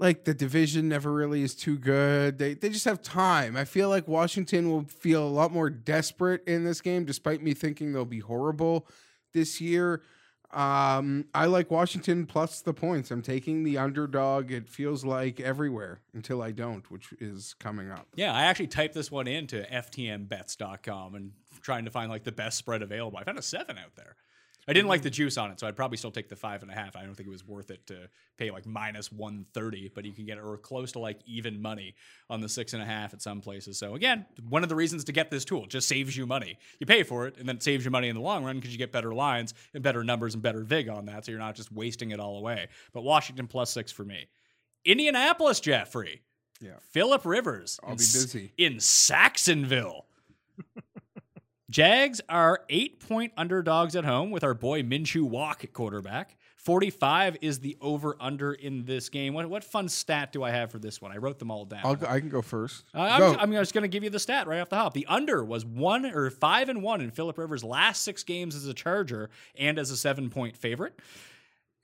like 0.00 0.24
the 0.24 0.34
division 0.34 0.88
never 0.88 1.12
really 1.12 1.42
is 1.42 1.54
too 1.54 1.78
good. 1.78 2.38
They 2.38 2.54
they 2.54 2.68
just 2.68 2.84
have 2.84 3.02
time. 3.02 3.56
I 3.56 3.64
feel 3.64 3.88
like 3.88 4.08
Washington 4.08 4.70
will 4.70 4.84
feel 4.84 5.26
a 5.26 5.28
lot 5.28 5.52
more 5.52 5.70
desperate 5.70 6.42
in 6.46 6.64
this 6.64 6.80
game, 6.80 7.04
despite 7.04 7.42
me 7.42 7.54
thinking 7.54 7.92
they'll 7.92 8.04
be 8.04 8.20
horrible 8.20 8.86
this 9.32 9.60
year. 9.60 10.02
Um, 10.50 11.26
I 11.34 11.44
like 11.44 11.70
Washington 11.70 12.24
plus 12.24 12.62
the 12.62 12.72
points. 12.72 13.10
I'm 13.10 13.20
taking 13.20 13.64
the 13.64 13.76
underdog. 13.76 14.50
It 14.50 14.68
feels 14.68 15.04
like 15.04 15.40
everywhere 15.40 16.00
until 16.14 16.40
I 16.40 16.52
don't, 16.52 16.90
which 16.90 17.12
is 17.20 17.54
coming 17.58 17.90
up. 17.90 18.06
Yeah, 18.16 18.32
I 18.32 18.44
actually 18.44 18.68
typed 18.68 18.94
this 18.94 19.10
one 19.10 19.26
into 19.26 19.62
ftnbets.com 19.70 21.14
and 21.14 21.32
trying 21.60 21.84
to 21.84 21.90
find 21.90 22.10
like 22.10 22.24
the 22.24 22.32
best 22.32 22.56
spread 22.56 22.80
available. 22.80 23.18
I 23.18 23.24
found 23.24 23.38
a 23.38 23.42
seven 23.42 23.76
out 23.76 23.94
there. 23.96 24.16
I 24.68 24.74
didn't 24.74 24.88
like 24.88 25.00
the 25.00 25.08
mm-hmm. 25.08 25.14
juice 25.14 25.38
on 25.38 25.50
it, 25.50 25.58
so 25.58 25.66
I'd 25.66 25.76
probably 25.76 25.96
still 25.96 26.10
take 26.10 26.28
the 26.28 26.36
five 26.36 26.62
and 26.62 26.70
a 26.70 26.74
half. 26.74 26.94
I 26.94 27.02
don't 27.02 27.14
think 27.14 27.26
it 27.26 27.32
was 27.32 27.46
worth 27.46 27.70
it 27.70 27.86
to 27.86 28.10
pay 28.36 28.50
like 28.50 28.66
minus 28.66 29.10
one 29.10 29.46
thirty, 29.54 29.90
but 29.94 30.04
you 30.04 30.12
can 30.12 30.26
get 30.26 30.36
it 30.36 30.42
or 30.42 30.58
close 30.58 30.92
to 30.92 30.98
like 30.98 31.20
even 31.24 31.62
money 31.62 31.94
on 32.28 32.40
the 32.40 32.48
six 32.48 32.74
and 32.74 32.82
a 32.82 32.86
half 32.86 33.14
at 33.14 33.22
some 33.22 33.40
places. 33.40 33.78
So 33.78 33.94
again, 33.94 34.26
one 34.48 34.62
of 34.62 34.68
the 34.68 34.76
reasons 34.76 35.04
to 35.04 35.12
get 35.12 35.30
this 35.30 35.44
tool 35.44 35.66
just 35.66 35.88
saves 35.88 36.16
you 36.16 36.26
money. 36.26 36.58
You 36.78 36.86
pay 36.86 37.02
for 37.02 37.26
it, 37.26 37.38
and 37.38 37.48
then 37.48 37.56
it 37.56 37.62
saves 37.62 37.84
you 37.84 37.90
money 37.90 38.08
in 38.08 38.14
the 38.14 38.22
long 38.22 38.44
run 38.44 38.56
because 38.56 38.70
you 38.70 38.78
get 38.78 38.92
better 38.92 39.14
lines 39.14 39.54
and 39.72 39.82
better 39.82 40.04
numbers 40.04 40.34
and 40.34 40.42
better 40.42 40.60
vig 40.60 40.88
on 40.88 41.06
that, 41.06 41.24
so 41.24 41.32
you're 41.32 41.40
not 41.40 41.54
just 41.54 41.72
wasting 41.72 42.10
it 42.10 42.20
all 42.20 42.36
away. 42.36 42.68
But 42.92 43.02
Washington 43.02 43.46
plus 43.46 43.70
six 43.70 43.90
for 43.90 44.04
me. 44.04 44.28
Indianapolis, 44.84 45.60
Jeffrey. 45.60 46.22
Yeah. 46.60 46.72
Philip 46.90 47.24
Rivers. 47.24 47.80
I'll 47.82 47.92
in 47.92 47.96
be 47.96 48.04
busy. 48.04 48.52
in 48.58 48.74
Saxonville. 48.74 50.02
Jags 51.70 52.22
are 52.30 52.60
eight 52.70 53.06
point 53.06 53.32
underdogs 53.36 53.94
at 53.94 54.04
home 54.04 54.30
with 54.30 54.42
our 54.42 54.54
boy 54.54 54.82
Minshew 54.82 55.22
Walk 55.22 55.64
at 55.64 55.72
quarterback. 55.74 56.36
45 56.56 57.36
is 57.40 57.60
the 57.60 57.76
over 57.80 58.16
under 58.20 58.52
in 58.52 58.84
this 58.84 59.08
game. 59.08 59.32
What, 59.32 59.48
what 59.48 59.62
fun 59.62 59.88
stat 59.88 60.32
do 60.32 60.42
I 60.42 60.50
have 60.50 60.70
for 60.70 60.78
this 60.78 61.00
one? 61.00 61.12
I 61.12 61.18
wrote 61.18 61.38
them 61.38 61.50
all 61.50 61.64
down. 61.64 61.80
I'll 61.84 61.98
I 62.06 62.20
can 62.20 62.30
go 62.30 62.42
first. 62.42 62.84
Uh, 62.94 63.00
I'm, 63.00 63.20
Go. 63.20 63.36
I'm 63.38 63.52
just 63.52 63.74
going 63.74 63.82
to 63.82 63.88
give 63.88 64.02
you 64.02 64.10
the 64.10 64.18
stat 64.18 64.46
right 64.46 64.60
off 64.60 64.70
the 64.70 64.76
hop. 64.76 64.92
The 64.92 65.06
under 65.06 65.44
was 65.44 65.64
one 65.64 66.06
or 66.06 66.30
five 66.30 66.68
and 66.68 66.82
one 66.82 67.00
in 67.00 67.10
Philip 67.10 67.38
Rivers' 67.38 67.62
last 67.62 68.02
six 68.02 68.24
games 68.24 68.56
as 68.56 68.66
a 68.66 68.74
Charger 68.74 69.30
and 69.56 69.78
as 69.78 69.90
a 69.90 69.96
seven 69.96 70.30
point 70.30 70.56
favorite. 70.56 70.98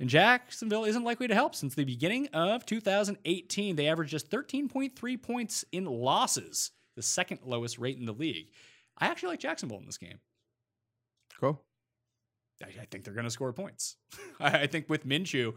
And 0.00 0.08
Jacksonville 0.08 0.84
isn't 0.84 1.04
likely 1.04 1.28
to 1.28 1.34
help 1.34 1.54
since 1.54 1.74
the 1.74 1.84
beginning 1.84 2.28
of 2.32 2.66
2018. 2.66 3.76
They 3.76 3.86
averaged 3.86 4.10
just 4.10 4.30
13.3 4.30 5.22
points 5.22 5.64
in 5.72 5.84
losses, 5.84 6.72
the 6.96 7.02
second 7.02 7.40
lowest 7.44 7.78
rate 7.78 7.98
in 7.98 8.06
the 8.06 8.12
league. 8.12 8.48
I 8.98 9.06
actually 9.06 9.30
like 9.30 9.40
Jacksonville 9.40 9.78
in 9.78 9.86
this 9.86 9.98
game. 9.98 10.18
Cool. 11.40 11.60
I, 12.62 12.66
I 12.66 12.84
think 12.90 13.04
they're 13.04 13.14
going 13.14 13.24
to 13.24 13.30
score 13.30 13.52
points. 13.52 13.96
I, 14.40 14.60
I 14.60 14.66
think 14.66 14.88
with 14.88 15.06
Minshew, 15.06 15.54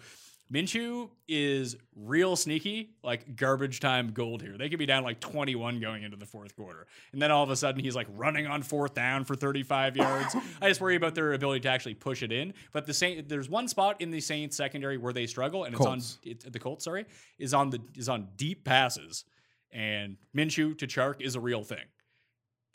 Minshew 0.51 1.09
is 1.27 1.75
real 1.95 2.37
sneaky, 2.37 2.91
like 3.03 3.35
garbage 3.35 3.81
time 3.81 4.11
gold 4.11 4.41
here. 4.41 4.57
They 4.57 4.69
could 4.69 4.79
be 4.79 4.85
down 4.85 5.03
like 5.03 5.19
21 5.19 5.81
going 5.81 6.03
into 6.03 6.15
the 6.15 6.25
fourth 6.25 6.55
quarter. 6.55 6.87
And 7.11 7.21
then 7.21 7.31
all 7.31 7.43
of 7.43 7.49
a 7.49 7.55
sudden 7.55 7.83
he's 7.83 7.97
like 7.97 8.07
running 8.15 8.47
on 8.47 8.63
fourth 8.63 8.93
down 8.93 9.25
for 9.25 9.35
35 9.35 9.97
yards. 9.97 10.35
I 10.61 10.69
just 10.69 10.79
worry 10.79 10.95
about 10.95 11.15
their 11.15 11.33
ability 11.33 11.61
to 11.61 11.69
actually 11.69 11.95
push 11.95 12.23
it 12.23 12.31
in. 12.31 12.53
But 12.71 12.85
the 12.85 12.93
Saint, 12.93 13.27
there's 13.27 13.49
one 13.49 13.67
spot 13.67 13.99
in 13.99 14.09
the 14.09 14.21
Saints 14.21 14.55
secondary 14.55 14.97
where 14.97 15.11
they 15.11 15.27
struggle, 15.27 15.65
and 15.65 15.75
it's 15.75 15.85
on 15.85 16.01
it, 16.23 16.51
the 16.51 16.59
Colts, 16.59 16.85
sorry, 16.85 17.05
is 17.37 17.53
on 17.53 17.69
the 17.69 17.81
is 17.95 18.07
on 18.07 18.29
deep 18.37 18.63
passes. 18.63 19.25
And 19.73 20.15
Minshew 20.35 20.77
to 20.77 20.87
Chark 20.87 21.19
is 21.19 21.35
a 21.35 21.41
real 21.41 21.63
thing. 21.63 21.83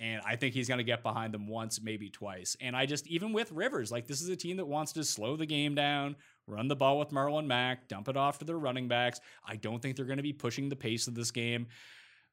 And 0.03 0.21
I 0.27 0.35
think 0.35 0.53
he's 0.53 0.67
going 0.67 0.79
to 0.79 0.85
get 0.85 1.05
behind 1.05 1.33
them 1.33 1.47
once, 1.47 1.81
maybe 1.81 2.11
twice. 2.11 2.57
And 2.61 2.75
I 2.75 2.87
just, 2.87 3.07
even 3.07 3.33
with 3.33 3.53
Rivers, 3.53 3.93
like 3.93 4.09
this 4.09 4.21
is 4.21 4.29
a 4.29 4.35
team 4.35 4.57
that 4.57 4.67
wants 4.67 4.93
to 4.95 5.05
slow 5.05 5.37
the 5.37 5.47
game 5.47 5.77
down, 5.77 6.17
run 6.49 6.67
the 6.67 6.75
ball 6.75 6.99
with 6.99 7.11
Marlon 7.11 7.47
Mack, 7.47 7.87
dump 7.87 8.09
it 8.09 8.17
off 8.17 8.41
to 8.41 8.45
their 8.45 8.59
running 8.59 8.89
backs. 8.89 9.21
I 9.47 9.55
don't 9.55 9.81
think 9.81 9.95
they're 9.95 10.05
going 10.05 10.17
to 10.17 10.23
be 10.25 10.33
pushing 10.33 10.69
the 10.69 10.75
pace 10.75 11.07
of 11.07 11.15
this 11.15 11.31
game. 11.31 11.69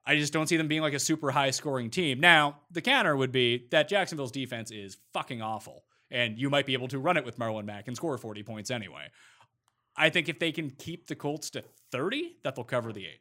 I 0.04 0.16
just 0.16 0.34
don't 0.34 0.48
see 0.48 0.58
them 0.58 0.68
being 0.68 0.82
like 0.82 0.96
a 0.96 1.00
super 1.00 1.30
high 1.30 1.52
scoring 1.52 1.92
team. 1.92 2.20
Now, 2.20 2.62
the 2.72 2.82
counter 2.82 3.16
would 3.16 3.32
be 3.32 3.68
that 3.70 3.88
Jacksonville's 3.88 4.32
defense 4.32 4.72
is 4.72 4.98
fucking 5.14 5.44
awful. 5.44 5.84
And 6.10 6.40
you 6.40 6.50
might 6.50 6.66
be 6.66 6.74
able 6.74 6.88
to 6.88 6.98
run 6.98 7.18
it 7.18 7.26
with 7.26 7.38
Marlon 7.38 7.66
Mack 7.66 7.88
and 7.88 7.96
score 7.96 8.18
40 8.18 8.42
points 8.42 8.72
anyway. 8.72 9.10
I 9.96 10.10
think 10.10 10.28
if 10.28 10.40
they 10.40 10.52
can 10.52 10.72
keep 10.72 11.06
the 11.06 11.16
Colts 11.16 11.52
to 11.52 11.64
30, 11.92 12.38
that 12.44 12.56
they'll 12.56 12.66
cover 12.66 12.92
the 12.92 13.06
eight. 13.06 13.20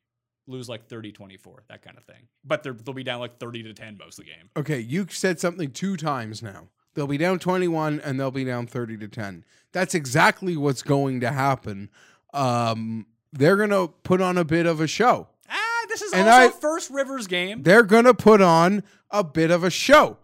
Lose 0.49 0.69
like 0.69 0.89
30 0.89 1.13
24, 1.13 1.65
that 1.69 1.83
kind 1.83 1.97
of 1.97 2.05
thing. 2.05 2.27
But 2.45 2.63
they're, 2.63 2.73
they'll 2.73 2.95
be 2.95 3.05
down 3.05 3.21
like 3.21 3.39
30 3.39 3.63
to 3.65 3.75
10 3.75 3.99
most 3.99 4.19
of 4.19 4.25
the 4.25 4.31
game. 4.33 4.51
Okay, 4.57 4.81
you 4.81 5.07
said 5.11 5.39
something 5.39 5.71
two 5.71 5.97
times 5.97 6.43
now. 6.43 6.69
They'll 6.95 7.07
be 7.07 7.19
down 7.19 7.39
21 7.39 8.01
and 8.01 8.19
they'll 8.19 8.31
be 8.31 8.45
down 8.45 8.67
30 8.67 8.97
to 8.99 9.09
10. 9.09 9.45
That's 9.73 9.95
exactly 9.95 10.57
what's 10.57 10.83
going 10.83 11.21
to 11.21 11.31
happen. 11.31 11.91
Um, 12.35 13.07
they're 13.33 13.57
going 13.57 13.71
to 13.71 13.89
put 14.03 14.21
on 14.21 14.37
a 14.39 14.45
bit 14.45 14.67
of 14.67 14.81
a 14.81 14.87
show. 14.87 15.29
Ah, 15.51 15.85
this 15.89 16.03
is 16.03 16.13
And 16.13 16.29
also 16.29 16.49
I- 16.57 16.61
first 16.61 16.91
Rivers 16.91 17.27
game. 17.27 17.63
They're 17.63 17.83
going 17.85 18.05
to 18.07 18.15
put 18.15 18.41
on 18.41 18.83
a 19.11 19.23
bit 19.23 19.51
of 19.51 19.63
a 19.65 19.71
show. 19.71 20.17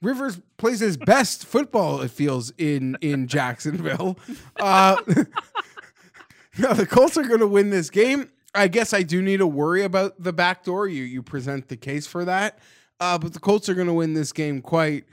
Rivers 0.00 0.40
plays 0.56 0.80
his 0.80 0.96
best 1.06 1.44
football, 1.44 2.00
it 2.00 2.10
feels, 2.10 2.52
in 2.56 2.96
in 3.00 3.26
Jacksonville. 3.28 4.16
Uh, 4.58 4.96
now 6.58 6.72
the 6.72 6.86
Colts 6.86 7.16
are 7.16 7.22
going 7.24 7.40
to 7.40 7.46
win 7.46 7.70
this 7.70 7.88
game. 7.90 8.30
I 8.54 8.68
guess 8.68 8.92
I 8.92 9.02
do 9.02 9.22
need 9.22 9.38
to 9.38 9.46
worry 9.46 9.82
about 9.82 10.22
the 10.22 10.32
back 10.32 10.64
door. 10.64 10.86
You 10.86 11.04
you 11.04 11.22
present 11.22 11.68
the 11.68 11.76
case 11.76 12.06
for 12.06 12.24
that, 12.24 12.58
uh, 13.00 13.18
but 13.18 13.32
the 13.32 13.40
Colts 13.40 13.68
are 13.68 13.74
going 13.74 13.86
to 13.86 13.94
win 13.94 14.14
this 14.14 14.32
game 14.32 14.60
quite 14.60 15.04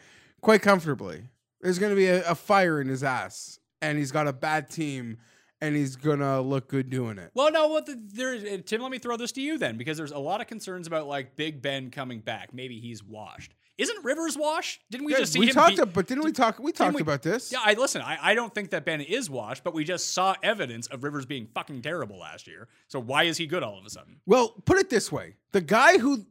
quite 0.42 0.62
comfortably. 0.62 1.24
There's 1.62 1.80
going 1.80 1.92
to 1.92 1.96
be 1.96 2.08
a, 2.08 2.30
a 2.30 2.36
fire 2.36 2.82
in 2.82 2.88
his 2.88 3.04
ass, 3.04 3.60
and 3.82 3.98
he's 3.98 4.12
got 4.12 4.28
a 4.28 4.34
bad 4.34 4.70
team, 4.70 5.18
and 5.62 5.76
he's 5.76 5.96
going 5.96 6.20
to 6.20 6.42
look 6.42 6.70
good 6.70 6.90
doing 6.90 7.18
it. 7.18 7.32
Well, 7.34 7.52
no, 7.52 7.68
what 7.68 7.86
the, 7.86 8.00
there, 8.14 8.34
uh, 8.34 8.58
Tim? 8.66 8.82
Let 8.82 8.92
me 8.92 9.00
throw 9.00 9.18
this 9.18 9.32
to 9.34 9.42
you 9.42 9.58
then, 9.58 9.78
because 9.78 9.98
there's 9.98 10.12
a 10.12 10.20
lot 10.20 10.42
of 10.42 10.48
concerns 10.48 10.88
about 10.88 11.08
like 11.08 11.36
Big 11.36 11.62
Ben 11.62 11.92
coming 11.92 12.20
back. 12.20 12.54
Maybe 12.54 12.80
he's 12.80 13.04
washed. 13.04 13.54
Isn't 13.80 14.04
Rivers 14.04 14.38
washed? 14.38 14.82
Didn't 14.92 15.06
we 15.06 15.14
Yeah, 15.14 15.20
just 15.20 15.34
see 15.34 15.40
we 15.40 15.48
him? 15.48 15.54
talked, 15.56 15.70
beat- 15.70 15.80
ab- 15.80 15.94
but 15.94 16.06
didn't 16.06 16.26
we 16.26 16.34
talk? 16.34 16.60
We 16.60 16.72
talked 16.74 16.96
we- 16.96 17.02
about 17.02 17.22
this. 17.24 17.52
Yeah, 17.52 17.60
I 17.64 17.74
listen. 17.74 18.02
I, 18.02 18.18
I 18.22 18.34
don't 18.36 18.54
think 18.54 18.72
that 18.72 18.84
Ben 18.84 19.00
is 19.00 19.30
washed, 19.30 19.64
but 19.64 19.74
we 19.74 19.86
just 19.86 20.14
saw 20.14 20.36
evidence 20.44 20.88
of 20.88 21.04
Rivers 21.04 21.26
being 21.26 21.48
fucking 21.56 21.82
terrible 21.82 22.20
last 22.20 22.46
year. 22.46 22.68
So 22.90 23.00
why 23.00 23.24
is 23.24 23.38
he 23.38 23.48
good 23.48 23.64
all 23.64 23.80
of 23.80 23.86
a 23.86 23.90
sudden? 23.90 24.20
Well, 24.26 24.50
put 24.66 24.78
it 24.80 24.90
this 24.90 25.12
way: 25.12 25.36
the 25.54 25.62
guy 25.62 25.98
who, 25.98 26.26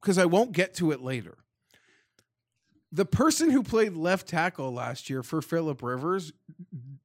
because 0.00 0.16
I 0.16 0.24
won't 0.24 0.52
get 0.52 0.72
to 0.76 0.92
it 0.92 1.02
later, 1.02 1.36
the 2.90 3.04
person 3.04 3.50
who 3.50 3.62
played 3.62 3.92
left 3.94 4.26
tackle 4.26 4.72
last 4.72 5.10
year 5.10 5.22
for 5.22 5.42
Philip 5.42 5.82
Rivers 5.82 6.32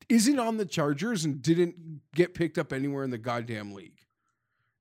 isn't 0.07 0.39
on 0.39 0.57
the 0.57 0.65
Chargers 0.65 1.25
and 1.25 1.41
didn't 1.41 1.75
get 2.15 2.33
picked 2.33 2.57
up 2.57 2.71
anywhere 2.71 3.03
in 3.03 3.09
the 3.09 3.17
goddamn 3.17 3.73
league, 3.73 3.99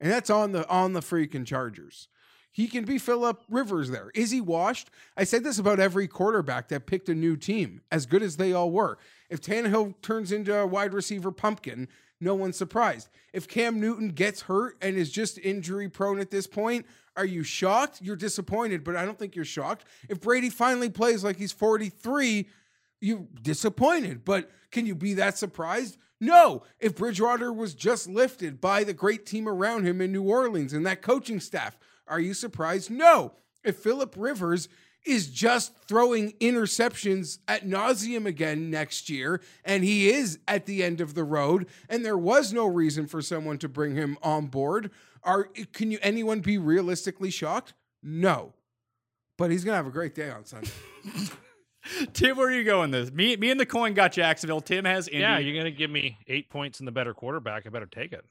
and 0.01 0.13
that's 0.13 0.31
on 0.31 0.53
the 0.53 0.69
on 0.69 0.93
the 0.93 1.01
freaking 1.01 1.45
Chargers. 1.45 2.07
He 2.55 2.69
can 2.69 2.85
be 2.85 2.99
Philip 2.99 3.43
Rivers 3.51 3.91
there. 3.91 4.13
Is 4.15 4.31
he 4.31 4.41
washed? 4.41 4.89
I 5.17 5.25
said 5.25 5.43
this 5.43 5.59
about 5.59 5.81
every 5.81 6.07
quarterback 6.07 6.69
that 6.69 6.87
picked 6.87 7.09
a 7.09 7.15
new 7.15 7.37
team, 7.37 7.81
as 7.91 8.07
good 8.07 8.23
as 8.23 8.37
they 8.37 8.53
all 8.53 8.71
were. 8.71 8.97
If 9.29 9.41
Tannehill 9.41 10.01
turns 10.03 10.31
into 10.31 10.57
a 10.57 10.65
wide 10.65 10.95
receiver 10.95 11.33
pumpkin, 11.33 11.89
no 12.21 12.37
one's 12.37 12.57
surprised. 12.57 13.09
If 13.33 13.49
Cam 13.49 13.81
Newton 13.81 14.11
gets 14.11 14.43
hurt 14.43 14.77
and 14.81 14.97
is 14.97 15.11
just 15.11 15.37
injury 15.39 15.89
prone 15.89 16.21
at 16.21 16.31
this 16.31 16.47
point, 16.47 16.87
are 17.17 17.27
you 17.27 17.43
shocked? 17.43 18.01
You're 18.01 18.15
disappointed, 18.15 18.85
but 18.85 18.95
I 18.95 19.05
don't 19.05 19.19
think 19.19 19.35
you're 19.35 19.45
shocked. 19.45 19.85
If 20.09 20.21
Brady 20.21 20.49
finally 20.49 20.91
plays 20.91 21.25
like 21.25 21.37
he's 21.37 21.51
43, 21.51 22.49
you're 23.01 23.27
disappointed, 23.43 24.25
but 24.25 24.49
can 24.71 24.87
you 24.87 24.95
be 24.95 25.15
that 25.15 25.37
surprised? 25.37 25.99
No. 26.21 26.63
If 26.79 26.95
Bridgewater 26.95 27.53
was 27.53 27.75
just 27.75 28.09
lifted 28.09 28.61
by 28.61 28.85
the 28.85 28.95
great 28.95 29.27
team 29.27 29.49
around 29.49 29.89
him 29.89 30.01
in 30.01 30.13
New 30.13 30.23
Orleans 30.23 30.73
and 30.73 30.87
that 30.87 31.03
coaching 31.03 31.41
staff, 31.41 31.77
are 32.07 32.21
you 32.21 32.35
surprised? 32.35 32.91
No. 32.91 33.33
If 33.63 33.77
Philip 33.77 34.15
Rivers 34.17 34.69
is 35.05 35.29
just 35.29 35.75
throwing 35.87 36.33
interceptions 36.33 37.39
at 37.47 37.67
nauseum 37.67 38.27
again 38.27 38.71
next 38.71 39.11
year, 39.11 39.41
and 39.65 39.85
he 39.85 40.11
is 40.11 40.39
at 40.49 40.67
the 40.67 40.83
end 40.83 41.01
of 41.01 41.15
the 41.15 41.25
road, 41.25 41.67
and 41.89 42.05
there 42.05 42.19
was 42.19 42.53
no 42.53 42.67
reason 42.67 43.07
for 43.07 43.21
someone 43.21 43.59
to 43.59 43.69
bring 43.69 43.95
him 43.95 44.17
on 44.23 44.47
board, 44.47 44.91
are 45.23 45.45
can 45.73 45.91
you 45.91 45.99
anyone 46.03 46.41
be 46.41 46.59
realistically 46.59 47.31
shocked? 47.31 47.75
No. 48.03 48.55
But 49.37 49.51
he's 49.51 49.65
gonna 49.65 49.77
have 49.77 49.87
a 49.87 49.91
great 49.91 50.15
day 50.15 50.31
on 50.31 50.45
Sunday. 50.45 50.71
Tim, 52.15 52.37
where 52.37 52.49
are 52.49 52.53
you 52.53 52.65
going? 52.65 52.91
This 52.91 53.11
me, 53.13 53.37
me 53.37 53.51
and 53.51 53.61
the 53.61 53.67
coin 53.67 53.95
got 53.95 54.13
Jacksonville. 54.13 54.61
Tim 54.61 54.85
has 54.85 55.09
Indy. 55.09 55.21
Yeah, 55.21 55.39
you're 55.39 55.57
gonna 55.57 55.71
give 55.71 55.91
me 55.91 56.19
eight 56.29 56.49
points 56.49 56.81
in 56.81 56.87
the 56.87 56.93
better 56.93 57.13
quarterback. 57.13 57.67
I 57.67 57.71
better 57.71 57.87
take 57.87 58.13
it. 58.13 58.25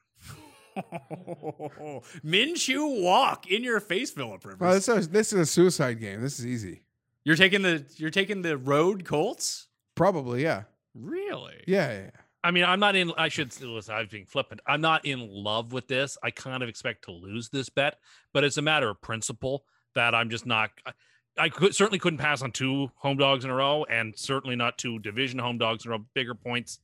Minshew 2.24 3.02
walk 3.02 3.46
in 3.50 3.62
your 3.62 3.80
face, 3.80 4.10
Philip 4.10 4.44
Rivers. 4.44 4.60
Well, 4.60 4.74
this 4.74 4.88
is, 4.88 5.08
this 5.08 5.32
is 5.32 5.40
a 5.40 5.46
suicide 5.46 6.00
game. 6.00 6.20
This 6.20 6.38
is 6.38 6.46
easy. 6.46 6.82
you're 7.24 7.36
taking 7.36 7.62
the 7.62 7.84
you're 7.96 8.10
taking 8.10 8.42
the 8.42 8.56
road 8.56 9.04
Colts. 9.04 9.68
Probably, 9.94 10.42
yeah. 10.42 10.64
Really? 10.94 11.62
Yeah, 11.66 11.90
yeah, 11.90 11.98
yeah. 11.98 12.10
I 12.42 12.50
mean, 12.50 12.64
I'm 12.64 12.78
not 12.78 12.94
in. 12.94 13.10
I 13.16 13.28
should 13.28 13.58
listen. 13.62 13.94
I 13.94 14.00
was 14.00 14.08
being 14.08 14.26
flippant. 14.26 14.60
I'm 14.66 14.82
not 14.82 15.06
in 15.06 15.26
love 15.30 15.72
with 15.72 15.88
this. 15.88 16.18
I 16.22 16.30
kind 16.30 16.62
of 16.62 16.68
expect 16.68 17.04
to 17.04 17.10
lose 17.10 17.48
this 17.48 17.70
bet, 17.70 17.98
but 18.34 18.44
it's 18.44 18.58
a 18.58 18.62
matter 18.62 18.90
of 18.90 19.00
principle 19.00 19.64
that 19.94 20.14
I'm 20.14 20.28
just 20.28 20.44
not. 20.44 20.70
I, 20.84 20.92
I 21.38 21.48
could 21.48 21.74
certainly 21.74 21.98
couldn't 21.98 22.18
pass 22.18 22.42
on 22.42 22.52
two 22.52 22.90
home 22.96 23.16
dogs 23.16 23.44
in 23.44 23.50
a 23.50 23.54
row, 23.54 23.84
and 23.88 24.12
certainly 24.16 24.56
not 24.56 24.76
two 24.76 24.98
division 24.98 25.38
home 25.38 25.56
dogs 25.56 25.84
in 25.84 25.90
a 25.90 25.96
row. 25.96 26.04
Bigger 26.12 26.34
points. 26.34 26.80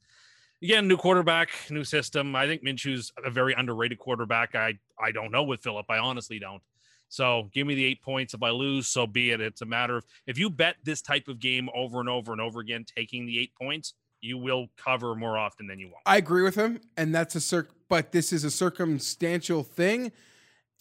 Again, 0.62 0.88
new 0.88 0.96
quarterback, 0.98 1.50
new 1.70 1.84
system. 1.84 2.36
I 2.36 2.46
think 2.46 2.62
Minshew's 2.62 3.12
a 3.24 3.30
very 3.30 3.54
underrated 3.54 3.98
quarterback. 3.98 4.54
I 4.54 4.78
I 4.98 5.10
don't 5.10 5.30
know 5.30 5.42
with 5.42 5.62
Philip. 5.62 5.86
I 5.88 5.98
honestly 5.98 6.38
don't. 6.38 6.62
So 7.08 7.50
give 7.52 7.66
me 7.66 7.74
the 7.74 7.84
eight 7.84 8.02
points. 8.02 8.34
If 8.34 8.42
I 8.42 8.50
lose, 8.50 8.86
so 8.86 9.06
be 9.06 9.30
it. 9.30 9.40
It's 9.40 9.62
a 9.62 9.66
matter 9.66 9.96
of 9.96 10.04
if 10.26 10.38
you 10.38 10.50
bet 10.50 10.76
this 10.84 11.02
type 11.02 11.28
of 11.28 11.40
game 11.40 11.68
over 11.74 11.98
and 11.98 12.08
over 12.08 12.32
and 12.32 12.40
over 12.40 12.60
again, 12.60 12.84
taking 12.84 13.26
the 13.26 13.38
eight 13.40 13.52
points, 13.60 13.94
you 14.20 14.38
will 14.38 14.68
cover 14.76 15.14
more 15.14 15.38
often 15.38 15.66
than 15.66 15.78
you 15.78 15.86
won't. 15.86 16.02
I 16.06 16.18
agree 16.18 16.42
with 16.42 16.54
him, 16.54 16.80
and 16.96 17.14
that's 17.14 17.34
a 17.34 17.40
circ. 17.40 17.70
But 17.88 18.12
this 18.12 18.32
is 18.32 18.44
a 18.44 18.50
circumstantial 18.50 19.62
thing. 19.64 20.12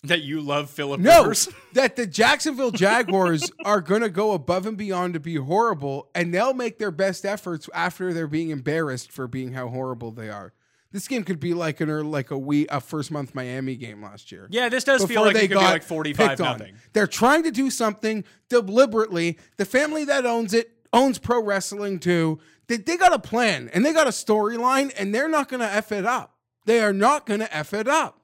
That 0.04 0.22
you 0.22 0.40
love 0.40 0.70
Philip 0.70 1.02
No, 1.02 1.24
Rivers? 1.24 1.50
that 1.74 1.96
the 1.98 2.08
Jacksonville 2.08 2.72
Jaguars 2.72 3.52
are 3.66 3.82
going 3.82 4.02
to 4.02 4.10
go 4.10 4.32
above 4.32 4.66
and 4.66 4.78
beyond 4.78 5.14
to 5.16 5.20
be 5.20 5.36
horrible, 5.36 6.10
and 6.16 6.34
they'll 6.34 6.54
make 6.54 6.80
their 6.80 6.92
best 6.92 7.26
efforts 7.26 7.70
after 7.74 8.14
they're 8.14 8.28
being 8.28 8.50
embarrassed 8.50 9.12
for 9.12 9.28
being 9.28 9.52
how 9.54 9.68
horrible 9.68 10.12
they 10.12 10.30
are. 10.30 10.54
This 10.92 11.08
game 11.08 11.24
could 11.24 11.40
be 11.40 11.54
like 11.54 11.82
an 11.82 11.90
early, 11.90 12.08
like 12.10 12.32
a 12.32 12.38
we 12.38 12.68
a 12.70 12.82
first 12.82 13.12
month 13.12 13.36
Miami 13.36 13.76
game 13.76 14.02
last 14.02 14.32
year. 14.32 14.48
Yeah, 14.50 14.70
this 14.70 14.84
does 14.84 15.06
feel 15.06 15.22
like 15.22 15.36
it 15.36 15.42
could 15.42 15.50
be 15.50 15.56
like 15.56 15.84
45 15.84 16.28
picked 16.30 16.42
on. 16.42 16.58
nothing. 16.58 16.76
They're 16.94 17.06
trying 17.06 17.44
to 17.44 17.52
do 17.52 17.70
something 17.70 18.24
deliberately. 18.50 19.38
The 19.58 19.66
family 19.66 20.06
that 20.06 20.26
owns 20.26 20.54
it 20.54 20.72
owns 20.92 21.20
pro 21.20 21.44
wrestling 21.44 22.00
too. 22.00 22.40
They, 22.68 22.78
they 22.78 22.98
got 22.98 23.14
a 23.14 23.20
plan 23.20 23.70
and 23.74 23.86
they 23.86 23.94
got 23.94 24.08
a 24.08 24.12
storyline, 24.12 24.92
and 24.98 25.14
they're 25.14 25.30
not 25.30 25.50
going 25.50 25.60
to 25.60 25.72
f 25.72 25.92
it 25.92 26.06
up. 26.06 26.38
They 26.66 26.82
are 26.82 26.94
not 26.94 27.26
going 27.26 27.42
to 27.42 27.56
f 27.56 27.74
it 27.74 27.88
up. 27.88 28.19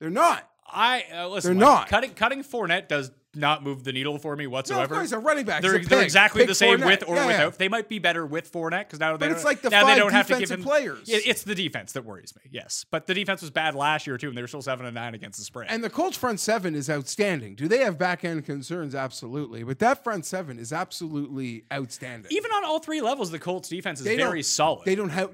They're 0.00 0.10
not. 0.10 0.48
I 0.72 1.04
uh, 1.12 1.28
listen. 1.28 1.58
They're 1.58 1.66
like, 1.68 1.78
not. 1.78 1.88
cutting 1.88 2.10
cutting 2.14 2.42
Fournette 2.44 2.88
does 2.88 3.10
not 3.34 3.62
move 3.62 3.84
the 3.84 3.92
needle 3.92 4.18
for 4.18 4.34
me 4.34 4.46
whatsoever. 4.48 4.94
No, 4.94 5.00
whatsoever. 5.00 5.22
a 5.22 5.24
running 5.24 5.44
back. 5.44 5.62
they're, 5.62 5.78
they're 5.78 6.02
exactly 6.02 6.40
Pick 6.42 6.48
the 6.48 6.54
same 6.54 6.78
Fournette. 6.80 6.86
with 6.86 7.08
or 7.08 7.14
Yeah, 7.16 7.20
yeah. 7.22 7.26
without. 7.28 7.58
They 7.58 7.68
might 7.68 7.88
be 7.88 7.98
better 8.00 8.24
with 8.26 8.50
Fournette 8.52 8.80
because 8.86 8.98
now 8.98 9.12
they 9.12 9.18
But 9.18 9.26
don't, 9.26 9.36
it's 9.36 9.44
like 9.44 9.62
the 9.62 9.70
now 9.70 9.84
they 9.86 9.96
don't 9.96 10.10
have 10.12 10.26
to 10.28 10.38
give 10.38 10.50
him 10.50 10.62
players. 10.64 11.08
It- 11.08 11.26
it's 11.26 11.42
the 11.44 11.54
defense 11.54 11.92
that 11.92 12.04
worries 12.04 12.34
me. 12.36 12.42
Yes, 12.52 12.86
but 12.90 13.06
the 13.06 13.14
defense 13.14 13.40
was 13.40 13.50
bad 13.50 13.74
last 13.76 14.06
year 14.06 14.16
too, 14.18 14.28
and 14.28 14.36
they 14.36 14.42
were 14.42 14.48
still 14.48 14.62
seven 14.62 14.84
and 14.86 14.94
nine 14.94 15.14
against 15.14 15.38
the 15.38 15.44
spread. 15.44 15.68
And 15.70 15.82
the 15.84 15.90
Colts 15.90 16.16
front 16.16 16.40
seven 16.40 16.74
is 16.74 16.88
outstanding. 16.90 17.54
Do 17.56 17.68
they 17.68 17.78
have 17.78 17.98
back 17.98 18.24
end 18.24 18.44
concerns? 18.46 18.94
Absolutely. 18.96 19.62
But 19.64 19.78
that 19.80 20.02
front 20.02 20.24
seven 20.24 20.58
is 20.58 20.72
absolutely 20.72 21.64
outstanding. 21.72 22.30
even 22.32 22.50
on 22.52 22.64
all 22.64 22.78
three 22.80 23.00
levels, 23.00 23.30
the 23.30 23.38
Colts 23.40 23.68
defense 23.68 24.00
is 24.00 24.06
They 24.06 24.16
very 24.16 24.42
solid. 24.42 24.84
They 24.86 24.94
don't 24.96 25.10
have 25.10 25.30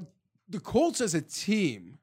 the 0.49 0.61
Colts 0.61 1.01
as 1.01 1.15
a 1.15 1.21
team. 1.23 1.99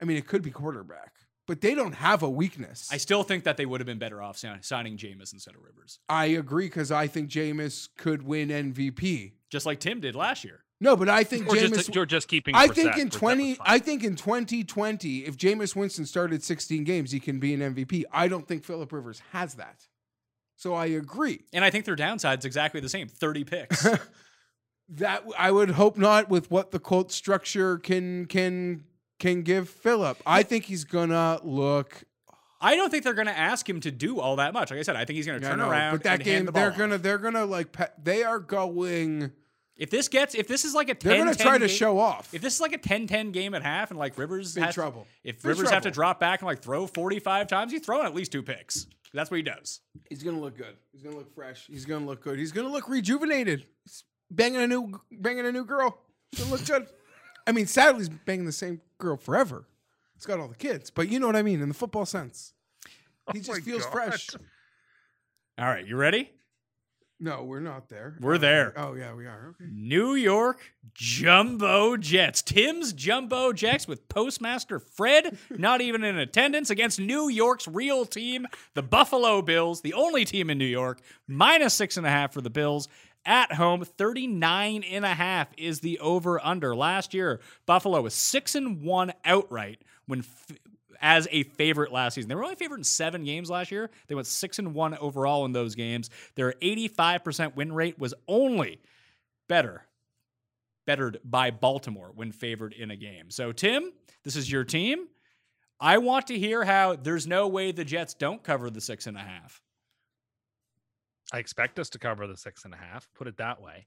I 0.00 0.04
mean, 0.06 0.16
it 0.16 0.26
could 0.26 0.42
be 0.42 0.50
quarterback, 0.50 1.12
but 1.48 1.60
they 1.62 1.74
don't 1.74 1.94
have 1.96 2.22
a 2.22 2.30
weakness. 2.30 2.88
I 2.92 2.98
still 2.98 3.24
think 3.24 3.42
that 3.42 3.56
they 3.56 3.66
would 3.66 3.80
have 3.80 3.86
been 3.86 3.98
better 3.98 4.22
off 4.22 4.38
signing 4.38 4.96
Jameis 4.96 5.32
instead 5.32 5.56
of 5.56 5.62
Rivers, 5.64 5.98
I 6.08 6.26
agree 6.26 6.66
because 6.66 6.92
I 6.92 7.08
think 7.08 7.28
Jameis 7.30 7.88
could 7.96 8.22
win 8.22 8.50
MVP. 8.50 9.32
just 9.50 9.66
like 9.66 9.80
Tim 9.80 9.98
did 10.00 10.14
last 10.14 10.44
year. 10.44 10.60
No, 10.80 10.94
but 10.94 11.08
I 11.08 11.24
think 11.24 11.48
Or 11.48 11.56
Jameis. 11.56 11.74
just, 11.74 11.96
or 11.96 12.06
just 12.06 12.28
keeping. 12.28 12.54
I 12.54 12.68
Brissett. 12.68 12.74
think 12.74 12.98
in 12.98 13.10
twenty. 13.10 13.56
I 13.60 13.80
think 13.80 14.04
in 14.04 14.14
twenty 14.14 14.62
twenty, 14.62 15.24
if 15.24 15.36
Jameis 15.36 15.74
Winston 15.74 16.06
started 16.06 16.44
sixteen 16.44 16.84
games, 16.84 17.10
he 17.10 17.18
can 17.18 17.40
be 17.40 17.52
an 17.52 17.74
MVP. 17.74 18.04
I 18.12 18.28
don't 18.28 18.46
think 18.46 18.62
Philip 18.62 18.92
Rivers 18.92 19.20
has 19.32 19.54
that. 19.54 19.88
So 20.54 20.74
I 20.74 20.86
agree. 20.86 21.40
And 21.52 21.64
I 21.64 21.70
think 21.70 21.84
their 21.84 21.96
downside's 21.96 22.44
exactly 22.44 22.80
the 22.80 22.88
same 22.88 23.08
30 23.08 23.44
picks. 23.44 23.86
That 24.90 25.22
I 25.38 25.50
would 25.50 25.70
hope 25.72 25.98
not 25.98 26.30
with 26.30 26.50
what 26.50 26.70
the 26.70 26.78
Colts 26.78 27.14
structure 27.14 27.76
can 27.76 28.24
can 28.24 28.84
can 29.18 29.42
give 29.42 29.68
Philip. 29.68 30.20
I 30.26 30.42
think 30.42 30.64
he's 30.64 30.84
gonna 30.84 31.40
look 31.42 32.04
I 32.60 32.74
don't 32.74 32.90
think 32.90 33.04
they're 33.04 33.14
going 33.14 33.28
to 33.28 33.38
ask 33.38 33.68
him 33.68 33.78
to 33.82 33.90
do 33.92 34.18
all 34.18 34.36
that 34.36 34.52
much. 34.52 34.70
Like 34.72 34.80
I 34.80 34.82
said, 34.82 34.96
I 34.96 35.04
think 35.04 35.16
he's 35.16 35.26
going 35.26 35.40
to 35.40 35.46
I 35.46 35.50
turn 35.50 35.60
know, 35.60 35.70
around 35.70 35.92
but 35.98 36.02
that 36.02 36.14
and 36.14 36.24
game 36.24 36.34
hand 36.34 36.48
the 36.48 36.52
they're 36.52 36.70
off. 36.72 36.76
gonna 36.76 36.98
they're 36.98 37.18
gonna 37.18 37.44
like 37.44 37.70
pe- 37.70 37.86
they 38.02 38.24
are 38.24 38.40
going 38.40 39.30
If 39.76 39.90
this 39.90 40.08
gets, 40.08 40.34
if 40.34 40.48
this 40.48 40.64
is 40.64 40.74
like 40.74 40.88
a 40.88 40.94
10 40.96 41.08
they're 41.08 41.18
gonna 41.24 41.36
try 41.36 41.58
to 41.58 41.68
show 41.68 41.98
off. 42.00 42.34
If 42.34 42.42
this 42.42 42.54
is 42.56 42.60
like 42.60 42.72
a 42.72 42.78
10-10 42.78 43.32
game 43.32 43.54
at 43.54 43.62
half, 43.62 43.90
and 43.90 43.98
like 43.98 44.18
Rivers 44.18 44.56
in 44.56 44.64
has, 44.64 44.74
trouble. 44.74 45.06
if 45.22 45.36
Big 45.36 45.46
Rivers 45.50 45.70
have 45.70 45.84
to 45.84 45.92
drop 45.92 46.18
back 46.18 46.40
and 46.40 46.48
like 46.48 46.60
throw 46.60 46.88
forty-five 46.88 47.46
times, 47.46 47.70
he's 47.70 47.82
throwing 47.82 48.06
at 48.06 48.14
least 48.14 48.32
two 48.32 48.42
picks. 48.42 48.88
That's 49.14 49.30
what 49.30 49.36
he 49.36 49.42
does. 49.44 49.80
He's 50.10 50.24
gonna 50.24 50.40
look 50.40 50.56
good. 50.56 50.74
He's 50.92 51.02
gonna 51.02 51.16
look 51.16 51.32
fresh. 51.34 51.64
He's 51.68 51.84
gonna 51.84 52.06
look 52.06 52.22
good. 52.22 52.40
He's 52.40 52.50
gonna 52.50 52.70
look 52.70 52.88
rejuvenated. 52.88 53.66
He's 53.84 54.02
banging 54.32 54.60
a 54.60 54.66
new 54.66 55.00
banging 55.12 55.46
a 55.46 55.52
new 55.52 55.64
girl. 55.64 55.96
He's 56.32 56.40
gonna 56.40 56.52
look 56.56 56.66
good. 56.66 56.86
I 57.48 57.52
mean, 57.52 57.66
sadly, 57.66 58.00
he's 58.00 58.08
banging 58.10 58.44
the 58.44 58.52
same 58.52 58.80
girl 58.98 59.16
forever. 59.16 59.64
He's 60.14 60.26
got 60.26 60.38
all 60.38 60.48
the 60.48 60.54
kids, 60.54 60.90
but 60.90 61.08
you 61.08 61.18
know 61.18 61.26
what 61.26 61.36
I 61.36 61.42
mean 61.42 61.60
in 61.62 61.68
the 61.68 61.74
football 61.74 62.04
sense. 62.06 62.52
Oh 63.26 63.32
he 63.32 63.40
just 63.40 63.62
feels 63.62 63.84
God. 63.84 63.92
fresh. 63.92 64.28
All 65.58 65.66
right, 65.66 65.86
you 65.86 65.96
ready? 65.96 66.30
No, 67.20 67.42
we're 67.42 67.58
not 67.60 67.88
there. 67.88 68.16
We're 68.20 68.34
Okay. 68.34 68.42
there. 68.42 68.72
Oh 68.76 68.94
yeah, 68.94 69.12
we 69.12 69.26
are. 69.26 69.48
Okay. 69.60 69.68
New 69.72 70.14
York 70.14 70.60
Jumbo 70.94 71.96
Jets. 71.96 72.42
Tim's 72.42 72.92
Jumbo 72.92 73.52
Jets 73.52 73.88
with 73.88 74.08
Postmaster 74.08 74.78
Fred 74.78 75.36
not 75.50 75.80
even 75.80 76.04
in 76.04 76.16
attendance 76.16 76.70
against 76.70 77.00
New 77.00 77.28
York's 77.28 77.66
real 77.66 78.06
team, 78.06 78.46
the 78.74 78.82
Buffalo 78.84 79.42
Bills, 79.42 79.80
the 79.80 79.94
only 79.94 80.24
team 80.24 80.48
in 80.48 80.58
New 80.58 80.64
York, 80.64 81.00
minus 81.26 81.74
six 81.74 81.96
and 81.96 82.06
a 82.06 82.10
half 82.10 82.32
for 82.32 82.40
the 82.40 82.50
Bills. 82.50 82.86
At 83.28 83.52
home, 83.52 83.84
39 83.84 84.84
and 84.84 85.04
a 85.04 85.14
half 85.14 85.48
is 85.58 85.80
the 85.80 85.98
over 85.98 86.42
under. 86.42 86.74
Last 86.74 87.12
year, 87.12 87.40
Buffalo 87.66 88.00
was 88.00 88.14
six 88.14 88.54
and 88.54 88.80
one 88.80 89.12
outright 89.22 89.82
when 90.06 90.20
f- 90.20 90.58
as 91.02 91.28
a 91.30 91.42
favorite 91.42 91.92
last 91.92 92.14
season. 92.14 92.30
They 92.30 92.34
were 92.34 92.44
only 92.44 92.56
favored 92.56 92.78
in 92.78 92.84
seven 92.84 93.24
games 93.24 93.50
last 93.50 93.70
year. 93.70 93.90
They 94.06 94.14
went 94.14 94.26
six 94.26 94.58
and 94.58 94.74
one 94.74 94.96
overall 94.96 95.44
in 95.44 95.52
those 95.52 95.74
games. 95.74 96.08
Their 96.36 96.54
85% 96.62 97.54
win 97.54 97.70
rate 97.70 97.98
was 97.98 98.14
only 98.26 98.80
better 99.46 99.84
bettered 100.86 101.20
by 101.22 101.50
Baltimore 101.50 102.12
when 102.14 102.32
favored 102.32 102.72
in 102.72 102.90
a 102.90 102.96
game. 102.96 103.30
So, 103.30 103.52
Tim, 103.52 103.92
this 104.24 104.36
is 104.36 104.50
your 104.50 104.64
team. 104.64 105.06
I 105.78 105.98
want 105.98 106.28
to 106.28 106.38
hear 106.38 106.64
how 106.64 106.96
there's 106.96 107.26
no 107.26 107.46
way 107.46 107.72
the 107.72 107.84
Jets 107.84 108.14
don't 108.14 108.42
cover 108.42 108.70
the 108.70 108.80
six 108.80 109.06
and 109.06 109.18
a 109.18 109.20
half. 109.20 109.60
I 111.32 111.38
expect 111.38 111.78
us 111.78 111.90
to 111.90 111.98
cover 111.98 112.26
the 112.26 112.36
six 112.36 112.64
and 112.64 112.72
a 112.74 112.76
half. 112.76 113.08
Put 113.14 113.26
it 113.26 113.36
that 113.38 113.60
way. 113.60 113.86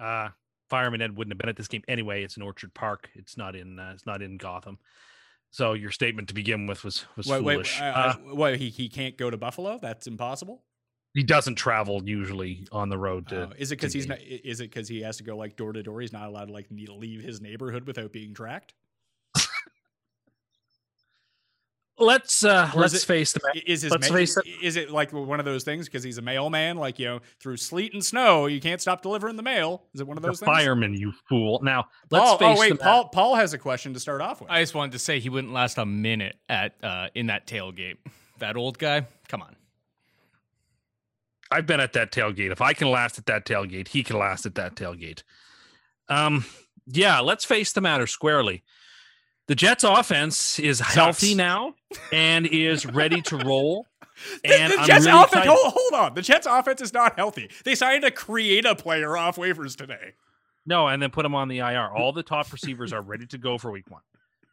Uh, 0.00 0.28
Fireman 0.70 1.02
Ed 1.02 1.16
wouldn't 1.16 1.32
have 1.32 1.38
been 1.38 1.48
at 1.48 1.56
this 1.56 1.68
game 1.68 1.82
anyway. 1.88 2.22
It's 2.24 2.36
in 2.36 2.42
Orchard 2.42 2.74
Park. 2.74 3.08
It's 3.14 3.36
not 3.36 3.54
in. 3.56 3.78
Uh, 3.78 3.92
it's 3.94 4.06
not 4.06 4.22
in 4.22 4.36
Gotham. 4.36 4.78
So 5.50 5.72
your 5.74 5.90
statement 5.92 6.28
to 6.28 6.34
begin 6.34 6.66
with 6.66 6.82
was 6.84 7.04
was 7.16 7.26
Wait, 7.26 7.42
wait, 7.44 7.54
foolish. 7.54 7.80
uh, 7.80 7.84
Uh, 7.84 8.14
what, 8.34 8.56
he, 8.56 8.70
he 8.70 8.88
can't 8.88 9.16
go 9.16 9.30
to 9.30 9.36
Buffalo? 9.36 9.78
That's 9.80 10.06
impossible. 10.06 10.64
he 11.14 11.22
doesn't 11.22 11.54
travel 11.54 12.02
usually 12.04 12.66
on 12.72 12.88
the 12.88 12.98
road 12.98 13.28
to. 13.28 13.44
Uh, 13.44 13.50
is 13.56 13.70
it 13.70 13.76
because 13.76 13.92
he's 13.92 14.08
not? 14.08 14.18
Is 14.20 14.60
it 14.60 14.70
because 14.70 14.88
he 14.88 15.00
has 15.02 15.16
to 15.18 15.22
go 15.24 15.36
like 15.36 15.54
door 15.56 15.72
to 15.72 15.82
door? 15.82 16.00
He's 16.00 16.12
not 16.12 16.26
allowed 16.28 16.46
to 16.46 16.52
like 16.52 16.70
need 16.70 16.86
to 16.86 16.94
leave 16.94 17.22
his 17.22 17.40
neighborhood 17.40 17.86
without 17.86 18.12
being 18.12 18.34
tracked. 18.34 18.74
Let's 21.96 22.44
uh, 22.44 22.70
Or 22.74 22.80
let's 22.80 22.94
it- 22.94 23.06
face 23.06 23.32
the. 23.32 23.40
Is 23.66 23.82
his 23.82 23.92
Let's 23.92 24.10
ma- 24.10 24.16
face 24.16 24.36
it. 24.36 24.44
is 24.60 24.74
it 24.74 24.90
like 24.90 25.12
one 25.12 25.38
of 25.38 25.44
those 25.44 25.62
things 25.62 25.86
because 25.86 26.02
he's 26.02 26.18
a 26.18 26.22
mailman? 26.22 26.76
Like 26.76 26.98
you 26.98 27.06
know, 27.06 27.20
through 27.40 27.56
sleet 27.58 27.92
and 27.94 28.04
snow, 28.04 28.46
you 28.46 28.60
can't 28.60 28.80
stop 28.80 29.00
delivering 29.02 29.36
the 29.36 29.44
mail. 29.44 29.84
Is 29.94 30.00
it 30.00 30.06
one 30.06 30.16
of 30.16 30.22
the 30.22 30.28
those 30.30 30.40
things? 30.40 30.46
fireman, 30.46 30.94
you 30.94 31.12
fool! 31.28 31.60
Now 31.62 31.86
let's 32.10 32.32
oh, 32.32 32.36
face 32.38 32.58
oh 32.58 32.60
wait, 32.60 32.70
the 32.72 32.78
Paul. 32.78 33.08
Paul 33.10 33.36
has 33.36 33.52
a 33.52 33.58
question 33.58 33.94
to 33.94 34.00
start 34.00 34.20
off 34.20 34.40
with. 34.40 34.50
I 34.50 34.60
just 34.60 34.74
wanted 34.74 34.90
to 34.92 34.98
say 34.98 35.20
he 35.20 35.28
wouldn't 35.28 35.52
last 35.52 35.78
a 35.78 35.86
minute 35.86 36.34
at 36.48 36.74
uh, 36.82 37.08
in 37.14 37.26
that 37.26 37.46
tailgate. 37.46 37.98
That 38.40 38.56
old 38.56 38.78
guy, 38.78 39.06
come 39.28 39.42
on. 39.42 39.54
I've 41.52 41.66
been 41.66 41.78
at 41.78 41.92
that 41.92 42.10
tailgate. 42.10 42.50
If 42.50 42.60
I 42.60 42.72
can 42.72 42.90
last 42.90 43.18
at 43.18 43.26
that 43.26 43.44
tailgate, 43.46 43.88
he 43.88 44.02
can 44.02 44.18
last 44.18 44.46
at 44.46 44.56
that 44.56 44.74
tailgate. 44.74 45.22
Um, 46.08 46.44
yeah, 46.86 47.20
let's 47.20 47.44
face 47.44 47.72
the 47.72 47.80
matter 47.80 48.08
squarely. 48.08 48.64
The 49.46 49.54
Jets' 49.54 49.84
offense 49.84 50.58
is 50.58 50.80
healthy 50.80 51.34
now 51.34 51.74
and 52.12 52.46
is 52.46 52.86
ready 52.86 53.20
to 53.22 53.36
roll. 53.38 53.86
The- 54.44 54.54
And 54.54 54.72
the 54.72 54.76
Jets 54.86 55.06
really 55.06 55.22
offense. 55.24 55.46
Hold, 55.48 55.72
hold 55.76 55.92
on, 55.94 56.14
the 56.14 56.22
Jets 56.22 56.46
offense 56.48 56.80
is 56.80 56.92
not 56.92 57.16
healthy. 57.16 57.50
They 57.64 57.74
signed 57.74 58.04
a 58.04 58.12
create 58.12 58.64
a 58.64 58.76
player 58.76 59.16
off 59.16 59.36
waivers 59.36 59.74
today. 59.76 60.12
No, 60.64 60.86
and 60.86 61.02
then 61.02 61.10
put 61.10 61.26
him 61.26 61.34
on 61.34 61.48
the 61.48 61.58
IR. 61.58 61.90
All 61.92 62.12
the 62.12 62.22
top 62.22 62.50
receivers 62.52 62.92
are 62.92 63.02
ready 63.02 63.26
to 63.26 63.38
go 63.38 63.58
for 63.58 63.72
week 63.72 63.90
one. 63.90 64.02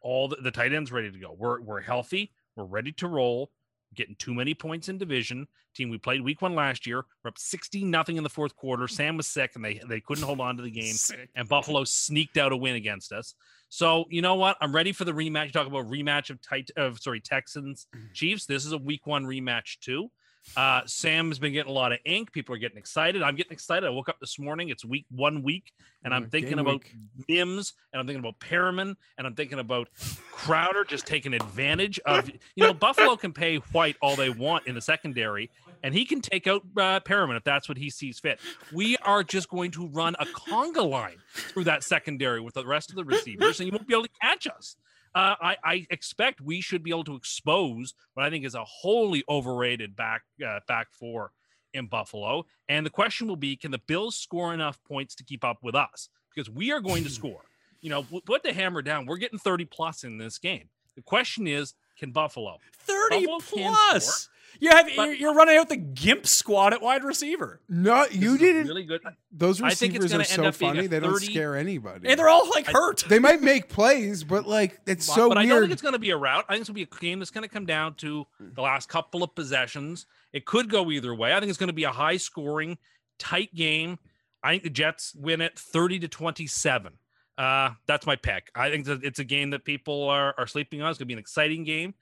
All 0.02 0.28
the, 0.28 0.38
the 0.38 0.50
tight 0.50 0.74
ends 0.74 0.92
ready 0.92 1.12
to 1.12 1.18
go. 1.20 1.36
We're 1.38 1.62
we're 1.62 1.80
healthy. 1.80 2.32
We're 2.56 2.66
ready 2.66 2.92
to 2.94 3.08
roll. 3.08 3.52
Getting 3.94 4.16
too 4.16 4.34
many 4.34 4.56
points 4.56 4.90
in 4.90 4.98
division. 4.98 5.48
Team 5.76 5.90
we 5.92 6.00
played 6.00 6.22
week 6.22 6.42
one 6.42 6.56
last 6.56 6.88
year. 6.88 7.06
We're 7.24 7.30
up 7.30 7.38
16 7.38 7.90
nothing 7.90 8.18
in 8.18 8.24
the 8.24 8.30
fourth 8.30 8.56
quarter. 8.56 8.88
Sam 8.88 9.16
was 9.16 9.28
sick 9.28 9.52
and 9.54 9.64
they 9.64 9.80
they 9.88 10.00
couldn't 10.02 10.24
hold 10.24 10.40
on 10.42 10.58
to 10.58 10.64
the 10.64 10.72
game. 10.72 10.94
Sick. 10.94 11.30
And 11.36 11.48
Buffalo 11.48 11.84
sneaked 11.84 12.38
out 12.38 12.52
a 12.52 12.58
win 12.58 12.76
against 12.76 13.12
us. 13.12 13.36
So 13.72 14.06
you 14.10 14.22
know 14.22 14.36
what? 14.36 14.58
I'm 14.60 14.76
ready 14.76 14.92
for 14.92 15.06
the 15.06 15.14
rematch. 15.14 15.46
You 15.46 15.52
talk 15.54 15.66
about 15.66 15.90
rematch 15.90 16.30
of 16.30 16.42
tight 16.42 16.70
of 16.76 17.00
sorry 17.00 17.22
Texans 17.22 17.88
Chiefs. 18.14 18.46
This 18.46 18.66
is 18.66 18.74
a 18.74 18.78
week 18.78 19.08
one 19.08 19.26
rematch 19.26 19.80
too. 19.80 20.12
Uh, 20.58 20.82
Sam's 20.86 21.40
been 21.40 21.54
getting 21.54 21.72
a 21.72 21.74
lot 21.74 21.94
of 21.94 22.00
ink. 22.04 22.34
People 22.34 22.54
are 22.54 22.58
getting 22.58 22.78
excited. 22.78 23.22
I'm 23.22 23.36
getting 23.36 23.54
excited. 23.54 23.88
I 23.88 23.90
woke 23.92 24.10
up 24.10 24.20
this 24.20 24.38
morning. 24.38 24.68
It's 24.68 24.84
week 24.84 25.06
one 25.10 25.42
week, 25.42 25.72
and 26.04 26.14
I'm 26.14 26.30
thinking 26.30 26.52
game 26.52 26.60
about 26.60 26.84
week. 26.84 26.96
Mims, 27.30 27.74
and 27.94 28.02
I'm 28.02 28.08
thinking 28.08 28.20
about 28.20 28.40
Perriman, 28.40 28.96
and 29.18 29.28
I'm 29.28 29.36
thinking 29.36 29.60
about 29.60 29.88
Crowder 30.32 30.84
just 30.84 31.08
taking 31.08 31.34
advantage 31.34 31.98
of. 32.06 32.30
You 32.56 32.66
know, 32.66 32.74
Buffalo 32.74 33.16
can 33.16 33.32
pay 33.32 33.58
White 33.72 33.96
all 34.02 34.18
they 34.18 34.32
want 34.32 34.68
in 34.68 34.76
the 34.76 34.82
secondary, 34.82 35.50
and 35.84 35.94
he 35.94 36.06
can 36.06 36.22
take 36.22 36.48
out 36.48 36.64
uh, 36.78 37.00
Perriman 37.00 37.38
if 37.38 37.44
that's 37.44 37.68
what 37.68 37.78
he 37.78 37.90
sees 37.90 38.20
fit. 38.20 38.40
We 38.72 38.98
are 38.98 39.24
just 39.24 39.50
going 39.50 39.72
to 39.72 39.88
run 39.88 40.16
a 40.20 40.26
conga 40.26 40.88
line 40.88 41.18
through 41.34 41.66
that 41.66 41.84
secondary 41.84 42.40
with 42.40 42.54
the 42.54 42.66
rest 42.66 42.90
of 42.90 42.96
the 42.96 43.04
receivers, 43.04 43.60
and 43.60 43.68
you 43.68 43.72
won't 43.72 43.88
be 43.88 43.94
able 43.94 44.04
to 44.04 44.10
catch 44.22 44.48
us. 44.48 44.76
Uh, 45.14 45.36
I, 45.42 45.58
I 45.64 45.88
expect 45.90 46.40
we 46.40 46.62
should 46.62 46.84
be 46.84 46.90
able 46.92 47.04
to 47.06 47.16
expose 47.16 47.94
what 48.14 48.26
I 48.26 48.30
think 48.30 48.46
is 48.46 48.56
a 48.56 48.64
wholly 48.64 49.24
overrated 49.28 49.96
back 49.96 50.22
uh, 50.46 50.60
back 50.68 50.88
four 50.92 51.32
in 51.74 51.88
Buffalo. 51.88 52.46
And 52.70 52.86
the 52.86 52.90
question 52.90 53.28
will 53.28 53.36
be, 53.36 53.56
can 53.56 53.72
the 53.72 53.80
Bills 53.80 54.16
score 54.16 54.54
enough 54.54 54.80
points 54.84 55.16
to 55.16 55.24
keep 55.24 55.44
up 55.44 55.58
with 55.62 55.76
us? 55.76 56.10
Because 56.34 56.50
we 56.50 56.72
are 56.72 56.80
going 56.80 57.04
to 57.04 57.10
score. 57.20 57.42
You 57.82 57.90
know, 57.90 58.06
put 58.26 58.44
the 58.44 58.54
hammer 58.54 58.82
down. 58.82 59.06
We're 59.06 59.18
getting 59.18 59.40
30 59.40 59.66
plus 59.66 60.04
in 60.04 60.18
this 60.18 60.38
game. 60.38 60.70
The 60.96 61.02
question 61.02 61.48
is, 61.48 61.74
can 61.98 62.12
Buffalo? 62.12 62.58
30 62.74 63.26
Buffalo 63.26 63.72
plus. 63.72 64.30
You 64.62 64.70
have, 64.70 64.86
but- 64.96 65.08
you're, 65.08 65.14
you're 65.16 65.34
running 65.34 65.58
out 65.58 65.70
the 65.70 65.76
gimp 65.76 66.28
squad 66.28 66.72
at 66.72 66.84
wide 66.84 67.04
receiver. 67.04 67.60
No, 67.68 68.06
you 68.12 68.38
didn't. 68.38 68.68
really 68.68 68.84
good. 68.84 69.02
Those 69.32 69.60
I 69.60 69.72
think 69.74 69.96
it's 69.96 70.04
receivers 70.04 70.22
are 70.22 70.34
so 70.36 70.46
up 70.46 70.60
being 70.60 70.72
a 70.72 70.76
funny. 70.76 70.88
They 70.88 71.00
don't 71.00 71.20
scare 71.20 71.56
anybody. 71.58 72.08
And 72.08 72.20
they're 72.20 72.30
all 72.30 72.48
like 72.48 72.70
I- 72.70 72.72
hurt. 72.72 73.04
they 73.10 73.18
might 73.18 73.42
make 73.42 73.70
plays, 73.70 74.24
but 74.24 74.48
like 74.48 74.80
it's 74.86 75.06
so 75.06 75.30
but 75.30 75.40
I 75.40 75.48
don't 75.48 75.62
think 75.62 75.74
it's 75.74 75.82
going 75.82 75.94
to 75.94 76.00
be 76.00 76.12
a 76.12 76.18
rout. 76.18 76.46
I 76.48 76.54
think 76.54 76.62
it's 76.62 76.70
going 76.70 76.86
to 76.86 76.88
be 76.92 76.96
a 76.96 77.00
game 77.02 77.18
that's 77.18 77.32
going 77.32 77.42
to 77.42 77.50
come 77.50 77.66
down 77.66 77.96
to 77.96 78.28
the 78.40 78.62
last 78.62 78.88
couple 78.88 79.24
of 79.24 79.34
possessions. 79.34 80.06
It 80.32 80.46
could 80.46 80.70
go 80.70 80.92
either 80.92 81.16
way. 81.16 81.34
I 81.34 81.40
think 81.40 81.50
it's 81.50 81.60
going 81.60 81.68
to 81.70 81.74
be 81.74 81.86
a 81.86 81.92
high 81.92 82.18
scoring, 82.18 82.78
tight 83.18 83.56
game. 83.56 83.98
I 84.44 84.52
think 84.52 84.64
the 84.64 84.70
Jets 84.70 85.16
win 85.16 85.42
it 85.42 85.58
30 85.58 86.00
to 86.02 86.08
27. 86.08 86.94
Uh, 87.36 87.72
that's 87.88 88.06
my 88.06 88.16
pick. 88.16 88.52
I 88.54 88.70
think 88.70 88.86
that 88.86 89.04
it's 89.04 89.18
a 89.18 89.24
game 89.24 89.50
that 89.50 89.66
people 89.66 90.08
are, 90.08 90.36
are 90.38 90.46
sleeping 90.46 90.84
on. 90.84 90.92
It's 90.92 91.00
going 91.00 91.06
to 91.06 91.08
be 91.08 91.14
an 91.14 91.20
exciting 91.20 91.64
game. 91.64 91.96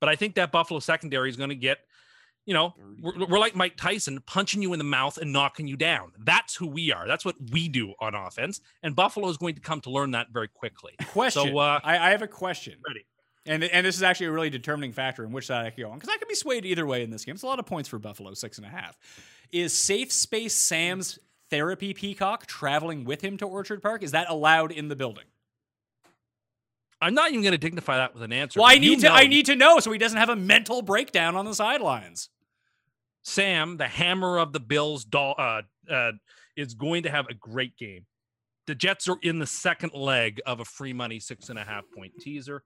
But 0.00 0.08
I 0.08 0.16
think 0.16 0.34
that 0.36 0.50
Buffalo 0.52 0.80
secondary 0.80 1.28
is 1.28 1.36
going 1.36 1.48
to 1.50 1.56
get 1.56 1.78
you 2.46 2.54
know, 2.54 2.74
we're, 3.02 3.26
we're 3.26 3.38
like 3.38 3.54
Mike 3.54 3.76
Tyson 3.76 4.22
punching 4.24 4.62
you 4.62 4.72
in 4.72 4.78
the 4.78 4.84
mouth 4.84 5.18
and 5.18 5.32
knocking 5.32 5.66
you 5.66 5.76
down. 5.76 6.12
That's 6.18 6.54
who 6.54 6.68
we 6.68 6.92
are. 6.92 7.06
That's 7.06 7.24
what 7.24 7.34
we 7.50 7.68
do 7.68 7.92
on 8.00 8.14
offense. 8.14 8.60
And 8.82 8.94
Buffalo 8.94 9.28
is 9.28 9.36
going 9.36 9.56
to 9.56 9.60
come 9.60 9.80
to 9.82 9.90
learn 9.90 10.12
that 10.12 10.28
very 10.32 10.48
quickly. 10.48 10.94
Question. 11.08 11.48
So, 11.48 11.58
uh, 11.58 11.80
I, 11.82 11.98
I 11.98 12.10
have 12.10 12.22
a 12.22 12.28
question. 12.28 12.74
Ready. 12.86 13.04
And, 13.46 13.62
and 13.64 13.84
this 13.84 13.96
is 13.96 14.02
actually 14.02 14.26
a 14.26 14.32
really 14.32 14.50
determining 14.50 14.92
factor 14.92 15.24
in 15.24 15.32
which 15.32 15.46
side 15.46 15.66
I 15.66 15.70
could 15.70 15.82
go 15.82 15.90
on 15.90 15.98
because 15.98 16.08
I 16.08 16.16
could 16.16 16.28
be 16.28 16.34
swayed 16.34 16.64
either 16.64 16.86
way 16.86 17.02
in 17.02 17.10
this 17.10 17.24
game. 17.24 17.34
It's 17.34 17.44
a 17.44 17.46
lot 17.46 17.58
of 17.58 17.66
points 17.66 17.88
for 17.88 17.98
Buffalo, 17.98 18.32
six 18.34 18.58
and 18.58 18.66
a 18.66 18.70
half. 18.70 18.96
Is 19.52 19.76
Safe 19.76 20.10
Space 20.10 20.54
Sam's 20.54 21.18
therapy 21.50 21.94
peacock 21.94 22.46
traveling 22.46 23.04
with 23.04 23.22
him 23.22 23.36
to 23.38 23.46
Orchard 23.46 23.82
Park? 23.82 24.02
Is 24.02 24.12
that 24.12 24.28
allowed 24.30 24.72
in 24.72 24.88
the 24.88 24.96
building? 24.96 25.24
I'm 27.00 27.14
not 27.14 27.30
even 27.30 27.42
going 27.42 27.52
to 27.52 27.58
dignify 27.58 27.98
that 27.98 28.14
with 28.14 28.22
an 28.22 28.32
answer. 28.32 28.58
Well, 28.58 28.70
I 28.70 28.78
need 28.78 29.00
to. 29.00 29.08
know 29.08 29.14
I 29.14 29.26
need 29.26 29.46
to 29.46 29.54
know 29.54 29.78
so 29.80 29.92
he 29.92 29.98
doesn't 29.98 30.18
have 30.18 30.30
a 30.30 30.36
mental 30.36 30.82
breakdown 30.82 31.36
on 31.36 31.44
the 31.44 31.54
sidelines. 31.54 32.30
Sam, 33.30 33.76
the 33.76 33.88
hammer 33.88 34.38
of 34.38 34.52
the 34.52 34.60
Bills, 34.60 35.04
doll, 35.04 35.34
uh, 35.36 35.62
uh, 35.90 36.12
is 36.56 36.74
going 36.74 37.02
to 37.02 37.10
have 37.10 37.26
a 37.28 37.34
great 37.34 37.76
game. 37.76 38.06
The 38.68 38.74
Jets 38.76 39.08
are 39.08 39.16
in 39.20 39.40
the 39.40 39.46
second 39.46 39.94
leg 39.94 40.40
of 40.46 40.60
a 40.60 40.64
free 40.64 40.92
money 40.92 41.18
six 41.18 41.48
and 41.48 41.58
a 41.58 41.64
half 41.64 41.82
point 41.92 42.12
teaser. 42.20 42.62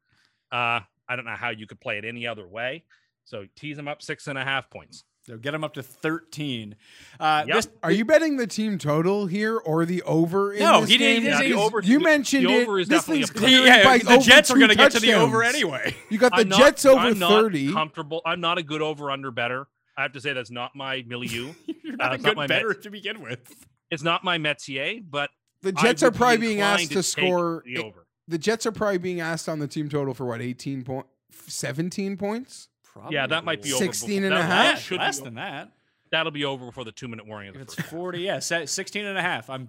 Uh, 0.53 0.81
I 1.09 1.17
don't 1.17 1.25
know 1.25 1.35
how 1.35 1.49
you 1.49 1.67
could 1.67 1.81
play 1.81 1.97
it 1.97 2.05
any 2.05 2.27
other 2.27 2.47
way. 2.47 2.85
So 3.25 3.47
tease 3.57 3.77
them 3.79 3.89
up 3.89 4.03
six 4.03 4.27
and 4.27 4.37
a 4.39 4.45
half 4.45 4.69
points. 4.71 5.05
So 5.23 5.39
get 5.39 5.53
them 5.53 5.65
up 5.65 5.75
to 5.75 5.83
thirteen. 5.83 6.77
Uh, 7.19 7.45
Yep. 7.47 7.57
this- 7.57 7.69
Are 7.83 7.93
you 7.93 8.05
betting 8.05 8.37
the 8.37 8.47
team 8.47 8.77
total 8.77 9.27
here 9.27 9.57
or 9.57 9.87
the 9.87 10.03
over? 10.03 10.53
In 10.53 10.61
No, 10.61 10.83
this 10.83 10.91
he 10.91 10.99
didn't- 10.99 11.23
game? 11.25 11.33
he 11.33 11.39
didn't- 11.39 11.57
the 11.57 11.63
over- 11.63 11.81
You 11.83 11.99
the- 11.99 12.05
mentioned 12.05 12.47
the 12.47 12.53
it. 12.53 12.63
over 12.63 12.79
is 12.79 12.89
this 12.89 13.01
definitely 13.01 13.23
thing's 13.25 13.31
a- 13.31 13.35
clearing 13.35 13.67
yeah, 13.67 13.85
by 13.85 13.99
the 13.99 14.19
Jets 14.19 14.51
are 14.51 14.57
going 14.59 14.69
to 14.71 14.75
get 14.75 14.93
to 14.93 15.01
the 15.01 15.15
over 15.15 15.43
anyway. 15.43 15.97
You 16.11 16.19
got 16.19 16.37
the 16.37 16.45
not- 16.45 16.59
Jets 16.59 16.85
over 16.85 17.01
I'm 17.01 17.19
not 17.19 17.31
thirty. 17.31 17.73
Comfortable. 17.73 18.21
I'm 18.27 18.41
not 18.43 18.59
a 18.59 18.63
good 18.63 18.83
over 18.83 19.11
under 19.11 19.31
better. 19.31 19.67
I 20.01 20.05
have 20.05 20.13
to 20.13 20.21
say 20.21 20.33
that's 20.33 20.51
not 20.51 20.75
my 20.75 21.05
milieu. 21.07 21.53
You're 21.85 21.95
Uh, 21.95 21.97
not 21.97 22.13
a 22.13 22.15
it's 22.15 22.25
not 22.25 22.31
good 22.31 22.37
my 22.37 22.47
better 22.47 22.69
Mets. 22.69 22.81
to 22.85 22.91
begin 22.91 23.21
with. 23.21 23.67
It's 23.91 24.03
not 24.03 24.25
my 24.25 24.39
métier, 24.39 25.03
but 25.09 25.31
The 25.63 25.73
Jets 25.73 26.03
are 26.03 26.07
would 26.07 26.13
be 26.15 26.19
probably 26.19 26.37
being 26.39 26.61
asked 26.63 26.89
to 26.89 26.95
take 26.97 27.05
score. 27.05 27.63
the 27.67 27.79
over. 27.79 28.07
The 28.29 28.39
Jets 28.39 28.65
are 28.65 28.73
probably 28.73 28.99
being 28.99 29.21
asked 29.21 29.49
on 29.49 29.59
the 29.59 29.67
team 29.69 29.89
total 29.89 30.15
for 30.15 30.25
what, 30.25 30.41
18 30.41 30.85
point 30.85 31.07
17 31.47 32.17
points? 32.17 32.69
Probably. 32.85 33.15
Yeah, 33.15 33.27
that 33.27 33.45
might 33.45 33.63
be 33.63 33.73
over. 33.73 33.85
16 33.85 34.23
before- 34.23 34.27
and 34.27 34.35
a 34.39 34.43
half? 34.43 34.75
Less, 34.75 34.83
should 34.83 34.95
be 34.95 34.99
less 35.05 35.19
over. 35.19 35.25
than 35.27 35.35
that. 35.35 35.73
That'll 36.13 36.33
be 36.33 36.45
over 36.45 36.65
before 36.67 36.85
the 36.85 36.93
two 36.93 37.09
minute 37.09 37.27
warning. 37.27 37.51
Of 37.51 37.57
If 37.57 37.63
it's 37.63 37.75
40, 37.75 38.21
yeah, 38.21 38.39
se- 38.41 38.67
16 38.67 39.05
and 39.05 39.19
a 39.19 39.23
half. 39.23 39.49
I'm 39.51 39.69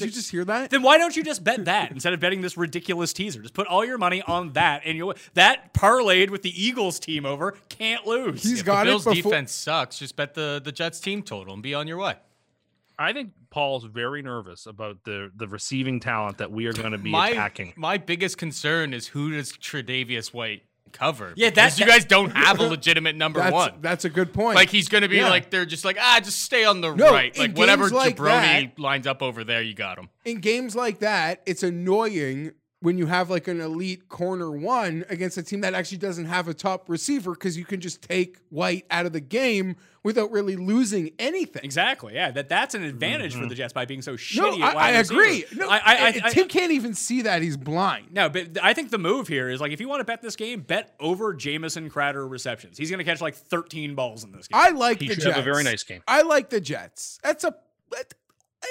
Did 0.00 0.06
you 0.06 0.12
just 0.12 0.30
hear 0.30 0.44
that? 0.44 0.70
Then 0.70 0.82
why 0.82 0.98
don't 0.98 1.14
you 1.16 1.22
just 1.22 1.42
bet 1.44 1.64
that 1.66 1.90
instead 1.90 2.12
of 2.12 2.20
betting 2.20 2.40
this 2.40 2.56
ridiculous 2.56 3.12
teaser? 3.12 3.42
Just 3.42 3.54
put 3.54 3.66
all 3.66 3.84
your 3.84 3.98
money 3.98 4.22
on 4.22 4.52
that, 4.52 4.82
and 4.84 4.96
you'll 4.96 5.14
that 5.34 5.74
parlayed 5.74 6.30
with 6.30 6.42
the 6.42 6.50
Eagles 6.62 6.98
team 6.98 7.24
over 7.26 7.56
can't 7.68 8.06
lose. 8.06 8.42
He's 8.42 8.60
If 8.60 8.66
got 8.66 8.84
the 8.84 8.90
Bills 8.90 9.06
it 9.06 9.14
before. 9.14 9.32
defense 9.32 9.52
sucks. 9.52 9.98
Just 9.98 10.16
bet 10.16 10.34
the 10.34 10.60
the 10.62 10.72
Jets 10.72 11.00
team 11.00 11.22
total 11.22 11.54
and 11.54 11.62
be 11.62 11.74
on 11.74 11.86
your 11.86 11.98
way. 11.98 12.16
I 12.98 13.12
think 13.12 13.32
Paul's 13.50 13.84
very 13.84 14.22
nervous 14.22 14.66
about 14.66 15.04
the 15.04 15.30
the 15.34 15.48
receiving 15.48 15.98
talent 15.98 16.38
that 16.38 16.52
we 16.52 16.66
are 16.66 16.72
going 16.72 16.92
to 16.92 16.98
be 16.98 17.10
my 17.10 17.30
attacking. 17.30 17.72
my 17.76 17.96
biggest 17.98 18.38
concern 18.38 18.92
is 18.94 19.08
who 19.08 19.32
does 19.32 19.52
Tre'Davious 19.52 20.32
White 20.32 20.62
cover? 20.90 21.32
Yeah, 21.36 21.50
that's 21.50 21.78
you 21.78 21.86
guys 21.86 22.04
don't 22.04 22.30
have 22.30 22.58
a 22.60 22.62
legitimate 22.68 23.16
number 23.16 23.38
That's, 23.40 23.52
one. 23.52 23.72
that's 23.80 24.04
a 24.04 24.10
good 24.10 24.32
point. 24.32 24.56
Like 24.56 24.68
he's 24.70 24.88
going 24.88 25.02
to 25.02 25.08
be 25.08 25.16
Yeah. 25.16 25.30
like 25.30 25.50
they're 25.50 25.64
just 25.64 25.84
like 25.84 25.96
ah, 26.00 26.20
just 26.22 26.40
stay 26.42 26.64
on 26.64 26.80
the 26.80 26.94
No, 26.94 27.10
right. 27.12 27.36
Like 27.38 27.56
whatever 27.56 27.84
games 27.84 27.92
like 27.92 28.16
jabroni 28.16 28.78
lines 28.78 29.06
up 29.06 29.22
over 29.22 29.44
there, 29.44 29.62
you 29.62 29.74
got 29.74 29.98
him. 29.98 30.08
in 30.24 30.40
games 30.40 30.74
like 30.76 30.98
that, 30.98 31.42
it's 31.46 31.62
annoying 31.62 32.52
when 32.82 32.98
you 32.98 33.06
have 33.06 33.30
like 33.30 33.46
an 33.46 33.60
elite 33.60 34.08
corner 34.08 34.50
one 34.50 35.04
against 35.08 35.38
a 35.38 35.42
team 35.42 35.60
that 35.60 35.72
actually 35.72 35.98
doesn't 35.98 36.24
have 36.24 36.48
a 36.48 36.54
top 36.54 36.88
receiver 36.88 37.30
because 37.32 37.56
you 37.56 37.64
can 37.64 37.80
just 37.80 38.02
take 38.02 38.38
White 38.50 38.84
out 38.90 39.06
of 39.06 39.12
the 39.12 39.20
game 39.20 39.76
without 40.02 40.32
really 40.32 40.56
losing 40.56 41.12
anything. 41.18 41.62
exactly. 41.64 42.14
Yeah, 42.14 42.32
that 42.32 42.48
that's 42.48 42.74
an 42.74 42.82
advantage 42.82 43.34
for 43.34 43.40
mm-hmm. 43.40 43.48
the 43.48 43.54
Jets 43.54 43.72
by 43.72 43.84
being 43.84 44.02
so 44.02 44.14
shitty. 44.14 44.58
No, 44.58 44.66
at 44.66 44.72
I, 44.72 44.74
wide 44.74 44.94
I 44.94 44.98
receiver. 44.98 45.20
agree. 45.20 45.44
No, 45.54 45.68
I, 45.68 45.76
I, 45.76 45.78
I, 45.84 46.20
I- 46.24 46.30
Tim 46.30 46.48
can't 46.48 46.72
even 46.72 46.94
see 46.94 47.22
that 47.22 47.40
he's 47.40 47.56
blind. 47.56 48.12
no, 48.12 48.28
but 48.28 48.58
I 48.60 48.74
think 48.74 48.90
the 48.90 48.98
move 48.98 49.28
here 49.28 49.48
is 49.48 49.60
like 49.60 49.70
if 49.70 49.80
you 49.80 49.88
want 49.88 50.00
to 50.00 50.04
bet 50.04 50.20
this 50.20 50.34
game, 50.34 50.60
bet 50.60 50.94
over 50.98 51.32
Jamison 51.34 51.88
Crowder 51.88 52.26
receptions. 52.26 52.76
He's 52.76 52.90
going 52.90 52.98
to 52.98 53.04
catch 53.04 53.20
like 53.20 53.36
13 53.36 53.94
balls 53.94 54.24
in 54.24 54.32
this 54.32 54.48
game. 54.48 54.60
I 54.60 54.70
like 54.70 55.00
He 55.00 55.08
the 55.08 55.14
Jets. 55.14 55.26
have 55.26 55.38
a 55.38 55.42
very 55.42 55.62
nice 55.62 55.84
game. 55.84 56.02
I 56.08 56.22
like 56.22 56.50
the 56.50 56.60
Jets. 56.60 57.20
That's 57.22 57.44
a. 57.44 57.54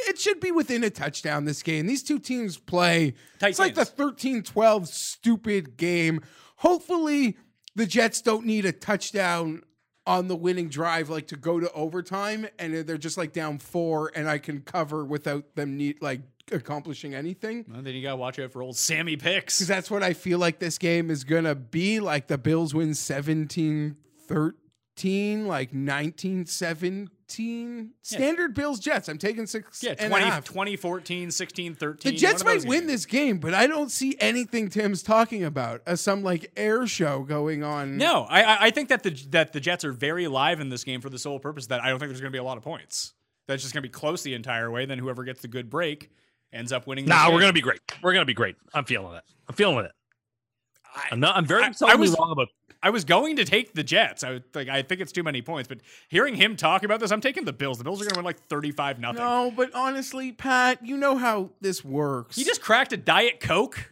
It 0.07 0.19
should 0.19 0.39
be 0.39 0.51
within 0.51 0.83
a 0.83 0.89
touchdown 0.89 1.45
this 1.45 1.63
game. 1.63 1.87
These 1.87 2.03
two 2.03 2.19
teams 2.19 2.57
play. 2.57 3.13
Tight 3.39 3.49
it's 3.49 3.59
like 3.59 3.75
the 3.75 3.85
games. 3.85 3.89
13 3.89 4.43
12 4.43 4.87
stupid 4.87 5.77
game. 5.77 6.21
Hopefully, 6.57 7.37
the 7.75 7.85
Jets 7.85 8.21
don't 8.21 8.45
need 8.45 8.65
a 8.65 8.71
touchdown 8.71 9.63
on 10.07 10.27
the 10.27 10.35
winning 10.35 10.67
drive, 10.69 11.09
like 11.09 11.27
to 11.27 11.35
go 11.35 11.59
to 11.59 11.71
overtime, 11.73 12.47
and 12.57 12.73
they're 12.73 12.97
just 12.97 13.17
like 13.17 13.33
down 13.33 13.59
four, 13.59 14.11
and 14.15 14.29
I 14.29 14.39
can 14.39 14.61
cover 14.61 15.05
without 15.05 15.55
them 15.55 15.77
need 15.77 16.01
like 16.01 16.21
accomplishing 16.51 17.13
anything. 17.13 17.65
Well, 17.67 17.81
then 17.81 17.95
you 17.95 18.01
got 18.01 18.11
to 18.11 18.17
watch 18.17 18.39
out 18.39 18.51
for 18.51 18.61
old 18.61 18.77
Sammy 18.77 19.15
Picks. 19.15 19.57
Because 19.57 19.67
that's 19.67 19.91
what 19.91 20.03
I 20.03 20.13
feel 20.13 20.39
like 20.39 20.59
this 20.59 20.77
game 20.77 21.09
is 21.09 21.23
going 21.23 21.43
to 21.45 21.55
be. 21.55 21.99
Like 21.99 22.27
the 22.27 22.37
Bills 22.37 22.73
win 22.73 22.93
17 22.93 23.95
13, 24.27 25.47
like 25.47 25.73
19 25.73 26.45
17. 27.35 27.91
Standard 28.01 28.53
Bills 28.53 28.79
Jets. 28.79 29.07
I'm 29.09 29.17
taking 29.17 29.45
six. 29.47 29.81
Yeah, 29.83 29.91
and 29.91 30.07
a 30.07 30.09
20, 30.09 30.25
half. 30.25 30.45
2014, 30.45 31.31
16, 31.31 31.75
13. 31.75 32.11
The 32.13 32.17
Jets 32.17 32.43
might 32.43 32.63
win 32.65 32.81
games. 32.81 32.91
this 32.91 33.05
game, 33.05 33.37
but 33.39 33.53
I 33.53 33.67
don't 33.67 33.89
see 33.91 34.15
anything 34.19 34.69
Tim's 34.69 35.03
talking 35.03 35.43
about 35.43 35.81
as 35.85 36.01
some 36.01 36.23
like 36.23 36.51
air 36.57 36.85
show 36.87 37.21
going 37.23 37.63
on. 37.63 37.97
No, 37.97 38.23
I 38.29 38.41
I- 38.43 38.57
I 38.65 38.71
think 38.71 38.89
that 38.89 39.03
the 39.03 39.11
that 39.29 39.53
the 39.53 39.59
Jets 39.59 39.83
are 39.85 39.91
very 39.93 40.27
live 40.27 40.59
in 40.59 40.69
this 40.69 40.83
game 40.83 41.01
for 41.01 41.09
the 41.09 41.19
sole 41.19 41.39
purpose 41.39 41.67
that 41.67 41.81
I 41.83 41.89
don't 41.89 41.99
think 41.99 42.09
there's 42.09 42.21
going 42.21 42.31
to 42.31 42.35
be 42.35 42.39
a 42.39 42.43
lot 42.43 42.57
of 42.57 42.63
points. 42.63 43.13
That's 43.47 43.61
just 43.63 43.73
going 43.73 43.83
to 43.83 43.87
be 43.89 43.91
close 43.91 44.23
the 44.23 44.33
entire 44.33 44.69
way. 44.71 44.85
Then 44.85 44.99
whoever 44.99 45.23
gets 45.23 45.41
the 45.41 45.47
good 45.47 45.69
break 45.69 46.11
ends 46.53 46.71
up 46.71 46.87
winning. 46.87 47.05
this 47.05 47.13
Nah, 47.15 47.27
we're 47.31 47.39
going 47.39 47.49
to 47.49 47.53
be 47.53 47.61
great. 47.61 47.79
We're 48.01 48.13
going 48.13 48.21
to 48.21 48.25
be 48.25 48.33
great. 48.33 48.55
I'm 48.73 48.85
feeling 48.85 49.15
it. 49.15 49.23
I'm 49.47 49.55
feeling 49.55 49.85
it. 49.85 49.91
I'm 51.09 51.19
not. 51.19 51.35
I'm 51.37 51.45
very 51.45 51.63
I- 51.63 51.71
I 51.87 51.95
was- 51.95 52.15
wrong 52.17 52.31
about. 52.31 52.47
I 52.83 52.89
was 52.89 53.05
going 53.05 53.35
to 53.35 53.45
take 53.45 53.73
the 53.73 53.83
Jets. 53.83 54.23
I 54.23 54.31
was 54.31 54.41
like, 54.55 54.67
I 54.67 54.81
think 54.81 55.01
it's 55.01 55.11
too 55.11 55.23
many 55.23 55.41
points. 55.41 55.67
But 55.67 55.79
hearing 56.09 56.35
him 56.35 56.55
talk 56.55 56.83
about 56.83 56.99
this, 56.99 57.11
I'm 57.11 57.21
taking 57.21 57.45
the 57.45 57.53
Bills. 57.53 57.77
The 57.77 57.83
Bills 57.83 58.01
are 58.01 58.05
going 58.05 58.13
to 58.13 58.19
win 58.19 58.25
like 58.25 58.39
35 58.47 58.99
nothing. 58.99 59.21
No, 59.21 59.51
but 59.55 59.73
honestly, 59.75 60.31
Pat, 60.31 60.85
you 60.85 60.97
know 60.97 61.17
how 61.17 61.51
this 61.61 61.85
works. 61.85 62.35
He 62.35 62.43
just 62.43 62.61
cracked 62.61 62.91
a 62.93 62.97
diet 62.97 63.39
coke 63.39 63.91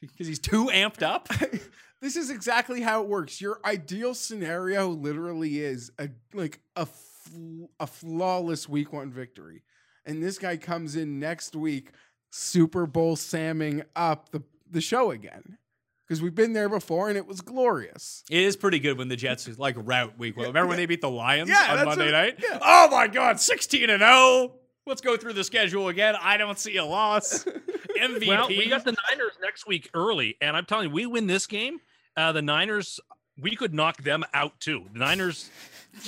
because 0.00 0.26
he's 0.26 0.38
too 0.38 0.66
amped 0.66 1.02
up. 1.02 1.28
this 2.00 2.16
is 2.16 2.30
exactly 2.30 2.80
how 2.80 3.02
it 3.02 3.08
works. 3.08 3.40
Your 3.40 3.60
ideal 3.64 4.14
scenario 4.14 4.88
literally 4.88 5.60
is 5.60 5.90
a 5.98 6.10
like 6.32 6.60
a 6.76 6.86
fl- 6.86 7.64
a 7.80 7.86
flawless 7.86 8.68
week 8.68 8.92
one 8.92 9.10
victory, 9.10 9.62
and 10.04 10.22
this 10.22 10.38
guy 10.38 10.56
comes 10.56 10.96
in 10.96 11.18
next 11.18 11.56
week, 11.56 11.90
Super 12.30 12.86
Bowl 12.86 13.16
samming 13.16 13.82
up 13.96 14.30
the 14.30 14.42
the 14.70 14.80
show 14.80 15.10
again, 15.10 15.58
because 16.06 16.20
we've 16.22 16.34
been 16.34 16.52
there 16.52 16.68
before 16.68 17.08
and 17.08 17.16
it 17.16 17.26
was 17.26 17.40
glorious. 17.40 18.22
It 18.30 18.42
is 18.42 18.56
pretty 18.56 18.78
good 18.78 18.98
when 18.98 19.08
the 19.08 19.16
Jets 19.16 19.48
like 19.58 19.74
route 19.78 20.18
week 20.18 20.36
one. 20.36 20.46
Remember 20.48 20.68
when 20.68 20.76
they 20.76 20.86
beat 20.86 21.00
the 21.00 21.10
Lions 21.10 21.48
Yeah, 21.48 21.76
on 21.78 21.84
Monday 21.86 22.06
what- 22.06 22.12
night? 22.12 22.34
yeah. 22.42 22.58
Oh 22.62 22.88
my 22.90 23.06
God, 23.08 23.40
16 23.40 23.90
and 23.90 24.00
0. 24.00 24.54
Let's 24.86 25.00
go 25.00 25.16
through 25.16 25.32
the 25.32 25.44
schedule 25.44 25.88
again. 25.88 26.14
I 26.20 26.36
don't 26.36 26.58
see 26.58 26.76
a 26.76 26.84
loss. 26.84 27.44
MVP. 28.00 28.26
Well, 28.28 28.48
we 28.48 28.68
got 28.68 28.84
the 28.84 28.94
Niners 29.10 29.32
next 29.40 29.66
week 29.66 29.88
early, 29.94 30.36
and 30.42 30.56
I'm 30.56 30.64
telling 30.66 30.88
you, 30.88 30.94
we 30.94 31.06
win 31.06 31.26
this 31.26 31.46
game. 31.46 31.78
Uh, 32.16 32.32
the 32.32 32.42
Niners, 32.42 32.98
we 33.40 33.54
could 33.56 33.72
knock 33.72 34.02
them 34.02 34.24
out 34.34 34.58
too. 34.60 34.84
The 34.92 34.98
Niners, 34.98 35.48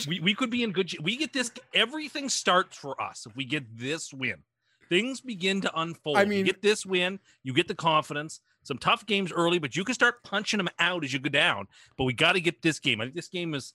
we, 0.07 0.20
we 0.20 0.34
could 0.34 0.51
be 0.51 0.62
in 0.62 0.72
good. 0.72 0.90
sh- 0.90 0.97
We 1.03 1.16
get 1.16 1.32
this. 1.32 1.51
Everything 1.72 2.28
starts 2.28 2.76
for 2.76 3.01
us 3.01 3.24
if 3.26 3.34
we 3.36 3.44
get 3.44 3.64
this 3.78 4.12
win. 4.12 4.42
Things 4.88 5.20
begin 5.20 5.61
to 5.62 5.80
unfold. 5.80 6.16
I 6.18 6.22
you 6.22 6.28
mean- 6.28 6.44
get 6.44 6.61
this 6.61 6.84
win, 6.84 7.18
you 7.44 7.55
get 7.55 7.68
the 7.68 7.74
confidence. 7.74 8.40
Some 8.66 8.78
tough 8.78 9.06
games 9.06 9.32
early, 9.32 9.58
but 9.58 9.76
you 9.76 9.84
can 9.84 9.94
start 9.94 10.22
punching 10.24 10.58
them 10.58 10.68
out 10.78 11.04
as 11.04 11.12
you 11.12 11.18
go 11.18 11.28
down. 11.28 11.68
But 11.96 12.04
we 12.04 12.12
got 12.12 12.32
to 12.32 12.40
get 12.40 12.62
this 12.62 12.78
game. 12.80 13.00
I 13.00 13.04
think 13.04 13.14
this 13.14 13.28
game 13.28 13.54
is, 13.54 13.74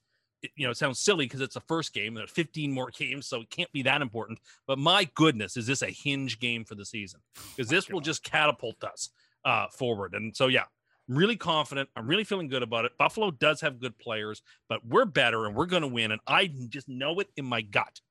you 0.55 0.65
know, 0.65 0.71
it 0.71 0.77
sounds 0.77 0.99
silly 0.99 1.25
because 1.25 1.39
it's 1.39 1.53
the 1.53 1.61
first 1.61 1.93
game. 1.93 2.13
There 2.13 2.25
are 2.25 2.27
15 2.27 2.71
more 2.71 2.91
games, 2.97 3.27
so 3.27 3.41
it 3.41 3.49
can't 3.49 3.71
be 3.71 3.83
that 3.83 4.01
important. 4.01 4.39
But 4.67 4.79
my 4.79 5.09
goodness, 5.15 5.55
is 5.55 5.65
this 5.65 5.81
a 5.81 5.87
hinge 5.87 6.39
game 6.39 6.65
for 6.65 6.75
the 6.75 6.85
season? 6.85 7.21
Because 7.55 7.69
this 7.69 7.89
will 7.89 8.01
just 8.01 8.23
catapult 8.23 8.83
us 8.83 9.09
uh, 9.45 9.67
forward. 9.69 10.13
And 10.13 10.35
so, 10.35 10.47
yeah, 10.47 10.65
I'm 11.09 11.15
really 11.15 11.37
confident. 11.37 11.89
I'm 11.95 12.07
really 12.07 12.23
feeling 12.23 12.49
good 12.49 12.63
about 12.63 12.85
it. 12.85 12.97
Buffalo 12.97 13.31
does 13.31 13.61
have 13.61 13.79
good 13.79 13.97
players, 13.97 14.41
but 14.67 14.85
we're 14.85 15.05
better 15.05 15.45
and 15.45 15.55
we're 15.55 15.67
going 15.67 15.83
to 15.83 15.87
win. 15.87 16.11
And 16.11 16.21
I 16.27 16.47
just 16.69 16.89
know 16.89 17.19
it 17.19 17.29
in 17.37 17.45
my 17.45 17.61
gut. 17.61 18.01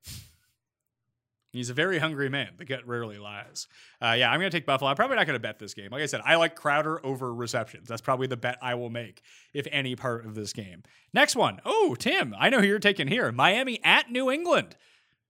He's 1.51 1.69
a 1.69 1.73
very 1.73 1.99
hungry 1.99 2.29
man. 2.29 2.51
The 2.57 2.63
gut 2.63 2.87
rarely 2.87 3.17
lies. 3.17 3.67
Uh, 4.01 4.15
yeah, 4.17 4.31
I'm 4.31 4.39
going 4.39 4.49
to 4.49 4.57
take 4.57 4.65
Buffalo. 4.65 4.89
I'm 4.89 4.95
probably 4.95 5.17
not 5.17 5.27
going 5.27 5.35
to 5.35 5.41
bet 5.41 5.59
this 5.59 5.73
game. 5.73 5.89
Like 5.91 6.01
I 6.01 6.05
said, 6.05 6.21
I 6.23 6.35
like 6.35 6.55
Crowder 6.55 7.05
over 7.05 7.33
receptions. 7.33 7.89
That's 7.89 8.01
probably 8.01 8.27
the 8.27 8.37
bet 8.37 8.57
I 8.61 8.75
will 8.75 8.89
make 8.89 9.21
if 9.53 9.67
any 9.69 9.95
part 9.95 10.25
of 10.25 10.33
this 10.33 10.53
game. 10.53 10.83
Next 11.13 11.35
one. 11.35 11.59
Oh, 11.65 11.95
Tim, 11.99 12.33
I 12.39 12.49
know 12.49 12.59
who 12.61 12.67
you're 12.67 12.79
taking 12.79 13.07
here. 13.07 13.31
Miami 13.33 13.79
at 13.83 14.09
New 14.09 14.31
England. 14.31 14.77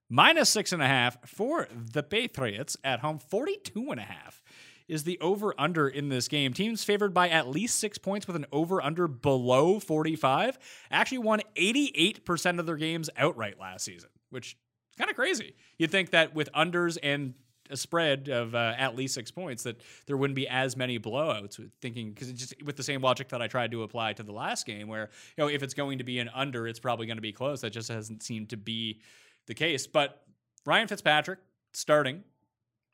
Minus 0.09 0.49
six 0.49 0.71
and 0.73 0.81
a 0.81 0.87
half 0.87 1.17
for 1.27 1.67
the 1.73 2.03
Patriots 2.03 2.77
at 2.83 2.99
home. 2.99 3.17
42 3.17 3.91
and 3.91 3.99
a 3.99 4.03
half 4.03 4.43
is 4.87 5.05
the 5.05 5.17
over 5.21 5.55
under 5.57 5.87
in 5.87 6.09
this 6.09 6.27
game. 6.27 6.53
Teams 6.53 6.83
favored 6.83 7.13
by 7.13 7.29
at 7.29 7.47
least 7.47 7.79
six 7.79 7.97
points 7.97 8.27
with 8.27 8.35
an 8.35 8.45
over 8.51 8.81
under 8.81 9.07
below 9.07 9.79
45 9.79 10.59
actually 10.91 11.19
won 11.19 11.41
88% 11.55 12.59
of 12.59 12.65
their 12.65 12.75
games 12.75 13.09
outright 13.15 13.57
last 13.57 13.85
season, 13.85 14.09
which 14.29 14.57
is 14.91 14.95
kind 14.97 15.09
of 15.09 15.15
crazy. 15.15 15.55
You'd 15.77 15.91
think 15.91 16.11
that 16.11 16.35
with 16.35 16.49
unders 16.53 16.97
and 17.01 17.33
a 17.69 17.77
spread 17.77 18.27
of 18.29 18.53
uh, 18.53 18.73
at 18.77 18.95
least 18.95 19.13
six 19.13 19.31
points 19.31 19.63
that 19.63 19.81
there 20.05 20.17
wouldn't 20.17 20.35
be 20.35 20.47
as 20.47 20.75
many 20.75 20.99
blowouts. 20.99 21.59
Thinking 21.81 22.11
because 22.11 22.31
just 22.33 22.61
with 22.63 22.75
the 22.75 22.83
same 22.83 23.01
logic 23.01 23.29
that 23.29 23.41
I 23.41 23.47
tried 23.47 23.71
to 23.71 23.83
apply 23.83 24.13
to 24.13 24.23
the 24.23 24.33
last 24.33 24.65
game, 24.65 24.87
where 24.87 25.09
you 25.37 25.43
know 25.43 25.47
if 25.47 25.63
it's 25.63 25.73
going 25.73 25.97
to 25.97 26.03
be 26.03 26.19
an 26.19 26.29
under, 26.33 26.67
it's 26.67 26.79
probably 26.79 27.07
going 27.07 27.17
to 27.17 27.21
be 27.21 27.31
close. 27.31 27.61
That 27.61 27.71
just 27.71 27.89
hasn't 27.89 28.23
seemed 28.23 28.49
to 28.49 28.57
be 28.57 29.01
the 29.47 29.53
case. 29.53 29.87
But 29.87 30.21
Ryan 30.65 30.87
Fitzpatrick 30.87 31.39
starting 31.73 32.23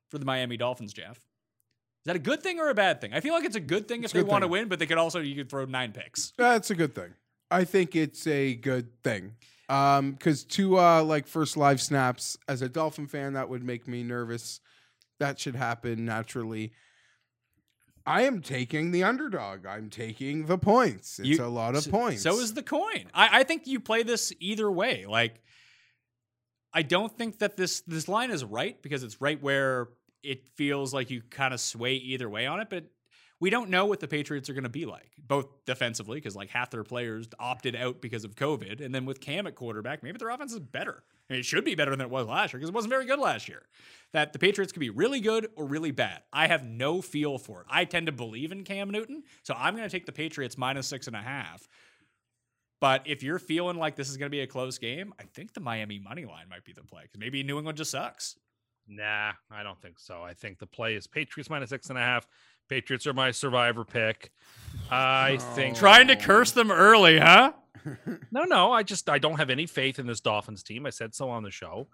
for 0.09 0.19
the 0.19 0.25
Miami 0.25 0.57
Dolphins, 0.57 0.93
Jeff. 0.93 1.17
Is 1.17 2.05
that 2.05 2.15
a 2.15 2.19
good 2.19 2.41
thing 2.41 2.59
or 2.59 2.69
a 2.69 2.75
bad 2.75 3.01
thing? 3.01 3.13
I 3.13 3.19
feel 3.19 3.33
like 3.33 3.43
it's 3.43 3.57
a 3.57 3.61
good 3.61 3.87
thing 3.87 4.03
It's 4.03 4.13
if 4.13 4.21
a 4.21 4.23
they 4.23 4.29
want 4.29 4.43
to 4.43 4.47
win, 4.47 4.69
but 4.69 4.79
they 4.79 4.85
could 4.85 4.97
also 4.97 5.19
you 5.19 5.35
could 5.35 5.49
throw 5.49 5.65
nine 5.65 5.91
picks. 5.91 6.31
That's 6.37 6.69
a 6.69 6.75
good 6.75 6.95
thing. 6.95 7.13
I 7.49 7.63
think 7.63 7.95
it's 7.95 8.27
a 8.27 8.55
good 8.55 9.03
thing. 9.03 9.33
Um, 9.69 10.13
because 10.13 10.43
two 10.45 10.79
uh 10.79 11.03
like 11.03 11.27
first 11.27 11.57
live 11.57 11.81
snaps 11.81 12.37
as 12.47 12.61
a 12.61 12.69
Dolphin 12.69 13.07
fan, 13.07 13.33
that 13.33 13.49
would 13.49 13.63
make 13.63 13.87
me 13.87 14.03
nervous. 14.03 14.61
That 15.19 15.39
should 15.39 15.55
happen 15.55 16.05
naturally. 16.05 16.71
I 18.05 18.21
am 18.21 18.41
taking 18.41 18.91
the 18.91 19.03
underdog. 19.03 19.65
I'm 19.65 19.89
taking 19.89 20.45
the 20.45 20.57
points. 20.57 21.19
It's 21.19 21.27
You- 21.27 21.43
a 21.43 21.47
lot 21.47 21.75
of 21.75 21.83
So- 21.83 21.91
points. 21.91 22.21
So 22.23 22.39
is 22.39 22.53
the 22.53 22.63
coin. 22.63 23.09
I, 23.13 23.39
I 23.39 23.43
think 23.43 23.67
you 23.67 23.81
play 23.81 24.03
this 24.03 24.31
either 24.39 24.71
way. 24.71 25.05
Like, 25.05 25.41
I 26.71 26.83
don't 26.83 27.15
think 27.17 27.39
that 27.39 27.57
this 27.57 27.81
this 27.81 28.07
line 28.07 28.31
is 28.31 28.45
right 28.45 28.81
because 28.81 29.03
it's 29.03 29.19
right 29.19 29.41
where 29.41 29.89
it 30.23 30.47
feels 30.55 30.93
like 30.93 31.09
you 31.09 31.21
kind 31.29 31.53
of 31.53 31.59
sway 31.59 31.95
either 31.95 32.29
way 32.29 32.45
on 32.45 32.61
it. 32.61 32.69
But 32.69 32.85
we 33.39 33.49
don't 33.49 33.69
know 33.69 33.85
what 33.85 33.99
the 33.99 34.07
Patriots 34.07 34.49
are 34.49 34.53
going 34.53 34.63
to 34.63 34.69
be 34.69 34.85
like, 34.85 35.11
both 35.17 35.47
defensively 35.65 36.17
because 36.17 36.35
like 36.35 36.49
half 36.49 36.71
their 36.71 36.83
players 36.83 37.27
opted 37.39 37.75
out 37.75 38.01
because 38.01 38.23
of 38.23 38.35
COVID, 38.35 38.83
and 38.83 38.93
then 38.93 39.05
with 39.05 39.21
Cam 39.21 39.45
at 39.45 39.55
quarterback, 39.55 40.01
maybe 40.01 40.17
their 40.17 40.29
offense 40.29 40.53
is 40.53 40.59
better. 40.59 41.03
I 41.29 41.33
mean, 41.33 41.39
it 41.41 41.45
should 41.45 41.65
be 41.65 41.75
better 41.75 41.91
than 41.91 42.01
it 42.01 42.09
was 42.09 42.27
last 42.27 42.53
year 42.53 42.59
because 42.59 42.69
it 42.69 42.75
wasn't 42.75 42.91
very 42.91 43.05
good 43.05 43.19
last 43.19 43.47
year. 43.47 43.63
That 44.13 44.33
the 44.33 44.39
Patriots 44.39 44.71
could 44.71 44.79
be 44.79 44.89
really 44.89 45.19
good 45.19 45.49
or 45.55 45.65
really 45.65 45.91
bad. 45.91 46.21
I 46.31 46.47
have 46.47 46.63
no 46.63 47.01
feel 47.01 47.37
for 47.37 47.61
it. 47.61 47.67
I 47.69 47.85
tend 47.85 48.07
to 48.07 48.11
believe 48.11 48.51
in 48.51 48.63
Cam 48.63 48.89
Newton, 48.89 49.23
so 49.43 49.53
I'm 49.57 49.75
going 49.75 49.87
to 49.87 49.95
take 49.95 50.05
the 50.05 50.11
Patriots 50.11 50.57
minus 50.57 50.87
six 50.87 51.07
and 51.07 51.15
a 51.15 51.21
half. 51.21 51.67
But 52.79 53.03
if 53.05 53.23
you're 53.23 53.39
feeling 53.39 53.77
like 53.77 53.95
this 53.95 54.09
is 54.09 54.17
going 54.17 54.27
to 54.27 54.35
be 54.35 54.41
a 54.41 54.47
close 54.47 54.77
game, 54.77 55.13
I 55.19 55.23
think 55.23 55.53
the 55.53 55.59
Miami 55.59 55.99
money 55.99 56.25
line 56.25 56.47
might 56.49 56.63
be 56.63 56.73
the 56.73 56.83
play 56.83 57.03
because 57.03 57.19
maybe 57.19 57.43
New 57.43 57.57
England 57.57 57.77
just 57.77 57.91
sucks. 57.91 58.35
Nah, 58.87 59.33
I 59.51 59.63
don't 59.63 59.81
think 59.81 59.99
so. 59.99 60.21
I 60.21 60.33
think 60.33 60.59
the 60.59 60.67
play 60.67 60.95
is 60.95 61.07
Patriots 61.07 61.49
minus 61.49 61.69
six 61.69 61.89
and 61.89 61.97
a 61.97 62.01
half. 62.01 62.25
Patriots 62.69 63.07
are 63.07 63.13
my 63.13 63.31
survivor 63.31 63.83
pick. 63.85 64.31
I 64.91 65.37
think 65.55 65.75
Trying 65.77 66.07
to 66.07 66.15
curse 66.15 66.51
them 66.51 66.71
early, 66.71 67.19
huh? 67.19 67.53
no, 68.31 68.43
no. 68.43 68.71
I 68.71 68.83
just 68.83 69.09
I 69.09 69.17
don't 69.19 69.37
have 69.37 69.49
any 69.49 69.65
faith 69.65 69.99
in 69.99 70.07
this 70.07 70.19
Dolphins 70.19 70.63
team. 70.63 70.85
I 70.85 70.89
said 70.89 71.15
so 71.15 71.29
on 71.29 71.43
the 71.43 71.51
show. 71.51 71.87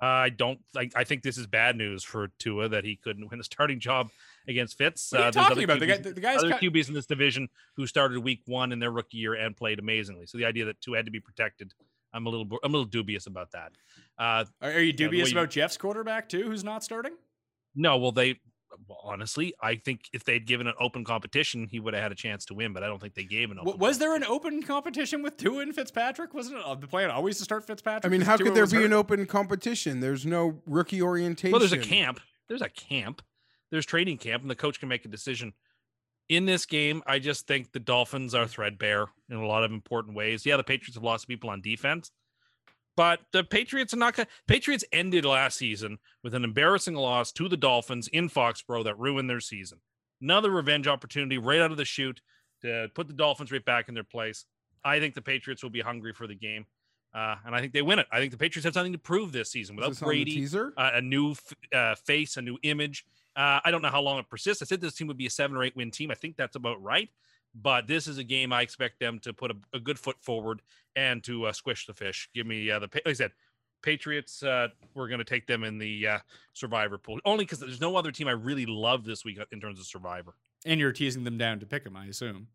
Uh, 0.00 0.04
I 0.06 0.28
don't. 0.28 0.60
I, 0.76 0.88
I 0.94 1.04
think 1.04 1.22
this 1.22 1.36
is 1.38 1.46
bad 1.46 1.74
news 1.76 2.04
for 2.04 2.28
Tua 2.38 2.68
that 2.68 2.84
he 2.84 2.96
couldn't 2.96 3.28
win 3.28 3.38
the 3.38 3.44
starting 3.44 3.80
job 3.80 4.10
against 4.46 4.78
Fitz. 4.78 5.10
What 5.10 5.20
are 5.20 5.22
you 5.24 5.28
Uh, 5.28 5.30
talking 5.32 5.64
about? 5.64 5.80
The 5.80 5.86
guy- 5.86 5.96
the 5.96 6.20
guy's 6.20 6.38
other 6.38 6.52
QBs 6.52 6.88
in 6.88 6.94
this 6.94 7.06
division 7.06 7.48
who 7.74 7.86
started 7.86 8.18
Week 8.20 8.42
One 8.46 8.70
in 8.70 8.78
their 8.78 8.92
rookie 8.92 9.16
year 9.18 9.34
and 9.34 9.56
played 9.56 9.78
amazingly. 9.80 10.26
So 10.26 10.38
the 10.38 10.44
idea 10.44 10.66
that 10.66 10.80
Tua 10.80 10.98
had 10.98 11.06
to 11.06 11.10
be 11.10 11.18
protected, 11.20 11.72
I'm 12.12 12.26
a 12.26 12.30
little 12.30 12.46
I'm 12.62 12.72
a 12.72 12.76
little 12.76 12.84
dubious 12.88 13.26
about 13.26 13.50
that. 13.52 13.72
Uh, 14.18 14.44
Are, 14.62 14.80
you 14.80 14.92
dubious 14.92 15.32
you- 15.32 15.38
about 15.38 15.50
Jeff's 15.50 15.76
quarterback 15.76 16.28
too, 16.28 16.44
who's 16.48 16.62
not 16.62 16.84
starting? 16.84 17.14
No, 17.74 17.96
well, 17.98 18.12
they 18.12 18.38
honestly, 19.04 19.54
I 19.62 19.76
think 19.76 20.08
if 20.12 20.24
they'd 20.24 20.46
given 20.46 20.66
an 20.66 20.74
open 20.80 21.04
competition, 21.04 21.68
he 21.70 21.80
would 21.80 21.94
have 21.94 22.02
had 22.02 22.12
a 22.12 22.16
chance 22.16 22.44
to 22.46 22.54
win. 22.54 22.72
But 22.72 22.82
I 22.82 22.86
don't 22.86 23.00
think 23.00 23.14
they 23.14 23.24
gave 23.24 23.50
an 23.50 23.58
open. 23.58 23.78
Was 23.78 23.98
there 23.98 24.14
an 24.14 24.24
open 24.24 24.62
competition 24.62 25.22
with 25.22 25.36
Tua 25.36 25.62
and 25.62 25.74
Fitzpatrick? 25.74 26.34
Wasn't 26.34 26.56
it 26.58 26.64
uh, 26.64 26.74
the 26.74 26.86
plan 26.86 27.10
always 27.10 27.38
to 27.38 27.44
start 27.44 27.66
Fitzpatrick? 27.66 28.04
I 28.04 28.08
mean, 28.08 28.20
how 28.20 28.36
Tua 28.36 28.46
could 28.46 28.56
there 28.56 28.66
be 28.66 28.76
hurt? 28.76 28.86
an 28.86 28.92
open 28.92 29.26
competition? 29.26 30.00
There's 30.00 30.26
no 30.26 30.60
rookie 30.66 31.02
orientation. 31.02 31.52
Well, 31.52 31.60
there's 31.60 31.72
a 31.72 31.78
camp. 31.78 32.20
There's 32.48 32.62
a 32.62 32.68
camp. 32.68 33.22
There's 33.70 33.86
training 33.86 34.18
camp, 34.18 34.42
and 34.42 34.50
the 34.50 34.56
coach 34.56 34.80
can 34.80 34.88
make 34.88 35.04
a 35.04 35.08
decision. 35.08 35.52
In 36.28 36.44
this 36.44 36.66
game, 36.66 37.02
I 37.06 37.18
just 37.18 37.46
think 37.46 37.72
the 37.72 37.80
Dolphins 37.80 38.34
are 38.34 38.46
threadbare 38.46 39.06
in 39.30 39.36
a 39.36 39.46
lot 39.46 39.64
of 39.64 39.72
important 39.72 40.14
ways. 40.14 40.44
Yeah, 40.44 40.58
the 40.58 40.64
Patriots 40.64 40.94
have 40.94 41.02
lost 41.02 41.26
people 41.26 41.50
on 41.50 41.60
defense, 41.62 42.10
but 42.98 43.20
the 43.30 43.44
Patriots 43.44 43.94
are 43.94 43.98
not 43.98 44.16
to 44.16 44.26
Patriots 44.48 44.84
ended 44.90 45.24
last 45.24 45.56
season 45.56 45.98
with 46.24 46.34
an 46.34 46.42
embarrassing 46.42 46.96
loss 46.96 47.30
to 47.30 47.48
the 47.48 47.56
Dolphins 47.56 48.08
in 48.08 48.28
Foxborough 48.28 48.82
that 48.82 48.98
ruined 48.98 49.30
their 49.30 49.38
season. 49.38 49.78
Another 50.20 50.50
revenge 50.50 50.88
opportunity 50.88 51.38
right 51.38 51.60
out 51.60 51.70
of 51.70 51.76
the 51.76 51.84
chute 51.84 52.20
to 52.62 52.90
put 52.96 53.06
the 53.06 53.14
Dolphins 53.14 53.52
right 53.52 53.64
back 53.64 53.88
in 53.88 53.94
their 53.94 54.02
place. 54.02 54.46
I 54.84 54.98
think 54.98 55.14
the 55.14 55.22
Patriots 55.22 55.62
will 55.62 55.70
be 55.70 55.80
hungry 55.80 56.12
for 56.12 56.26
the 56.26 56.34
game, 56.34 56.66
uh, 57.14 57.36
and 57.46 57.54
I 57.54 57.60
think 57.60 57.72
they 57.72 57.82
win 57.82 58.00
it. 58.00 58.08
I 58.10 58.18
think 58.18 58.32
the 58.32 58.36
Patriots 58.36 58.64
have 58.64 58.74
something 58.74 58.94
to 58.94 58.98
prove 58.98 59.30
this 59.30 59.48
season 59.48 59.76
without 59.76 59.90
this 59.90 60.00
Brady 60.00 60.44
uh, 60.76 60.90
a 60.94 61.00
new 61.00 61.30
f- 61.30 61.54
uh, 61.72 61.94
face, 62.04 62.36
a 62.36 62.42
new 62.42 62.58
image. 62.64 63.06
Uh, 63.36 63.60
I 63.64 63.70
don't 63.70 63.80
know 63.80 63.90
how 63.90 64.00
long 64.00 64.18
it 64.18 64.28
persists. 64.28 64.60
I 64.60 64.66
said 64.66 64.80
this 64.80 64.94
team 64.94 65.06
would 65.06 65.16
be 65.16 65.26
a 65.26 65.30
seven 65.30 65.56
or 65.56 65.62
eight 65.62 65.76
win 65.76 65.92
team. 65.92 66.10
I 66.10 66.14
think 66.14 66.36
that's 66.36 66.56
about 66.56 66.82
right. 66.82 67.10
But 67.54 67.86
this 67.86 68.06
is 68.06 68.18
a 68.18 68.24
game 68.24 68.52
I 68.52 68.62
expect 68.62 69.00
them 69.00 69.18
to 69.20 69.32
put 69.32 69.50
a, 69.50 69.56
a 69.74 69.80
good 69.80 69.98
foot 69.98 70.16
forward 70.20 70.62
and 70.94 71.22
to 71.24 71.46
uh, 71.46 71.52
squish 71.52 71.86
the 71.86 71.94
fish. 71.94 72.28
Give 72.34 72.46
me 72.46 72.70
uh, 72.70 72.78
the 72.78 72.88
like 72.92 73.02
I 73.06 73.12
said, 73.12 73.32
Patriots. 73.82 74.42
Uh, 74.42 74.68
we're 74.94 75.08
going 75.08 75.18
to 75.18 75.24
take 75.24 75.46
them 75.46 75.64
in 75.64 75.78
the 75.78 76.06
uh, 76.06 76.18
survivor 76.52 76.98
pool 76.98 77.18
only 77.24 77.44
because 77.44 77.60
there's 77.60 77.80
no 77.80 77.96
other 77.96 78.12
team 78.12 78.28
I 78.28 78.32
really 78.32 78.66
love 78.66 79.04
this 79.04 79.24
week 79.24 79.38
in 79.50 79.60
terms 79.60 79.80
of 79.80 79.86
survivor. 79.86 80.34
And 80.66 80.78
you're 80.78 80.92
teasing 80.92 81.24
them 81.24 81.38
down 81.38 81.60
to 81.60 81.66
pick 81.66 81.84
them, 81.84 81.96
I 81.96 82.06
assume. 82.06 82.48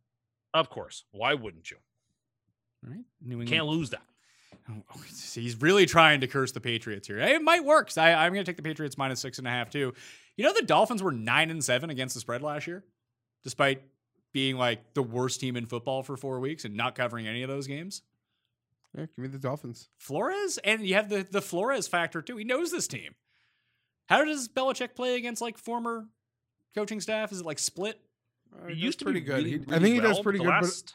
Of 0.54 0.70
course, 0.70 1.06
why 1.12 1.34
wouldn't 1.34 1.72
you? 1.72 1.78
Right? 2.86 3.04
New 3.22 3.42
England. 3.42 3.50
Can't 3.50 3.66
lose 3.66 3.90
that. 3.92 4.04
Oh, 4.70 4.84
oh, 4.96 5.02
he's 5.34 5.62
really 5.62 5.86
trying 5.86 6.22
to 6.22 6.28
curse 6.28 6.52
the 6.52 6.62
Patriots 6.62 7.08
here. 7.08 7.20
It 7.20 7.42
might 7.42 7.66
work. 7.66 7.92
I, 7.98 8.14
I'm 8.14 8.34
going 8.34 8.46
to 8.46 8.50
take 8.50 8.58
the 8.58 8.64
Patriots 8.64 8.98
minus 8.98 9.20
six 9.20 9.38
and 9.38 9.48
a 9.48 9.50
half 9.50 9.70
too. 9.70 9.94
You 10.38 10.46
know, 10.46 10.54
the 10.54 10.62
Dolphins 10.62 11.04
were 11.04 11.12
nine 11.12 11.50
and 11.50 11.64
seven 11.64 11.90
against 11.90 12.14
the 12.14 12.22
spread 12.22 12.42
last 12.42 12.68
year, 12.68 12.84
despite 13.44 13.82
being 14.34 14.58
like 14.58 14.94
the 14.94 15.04
worst 15.04 15.40
team 15.40 15.56
in 15.56 15.66
football 15.66 16.04
for 16.04 16.18
four 16.18 16.40
weeks 16.40 16.66
and 16.66 16.76
not 16.76 16.96
covering 16.96 17.28
any 17.28 17.44
of 17.44 17.50
those 17.50 17.68
games. 17.68 18.02
Yeah, 18.98 19.06
give 19.06 19.18
me 19.20 19.28
the 19.28 19.40
Dolphins. 19.40 19.90
Flores, 19.98 20.60
and 20.64 20.86
you 20.86 20.96
have 20.96 21.10
the 21.10 21.26
the 21.30 21.42
Flores 21.42 21.88
factor 21.88 22.22
too. 22.22 22.38
He 22.38 22.44
knows 22.44 22.72
this 22.72 22.88
team. 22.88 23.16
How 24.08 24.24
does 24.26 24.48
Belichick 24.50 24.96
play 24.96 25.16
against 25.16 25.42
like 25.42 25.58
former 25.58 26.08
coaching 26.76 27.00
staff? 27.02 27.32
Is 27.32 27.40
it 27.40 27.46
like 27.46 27.58
split? 27.60 28.00
Uh, 28.54 28.68
he 28.68 28.76
used 28.76 29.00
to 29.00 29.06
pretty 29.06 29.22
be 29.22 29.26
good. 29.26 29.38
really, 29.38 29.50
He- 29.52 29.56
I 29.56 29.72
really 29.78 29.80
think 29.80 29.96
he 29.96 30.02
does 30.02 30.20
pretty 30.20 30.40
good. 30.40 30.48
Last 30.48 30.94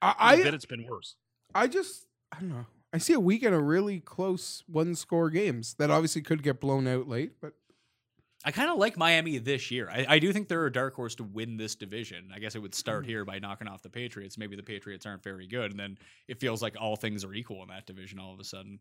But 0.00 0.16
I, 0.20 0.32
I, 0.32 0.36
bit 0.36 0.52
I, 0.52 0.56
it's 0.56 0.64
been 0.66 0.86
worse. 0.88 1.16
I 1.54 1.66
just, 1.66 2.06
I 2.30 2.38
don't 2.40 2.50
know. 2.50 2.66
I 2.92 2.98
see 2.98 3.14
a 3.14 3.18
weekend 3.20 3.54
of 3.56 3.62
really 3.62 3.98
close 3.98 4.62
one-score 4.68 5.30
games 5.30 5.74
that 5.78 5.90
obviously 5.90 6.22
could 6.22 6.44
get 6.44 6.60
blown 6.60 6.86
out 6.86 7.08
late, 7.08 7.40
but 7.40 7.54
I 8.44 8.50
kind 8.50 8.70
of 8.70 8.76
like 8.76 8.98
Miami 8.98 9.38
this 9.38 9.70
year. 9.70 9.88
I, 9.90 10.04
I 10.08 10.18
do 10.18 10.32
think 10.32 10.48
they're 10.48 10.66
a 10.66 10.72
dark 10.72 10.94
horse 10.94 11.14
to 11.16 11.24
win 11.24 11.56
this 11.56 11.74
division. 11.74 12.30
I 12.34 12.38
guess 12.38 12.54
it 12.54 12.58
would 12.58 12.74
start 12.74 13.04
mm. 13.04 13.08
here 13.08 13.24
by 13.24 13.38
knocking 13.38 13.68
off 13.68 13.82
the 13.82 13.88
Patriots. 13.88 14.36
Maybe 14.36 14.54
the 14.54 14.62
Patriots 14.62 15.06
aren't 15.06 15.22
very 15.22 15.46
good, 15.46 15.70
and 15.70 15.80
then 15.80 15.98
it 16.28 16.40
feels 16.40 16.60
like 16.60 16.76
all 16.78 16.96
things 16.96 17.24
are 17.24 17.32
equal 17.32 17.62
in 17.62 17.68
that 17.68 17.86
division 17.86 18.18
all 18.18 18.34
of 18.34 18.40
a 18.40 18.44
sudden. 18.44 18.80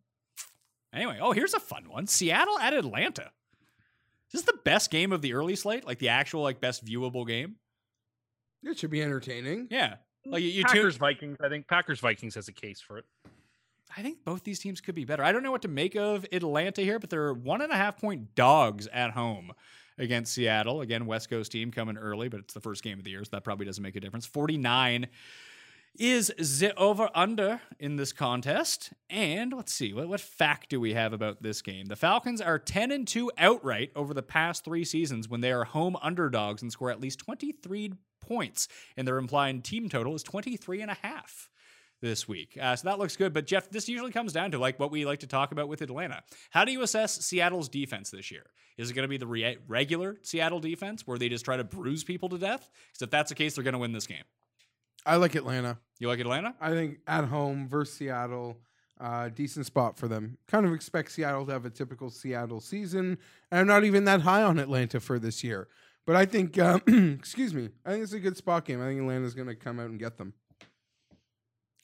Anyway, 0.94 1.18
oh, 1.22 1.32
here's 1.32 1.54
a 1.54 1.60
fun 1.60 1.90
one: 1.90 2.08
Seattle 2.08 2.60
at 2.60 2.74
Atlanta. 2.74 3.32
Is 4.34 4.42
this 4.42 4.42
the 4.44 4.60
best 4.66 4.92
game 4.92 5.14
of 5.14 5.22
the 5.22 5.34
early 5.34 5.56
slate? 5.56 5.86
Like 5.86 6.00
the 6.00 6.10
actual, 6.10 6.42
like 6.42 6.60
best 6.60 6.86
viewable 6.86 7.26
game? 7.26 7.56
it 8.66 8.80
should 8.80 8.92
be 8.92 9.02
entertaining. 9.02 9.68
Yeah. 9.70 9.96
Like 10.26 10.42
you, 10.42 10.50
you 10.50 10.64
tune, 10.64 10.76
Packers 10.76 10.98
Vikings. 10.98 11.38
I 11.42 11.50
think 11.50 11.68
Packers 11.68 12.00
Vikings 12.00 12.36
has 12.36 12.48
a 12.48 12.54
case 12.54 12.82
for 12.82 12.98
it. 12.98 13.06
I 13.96 14.02
think 14.02 14.24
both 14.24 14.44
these 14.44 14.60
teams 14.60 14.82
could 14.82 14.96
be 14.96 15.06
better. 15.06 15.24
I 15.24 15.32
don't 15.32 15.44
know 15.44 15.52
what 15.52 15.62
to 15.64 15.68
make 15.68 15.96
of 15.96 16.26
Atlanta 16.32 16.82
here, 16.82 17.00
but 17.00 17.10
they're 17.10 17.34
one 17.34 17.62
and 17.62 17.72
a 17.72 17.76
half 17.76 18.00
point 18.00 18.36
dogs 18.36 18.88
at 18.88 19.12
home 19.12 19.52
against 19.98 20.34
Seattle. 20.34 20.82
Again, 20.82 21.06
West 21.06 21.30
Coast 21.30 21.52
team 21.52 21.72
coming 21.72 21.98
early, 21.98 22.30
but 22.30 22.40
it's 22.40 22.54
the 22.54 22.60
first 22.60 22.84
game 22.84 22.98
of 22.98 23.04
the 23.04 23.12
year, 23.12 23.24
so 23.24 23.30
that 23.32 23.44
probably 23.44 23.66
doesn't 23.66 23.84
make 23.84 23.96
a 23.96 24.00
difference. 24.00 24.26
49 24.26 25.08
is 25.96 26.34
the 26.38 26.74
over 26.76 27.10
under 27.14 27.62
in 27.80 27.98
this 27.98 28.12
contest. 28.12 28.94
And 29.10 29.54
let's 29.54 29.74
see, 29.74 29.94
what, 29.94 30.08
what 30.08 30.22
fact 30.22 30.70
do 30.70 30.80
we 30.80 30.94
have 30.94 31.14
about 31.14 31.44
this 31.44 31.62
game? 31.62 31.86
The 31.86 31.96
Falcons 31.96 32.42
are 32.42 32.58
10 32.58 32.92
and 32.92 33.08
2 33.08 33.32
outright 33.38 33.92
over 33.96 34.14
the 34.14 34.24
past 34.24 34.66
three 34.66 34.86
seasons 34.86 35.30
when 35.30 35.42
they 35.42 35.52
are 35.52 35.66
home 35.66 35.96
underdogs 36.02 36.64
and 36.64 36.72
score 36.72 36.90
at 36.90 37.00
least 37.00 37.20
23 37.20 37.94
points. 38.20 38.68
And 38.98 39.08
their 39.08 39.20
implied 39.20 39.64
team 39.64 39.88
total 39.88 40.16
is 40.16 40.24
23 40.24 40.82
and 40.82 40.90
a 40.90 40.98
half 41.04 41.50
this 42.04 42.28
week. 42.28 42.58
Uh, 42.62 42.76
so 42.76 42.90
that 42.90 43.00
looks 43.00 43.16
good. 43.16 43.34
But 43.34 43.48
Jeff, 43.48 43.70
this 43.70 43.88
usually 43.88 44.12
comes 44.12 44.34
down 44.34 44.52
to 44.52 44.60
like 44.60 44.78
what 44.78 44.92
we 44.92 45.06
like 45.06 45.22
to 45.22 45.28
talk 45.28 45.54
about 45.54 45.70
with 45.70 45.82
Atlanta. 45.82 46.22
How 46.50 46.66
do 46.66 46.74
you 46.74 46.82
assess 46.82 47.26
Seattle's 47.26 47.70
defense 47.70 48.12
this 48.12 48.30
year? 48.30 48.44
Is 48.78 48.92
it 48.92 48.94
going 48.94 49.04
to 49.04 49.10
be 49.10 49.18
the 49.18 49.26
re- 49.26 49.58
regular 49.70 50.18
Seattle 50.22 50.60
defense 50.60 51.08
where 51.08 51.18
they 51.18 51.30
just 51.30 51.46
try 51.46 51.56
to 51.56 51.64
bruise 51.64 52.04
people 52.04 52.28
to 52.30 52.38
death? 52.38 52.70
Because 52.90 53.04
if 53.04 53.10
that's 53.10 53.30
the 53.30 53.36
case, 53.36 53.56
they're 53.56 53.64
going 53.64 53.74
to 53.74 53.80
win 53.80 53.94
this 53.94 54.06
game. 54.06 54.24
I 55.06 55.16
like 55.16 55.36
Atlanta. 55.36 55.78
You 55.98 56.10
like 56.10 56.20
Atlanta? 56.20 56.56
I 56.60 56.72
think 56.72 56.98
at 57.08 57.24
home 57.26 57.70
versus 57.70 57.96
Seattle, 57.96 58.58
uh, 59.00 59.30
decent 59.30 59.66
spot 59.66 59.98
for 59.98 60.10
them. 60.10 60.38
Kind 60.48 60.66
of 60.66 60.74
expect 60.74 61.14
Seattle 61.14 61.46
to 61.46 61.54
have 61.54 61.66
a 61.66 61.70
typical 61.70 62.10
Seattle 62.10 62.60
season. 62.60 63.18
And 63.50 63.62
I'm 63.62 63.68
not 63.68 63.86
even 63.86 64.04
that 64.06 64.22
high 64.22 64.44
on 64.44 64.60
Atlanta 64.60 65.00
for 65.00 65.20
this 65.20 65.42
year. 65.42 65.70
But 66.06 66.18
I 66.18 66.26
think, 66.26 66.60
um, 66.60 66.82
excuse 67.18 67.54
me, 67.54 67.70
I 67.86 67.92
think 67.92 68.04
it's 68.04 68.12
a 68.12 68.20
good 68.20 68.36
spot 68.36 68.66
game. 68.66 68.82
I 68.82 68.88
think 68.88 69.00
Atlanta's 69.00 69.36
going 69.36 69.48
to 69.48 69.56
come 69.56 69.80
out 69.80 69.90
and 69.90 69.98
get 69.98 70.18
them. 70.18 70.34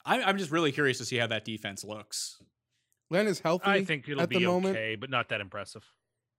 I'm, 0.06 0.22
I'm 0.24 0.38
just 0.38 0.52
really 0.52 0.72
curious 0.72 0.98
to 1.00 1.06
see 1.06 1.18
how 1.18 1.28
that 1.28 1.46
defense 1.46 1.84
looks. 1.84 2.42
Atlanta's 3.12 3.40
healthy. 3.40 3.66
I 3.70 3.84
think 3.84 4.08
it'll 4.08 4.22
at 4.24 4.30
be 4.30 4.40
the 4.40 4.46
moment. 4.46 4.76
okay, 4.76 4.96
but 4.96 5.10
not 5.10 5.30
that 5.30 5.42
impressive. 5.42 5.84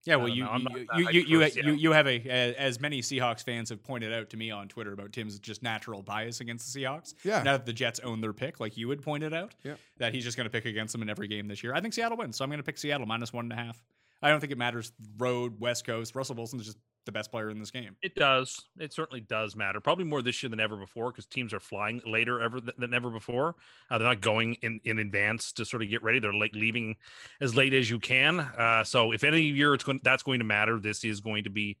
Yeah, 0.03 0.15
well, 0.15 0.27
don't 0.27 0.35
you 0.35 0.45
you 0.45 0.49
you 0.55 0.99
you, 0.99 1.05
for 1.05 1.11
you, 1.11 1.21
you, 1.41 1.49
Seattle. 1.49 1.75
you 1.75 1.91
have 1.91 2.07
a, 2.07 2.15
a 2.27 2.55
as 2.55 2.79
many 2.79 3.01
Seahawks 3.01 3.43
fans 3.43 3.69
have 3.69 3.83
pointed 3.83 4.11
out 4.11 4.31
to 4.31 4.37
me 4.37 4.49
on 4.49 4.67
Twitter 4.67 4.93
about 4.93 5.11
Tim's 5.13 5.37
just 5.37 5.61
natural 5.61 6.01
bias 6.01 6.41
against 6.41 6.73
the 6.73 6.79
Seahawks. 6.79 7.13
Yeah. 7.23 7.43
Now 7.43 7.51
that 7.57 7.67
the 7.67 7.73
Jets 7.73 7.99
own 7.99 8.19
their 8.19 8.33
pick, 8.33 8.59
like 8.59 8.77
you 8.77 8.89
had 8.89 9.03
pointed 9.03 9.31
out, 9.31 9.53
Yeah. 9.63 9.75
that 9.97 10.11
he's 10.15 10.23
just 10.23 10.37
going 10.37 10.45
to 10.45 10.49
pick 10.49 10.65
against 10.65 10.91
them 10.93 11.03
in 11.03 11.09
every 11.09 11.27
game 11.27 11.47
this 11.47 11.61
year. 11.63 11.75
I 11.75 11.81
think 11.81 11.93
Seattle 11.93 12.17
wins, 12.17 12.35
so 12.35 12.43
I'm 12.43 12.49
going 12.49 12.57
to 12.57 12.63
pick 12.63 12.79
Seattle 12.79 13.05
minus 13.05 13.31
one 13.31 13.45
and 13.45 13.53
a 13.53 13.63
half. 13.63 13.83
I 14.23 14.29
don't 14.29 14.39
think 14.39 14.51
it 14.51 14.57
matters. 14.57 14.91
Road, 15.19 15.59
West 15.59 15.85
Coast. 15.85 16.15
Russell 16.15 16.35
Wilson's 16.35 16.65
just 16.65 16.77
the 17.05 17.11
best 17.11 17.31
player 17.31 17.49
in 17.49 17.59
this 17.59 17.71
game. 17.71 17.95
It 18.01 18.15
does. 18.15 18.63
It 18.79 18.93
certainly 18.93 19.21
does 19.21 19.55
matter. 19.55 19.79
Probably 19.79 20.05
more 20.05 20.21
this 20.21 20.41
year 20.43 20.49
than 20.49 20.59
ever 20.59 20.77
before 20.77 21.11
because 21.11 21.25
teams 21.25 21.53
are 21.53 21.59
flying 21.59 22.01
later 22.05 22.41
ever 22.41 22.59
th- 22.59 22.75
than 22.77 22.93
ever 22.93 23.09
before. 23.09 23.55
Uh, 23.89 23.97
they're 23.97 24.07
not 24.07 24.21
going 24.21 24.55
in, 24.61 24.79
in 24.83 24.99
advance 24.99 25.51
to 25.53 25.65
sort 25.65 25.81
of 25.81 25.89
get 25.89 26.03
ready. 26.03 26.19
They're 26.19 26.33
like 26.33 26.53
leaving 26.53 26.95
as 27.39 27.55
late 27.55 27.73
as 27.73 27.89
you 27.89 27.99
can. 27.99 28.39
Uh, 28.39 28.83
so 28.83 29.11
if 29.11 29.23
any 29.23 29.41
year 29.41 29.73
it's 29.73 29.83
going 29.83 29.99
that's 30.03 30.23
going 30.23 30.39
to 30.39 30.45
matter, 30.45 30.79
this 30.79 31.03
is 31.03 31.21
going 31.21 31.43
to 31.45 31.49
be 31.49 31.77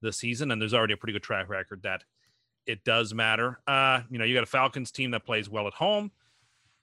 the 0.00 0.12
season, 0.12 0.50
and 0.50 0.60
there's 0.60 0.74
already 0.74 0.94
a 0.94 0.96
pretty 0.96 1.12
good 1.12 1.22
track 1.22 1.48
record 1.48 1.82
that 1.82 2.04
it 2.66 2.84
does 2.84 3.12
matter. 3.14 3.60
Uh, 3.66 4.00
you 4.10 4.18
know, 4.18 4.24
you 4.24 4.34
got 4.34 4.42
a 4.42 4.46
Falcons 4.46 4.90
team 4.90 5.10
that 5.12 5.24
plays 5.24 5.48
well 5.48 5.66
at 5.66 5.74
home, 5.74 6.10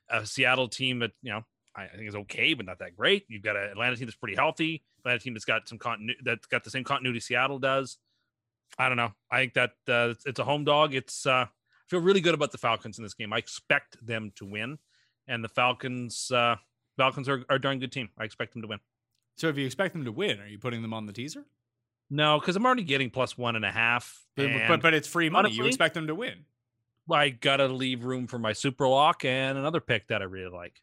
a 0.10 0.26
Seattle 0.26 0.68
team 0.68 1.00
that 1.00 1.12
you 1.22 1.32
know 1.32 1.44
I, 1.76 1.84
I 1.86 1.96
think 1.96 2.08
is 2.10 2.16
okay, 2.16 2.54
but 2.54 2.66
not 2.66 2.80
that 2.80 2.96
great. 2.96 3.26
You've 3.28 3.44
got 3.44 3.56
an 3.56 3.64
Atlanta 3.70 3.96
team 3.96 4.06
that's 4.08 4.18
pretty 4.18 4.36
healthy. 4.36 4.84
Atlanta 5.00 5.20
team 5.20 5.34
that's 5.34 5.46
got 5.46 5.68
some 5.68 5.78
continuity 5.78 6.20
that's 6.24 6.46
got 6.48 6.64
the 6.64 6.70
same 6.70 6.84
continuity 6.84 7.20
Seattle 7.20 7.60
does. 7.60 7.98
I 8.78 8.88
don't 8.88 8.98
know. 8.98 9.14
I 9.32 9.40
think 9.40 9.54
that 9.56 9.72
uh, 9.88 10.14
it's- 10.26 10.40
a 10.40 10.44
home 10.44 10.64
dog. 10.64 10.94
It's 10.94 11.26
uh, 11.26 11.46
I 11.46 11.48
feel 11.88 12.00
really 12.02 12.22
good 12.22 12.34
about 12.34 12.52
the 12.52 12.58
Falcons 12.58 12.98
in 12.98 13.04
this 13.04 13.14
game. 13.14 13.34
I 13.34 13.38
expect 13.38 14.06
them 14.06 14.32
to 14.36 14.46
win, 14.46 14.78
and 15.28 15.44
the 15.44 15.50
Falcons 15.50 16.32
uh, 16.32 16.56
Falcons 16.98 17.28
are, 17.30 17.44
are 17.50 17.56
a 17.56 17.62
darn 17.62 17.80
good 17.80 17.92
team. 17.92 18.10
I 18.18 18.24
expect 18.26 18.54
them 18.54 18.62
to 18.64 18.68
win. 18.68 18.80
So 19.38 19.48
if 19.48 19.58
you 19.58 19.66
expect 19.66 19.94
them 19.94 20.06
to 20.06 20.12
win, 20.12 20.40
are 20.40 20.48
you 20.48 20.60
putting 20.60 20.82
them 20.82 20.94
on 20.94 21.06
the 21.06 21.14
teaser? 21.14 21.46
No, 22.10 22.40
because 22.40 22.56
I'm 22.56 22.66
already 22.66 22.84
getting 22.84 23.10
plus 23.10 23.38
one 23.38 23.56
and 23.56 23.64
a 23.64 23.72
half. 23.72 24.26
But 24.36 24.48
and 24.48 24.68
but, 24.68 24.82
but 24.82 24.94
it's 24.94 25.08
free 25.08 25.30
money. 25.30 25.52
you 25.52 25.66
expect 25.66 25.94
them 25.94 26.08
to 26.08 26.16
win. 26.16 26.46
I 27.12 27.30
gotta 27.30 27.68
leave 27.68 28.04
room 28.04 28.28
for 28.28 28.38
my 28.38 28.54
super 28.54 28.88
lock 28.88 29.26
and 29.26 29.58
another 29.58 29.80
pick 29.80 30.08
that 30.10 30.22
I 30.22 30.26
really 30.26 30.52
like. 30.52 30.82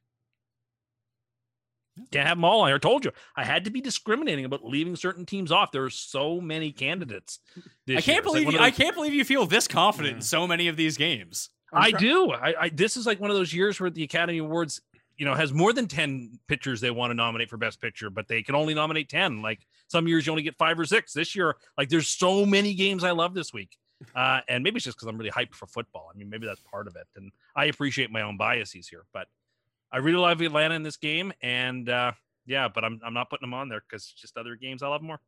Can't 2.11 2.27
have 2.29 2.37
them 2.37 2.45
all. 2.45 2.65
I 2.65 2.77
told 2.79 3.05
you 3.05 3.13
I 3.37 3.45
had 3.45 3.65
to 3.65 3.71
be 3.71 3.81
discriminating 3.81 4.45
about 4.45 4.65
leaving 4.65 4.97
certain 4.97 5.25
teams 5.25 5.51
off. 5.51 5.73
There 5.73 5.85
are 5.85 5.91
so 5.91 6.41
many 6.41 6.73
candidates. 6.73 7.39
This 7.87 7.99
I 7.99 8.01
can't 8.01 8.07
year. 8.07 8.19
It's 8.19 8.27
like 8.27 8.43
believe 8.43 8.53
you, 8.53 8.59
of 8.59 8.65
I 8.65 8.71
can't 8.71 8.95
believe 8.97 9.15
you 9.15 9.25
feel 9.25 9.47
this 9.47 9.69
confident 9.69 10.13
Yeah. 10.15 10.17
in 10.17 10.23
so 10.23 10.47
many 10.47 10.67
of 10.69 10.77
these 10.77 10.97
games. 10.97 11.51
I 11.73 11.91
do. 11.93 12.33
I, 12.33 12.55
I 12.65 12.69
this 12.69 12.97
is 12.97 13.07
like 13.07 13.21
one 13.21 13.31
of 13.31 13.37
those 13.37 13.53
years 13.55 13.79
where 13.79 13.91
the 13.91 14.03
Academy 14.03 14.39
Awards, 14.39 14.81
you 15.17 15.25
know, 15.25 15.35
has 15.35 15.53
more 15.53 15.73
than 15.73 15.87
ten 15.87 16.39
pictures 16.49 16.81
they 16.81 16.91
want 16.91 17.11
to 17.11 17.15
nominate 17.15 17.49
for 17.49 17.57
Best 17.59 17.81
Picture, 17.81 18.11
but 18.11 18.27
they 18.29 18.43
can 18.43 18.55
only 18.57 18.75
nominate 18.75 19.09
ten. 19.09 19.41
Like 19.41 19.67
some 19.89 20.09
years 20.09 20.27
you 20.27 20.33
only 20.33 20.43
get 20.43 20.57
five 20.59 20.79
or 20.79 20.85
six. 20.85 21.13
This 21.13 21.37
year, 21.37 21.55
like 21.79 21.89
there's 21.89 22.09
so 22.09 22.45
many 22.45 22.75
games 22.75 23.05
I 23.05 23.13
love 23.13 23.35
this 23.35 23.53
week, 23.53 23.77
uh, 24.17 24.41
and 24.49 24.65
maybe 24.65 24.77
it's 24.77 24.85
just 24.85 24.97
because 24.97 25.09
I'm 25.09 25.17
really 25.17 25.31
hyped 25.31 25.55
for 25.55 25.67
football. 25.67 26.11
I 26.13 26.19
mean, 26.19 26.29
maybe 26.29 26.47
that's 26.47 26.61
part 26.61 26.89
of 26.89 26.97
it, 26.97 27.07
and 27.17 27.31
I 27.55 27.67
appreciate 27.67 28.11
my 28.11 28.23
own 28.23 28.37
biases 28.37 28.89
here, 28.89 29.05
but 29.13 29.29
I 29.97 30.01
really 30.01 30.19
love 30.19 30.43
Atlanta 30.43 30.75
in 30.75 30.83
this 30.83 30.99
game, 30.99 31.33
and 31.41 31.89
uh, 31.89 32.13
yeah, 32.45 32.69
but 32.69 32.85
I'm 32.85 33.01
I'm 33.03 33.15
not 33.15 33.31
putting 33.31 33.49
them 33.49 33.55
on 33.55 33.71
there 33.71 33.81
because 33.81 34.07
just 34.13 34.37
other 34.37 34.55
games 34.55 34.83
I 34.83 34.89
love 34.89 35.01
more. 35.01 35.19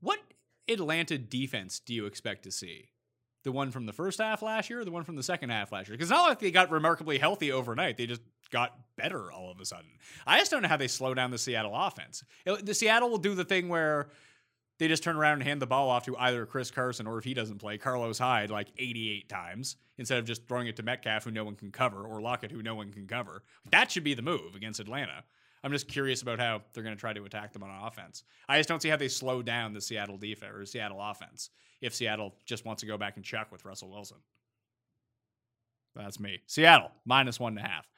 What 0.00 0.18
Atlanta 0.68 1.18
defense 1.18 1.80
do 1.80 1.92
you 1.92 2.06
expect 2.06 2.44
to 2.44 2.50
see? 2.50 2.88
The 3.44 3.52
one 3.52 3.70
from 3.70 3.84
the 3.84 3.92
first 3.92 4.18
half 4.18 4.40
last 4.40 4.70
year 4.70 4.80
or 4.80 4.84
the 4.86 4.90
one 4.90 5.04
from 5.04 5.16
the 5.16 5.22
second 5.22 5.50
half 5.50 5.70
last 5.70 5.88
year? 5.88 5.98
Because 5.98 6.08
not 6.08 6.26
like 6.26 6.38
they 6.38 6.50
got 6.50 6.70
remarkably 6.70 7.18
healthy 7.18 7.52
overnight. 7.52 7.98
They 7.98 8.06
just 8.06 8.22
got 8.50 8.72
better 8.96 9.30
all 9.30 9.50
of 9.50 9.60
a 9.60 9.66
sudden. 9.66 9.90
I 10.26 10.38
just 10.38 10.50
don't 10.50 10.62
know 10.62 10.68
how 10.68 10.78
they 10.78 10.88
slow 10.88 11.12
down 11.12 11.30
the 11.30 11.36
Seattle 11.38 11.76
offense. 11.76 12.24
It- 12.46 12.64
the 12.64 12.72
Seattle 12.74 13.10
will 13.10 13.18
do 13.18 13.34
the 13.34 13.44
thing 13.44 13.68
where 13.68 14.08
they 14.78 14.88
just 14.88 15.02
turn 15.02 15.16
around 15.16 15.34
and 15.34 15.42
hand 15.44 15.62
the 15.62 15.66
ball 15.66 15.88
off 15.88 16.04
to 16.04 16.16
either 16.18 16.44
Chris 16.46 16.70
Carson 16.70 17.06
or 17.06 17.18
if 17.18 17.24
he 17.24 17.34
doesn't 17.34 17.58
play, 17.58 17.78
Carlos 17.78 18.18
Hyde 18.18 18.50
like 18.50 18.68
88 18.78 19.28
times 19.28 19.76
instead 19.98 20.18
of 20.18 20.24
just 20.24 20.46
throwing 20.46 20.66
it 20.66 20.76
to 20.76 20.82
Metcalf 20.82 21.24
who 21.24 21.30
no 21.30 21.44
one 21.44 21.56
can 21.56 21.70
cover 21.70 22.04
or 22.04 22.20
Lockett 22.20 22.50
who 22.50 22.62
no 22.62 22.74
one 22.74 22.92
can 22.92 23.06
cover. 23.06 23.42
That 23.70 23.90
should 23.90 24.04
be 24.04 24.14
the 24.14 24.22
move 24.22 24.54
against 24.54 24.80
Atlanta. 24.80 25.24
I'm 25.64 25.72
just 25.72 25.88
curious 25.88 26.22
about 26.22 26.38
how 26.38 26.62
they're 26.72 26.82
going 26.82 26.94
to 26.94 27.00
try 27.00 27.12
to 27.12 27.24
attack 27.24 27.52
them 27.52 27.62
on 27.62 27.86
offense. 27.86 28.22
I 28.48 28.58
just 28.58 28.68
don't 28.68 28.80
see 28.80 28.88
how 28.88 28.96
they 28.96 29.08
slow 29.08 29.42
down 29.42 29.72
the 29.72 29.80
Seattle 29.80 30.18
defense 30.18 30.52
or 30.54 30.66
Seattle 30.66 30.98
offense 31.00 31.50
if 31.80 31.94
Seattle 31.94 32.34
just 32.44 32.64
wants 32.64 32.80
to 32.80 32.86
go 32.86 32.96
back 32.96 33.16
and 33.16 33.24
chuck 33.24 33.50
with 33.50 33.64
Russell 33.64 33.90
Wilson. 33.90 34.18
That's 35.94 36.20
me. 36.20 36.40
Seattle 36.46 36.90
minus 37.04 37.40
one 37.40 37.56
and 37.56 37.66
a 37.66 37.68
half. 37.68 37.88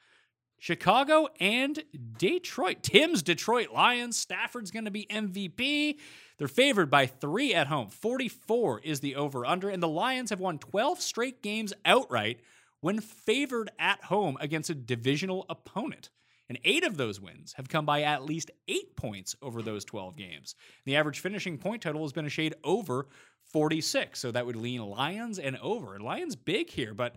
Chicago 0.59 1.29
and 1.41 1.83
Detroit. 2.17 2.83
Tim's 2.83 3.23
Detroit 3.23 3.71
Lions. 3.73 4.17
Stafford's 4.17 4.71
going 4.71 4.87
to 4.87 4.91
be 4.91 5.07
MVP. 5.07 5.99
They're 6.39 6.49
favored 6.49 6.91
by 6.91 7.07
three 7.07 7.53
at 7.53 7.67
home. 7.67 7.89
44 7.89 8.81
is 8.81 9.01
the 9.01 9.17
over 9.17 9.45
under. 9.45 9.69
And 9.69 9.83
the 9.83 9.89
Lions 9.89 10.31
have 10.31 10.41
won 10.41 10.59
12 10.59 11.01
straight 11.01 11.43
games 11.43 11.73
outright 11.85 12.41
when 12.81 13.01
favored 13.01 13.71
at 13.79 14.05
home 14.05 14.37
against 14.41 14.71
a 14.71 14.75
divisional 14.75 15.45
opponent. 15.51 16.11
And 16.49 16.59
eight 16.65 16.85
of 16.85 16.97
those 16.97 17.21
wins 17.21 17.55
have 17.55 17.69
come 17.69 17.85
by 17.85 18.03
at 18.03 18.25
least 18.25 18.51
eight 18.69 18.97
points 18.97 19.37
over 19.43 19.61
those 19.61 19.85
12 19.85 20.17
games. 20.17 20.55
The 20.87 20.97
average 20.97 21.21
finishing 21.21 21.59
point 21.59 21.83
total 21.83 22.03
has 22.03 22.13
been 22.13 22.25
a 22.25 22.31
shade 22.31 22.55
over 22.65 23.09
46. 23.53 24.19
So 24.19 24.31
that 24.31 24.47
would 24.47 24.57
lean 24.57 24.81
Lions 24.81 25.39
and 25.39 25.57
over. 25.59 25.95
And 25.95 26.05
Lions 26.05 26.37
big 26.37 26.71
here, 26.71 26.95
but 26.95 27.17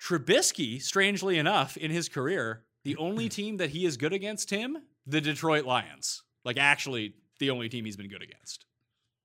Trubisky, 0.00 0.80
strangely 0.80 1.38
enough, 1.38 1.76
in 1.76 1.90
his 1.90 2.08
career, 2.08 2.62
the 2.84 2.96
only 2.96 3.28
team 3.28 3.56
that 3.56 3.70
he 3.70 3.84
is 3.84 3.96
good 3.96 4.12
against 4.12 4.50
him, 4.50 4.78
the 5.06 5.20
Detroit 5.20 5.64
Lions. 5.64 6.22
Like 6.44 6.56
actually 6.56 7.14
the 7.38 7.50
only 7.50 7.68
team 7.68 7.84
he's 7.84 7.96
been 7.96 8.08
good 8.08 8.22
against. 8.22 8.64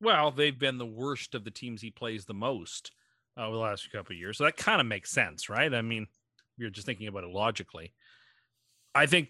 Well, 0.01 0.32
they've 0.32 0.57
been 0.57 0.78
the 0.78 0.86
worst 0.86 1.36
of 1.36 1.43
the 1.43 1.51
teams 1.51 1.82
he 1.82 1.91
plays 1.91 2.26
the 2.26 2.34
most 2.34 2.91
uh, 3.38 3.45
over 3.47 3.55
the 3.55 3.61
last 3.61 3.89
couple 3.91 4.14
of 4.14 4.20
years. 4.20 4.38
So 4.38 4.43
that 4.43 4.57
kind 4.57 4.82
of 4.82 4.88
makes 4.88 5.11
sense, 5.11 5.49
right? 5.49 5.74
I 5.74 5.82
mean, 5.82 6.07
you're 6.57 6.70
just 6.70 6.86
thinking 6.86 7.07
about 7.07 7.24
it 7.24 7.30
logically. 7.30 7.93
I 8.93 9.05
think 9.05 9.30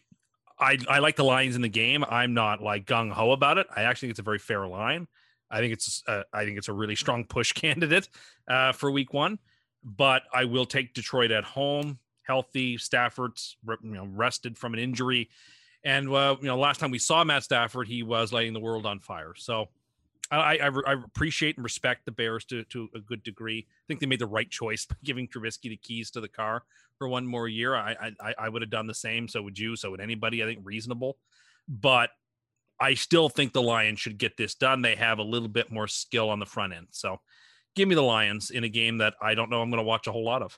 I, 0.59 0.77
I 0.89 0.99
like 0.99 1.15
the 1.15 1.23
lines 1.23 1.55
in 1.55 1.61
the 1.61 1.69
game. 1.69 2.03
I'm 2.07 2.33
not 2.33 2.61
like 2.61 2.85
gung 2.85 3.11
ho 3.11 3.31
about 3.31 3.57
it. 3.57 3.67
I 3.75 3.83
actually 3.83 4.07
think 4.07 4.11
it's 4.11 4.19
a 4.19 4.23
very 4.23 4.39
fair 4.39 4.67
line. 4.67 5.07
I 5.49 5.59
think 5.59 5.73
it's 5.73 6.03
uh, 6.07 6.23
I 6.33 6.45
think 6.45 6.57
it's 6.57 6.67
a 6.67 6.73
really 6.73 6.95
strong 6.95 7.25
push 7.25 7.51
candidate 7.53 8.09
uh, 8.47 8.71
for 8.71 8.91
week 8.91 9.13
one. 9.13 9.39
But 9.83 10.23
I 10.33 10.45
will 10.45 10.65
take 10.65 10.93
Detroit 10.93 11.31
at 11.31 11.43
home, 11.43 11.99
healthy. 12.23 12.77
Stafford's 12.77 13.57
you 13.67 13.77
know 13.83 14.07
rested 14.11 14.57
from 14.57 14.73
an 14.73 14.79
injury, 14.79 15.29
and 15.83 16.09
uh, 16.09 16.35
you 16.39 16.47
know 16.47 16.57
last 16.57 16.79
time 16.79 16.91
we 16.91 16.99
saw 16.99 17.23
Matt 17.23 17.43
Stafford, 17.43 17.87
he 17.87 18.03
was 18.03 18.33
lighting 18.33 18.53
the 18.53 18.59
world 18.59 18.85
on 18.85 18.99
fire. 18.99 19.33
So 19.35 19.69
I, 20.31 20.57
I, 20.57 20.69
I 20.87 20.93
appreciate 20.93 21.57
and 21.57 21.63
respect 21.63 22.05
the 22.05 22.11
Bears 22.11 22.45
to, 22.45 22.63
to 22.65 22.89
a 22.95 22.99
good 22.99 23.23
degree. 23.23 23.67
I 23.67 23.83
think 23.87 23.99
they 23.99 24.05
made 24.05 24.19
the 24.19 24.25
right 24.25 24.49
choice 24.49 24.87
giving 25.03 25.27
Trubisky 25.27 25.69
the 25.69 25.77
keys 25.77 26.09
to 26.11 26.21
the 26.21 26.29
car 26.29 26.63
for 26.97 27.07
one 27.07 27.25
more 27.25 27.47
year. 27.47 27.75
I 27.75 28.13
I, 28.19 28.33
I 28.37 28.49
would 28.49 28.61
have 28.61 28.71
done 28.71 28.87
the 28.87 28.93
same. 28.93 29.27
So 29.27 29.41
would 29.41 29.59
you. 29.59 29.75
So 29.75 29.91
would 29.91 30.01
anybody. 30.01 30.43
I 30.43 30.45
think 30.45 30.61
reasonable, 30.63 31.17
but 31.67 32.09
I 32.79 32.95
still 32.95 33.29
think 33.29 33.53
the 33.53 33.61
Lions 33.61 33.99
should 33.99 34.17
get 34.17 34.35
this 34.35 34.55
done. 34.55 34.81
They 34.81 34.95
have 34.95 35.19
a 35.19 35.23
little 35.23 35.47
bit 35.47 35.71
more 35.71 35.87
skill 35.87 36.29
on 36.29 36.39
the 36.39 36.45
front 36.45 36.73
end. 36.73 36.87
So 36.91 37.19
give 37.75 37.87
me 37.87 37.95
the 37.95 38.01
Lions 38.01 38.51
in 38.51 38.63
a 38.63 38.69
game 38.69 38.97
that 38.97 39.13
I 39.21 39.35
don't 39.35 39.49
know 39.49 39.61
I'm 39.61 39.69
going 39.69 39.77
to 39.77 39.87
watch 39.87 40.07
a 40.07 40.11
whole 40.11 40.25
lot 40.25 40.41
of. 40.41 40.57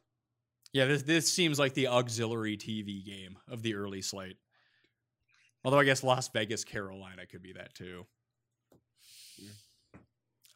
Yeah, 0.74 0.86
this 0.86 1.04
this 1.04 1.32
seems 1.32 1.60
like 1.60 1.74
the 1.74 1.88
auxiliary 1.88 2.58
TV 2.58 3.06
game 3.06 3.38
of 3.50 3.62
the 3.62 3.76
early 3.76 4.02
slate. 4.02 4.38
Although 5.66 5.80
I 5.80 5.84
guess 5.84 6.04
Las 6.04 6.28
Vegas, 6.30 6.64
Carolina 6.64 7.26
could 7.26 7.42
be 7.42 7.54
that 7.54 7.74
too. 7.74 8.06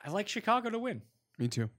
I 0.06 0.12
like 0.12 0.28
Chicago 0.28 0.70
to 0.70 0.80
win. 0.80 1.02
Me 1.40 1.48
too. 1.48 1.70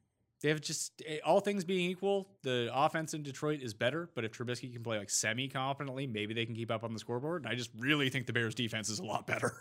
They 0.42 0.48
have 0.48 0.60
just 0.60 1.00
eh, 1.06 1.18
all 1.24 1.40
things 1.40 1.64
being 1.64 1.90
equal, 1.90 2.28
the 2.42 2.70
offense 2.72 3.14
in 3.14 3.22
Detroit 3.22 3.60
is 3.62 3.72
better. 3.72 4.10
But 4.14 4.24
if 4.24 4.32
Trubisky 4.32 4.72
can 4.72 4.82
play 4.82 4.98
like 4.98 5.10
semi 5.10 5.48
competently, 5.48 6.06
maybe 6.06 6.34
they 6.34 6.44
can 6.44 6.54
keep 6.54 6.70
up 6.70 6.82
on 6.82 6.92
the 6.92 6.98
scoreboard. 6.98 7.44
And 7.44 7.52
I 7.52 7.54
just 7.54 7.70
really 7.78 8.10
think 8.10 8.26
the 8.26 8.32
Bears' 8.32 8.54
defense 8.54 8.88
is 8.88 8.98
a 8.98 9.04
lot 9.04 9.26
better. 9.26 9.54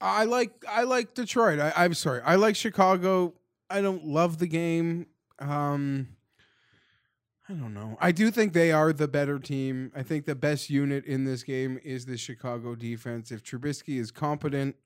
I 0.00 0.24
like 0.24 0.52
I 0.68 0.84
like 0.84 1.14
Detroit. 1.14 1.60
I, 1.60 1.72
I'm 1.76 1.94
sorry. 1.94 2.22
I 2.24 2.36
like 2.36 2.56
Chicago. 2.56 3.34
I 3.68 3.82
don't 3.82 4.06
love 4.06 4.38
the 4.38 4.46
game. 4.46 5.06
Um, 5.38 6.08
I 7.48 7.52
don't 7.52 7.74
know. 7.74 7.98
I 8.00 8.10
do 8.12 8.30
think 8.30 8.52
they 8.54 8.72
are 8.72 8.92
the 8.92 9.06
better 9.08 9.38
team. 9.38 9.92
I 9.94 10.02
think 10.02 10.24
the 10.24 10.34
best 10.34 10.70
unit 10.70 11.04
in 11.04 11.24
this 11.24 11.42
game 11.42 11.78
is 11.84 12.06
the 12.06 12.16
Chicago 12.16 12.74
defense. 12.74 13.30
If 13.30 13.42
Trubisky 13.42 13.98
is 14.00 14.10
competent, 14.10 14.76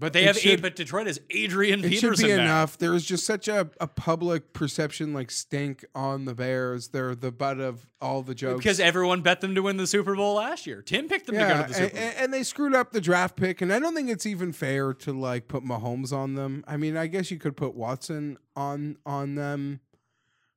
But 0.00 0.12
they 0.14 0.24
have 0.24 0.36
should- 0.36 0.50
eight. 0.50 0.62
But 0.62 0.74
Detroit 0.74 1.06
has 1.06 1.20
Adrian 1.30 1.78
It 1.84 1.90
Peterson 1.90 2.14
should 2.16 2.26
be 2.26 2.36
now. 2.36 2.42
enough. 2.42 2.76
There's 2.76 3.04
just 3.04 3.24
such 3.24 3.46
a, 3.46 3.70
a 3.80 3.86
public 3.86 4.52
perception 4.52 5.12
like 5.14 5.30
stink 5.30 5.84
on 5.94 6.24
the 6.24 6.34
Bears. 6.34 6.88
They're 6.88 7.14
the 7.14 7.30
butt 7.30 7.60
of 7.60 7.86
all 8.00 8.22
the 8.22 8.34
jokes. 8.34 8.58
Because 8.58 8.80
everyone 8.80 9.20
bet 9.22 9.40
them 9.40 9.54
to 9.54 9.62
win 9.62 9.76
the 9.76 9.86
Super 9.86 10.16
Bowl 10.16 10.34
last 10.34 10.66
year. 10.66 10.82
Tim 10.82 11.06
picked 11.08 11.26
them 11.26 11.36
to 11.36 11.40
go 11.42 11.48
to 11.48 11.54
the 11.54 11.62
and, 11.62 11.74
Super 11.74 11.94
Bowl. 12.00 12.10
and 12.18 12.34
they 12.34 12.42
screwed 12.42 12.74
up 12.74 12.90
the 12.90 13.00
draft 13.00 13.36
pick, 13.36 13.60
and 13.60 13.72
I 13.72 13.78
don't 13.78 13.94
think 13.94 14.10
it's 14.10 14.26
even 14.26 14.52
fair 14.52 14.92
to 14.92 15.12
like 15.12 15.46
put 15.46 15.62
Mahomes 15.62 16.12
on 16.12 16.34
them. 16.34 16.64
I 16.66 16.76
mean, 16.76 16.96
I 16.96 17.06
guess 17.06 17.30
you 17.30 17.38
could 17.38 17.56
put 17.56 17.76
Watson 17.76 18.38
on 18.56 18.96
on 19.06 19.36
them, 19.36 19.78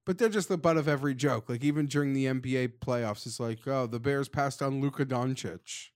but 0.06 0.18
they're 0.18 0.30
just 0.30 0.47
the 0.49 0.58
butt 0.58 0.78
of 0.78 0.88
every 0.88 1.16
joke. 1.16 1.49
Like 1.49 1.64
even 1.64 1.88
during 1.88 2.14
the 2.14 2.26
NBA 2.26 2.74
playoffs, 2.80 3.26
it's 3.26 3.39
like, 3.39 3.68
oh, 3.68 3.88
the 3.88 3.99
Bears 3.99 4.30
passed 4.30 4.62
on 4.62 4.80
Luka 4.82 5.06
Doncic. 5.06 5.89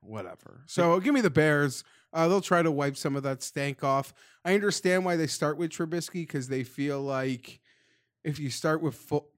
whatever. 0.00 0.62
So 0.66 0.98
give 1.00 1.14
me 1.14 1.20
the 1.20 1.30
Bears. 1.30 1.84
Uh, 2.12 2.26
they'll 2.28 2.40
try 2.40 2.62
to 2.62 2.70
wipe 2.70 2.96
some 2.96 3.14
of 3.16 3.22
that 3.22 3.42
stank 3.42 3.84
off. 3.84 4.12
I 4.44 4.54
understand 4.54 5.04
why 5.04 5.16
they 5.16 5.26
start 5.26 5.56
with 5.58 5.70
Trubisky 5.70 6.14
because 6.26 6.48
they 6.48 6.64
feel 6.64 7.00
like 7.00 7.60
if 8.24 8.38
you 8.40 8.50
start 8.50 8.82
with 8.82 8.94
full, 8.96 9.28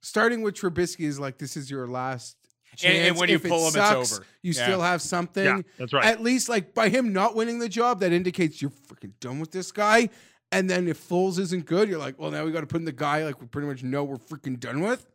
starting 0.00 0.42
with 0.42 0.54
Trubisky 0.54 1.06
is 1.06 1.18
like 1.18 1.38
this 1.38 1.56
is 1.56 1.70
your 1.70 1.86
last. 1.88 2.36
And- 2.84 2.96
and 3.08 3.16
when 3.18 3.28
you 3.28 3.34
If 3.34 3.44
it 3.44 3.48
pull 3.48 3.68
him, 3.68 3.74
it's 3.76 4.12
over. 4.14 4.24
You 4.42 4.52
Yeah. 4.52 4.62
still 4.64 4.80
have 4.80 5.02
something. 5.02 5.44
Yeah, 5.44 5.62
that's 5.76 5.92
right. 5.92 6.04
At 6.04 6.22
least, 6.22 6.48
like 6.48 6.72
by 6.72 6.88
him 6.88 7.12
not 7.12 7.34
winning 7.34 7.58
the 7.58 7.68
job, 7.68 7.98
that 8.00 8.12
indicates 8.12 8.62
you're 8.62 8.70
freaking 8.70 9.12
done 9.18 9.40
with 9.40 9.50
this 9.50 9.72
guy. 9.72 10.08
And 10.52 10.68
then 10.68 10.88
if 10.88 10.98
Foles 11.08 11.38
isn't 11.38 11.66
good, 11.66 11.88
you're 11.88 11.98
like, 11.98 12.18
well, 12.18 12.30
now 12.30 12.44
we 12.44 12.50
got 12.52 12.60
to 12.62 12.66
put 12.66 12.80
in 12.80 12.84
the 12.84 12.92
guy 12.92 13.24
like 13.24 13.40
we 13.40 13.46
pretty 13.46 13.68
much 13.68 13.82
know 13.82 14.02
we're 14.02 14.16
freaking 14.16 14.58
done 14.58 14.80
with. 14.80 15.06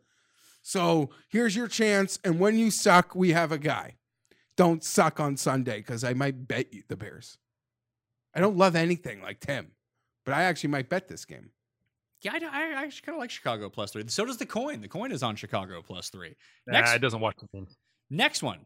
So 0.62 1.10
here's 1.28 1.54
your 1.54 1.68
chance. 1.68 2.18
And 2.24 2.40
when 2.40 2.58
you 2.58 2.70
suck, 2.70 3.14
we 3.14 3.32
have 3.32 3.52
a 3.52 3.58
guy. 3.58 3.96
Don't 4.56 4.82
suck 4.82 5.20
on 5.20 5.36
Sunday 5.36 5.78
because 5.78 6.02
I 6.02 6.14
might 6.14 6.48
bet 6.48 6.72
you 6.72 6.82
the 6.88 6.96
Bears. 6.96 7.38
I 8.34 8.40
don't 8.40 8.56
love 8.56 8.74
anything 8.74 9.22
like 9.22 9.40
Tim, 9.40 9.72
but 10.24 10.34
I 10.34 10.42
actually 10.44 10.70
might 10.70 10.88
bet 10.88 11.08
this 11.08 11.24
game. 11.24 11.50
Yeah, 12.22 12.32
I, 12.32 12.38
I, 12.38 12.80
I 12.80 12.82
actually 12.84 13.02
kind 13.02 13.16
of 13.16 13.20
like 13.20 13.30
Chicago 13.30 13.68
plus 13.68 13.92
three. 13.92 14.02
So 14.08 14.24
does 14.24 14.38
the 14.38 14.46
coin. 14.46 14.80
The 14.80 14.88
coin 14.88 15.12
is 15.12 15.22
on 15.22 15.36
Chicago 15.36 15.82
plus 15.82 16.08
three. 16.08 16.34
Nah, 16.66 16.80
Next, 16.80 16.94
it 16.94 16.98
doesn't 17.00 17.20
watch 17.20 17.36
the 17.38 17.46
game. 17.52 17.66
next 18.10 18.42
one. 18.42 18.60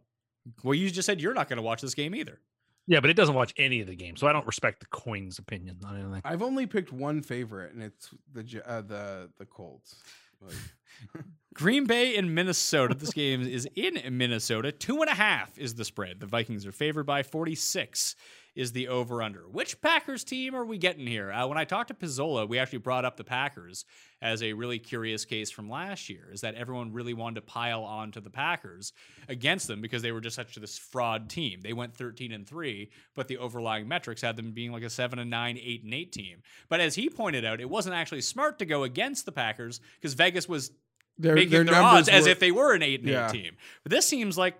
Well, 0.62 0.74
you 0.74 0.90
just 0.90 1.04
said 1.06 1.20
you're 1.20 1.34
not 1.34 1.48
going 1.48 1.58
to 1.58 1.62
watch 1.62 1.82
this 1.82 1.94
game 1.94 2.14
either. 2.14 2.40
Yeah, 2.86 3.00
but 3.00 3.10
it 3.10 3.14
doesn't 3.14 3.34
watch 3.34 3.54
any 3.56 3.80
of 3.80 3.86
the 3.86 3.94
games, 3.94 4.20
so 4.20 4.26
I 4.26 4.32
don't 4.32 4.46
respect 4.46 4.80
the 4.80 4.86
coin's 4.86 5.38
opinion 5.38 5.78
on 5.84 5.96
anything. 5.96 6.22
I've 6.24 6.42
only 6.42 6.66
picked 6.66 6.92
one 6.92 7.22
favorite, 7.22 7.72
and 7.72 7.82
it's 7.82 8.10
the 8.32 8.62
uh, 8.66 8.80
the 8.80 9.30
the 9.38 9.46
Colts. 9.46 9.96
Like, 10.40 11.24
Green 11.54 11.86
Bay 11.86 12.16
in 12.16 12.34
Minnesota. 12.34 12.94
This 12.94 13.12
game 13.12 13.42
is 13.42 13.68
in 13.74 14.00
Minnesota. 14.16 14.72
Two 14.72 15.00
and 15.02 15.10
a 15.10 15.14
half 15.14 15.56
is 15.58 15.74
the 15.74 15.84
spread. 15.84 16.20
The 16.20 16.26
Vikings 16.26 16.66
are 16.66 16.72
favored 16.72 17.04
by 17.04 17.22
46 17.22 18.16
is 18.61 18.72
the 18.72 18.88
over 18.88 19.22
under. 19.22 19.48
Which 19.48 19.80
Packers 19.80 20.22
team 20.22 20.54
are 20.54 20.66
we 20.66 20.76
getting 20.76 21.06
here? 21.06 21.32
Uh, 21.32 21.46
when 21.46 21.56
I 21.56 21.64
talked 21.64 21.88
to 21.88 21.94
Pizzola, 21.94 22.46
we 22.46 22.58
actually 22.58 22.80
brought 22.80 23.06
up 23.06 23.16
the 23.16 23.24
Packers 23.24 23.86
as 24.20 24.42
a 24.42 24.52
really 24.52 24.78
curious 24.78 25.24
case 25.24 25.50
from 25.50 25.70
last 25.70 26.11
year, 26.11 26.28
is 26.30 26.42
that 26.42 26.56
everyone 26.56 26.92
really 26.92 27.14
wanted 27.14 27.36
to 27.36 27.40
pile 27.46 27.82
on 27.82 28.12
to 28.12 28.20
the 28.20 28.28
Packers 28.28 28.92
against 29.30 29.66
them 29.66 29.80
because 29.80 30.02
they 30.02 30.12
were 30.12 30.20
just 30.20 30.36
such 30.36 30.54
this 30.56 30.76
fraud 30.76 31.30
team. 31.30 31.61
They 31.62 31.72
went 31.72 31.96
13 31.96 32.32
and 32.32 32.46
3, 32.46 32.90
but 33.14 33.28
the 33.28 33.38
overlying 33.38 33.88
metrics 33.88 34.20
had 34.20 34.36
them 34.36 34.52
being 34.52 34.72
like 34.72 34.82
a 34.82 34.90
7 34.90 35.18
and 35.18 35.30
9, 35.30 35.56
8 35.58 35.84
and 35.84 35.94
8 35.94 36.12
team. 36.12 36.42
But 36.68 36.80
as 36.80 36.96
he 36.96 37.08
pointed 37.08 37.46
out, 37.46 37.62
it 37.62 37.70
wasn't 37.70 37.94
actually 37.94 38.20
smart 38.20 38.58
to 38.58 38.66
go 38.66 38.82
against 38.84 39.24
the 39.24 39.32
Packers 39.32 39.80
because 39.98 40.12
Vegas 40.12 40.46
was 40.46 40.70
their, 41.16 41.34
making 41.34 41.50
their 41.52 41.64
their, 41.64 41.82
odds 41.82 42.11
as 42.11 42.26
if 42.26 42.38
they 42.40 42.52
were 42.52 42.74
an 42.74 42.82
eight 42.82 43.00
and 43.00 43.08
Yeah. 43.08 43.28
eight 43.28 43.32
team. 43.32 43.56
But 43.84 43.90
this 43.92 44.06
seems 44.06 44.36
like 44.36 44.58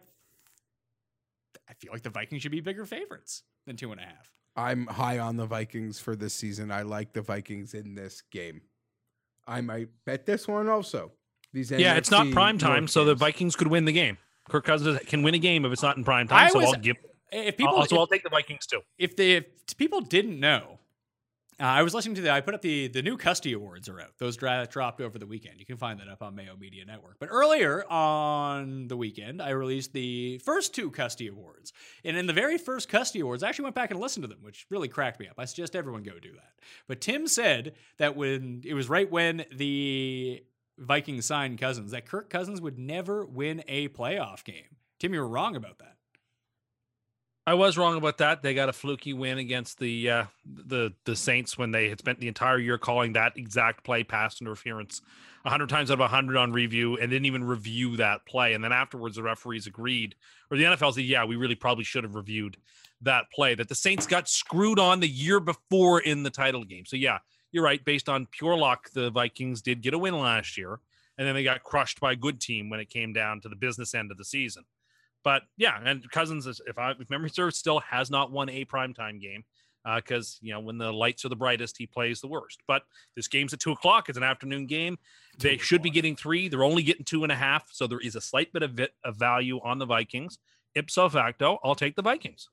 I 1.68 1.74
feel 1.74 1.92
like 1.92 2.03
the 2.03 2.11
Vikings 2.11 2.40
should 2.40 2.51
be 2.51 2.61
bigger 2.61 2.86
favorites 2.86 3.42
than 3.70 3.76
two 3.76 3.92
and 3.92 4.00
a 4.00 4.04
half. 4.04 4.28
I'm 4.56 4.86
high 4.86 5.20
on 5.20 5.36
the 5.36 5.46
Vikings 5.46 6.00
for 6.00 6.16
this 6.16 6.34
season. 6.34 6.72
I 6.72 6.82
like 6.82 7.12
the 7.12 7.22
Vikings 7.22 7.72
in 7.72 7.94
this 7.94 8.22
game. 8.32 8.62
I 9.46 9.60
might 9.60 9.88
bet 10.04 10.26
this 10.26 10.48
one 10.48 10.68
also. 10.68 11.12
These 11.52 11.70
Yeah, 11.70 11.94
it's 11.94 12.10
not 12.10 12.30
prime 12.32 12.58
time, 12.58 12.88
so 12.88 13.04
the. 13.04 13.14
Vikings 13.14 13.56
could 13.56 13.68
win 13.68 13.84
the 13.84 13.92
game. 13.92 14.18
Kirk 14.48 14.64
Cousins 14.64 14.98
can 15.06 15.22
win 15.22 15.34
a 15.34 15.38
game 15.38 15.64
if 15.64 15.72
it's 15.72 15.82
not 15.82 15.96
in 15.96 16.04
prime 16.04 16.26
time. 16.28 16.46
I 16.46 16.48
so 16.50 16.58
was- 16.58 16.74
I'll 16.74 16.80
give. 16.80 16.96
If 17.32 17.56
people, 17.56 17.74
also, 17.74 17.94
if, 17.94 18.00
I'll 18.00 18.06
take 18.08 18.24
the 18.24 18.28
Vikings 18.28 18.66
too. 18.66 18.80
if 18.98 19.14
they, 19.14 19.34
if 19.36 19.76
people 19.76 20.00
didn't 20.00 20.40
know, 20.40 20.80
uh, 21.61 21.64
I 21.64 21.82
was 21.82 21.92
listening 21.92 22.14
to 22.14 22.22
the. 22.22 22.30
I 22.30 22.40
put 22.40 22.54
up 22.54 22.62
the 22.62 22.88
the 22.88 23.02
new 23.02 23.16
Custy 23.16 23.52
Awards 23.52 23.88
are 23.88 24.00
out. 24.00 24.16
Those 24.18 24.36
dra- 24.36 24.66
dropped 24.70 25.00
over 25.00 25.18
the 25.18 25.26
weekend. 25.26 25.61
You 25.61 25.66
can 25.66 25.76
find 25.76 26.00
that 26.00 26.08
up 26.08 26.22
on 26.22 26.34
Mayo 26.34 26.56
Media 26.56 26.84
Network. 26.86 27.16
But 27.20 27.28
earlier 27.30 27.84
on 27.90 28.88
the 28.88 28.96
weekend, 28.96 29.42
I 29.42 29.50
released 29.50 29.92
the 29.92 30.38
first 30.38 30.74
two 30.74 30.90
Custy 30.90 31.28
Awards, 31.28 31.72
and 32.04 32.16
in 32.16 32.26
the 32.26 32.32
very 32.32 32.56
first 32.56 32.88
Custy 32.88 33.20
Awards, 33.20 33.42
I 33.42 33.48
actually 33.48 33.64
went 33.64 33.74
back 33.74 33.90
and 33.90 34.00
listened 34.00 34.22
to 34.22 34.28
them, 34.28 34.38
which 34.40 34.66
really 34.70 34.88
cracked 34.88 35.20
me 35.20 35.28
up. 35.28 35.34
I 35.38 35.44
suggest 35.44 35.76
everyone 35.76 36.02
go 36.02 36.18
do 36.18 36.32
that. 36.32 36.52
But 36.88 37.00
Tim 37.00 37.26
said 37.26 37.74
that 37.98 38.16
when 38.16 38.62
it 38.64 38.74
was 38.74 38.88
right 38.88 39.11
when 39.11 39.44
the 39.54 40.42
Vikings 40.78 41.26
signed 41.26 41.58
Cousins, 41.58 41.90
that 41.90 42.06
Kirk 42.06 42.30
Cousins 42.30 42.61
would 42.61 42.78
never 42.78 43.26
win 43.26 43.62
a 43.68 43.88
playoff 43.88 44.44
game. 44.44 44.76
Tim, 44.98 45.12
you 45.12 45.20
were 45.20 45.28
wrong 45.28 45.56
about 45.56 45.78
that. 45.78 45.89
I 47.51 47.55
was 47.55 47.76
wrong 47.76 47.96
about 47.96 48.18
that. 48.18 48.44
They 48.44 48.55
got 48.55 48.68
a 48.68 48.72
fluky 48.72 49.12
win 49.12 49.38
against 49.38 49.80
the 49.80 50.09
uh, 50.09 50.24
the 50.46 50.92
the 51.05 51.16
Saints 51.16 51.59
when 51.59 51.72
they 51.72 51.88
had 51.88 51.98
spent 51.98 52.20
the 52.20 52.28
entire 52.28 52.59
year 52.59 52.78
calling 52.78 53.14
that 53.14 53.36
exact 53.36 53.82
play 53.82 54.05
pass 54.05 54.40
interference 54.40 55.03
hundred 55.44 55.68
times 55.68 55.90
out 55.90 56.01
of 56.01 56.11
hundred 56.11 56.36
on 56.36 56.53
review 56.53 56.96
and 56.98 57.11
didn't 57.11 57.26
even 57.26 57.42
review 57.42 57.96
that 57.96 58.24
play. 58.24 58.53
And 58.53 58.62
then 58.62 58.70
afterwards, 58.70 59.16
the 59.16 59.24
referees 59.24 59.66
agreed, 59.66 60.14
or 60.48 60.59
the 60.59 60.62
NFL 60.62 60.94
said, 60.94 61.03
"Yeah, 61.03 61.24
we 61.24 61.34
really 61.34 61.57
probably 61.57 61.82
should 61.82 62.05
have 62.05 62.14
reviewed 62.14 62.57
that 63.01 63.24
play." 63.32 63.57
That 63.57 63.68
the 63.68 63.74
Saints 63.74 64.07
got 64.07 64.28
screwed 64.28 64.78
on 64.78 65.01
the 65.01 65.09
year 65.09 65.40
before 65.40 65.98
in 66.03 66.22
the 66.22 66.30
title 66.30 66.62
game. 66.62 66.86
So 66.86 66.94
yeah, 66.94 67.18
you're 67.51 67.64
right. 67.64 67.84
Based 67.84 68.09
on 68.09 68.28
pure 68.30 68.57
luck, 68.57 68.90
the 68.94 69.11
Vikings 69.11 69.61
did 69.61 69.82
get 69.82 69.92
a 69.92 69.98
win 69.98 70.16
last 70.16 70.57
year, 70.57 70.78
and 71.18 71.26
then 71.26 71.34
they 71.34 71.42
got 71.42 71.64
crushed 71.64 71.98
by 71.98 72.12
a 72.12 72.16
good 72.16 72.40
team 72.40 72.70
when 72.70 72.78
it 72.78 72.90
came 72.90 73.12
down 73.12 73.40
to 73.40 73.48
the 73.48 73.57
business 73.57 73.92
end 73.92 74.12
of 74.12 74.18
the 74.18 74.24
season. 74.24 74.62
But 75.22 75.42
yeah, 75.56 75.78
and 75.84 76.08
Cousins, 76.10 76.46
is, 76.46 76.60
if 76.66 76.78
I 76.78 76.92
if 76.92 77.10
memory 77.10 77.30
serves, 77.30 77.58
still 77.58 77.80
has 77.80 78.10
not 78.10 78.32
won 78.32 78.48
a 78.48 78.64
primetime 78.64 79.20
game 79.20 79.44
uh, 79.84 79.96
because 79.96 80.38
you 80.40 80.52
know 80.52 80.60
when 80.60 80.78
the 80.78 80.92
lights 80.92 81.24
are 81.24 81.28
the 81.28 81.36
brightest, 81.36 81.76
he 81.78 81.86
plays 81.86 82.20
the 82.20 82.28
worst. 82.28 82.62
But 82.66 82.82
this 83.16 83.28
game's 83.28 83.52
at 83.52 83.60
two 83.60 83.72
o'clock; 83.72 84.08
it's 84.08 84.18
an 84.18 84.24
afternoon 84.24 84.66
game. 84.66 84.98
They 85.38 85.56
should 85.58 85.82
be 85.82 85.90
getting 85.90 86.16
three. 86.16 86.48
They're 86.48 86.64
only 86.64 86.82
getting 86.82 87.04
two 87.04 87.22
and 87.22 87.32
a 87.32 87.36
half, 87.36 87.68
so 87.72 87.86
there 87.86 88.00
is 88.00 88.14
a 88.14 88.20
slight 88.20 88.52
bit 88.52 88.62
of, 88.62 88.72
vit, 88.72 88.92
of 89.04 89.16
value 89.16 89.60
on 89.62 89.78
the 89.78 89.86
Vikings. 89.86 90.38
Ipso 90.74 91.08
facto, 91.08 91.58
I'll 91.64 91.74
take 91.74 91.96
the 91.96 92.02
Vikings. 92.02 92.48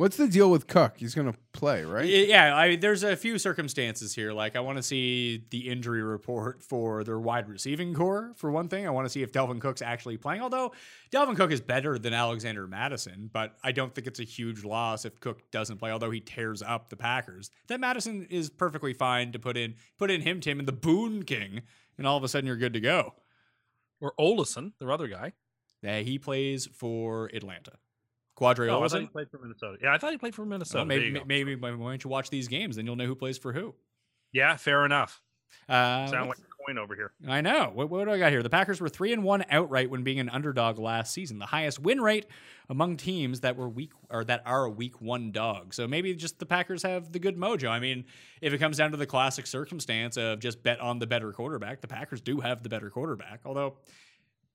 What's 0.00 0.16
the 0.16 0.28
deal 0.28 0.50
with 0.50 0.66
Cook? 0.66 0.94
He's 0.96 1.14
gonna 1.14 1.34
play, 1.52 1.84
right? 1.84 2.06
Yeah, 2.06 2.56
I 2.56 2.76
there's 2.76 3.02
a 3.02 3.14
few 3.14 3.38
circumstances 3.38 4.14
here. 4.14 4.32
Like 4.32 4.56
I 4.56 4.60
want 4.60 4.78
to 4.78 4.82
see 4.82 5.44
the 5.50 5.68
injury 5.68 6.02
report 6.02 6.62
for 6.62 7.04
their 7.04 7.18
wide 7.18 7.50
receiving 7.50 7.92
core 7.92 8.32
for 8.36 8.50
one 8.50 8.68
thing. 8.68 8.86
I 8.86 8.90
want 8.92 9.04
to 9.04 9.10
see 9.10 9.22
if 9.22 9.30
Dalvin 9.30 9.60
Cook's 9.60 9.82
actually 9.82 10.16
playing. 10.16 10.40
Although 10.40 10.72
Dalvin 11.12 11.36
Cook 11.36 11.52
is 11.52 11.60
better 11.60 11.98
than 11.98 12.14
Alexander 12.14 12.66
Mattison, 12.66 13.28
but 13.30 13.58
I 13.62 13.72
don't 13.72 13.94
think 13.94 14.06
it's 14.06 14.20
a 14.20 14.24
huge 14.24 14.64
loss 14.64 15.04
if 15.04 15.20
Cook 15.20 15.50
doesn't 15.50 15.76
play. 15.76 15.90
Although 15.90 16.12
he 16.12 16.20
tears 16.20 16.62
up 16.62 16.88
the 16.88 16.96
Packers, 16.96 17.50
that 17.66 17.78
Mattison 17.78 18.26
is 18.30 18.48
perfectly 18.48 18.94
fine 18.94 19.32
to 19.32 19.38
put 19.38 19.58
in 19.58 19.74
put 19.98 20.10
in 20.10 20.22
him 20.22 20.40
Tim 20.40 20.60
and 20.60 20.66
the 20.66 20.72
Boone 20.72 21.24
King, 21.24 21.60
and 21.98 22.06
all 22.06 22.16
of 22.16 22.24
a 22.24 22.28
sudden 22.28 22.46
you're 22.46 22.56
good 22.56 22.72
to 22.72 22.80
go. 22.80 23.16
Or 24.00 24.14
Ollison, 24.18 24.72
their 24.78 24.92
other 24.92 25.08
guy. 25.08 25.34
Yeah, 25.82 25.98
he 25.98 26.18
plays 26.18 26.66
for 26.72 27.26
Atlanta. 27.34 27.72
Qadree 28.40 28.68
Oh, 28.70 28.82
I 28.82 28.88
thought 28.88 29.00
he 29.00 29.06
played 29.06 29.30
for 29.30 29.38
Minnesota. 29.38 29.78
Yeah, 29.82 29.92
I 29.92 29.98
thought 29.98 30.12
he 30.12 30.18
played 30.18 30.34
for 30.34 30.46
Minnesota. 30.46 30.86
There 30.88 30.98
maybe, 30.98 31.22
maybe 31.26 31.56
maybe 31.56 31.76
why 31.76 31.90
don't 31.90 32.02
you 32.02 32.10
watch 32.10 32.30
these 32.30 32.48
games? 32.48 32.76
Then 32.76 32.86
you'll 32.86 32.96
know 32.96 33.06
who 33.06 33.14
plays 33.14 33.38
for 33.38 33.52
who. 33.52 33.74
Yeah, 34.32 34.56
fair 34.56 34.84
enough. 34.84 35.20
Uh, 35.68 36.06
Sound 36.06 36.28
like 36.28 36.38
a 36.38 36.64
coin 36.64 36.78
over 36.78 36.94
here. 36.94 37.12
I 37.26 37.40
know. 37.40 37.70
What, 37.72 37.90
what 37.90 38.04
do 38.04 38.10
I 38.12 38.18
got 38.18 38.30
here? 38.30 38.42
The 38.42 38.50
Packers 38.50 38.80
were 38.80 38.88
three 38.88 39.12
and 39.12 39.22
one 39.24 39.44
outright 39.50 39.90
when 39.90 40.02
being 40.02 40.20
an 40.20 40.28
underdog 40.28 40.78
last 40.78 41.12
season, 41.12 41.38
the 41.38 41.46
highest 41.46 41.78
win 41.80 42.00
rate 42.00 42.26
among 42.68 42.96
teams 42.96 43.40
that 43.40 43.56
were 43.56 43.68
week 43.68 43.90
or 44.10 44.24
that 44.24 44.42
are 44.46 44.64
a 44.64 44.70
week 44.70 45.00
one 45.00 45.32
dog. 45.32 45.74
So 45.74 45.88
maybe 45.88 46.14
just 46.14 46.38
the 46.38 46.46
Packers 46.46 46.82
have 46.82 47.12
the 47.12 47.18
good 47.18 47.36
mojo. 47.36 47.68
I 47.68 47.80
mean, 47.80 48.04
if 48.40 48.52
it 48.52 48.58
comes 48.58 48.76
down 48.76 48.92
to 48.92 48.96
the 48.96 49.06
classic 49.06 49.46
circumstance 49.46 50.16
of 50.16 50.38
just 50.38 50.62
bet 50.62 50.80
on 50.80 50.98
the 50.98 51.06
better 51.06 51.32
quarterback, 51.32 51.80
the 51.80 51.88
Packers 51.88 52.20
do 52.20 52.40
have 52.40 52.62
the 52.62 52.68
better 52.68 52.90
quarterback. 52.90 53.40
Although 53.44 53.76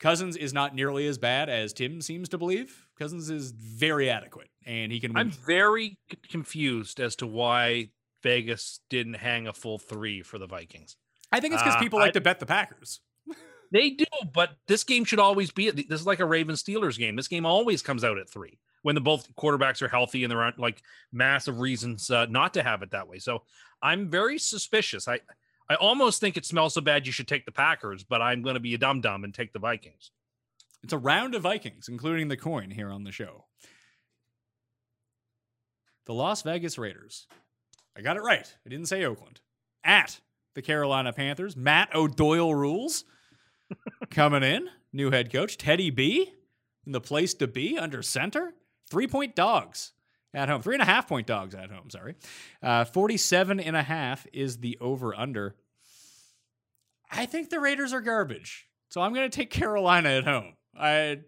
Cousins 0.06 0.36
is 0.38 0.54
not 0.54 0.76
nearly 0.76 1.08
as 1.08 1.18
bad 1.18 1.50
as 1.50 1.74
Tim 1.74 2.00
seems 2.00 2.30
to 2.30 2.38
believe. 2.38 2.86
Cousins 3.00 3.32
is 3.32 3.50
very 3.52 4.08
adequate, 4.10 4.50
and 4.64 4.92
he 4.92 5.00
can 5.00 5.14
win. 5.14 5.18
I'm 5.28 5.32
very 5.32 5.98
confused 6.30 7.00
as 7.00 7.16
to 7.18 7.26
why 7.28 7.90
Vegas 8.22 8.82
didn't 8.92 9.16
hang 9.16 9.48
a 9.48 9.54
full 9.54 9.80
three 9.80 10.22
for 10.22 10.38
the 10.38 10.46
Vikings. 10.46 10.96
I 11.32 11.40
think 11.40 11.56
it's 11.56 11.64
because 11.64 11.78
Uh, 11.78 11.80
people 11.80 11.98
like 12.00 12.10
I- 12.10 12.12
to 12.12 12.22
bet 12.22 12.40
the 12.40 12.46
Packers. 12.46 13.00
They 13.72 13.90
do, 13.90 14.06
but 14.32 14.52
this 14.68 14.84
game 14.84 15.04
should 15.06 15.20
always 15.20 15.50
be. 15.52 15.72
This 15.72 16.00
is 16.00 16.06
like 16.06 16.20
a 16.20 16.26
Ravens 16.26 16.62
Steelers 16.64 17.00
game. 17.00 17.16
This 17.16 17.28
game 17.28 17.48
always 17.48 17.82
comes 17.82 18.04
out 18.04 18.20
at 18.20 18.30
three 18.30 18.60
when 18.84 18.94
the 18.94 19.02
both 19.02 19.28
quarterbacks 19.36 19.82
are 19.82 19.88
healthy 19.88 20.24
and 20.24 20.30
there 20.32 20.42
aren't 20.44 20.60
like 20.60 20.84
massive 21.12 21.60
reasons 21.60 22.10
uh, 22.12 22.28
not 22.28 22.54
to 22.54 22.64
have 22.64 22.84
it 22.84 22.92
that 22.92 23.08
way. 23.08 23.18
So 23.18 23.42
I'm 23.82 24.08
very 24.10 24.38
suspicious. 24.38 25.08
I 25.08 25.20
I 25.70 25.76
almost 25.76 26.20
think 26.20 26.38
it 26.38 26.46
smells 26.46 26.74
so 26.76 26.82
bad 26.82 27.08
you 27.08 27.12
should 27.12 27.28
take 27.28 27.46
the 27.46 27.52
Packers, 27.52 28.04
but 28.04 28.22
I'm 28.22 28.42
going 28.44 28.54
to 28.54 28.60
be 28.60 28.74
a 28.76 28.78
dum 28.78 29.02
dum 29.02 29.24
and 29.24 29.34
take 29.34 29.52
the 29.54 29.60
Vikings. 29.60 30.12
It's 30.84 30.94
a 30.94 30.98
round 30.98 31.34
of 31.34 31.42
Vikings, 31.42 31.88
including 31.90 32.28
the 32.28 32.38
coin 32.38 32.70
here 32.70 32.92
on 32.92 33.04
the 33.04 33.12
show. 33.12 33.46
the 36.06 36.14
Las 36.14 36.44
Vegas 36.44 36.78
Raiders. 36.78 37.26
I 37.98 38.02
got 38.02 38.18
it 38.18 38.22
right. 38.22 38.54
I 38.64 38.70
didn't 38.70 38.88
say 38.88 39.04
Oakland. 39.04 39.42
At 39.84 40.20
the 40.54 40.62
Carolina 40.62 41.12
Panthers, 41.14 41.56
Matt 41.56 41.94
O'Doyle 41.96 42.54
rules 42.54 43.06
coming 44.12 44.44
in. 44.44 44.70
New 44.94 45.10
head 45.12 45.32
coach, 45.32 45.58
Teddy 45.58 45.90
B, 45.90 46.32
in 46.86 46.92
the 46.92 47.02
place 47.02 47.34
to 47.34 47.48
be 47.48 47.78
under 47.78 48.04
center. 48.04 48.54
Three 48.88 49.08
point 49.08 49.36
dogs 49.36 49.94
at 50.36 50.50
home. 50.50 50.62
Three 50.62 50.76
and 50.76 50.82
a 50.82 50.86
half 50.86 51.08
point 51.08 51.26
dogs 51.26 51.56
at 51.56 51.72
home, 51.72 51.90
sorry. 51.90 52.16
Uh, 52.62 52.86
47 52.86 53.60
and 53.60 53.76
a 53.76 53.82
half 53.82 54.28
is 54.34 54.58
the 54.58 54.78
over 54.80 55.16
under. 55.16 55.56
I 57.10 57.26
think 57.26 57.50
the 57.50 57.60
Raiders 57.60 57.94
are 57.94 58.02
garbage. 58.02 58.68
So 58.90 59.02
I'm 59.02 59.14
going 59.14 59.30
to 59.30 59.36
take 59.36 59.50
Carolina 59.50 60.10
at 60.10 60.26
home. 60.26 60.54
I 60.78 61.22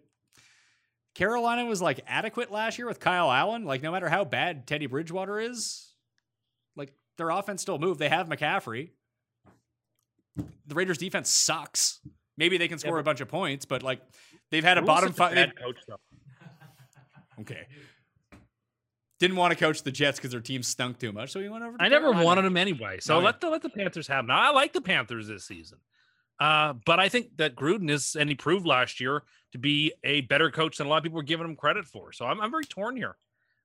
Carolina 1.14 1.64
was 1.64 1.82
like 1.82 2.00
adequate 2.06 2.52
last 2.52 2.78
year 2.78 2.86
with 2.86 3.00
Kyle 3.00 3.30
Allen. 3.30 3.64
Like 3.64 3.82
no 3.82 3.90
matter 3.90 4.08
how 4.08 4.24
bad 4.24 4.66
Teddy 4.66 4.86
Bridgewater 4.86 5.40
is, 5.40 5.92
like 6.76 6.92
their 7.16 7.30
offense 7.30 7.62
still 7.62 7.78
moved. 7.78 7.98
They 7.98 8.08
have 8.08 8.28
McCaffrey. 8.28 8.90
The 10.36 10.74
Raiders 10.74 10.98
defense 10.98 11.30
sucks. 11.30 12.00
Maybe 12.36 12.56
they 12.58 12.68
can 12.68 12.78
score 12.78 12.98
a 12.98 13.02
bunch 13.02 13.20
of 13.20 13.28
points, 13.28 13.64
but 13.64 13.82
like 13.82 14.00
they've 14.50 14.62
had 14.62 14.78
a 14.78 14.82
bottom 14.82 15.12
five. 15.12 15.34
bad 15.34 15.58
coach 15.58 15.78
though. 15.88 15.98
Okay. 17.40 17.66
Didn't 19.18 19.36
want 19.36 19.52
to 19.52 19.58
coach 19.58 19.82
the 19.82 19.90
Jets 19.90 20.18
because 20.18 20.30
their 20.30 20.40
team 20.40 20.62
stunk 20.62 20.98
too 20.98 21.10
much, 21.12 21.30
so 21.32 21.40
he 21.40 21.48
went 21.48 21.64
over. 21.64 21.76
To 21.76 21.82
I 21.82 21.88
never 21.88 22.06
Carolina. 22.06 22.24
wanted 22.24 22.44
him 22.44 22.56
anyway. 22.56 22.98
So 23.00 23.18
No, 23.18 23.24
let 23.24 23.40
the 23.40 23.50
let 23.50 23.62
the 23.62 23.68
Panthers 23.68 24.06
have 24.06 24.20
him. 24.20 24.26
Now 24.26 24.40
I 24.40 24.50
like 24.50 24.72
the 24.72 24.80
Panthers 24.80 25.26
this 25.26 25.44
season. 25.44 25.78
Uh, 26.38 26.74
but 26.86 27.00
I 27.00 27.08
think 27.08 27.36
that 27.38 27.56
Gruden 27.56 27.90
is, 27.90 28.14
and 28.14 28.28
he 28.28 28.36
proved 28.36 28.64
last 28.64 29.00
year 29.00 29.24
to 29.50 29.58
be 29.58 29.92
a 30.04 30.20
better 30.22 30.52
coach 30.52 30.76
than 30.76 30.86
a 30.86 30.90
lot 30.90 30.98
of 30.98 31.02
people 31.02 31.16
were 31.16 31.24
giving 31.24 31.46
him 31.46 31.56
credit 31.56 31.84
for. 31.84 32.12
So 32.12 32.26
I'm, 32.26 32.40
I'm 32.40 32.50
very 32.52 32.64
torn 32.64 32.96
here. 32.96 33.16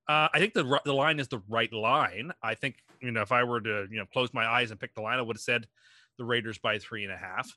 Uh, 0.07 0.27
I 0.33 0.39
think 0.39 0.53
the 0.53 0.79
the 0.83 0.93
line 0.93 1.19
is 1.19 1.27
the 1.27 1.41
right 1.47 1.71
line. 1.71 2.31
I 2.41 2.55
think 2.55 2.77
you 2.99 3.11
know 3.11 3.21
if 3.21 3.31
I 3.31 3.43
were 3.43 3.61
to 3.61 3.87
you 3.91 3.99
know 3.99 4.05
close 4.11 4.33
my 4.33 4.45
eyes 4.45 4.71
and 4.71 4.79
pick 4.79 4.95
the 4.95 5.01
line, 5.01 5.19
I 5.19 5.21
would 5.21 5.35
have 5.37 5.41
said 5.41 5.67
the 6.17 6.25
Raiders 6.25 6.57
by 6.57 6.79
three 6.79 7.03
and 7.03 7.13
a 7.13 7.17
half. 7.17 7.55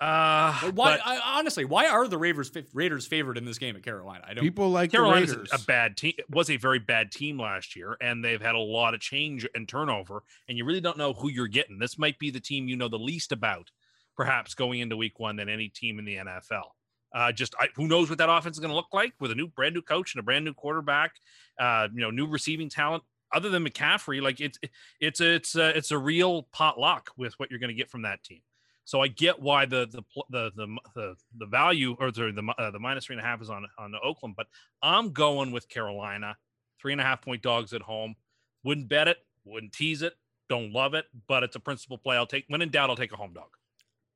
Uh, 0.00 0.58
Like, 0.62 0.74
Why? 0.74 0.96
but 0.96 1.00
I, 1.06 1.38
honestly, 1.38 1.64
why 1.64 1.86
are 1.86 2.08
the 2.08 2.18
Raiders 2.18 2.50
Raiders 2.72 3.06
favored 3.06 3.38
in 3.38 3.44
this 3.44 3.58
game 3.58 3.76
at 3.76 3.82
Carolina? 3.82 4.24
I 4.26 4.34
don't. 4.34 4.42
People 4.42 4.70
like 4.70 4.90
Carolina's 4.90 5.30
the 5.30 5.36
Raiders. 5.38 5.50
a 5.52 5.64
bad 5.64 5.96
team. 5.96 6.14
Was 6.28 6.50
a 6.50 6.56
very 6.56 6.78
bad 6.80 7.12
team 7.12 7.38
last 7.40 7.76
year, 7.76 7.96
and 8.00 8.24
they've 8.24 8.40
had 8.40 8.54
a 8.54 8.60
lot 8.60 8.94
of 8.94 9.00
change 9.00 9.46
and 9.54 9.68
turnover. 9.68 10.24
And 10.48 10.58
you 10.58 10.64
really 10.64 10.80
don't 10.80 10.98
know 10.98 11.12
who 11.12 11.28
you're 11.28 11.46
getting. 11.48 11.78
This 11.78 11.98
might 11.98 12.18
be 12.18 12.30
the 12.30 12.40
team 12.40 12.68
you 12.68 12.76
know 12.76 12.88
the 12.88 12.98
least 12.98 13.30
about, 13.32 13.70
perhaps 14.16 14.54
going 14.54 14.80
into 14.80 14.96
Week 14.96 15.20
One 15.20 15.36
than 15.36 15.48
any 15.48 15.68
team 15.68 15.98
in 15.98 16.04
the 16.04 16.16
NFL. 16.16 16.70
Uh, 17.14 17.30
just 17.30 17.54
I, 17.60 17.68
who 17.76 17.86
knows 17.86 18.08
what 18.08 18.18
that 18.18 18.30
offense 18.30 18.56
is 18.56 18.60
going 18.60 18.70
to 18.70 18.76
look 18.76 18.92
like 18.92 19.12
with 19.20 19.30
a 19.30 19.34
new 19.34 19.46
brand 19.46 19.74
new 19.74 19.82
coach 19.82 20.14
and 20.14 20.20
a 20.20 20.22
brand 20.22 20.44
new 20.44 20.54
quarterback. 20.54 21.12
Uh, 21.60 21.88
you 21.94 22.00
know, 22.00 22.10
new 22.10 22.26
receiving 22.26 22.68
talent. 22.68 23.02
Other 23.34 23.48
than 23.48 23.64
McCaffrey, 23.64 24.20
like 24.20 24.40
it's 24.40 24.58
it's 25.00 25.20
a, 25.20 25.34
it's 25.34 25.54
a, 25.54 25.76
it's 25.76 25.90
a 25.90 25.98
real 25.98 26.48
potluck 26.52 27.10
with 27.16 27.34
what 27.38 27.50
you're 27.50 27.60
going 27.60 27.68
to 27.68 27.74
get 27.74 27.90
from 27.90 28.02
that 28.02 28.22
team. 28.24 28.40
So 28.84 29.00
I 29.00 29.08
get 29.08 29.40
why 29.40 29.66
the 29.66 29.86
the 29.90 30.02
the 30.30 30.50
the 30.56 30.78
the, 30.94 31.14
the 31.38 31.46
value 31.46 31.96
or 32.00 32.10
the 32.10 32.52
uh, 32.58 32.70
the 32.70 32.78
minus 32.78 33.06
three 33.06 33.16
and 33.16 33.24
a 33.24 33.26
half 33.26 33.40
is 33.40 33.50
on 33.50 33.66
on 33.78 33.92
Oakland, 34.02 34.34
but 34.36 34.46
I'm 34.82 35.12
going 35.12 35.52
with 35.52 35.68
Carolina, 35.68 36.36
three 36.80 36.92
and 36.92 37.00
a 37.00 37.04
half 37.04 37.22
point 37.22 37.42
dogs 37.42 37.72
at 37.72 37.82
home. 37.82 38.16
Wouldn't 38.64 38.88
bet 38.88 39.08
it, 39.08 39.18
wouldn't 39.44 39.72
tease 39.72 40.02
it, 40.02 40.14
don't 40.48 40.72
love 40.72 40.94
it, 40.94 41.06
but 41.28 41.42
it's 41.42 41.56
a 41.56 41.60
principal 41.60 41.98
play. 41.98 42.16
I'll 42.16 42.26
take 42.26 42.44
when 42.48 42.62
in 42.62 42.70
doubt, 42.70 42.90
I'll 42.90 42.96
take 42.96 43.12
a 43.12 43.16
home 43.16 43.32
dog. 43.32 43.48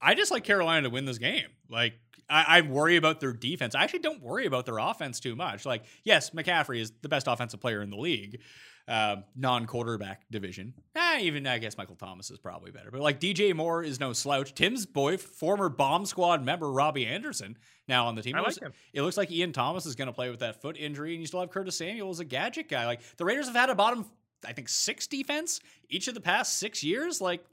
I 0.01 0.15
just 0.15 0.31
like 0.31 0.45
Carolina 0.45 0.83
to 0.83 0.91
win 0.91 1.05
this 1.05 1.19
game. 1.19 1.49
Like 1.71 1.95
I, 2.29 2.45
I 2.59 2.61
worry 2.61 2.97
about 2.97 3.21
their 3.21 3.33
defense. 3.33 3.75
I 3.75 3.85
actually 3.85 4.01
don't 4.01 4.23
worry 4.23 4.47
about 4.47 4.67
their 4.67 4.79
offense 4.79 5.21
too 5.21 5.37
much. 5.37 5.65
Like 5.65 5.85
yes, 6.05 6.31
McCaffrey 6.31 6.81
is 6.81 6.93
the 7.03 7.09
best 7.09 7.27
offensive 7.27 7.61
player 7.61 7.83
in 7.83 7.91
the 7.91 7.97
league, 7.97 8.41
uh, 8.89 9.17
non-quarterback 9.35 10.23
division. 10.31 10.75
Ah, 10.95 11.19
even 11.19 11.47
I 11.47 11.59
guess 11.59 11.77
Michael 11.77 11.97
Thomas 11.97 12.31
is 12.31 12.39
probably 12.39 12.71
better. 12.71 12.91
But 12.91 13.01
like 13.01 13.19
DJ 13.21 13.55
Moore 13.55 13.83
is 13.83 13.99
no 13.99 14.13
slouch. 14.13 14.55
Tim's 14.55 14.87
boy, 14.87 15.17
former 15.17 15.69
Bomb 15.69 16.07
Squad 16.07 16.45
member 16.45 16.71
Robbie 16.71 17.07
Anderson, 17.07 17.57
now 17.89 18.07
on 18.07 18.15
the 18.15 18.23
team. 18.23 18.35
I 18.37 18.39
It 18.39 18.43
like 18.43 18.47
looks- 18.49 18.59
him. 18.67 18.73
It 18.93 19.03
looks 19.03 19.17
like 19.17 19.31
Ian 19.33 19.53
Thomas 19.53 19.87
is 19.87 19.95
going 19.97 20.07
to 20.07 20.13
play 20.13 20.31
with 20.31 20.41
that 20.41 20.61
foot 20.63 20.77
injury, 20.77 21.13
and 21.15 21.21
you 21.21 21.27
still 21.27 21.41
have 21.41 21.51
Curtis 21.51 21.77
Samuel 21.79 22.11
as 22.11 22.21
a 22.21 22.25
gadget 22.25 22.69
guy. 22.69 22.87
Like 22.87 23.01
the 23.17 23.25
Raiders 23.25 23.47
have 23.47 23.57
had 23.57 23.71
a 23.71 23.75
bottom, 23.75 24.07
I 24.47 24.53
think, 24.53 24.69
six 24.69 25.07
defense 25.07 25.61
each 25.89 26.07
of 26.09 26.15
the 26.15 26.21
past 26.21 26.59
six 26.59 26.85
years. 26.85 27.21
Like 27.21 27.45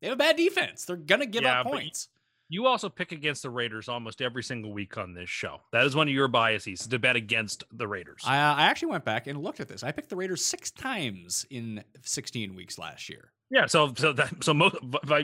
they 0.00 0.08
have 0.08 0.14
a 0.14 0.18
bad 0.18 0.36
defense. 0.36 0.84
They're 0.84 0.96
gonna 0.96 1.26
give 1.26 1.42
Yeah, 1.42 1.60
up 1.60 1.66
points. 1.66 2.08
You 2.52 2.66
also 2.66 2.88
pick 2.88 3.12
against 3.12 3.44
the 3.44 3.50
Raiders 3.50 3.88
almost 3.88 4.20
every 4.20 4.42
single 4.42 4.72
week 4.72 4.98
on 4.98 5.14
this 5.14 5.30
show. 5.30 5.60
That 5.70 5.86
is 5.86 5.94
one 5.94 6.08
of 6.08 6.12
your 6.14 6.26
biases 6.26 6.84
to 6.88 6.98
bet 6.98 7.14
against 7.14 7.62
the 7.72 7.86
Raiders. 7.86 8.22
I, 8.26 8.38
uh, 8.38 8.54
I 8.56 8.62
actually 8.62 8.90
went 8.90 9.04
back 9.04 9.28
and 9.28 9.40
looked 9.40 9.60
at 9.60 9.68
this. 9.68 9.84
I 9.84 9.92
picked 9.92 10.10
the 10.10 10.16
Raiders 10.16 10.44
six 10.44 10.72
times 10.72 11.46
in 11.50 11.84
16 12.02 12.56
weeks 12.56 12.76
last 12.76 13.08
year. 13.08 13.30
yeah, 13.52 13.66
so 13.66 13.94
so 13.96 14.12
that 14.14 14.42
so 14.42 14.52
most 14.52 14.76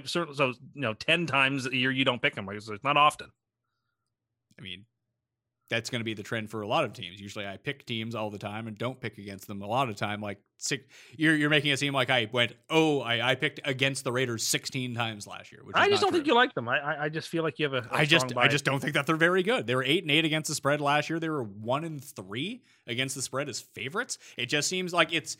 so 0.04 0.26
you 0.74 0.80
know 0.80 0.94
ten 0.94 1.26
times 1.26 1.66
a 1.66 1.74
year 1.74 1.90
you 1.90 2.04
don't 2.04 2.22
pick 2.22 2.36
them. 2.36 2.46
Like, 2.46 2.60
so 2.60 2.74
it's 2.74 2.84
not 2.84 2.96
often. 2.96 3.28
I 4.56 4.62
mean, 4.62 4.84
that's 5.68 5.90
going 5.90 6.00
to 6.00 6.04
be 6.04 6.14
the 6.14 6.22
trend 6.22 6.50
for 6.50 6.62
a 6.62 6.66
lot 6.66 6.84
of 6.84 6.92
teams. 6.92 7.20
Usually, 7.20 7.46
I 7.46 7.56
pick 7.56 7.86
teams 7.86 8.14
all 8.14 8.30
the 8.30 8.38
time 8.38 8.66
and 8.68 8.78
don't 8.78 9.00
pick 9.00 9.18
against 9.18 9.48
them 9.48 9.62
a 9.62 9.66
lot 9.66 9.88
of 9.88 9.96
time. 9.96 10.20
Like 10.20 10.38
six, 10.58 10.84
you're 11.16 11.34
you're 11.34 11.50
making 11.50 11.72
it 11.72 11.78
seem 11.78 11.92
like 11.92 12.10
I 12.10 12.28
went, 12.32 12.54
oh, 12.70 13.00
I, 13.00 13.30
I 13.30 13.34
picked 13.34 13.60
against 13.64 14.04
the 14.04 14.12
Raiders 14.12 14.46
16 14.46 14.94
times 14.94 15.26
last 15.26 15.50
year. 15.50 15.62
Which 15.64 15.76
I 15.76 15.88
just 15.88 16.02
don't 16.02 16.12
think 16.12 16.26
you 16.26 16.34
like 16.34 16.54
them. 16.54 16.68
I 16.68 17.04
I, 17.04 17.08
just 17.08 17.28
feel 17.28 17.42
like 17.42 17.58
you 17.58 17.64
have 17.64 17.74
a. 17.74 17.88
a 17.90 17.96
I 17.96 18.04
just 18.04 18.36
I 18.36 18.48
just 18.48 18.64
don't 18.64 18.80
think 18.80 18.94
that 18.94 19.06
they're 19.06 19.16
very 19.16 19.42
good. 19.42 19.66
They 19.66 19.74
were 19.74 19.84
eight 19.84 20.02
and 20.02 20.10
eight 20.10 20.24
against 20.24 20.48
the 20.48 20.54
spread 20.54 20.80
last 20.80 21.10
year. 21.10 21.18
They 21.18 21.28
were 21.28 21.42
one 21.42 21.84
and 21.84 22.02
three 22.02 22.62
against 22.86 23.14
the 23.14 23.22
spread 23.22 23.48
as 23.48 23.60
favorites. 23.60 24.18
It 24.36 24.46
just 24.46 24.68
seems 24.68 24.92
like 24.92 25.12
it's 25.12 25.36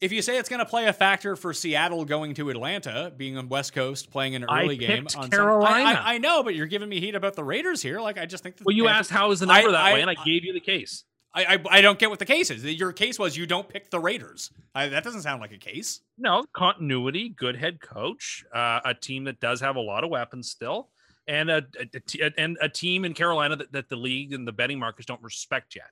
if 0.00 0.12
you 0.12 0.20
say 0.22 0.38
it's 0.38 0.48
going 0.48 0.58
to 0.60 0.66
play 0.66 0.86
a 0.86 0.92
factor 0.92 1.36
for 1.36 1.52
Seattle 1.54 2.04
going 2.04 2.34
to 2.34 2.50
Atlanta, 2.50 3.12
being 3.16 3.36
on 3.38 3.48
West 3.48 3.72
Coast, 3.72 4.10
playing 4.10 4.34
an 4.34 4.44
I 4.48 4.62
early 4.64 4.76
game 4.76 5.04
picked 5.04 5.16
on 5.16 5.30
Carolina. 5.30 5.88
I, 5.88 5.92
I, 5.92 6.14
I 6.14 6.18
know, 6.18 6.42
but 6.42 6.54
you're 6.54 6.66
giving 6.66 6.88
me 6.88 7.00
heat 7.00 7.14
about 7.14 7.34
the 7.34 7.44
Raiders 7.44 7.80
here. 7.82 8.00
Like 8.00 8.18
I 8.18 8.26
just 8.26 8.42
think. 8.42 8.56
Well, 8.64 8.74
you 8.76 8.84
Panthers- 8.84 9.00
asked 9.00 9.10
how 9.10 9.30
is 9.30 9.40
the 9.40 9.46
number 9.46 9.68
I- 9.70 9.72
that 9.72 9.80
I- 9.80 9.94
way, 9.94 10.00
and 10.02 10.10
I 10.10 10.14
gave 10.24 10.44
you 10.44 10.52
the 10.52 10.60
case. 10.60 11.04
I, 11.34 11.44
I 11.56 11.78
I 11.78 11.80
don't 11.82 11.98
get 11.98 12.08
what 12.08 12.18
the 12.18 12.24
case 12.24 12.50
is. 12.50 12.64
Your 12.64 12.92
case 12.92 13.18
was 13.18 13.36
you 13.36 13.46
don't 13.46 13.68
pick 13.68 13.90
the 13.90 14.00
Raiders. 14.00 14.50
I, 14.74 14.88
that 14.88 15.04
doesn't 15.04 15.20
sound 15.22 15.42
like 15.42 15.52
a 15.52 15.58
case. 15.58 16.00
No 16.16 16.44
continuity, 16.54 17.28
good 17.28 17.56
head 17.56 17.78
coach, 17.80 18.42
uh, 18.54 18.80
a 18.86 18.94
team 18.94 19.24
that 19.24 19.38
does 19.38 19.60
have 19.60 19.76
a 19.76 19.80
lot 19.80 20.02
of 20.02 20.08
weapons 20.10 20.48
still, 20.50 20.88
and 21.28 21.50
a, 21.50 21.58
a- 21.78 21.96
a 21.96 22.00
t- 22.00 22.22
and 22.38 22.56
a 22.62 22.68
team 22.70 23.04
in 23.04 23.12
Carolina 23.12 23.56
that, 23.56 23.70
that 23.72 23.88
the 23.90 23.96
league 23.96 24.32
and 24.32 24.48
the 24.48 24.52
betting 24.52 24.78
markets 24.78 25.04
don't 25.06 25.22
respect 25.22 25.74
yet. 25.76 25.90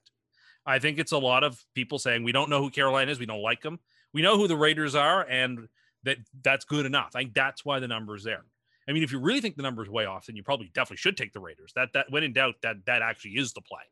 I 0.64 0.78
think 0.78 0.98
it's 0.98 1.12
a 1.12 1.18
lot 1.18 1.44
of 1.44 1.62
people 1.74 1.98
saying 1.98 2.22
we 2.24 2.32
don't 2.32 2.48
know 2.48 2.62
who 2.62 2.70
Carolina 2.70 3.10
is, 3.10 3.18
we 3.18 3.26
don't 3.26 3.42
like 3.42 3.60
them. 3.60 3.78
We 4.14 4.22
know 4.22 4.38
who 4.38 4.48
the 4.48 4.56
Raiders 4.56 4.94
are, 4.94 5.26
and 5.28 5.68
that 6.04 6.18
that's 6.42 6.64
good 6.64 6.86
enough. 6.86 7.10
I 7.14 7.20
think 7.20 7.34
that's 7.34 7.64
why 7.64 7.80
the 7.80 7.88
number 7.88 8.14
is 8.14 8.24
there. 8.24 8.44
I 8.88 8.92
mean, 8.92 9.02
if 9.02 9.12
you 9.12 9.18
really 9.18 9.40
think 9.40 9.56
the 9.56 9.62
number 9.62 9.82
is 9.82 9.88
way 9.88 10.04
off, 10.06 10.26
then 10.26 10.36
you 10.36 10.42
probably 10.42 10.70
definitely 10.74 10.98
should 10.98 11.16
take 11.16 11.32
the 11.32 11.40
Raiders. 11.40 11.72
That 11.74 11.90
that 11.94 12.06
when 12.10 12.22
in 12.22 12.32
doubt, 12.32 12.56
that 12.62 12.76
that 12.86 13.02
actually 13.02 13.32
is 13.32 13.52
the 13.52 13.60
play. 13.60 13.82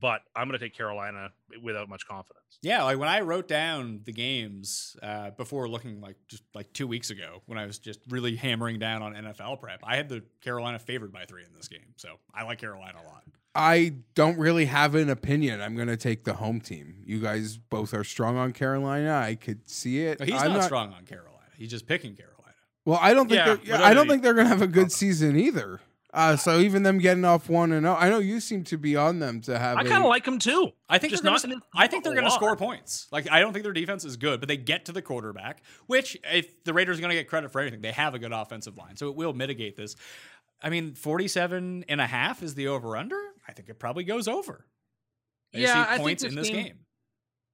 But 0.00 0.22
I'm 0.34 0.48
going 0.48 0.58
to 0.58 0.64
take 0.64 0.74
Carolina 0.74 1.28
without 1.62 1.88
much 1.88 2.06
confidence. 2.06 2.58
Yeah, 2.62 2.84
like 2.84 2.98
when 2.98 3.08
I 3.08 3.20
wrote 3.20 3.48
down 3.48 4.00
the 4.04 4.12
games 4.12 4.96
uh, 5.02 5.30
before 5.32 5.68
looking 5.68 6.00
like 6.00 6.16
just 6.28 6.42
like 6.54 6.72
two 6.72 6.86
weeks 6.86 7.10
ago, 7.10 7.42
when 7.46 7.58
I 7.58 7.66
was 7.66 7.78
just 7.78 8.00
really 8.08 8.36
hammering 8.36 8.78
down 8.78 9.02
on 9.02 9.12
NFL 9.12 9.60
prep, 9.60 9.80
I 9.82 9.96
had 9.96 10.08
the 10.08 10.22
Carolina 10.42 10.78
favored 10.78 11.12
by 11.12 11.26
three 11.26 11.44
in 11.44 11.52
this 11.54 11.68
game. 11.68 11.92
So 11.96 12.16
I 12.32 12.44
like 12.44 12.60
Carolina 12.60 12.98
a 13.04 13.06
lot. 13.06 13.24
I 13.54 13.94
don't 14.14 14.38
really 14.38 14.66
have 14.66 14.94
an 14.94 15.10
opinion. 15.10 15.60
I'm 15.60 15.74
going 15.74 15.88
to 15.88 15.96
take 15.96 16.24
the 16.24 16.34
home 16.34 16.60
team. 16.60 16.96
You 17.04 17.20
guys 17.20 17.56
both 17.56 17.92
are 17.94 18.04
strong 18.04 18.36
on 18.36 18.52
Carolina. 18.52 19.14
I 19.16 19.34
could 19.34 19.68
see 19.68 20.02
it. 20.02 20.18
But 20.18 20.28
he's 20.28 20.40
I'm 20.40 20.52
not, 20.52 20.64
strong 20.64 20.92
on 20.92 21.04
Carolina. 21.04 21.36
He's 21.56 21.70
just 21.70 21.86
picking 21.86 22.14
Carolina. 22.14 22.36
Well, 22.84 22.98
I 23.02 23.12
don't 23.12 23.28
think 23.28 23.38
Yeah, 23.38 23.54
they're, 23.56 23.58
yeah, 23.80 23.82
I 23.84 23.92
don't 23.92 24.06
I- 24.06 24.10
think 24.10 24.22
they're 24.22 24.34
going 24.34 24.46
to 24.46 24.50
have 24.50 24.62
a 24.62 24.66
good 24.68 24.92
season 24.92 25.36
either. 25.38 25.80
Uh, 26.12 26.36
so 26.36 26.58
even 26.58 26.82
them 26.82 26.98
getting 26.98 27.24
off 27.24 27.48
one 27.48 27.70
and 27.70 27.84
zero, 27.84 27.94
I 27.94 28.08
know 28.10 28.18
you 28.18 28.40
seem 28.40 28.64
to 28.64 28.76
be 28.76 28.96
on 28.96 29.20
them 29.20 29.40
to 29.42 29.56
have. 29.56 29.76
I 29.78 29.84
kind 29.84 30.02
of 30.02 30.08
like 30.08 30.24
them 30.24 30.40
too. 30.40 30.72
I 30.88 30.98
think 30.98 31.12
Just 31.12 31.22
they're 31.22 31.30
not 31.30 31.40
gonna, 31.40 31.60
I 31.72 31.86
think 31.86 32.02
they're 32.02 32.14
going 32.14 32.24
to 32.24 32.32
score 32.32 32.56
points. 32.56 33.06
Like 33.12 33.30
I 33.30 33.38
don't 33.38 33.52
think 33.52 33.62
their 33.62 33.72
defense 33.72 34.04
is 34.04 34.16
good, 34.16 34.40
but 34.40 34.48
they 34.48 34.56
get 34.56 34.86
to 34.86 34.92
the 34.92 35.02
quarterback. 35.02 35.62
Which 35.86 36.16
if 36.24 36.64
the 36.64 36.72
Raiders 36.74 36.98
are 36.98 37.00
going 37.00 37.10
to 37.10 37.16
get 37.16 37.28
credit 37.28 37.52
for 37.52 37.60
anything, 37.60 37.80
they 37.80 37.92
have 37.92 38.14
a 38.16 38.18
good 38.18 38.32
offensive 38.32 38.76
line, 38.76 38.96
so 38.96 39.06
it 39.08 39.14
will 39.14 39.32
mitigate 39.34 39.76
this. 39.76 39.94
I 40.60 40.68
mean, 40.68 40.94
47 40.94 41.84
and 41.88 42.00
a 42.00 42.06
half 42.08 42.42
is 42.42 42.56
the 42.56 42.66
over 42.66 42.96
under. 42.96 43.20
I 43.50 43.52
think 43.52 43.68
it 43.68 43.78
probably 43.78 44.04
goes 44.04 44.26
over. 44.28 44.64
I 45.54 45.58
Yeah, 45.58 45.80
I 45.80 45.84
see 45.84 45.88
think 45.90 46.00
points 46.02 46.22
this 46.22 46.30
in 46.32 46.36
this 46.36 46.48
game- 46.48 46.64
game. 46.66 46.78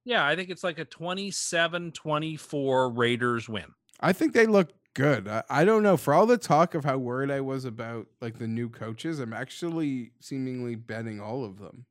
Yeah, 0.05 0.25
I 0.25 0.35
think 0.37 0.49
it's 0.49 0.63
like 0.63 0.79
a 0.79 0.85
27-24 0.85 2.97
Raiders 2.97 3.49
win. 3.49 3.65
I 3.99 4.13
think 4.13 4.31
they 4.33 4.45
look 4.45 4.69
good. 4.93 5.27
I, 5.27 5.43
I 5.49 5.65
don't 5.65 5.83
know. 5.83 5.97
For 5.97 6.13
all 6.13 6.25
the 6.25 6.37
talk 6.37 6.73
of 6.75 6.85
how 6.85 6.97
worried 6.97 7.29
I 7.31 7.41
was 7.41 7.65
about 7.65 8.07
like 8.21 8.37
the 8.37 8.47
new 8.47 8.69
coaches, 8.69 9.19
I'm 9.19 9.33
actually 9.33 10.11
seemingly 10.21 10.75
betting 10.75 11.19
all 11.19 11.43
of 11.43 11.57
them. 11.59 11.85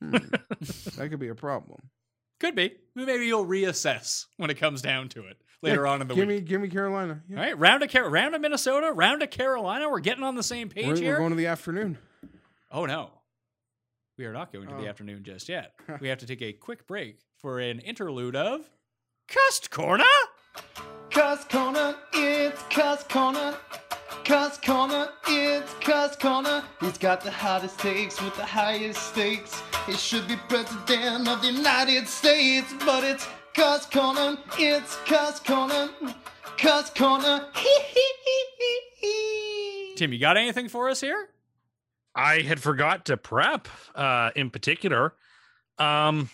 Hmm. 0.00 0.12
that 0.96 1.08
could 1.10 1.20
be 1.20 1.28
a 1.28 1.34
problem. 1.34 1.90
Could 2.38 2.54
be. 2.54 2.72
Maybe 2.94 3.26
you'll 3.26 3.44
reassess 3.44 4.24
when 4.38 4.48
it 4.48 4.54
comes 4.54 4.80
down 4.80 5.10
to 5.10 5.26
it 5.26 5.36
later 5.62 5.84
Yeah, 5.84 5.90
on 5.90 6.00
in 6.00 6.08
the 6.08 6.14
give 6.14 6.26
week. 6.26 6.42
me, 6.42 6.48
give 6.48 6.60
me 6.62 6.68
Carolina. 6.68 7.20
Yeah. 7.28 7.36
All 7.36 7.42
right, 7.42 7.58
round 7.58 7.82
of 7.82 7.90
Car- 7.92 8.08
round 8.08 8.34
of 8.34 8.40
Minnesota, 8.40 8.92
round 8.92 9.22
of 9.22 9.28
Carolina. 9.30 9.90
We're 9.90 10.00
getting 10.00 10.24
on 10.24 10.36
the 10.36 10.42
same 10.42 10.68
We're, 10.68 10.74
page 10.94 11.00
we're 11.02 11.18
going 11.18 11.30
to 11.30 11.36
the 11.36 11.48
afternoon. 11.48 11.98
Oh 12.70 12.86
no, 12.86 13.10
we 14.18 14.24
are 14.26 14.32
not 14.32 14.52
going 14.52 14.68
to 14.68 14.74
the 14.74 14.86
Oh. 14.86 14.88
afternoon 14.88 15.24
just 15.24 15.48
yet. 15.48 15.72
we 16.00 16.08
have 16.08 16.18
to 16.18 16.26
take 16.26 16.42
a 16.42 16.52
quick 16.52 16.86
break 16.86 17.18
for 17.38 17.58
an 17.58 17.80
interlude 17.80 18.36
of 18.36 18.70
Cust 19.28 19.70
Corner. 19.70 20.04
Cust 21.10 21.48
Corner, 21.48 21.96
it's 22.12 22.62
Cust 22.70 23.08
Corner. 23.08 23.56
Cust 24.24 24.64
Corner, 24.64 25.08
it's 25.26 25.72
Cust 25.74 26.20
Corner. 26.20 26.62
He's 26.80 26.98
got 26.98 27.20
the 27.22 27.30
hottest 27.30 27.78
takes 27.80 28.20
with 28.22 28.36
the 28.36 28.44
highest 28.44 29.02
stakes. 29.12 29.60
He 29.86 29.94
should 29.94 30.28
be 30.28 30.36
president 30.48 31.26
of 31.28 31.40
the 31.42 31.48
United 31.50 32.06
States, 32.06 32.72
but 32.84 33.02
it's 33.02 33.26
Cust 33.54 33.90
Corner, 33.90 34.36
it's 34.58 34.94
Cust 35.06 35.44
Corner. 35.44 35.90
Cust 36.58 36.94
Corner, 36.96 37.46
hee 37.56 37.80
hee 37.94 38.12
hee 38.24 38.44
hee 38.58 38.80
hee. 39.00 39.94
Tim, 39.96 40.12
you 40.12 40.20
got 40.20 40.36
anything 40.36 40.68
for 40.68 40.88
us 40.88 41.00
here? 41.00 41.28
I 42.14 42.40
had 42.40 42.60
forgot 42.60 43.06
to 43.06 43.16
prep 43.16 43.68
uh 43.94 44.30
in 44.36 44.50
particular. 44.50 45.14
Um 45.78 46.30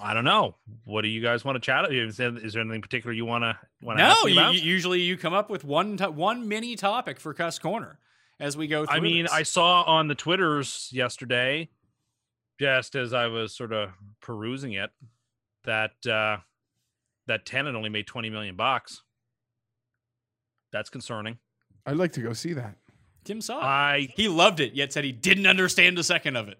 I 0.00 0.14
don't 0.14 0.24
know. 0.24 0.54
What 0.84 1.02
do 1.02 1.08
you 1.08 1.20
guys 1.20 1.44
want 1.44 1.56
to 1.56 1.60
chat 1.60 1.80
about? 1.80 1.92
Is 1.92 2.16
there, 2.16 2.36
is 2.38 2.52
there 2.52 2.62
anything 2.62 2.82
particular 2.82 3.12
you 3.12 3.24
want 3.24 3.42
to 3.42 3.58
want 3.82 3.98
to 3.98 4.04
No, 4.04 4.10
ask 4.10 4.24
me 4.24 4.32
you, 4.32 4.38
about? 4.38 4.54
you- 4.54 4.60
usually 4.60 5.00
you 5.00 5.16
come 5.16 5.34
up 5.34 5.50
with 5.50 5.64
one 5.64 5.96
to- 5.96 6.10
one 6.10 6.46
mini 6.46 6.76
topic 6.76 7.18
for 7.18 7.34
Cust 7.34 7.60
Corner 7.60 7.98
as 8.38 8.56
we 8.56 8.68
go 8.68 8.86
through. 8.86 8.94
I 8.96 9.00
mean, 9.00 9.24
this. 9.24 9.32
I 9.32 9.42
saw 9.42 9.82
on 9.82 10.06
the 10.06 10.14
Twitters 10.14 10.88
yesterday, 10.92 11.68
just 12.60 12.94
as 12.94 13.12
I 13.12 13.26
was 13.26 13.56
sort 13.56 13.72
of 13.72 13.90
perusing 14.20 14.72
it, 14.74 14.90
that 15.64 16.06
uh 16.06 16.36
that 17.26 17.44
Tenet 17.44 17.74
only 17.74 17.88
made 17.88 18.06
20 18.06 18.30
million 18.30 18.54
bucks. 18.56 19.02
That's 20.72 20.90
concerning. 20.90 21.38
I'd 21.86 21.96
like 21.96 22.12
to 22.12 22.20
go 22.20 22.32
see 22.34 22.52
that. 22.54 22.76
Tim 23.24 23.40
saw 23.40 23.58
it. 23.58 23.64
I 23.64 24.08
he 24.14 24.28
loved 24.28 24.60
it, 24.60 24.74
yet 24.74 24.92
said 24.92 25.04
he 25.04 25.12
didn't 25.12 25.46
understand 25.46 25.98
a 25.98 26.04
second 26.04 26.36
of 26.36 26.48
it. 26.48 26.58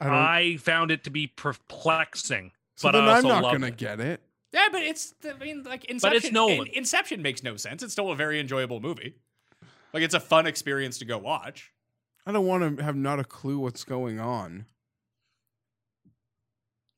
I. 0.00 0.08
I 0.08 0.56
found 0.58 0.90
it 0.90 1.04
to 1.04 1.10
be 1.10 1.26
perplexing. 1.26 2.52
so 2.76 2.88
but 2.88 2.92
then 2.92 3.08
I 3.08 3.18
I'm 3.18 3.22
not 3.24 3.42
gonna 3.52 3.70
get 3.70 4.00
it. 4.00 4.20
Yeah, 4.52 4.68
but 4.70 4.82
it's 4.82 5.14
I 5.24 5.32
mean 5.42 5.62
like 5.62 5.84
Inception. 5.86 6.34
Nolan. 6.34 6.68
Inception 6.72 7.22
makes 7.22 7.42
no 7.42 7.56
sense. 7.56 7.82
It's 7.82 7.92
still 7.92 8.10
a 8.10 8.16
very 8.16 8.38
enjoyable 8.38 8.80
movie. 8.80 9.14
Like 9.92 10.02
it's 10.02 10.14
a 10.14 10.20
fun 10.20 10.46
experience 10.46 10.98
to 10.98 11.04
go 11.04 11.18
watch. 11.18 11.72
I 12.26 12.32
don't 12.32 12.46
want 12.46 12.78
to 12.78 12.84
have 12.84 12.96
not 12.96 13.18
a 13.18 13.24
clue 13.24 13.58
what's 13.58 13.84
going 13.84 14.20
on. 14.20 14.66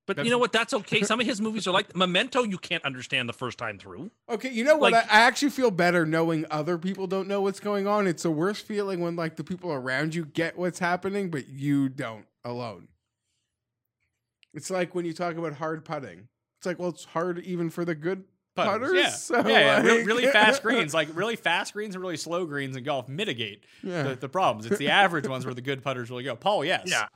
But 0.07 0.17
That's- 0.17 0.27
you 0.27 0.31
know 0.31 0.39
what? 0.39 0.53
That's 0.53 0.75
okay. 0.75 1.03
Some 1.03 1.19
of 1.21 1.27
his 1.27 1.41
movies 1.41 1.67
are 1.67 1.71
like 1.73 1.97
Memento. 1.97 2.43
You 2.43 2.59
can't 2.59 2.85
understand 2.85 3.27
the 3.29 3.33
first 3.33 3.57
time 3.57 3.79
through. 3.79 4.11
Okay, 4.29 4.51
you 4.51 4.63
know 4.63 4.77
what? 4.77 4.93
Like- 4.93 5.11
I, 5.11 5.17
I 5.17 5.21
actually 5.23 5.49
feel 5.51 5.71
better 5.71 6.05
knowing 6.05 6.45
other 6.51 6.77
people 6.77 7.07
don't 7.07 7.27
know 7.27 7.41
what's 7.41 7.61
going 7.61 7.87
on. 7.87 8.07
It's 8.07 8.25
a 8.27 8.31
worse 8.31 8.61
feeling 8.61 9.01
when 9.01 9.17
like 9.17 9.37
the 9.37 9.45
people 9.45 9.73
around 9.73 10.15
you 10.15 10.27
get 10.27 10.59
what's 10.59 10.79
happening, 10.79 11.31
but 11.31 11.49
you 11.49 11.89
don't 11.89 12.27
alone. 12.45 12.89
It's 14.53 14.71
like 14.71 14.95
when 14.95 15.05
you 15.05 15.13
talk 15.13 15.37
about 15.37 15.55
hard 15.55 15.85
putting. 15.85 16.29
It's 16.59 16.67
like, 16.67 16.79
well, 16.79 16.91
it's 16.91 17.05
hard 17.05 17.41
even 17.41 17.71
for 17.71 17.85
the 17.85 17.95
good 17.95 18.25
Putters, 18.57 18.89
putters. 18.91 18.95
yeah, 19.03 19.09
so, 19.11 19.37
yeah, 19.49 19.83
yeah. 19.83 19.83
Re- 19.83 20.05
really 20.05 20.27
fast 20.27 20.63
greens, 20.63 20.95
like 20.95 21.09
really 21.15 21.35
fast 21.35 21.73
greens 21.73 21.97
and 21.97 22.03
really 22.03 22.17
slow 22.17 22.47
greens 22.47 22.77
in 22.77 22.85
golf 22.85 23.09
mitigate 23.09 23.65
Yeah. 23.83 24.05
the, 24.05 24.15
the 24.15 24.29
problems. 24.29 24.67
It's 24.67 24.79
the 24.79 24.91
average 24.91 25.27
ones 25.27 25.45
where 25.45 25.55
the 25.55 25.61
good 25.61 25.83
putters 25.83 26.09
really 26.09 26.23
go. 26.23 26.37
Paul, 26.37 26.65
yes, 26.65 26.85
Yeah. 26.87 27.07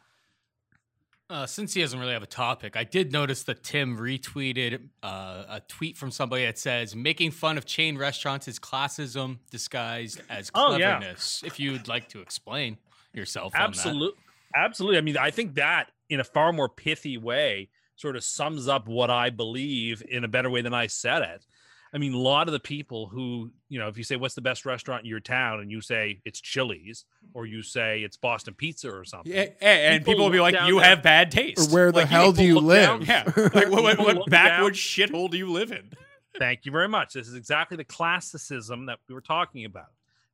Uh, 1.30 1.44
since 1.44 1.74
he 1.74 1.82
doesn't 1.82 2.00
really 2.00 2.14
have 2.14 2.22
a 2.22 2.26
topic, 2.26 2.74
I 2.74 2.84
did 2.84 3.12
notice 3.12 3.42
that 3.44 3.62
Tim 3.62 3.98
retweeted 3.98 4.88
uh, 5.02 5.44
a 5.48 5.60
tweet 5.68 5.96
from 5.98 6.10
somebody 6.10 6.46
that 6.46 6.58
says, 6.58 6.96
"Making 6.96 7.32
fun 7.32 7.58
of 7.58 7.66
chain 7.66 7.98
restaurants 7.98 8.48
is 8.48 8.58
classism 8.58 9.38
disguised 9.50 10.22
as 10.30 10.50
Oh, 10.54 10.76
yeah. 10.76 10.96
cleverness." 10.98 11.42
If 11.44 11.60
you'd 11.60 11.86
like 11.86 12.08
to 12.10 12.20
explain 12.22 12.78
yourself, 13.12 13.54
on 13.54 13.60
that. 13.60 13.68
Absolutely. 13.68 14.22
Absolutely. 14.54 14.96
I 14.96 15.00
mean, 15.02 15.18
I 15.18 15.30
think 15.30 15.56
that 15.56 15.90
in 16.08 16.18
a 16.20 16.24
far 16.24 16.50
more 16.50 16.68
pithy 16.70 17.18
way 17.18 17.68
sort 17.96 18.16
of 18.16 18.24
sums 18.24 18.66
up 18.66 18.88
what 18.88 19.10
I 19.10 19.28
believe 19.28 20.02
in 20.08 20.24
a 20.24 20.28
better 20.28 20.48
way 20.48 20.62
than 20.62 20.72
I 20.72 20.86
said 20.86 21.20
it. 21.20 21.44
I 21.92 21.98
mean, 21.98 22.12
a 22.12 22.18
lot 22.18 22.48
of 22.48 22.52
the 22.52 22.60
people 22.60 23.06
who, 23.08 23.50
you 23.68 23.78
know, 23.78 23.88
if 23.88 23.96
you 23.96 24.04
say, 24.04 24.16
what's 24.16 24.34
the 24.34 24.40
best 24.42 24.66
restaurant 24.66 25.04
in 25.04 25.06
your 25.10 25.20
town? 25.20 25.60
And 25.60 25.70
you 25.70 25.80
say 25.80 26.20
it's 26.24 26.40
Chili's 26.40 27.04
or 27.34 27.46
you 27.46 27.62
say 27.62 28.02
it's 28.02 28.16
Boston 28.16 28.54
Pizza 28.54 28.90
or 28.90 29.04
something. 29.04 29.32
Yeah, 29.32 29.46
and 29.60 30.00
People 30.00 30.12
people 30.12 30.24
will 30.26 30.32
be 30.32 30.40
like, 30.40 30.54
"You 30.66 30.80
there- 30.80 30.84
have 30.90 31.02
bad 31.02 31.30
taste." 31.30 31.70
Or 31.70 31.74
where 31.74 31.92
the 31.92 32.00
Like, 32.00 32.08
hell 32.08 32.32
do 32.32 32.42
you 32.44 32.54
people 32.56 32.62
look 32.68 32.76
down- 32.82 32.98
live? 33.00 33.08
Yeah, 33.08 33.48
like 33.54 33.70
what, 33.70 33.82
what, 33.82 33.98
what 33.98 34.16
look 34.16 34.30
backwoods 34.30 34.78
shithole 34.78 35.30
do 35.30 35.38
you 35.38 35.50
live 35.50 35.72
in? 35.72 35.90
Thank 36.38 36.66
you 36.66 36.72
very 36.72 36.88
much. 36.88 37.14
This 37.14 37.26
is 37.26 37.34
exactly 37.34 37.76
the 37.76 37.84
classicism 37.84 38.86
that 38.86 38.98
we 39.08 39.14
were 39.14 39.20
talking 39.20 39.64
about. 39.64 39.86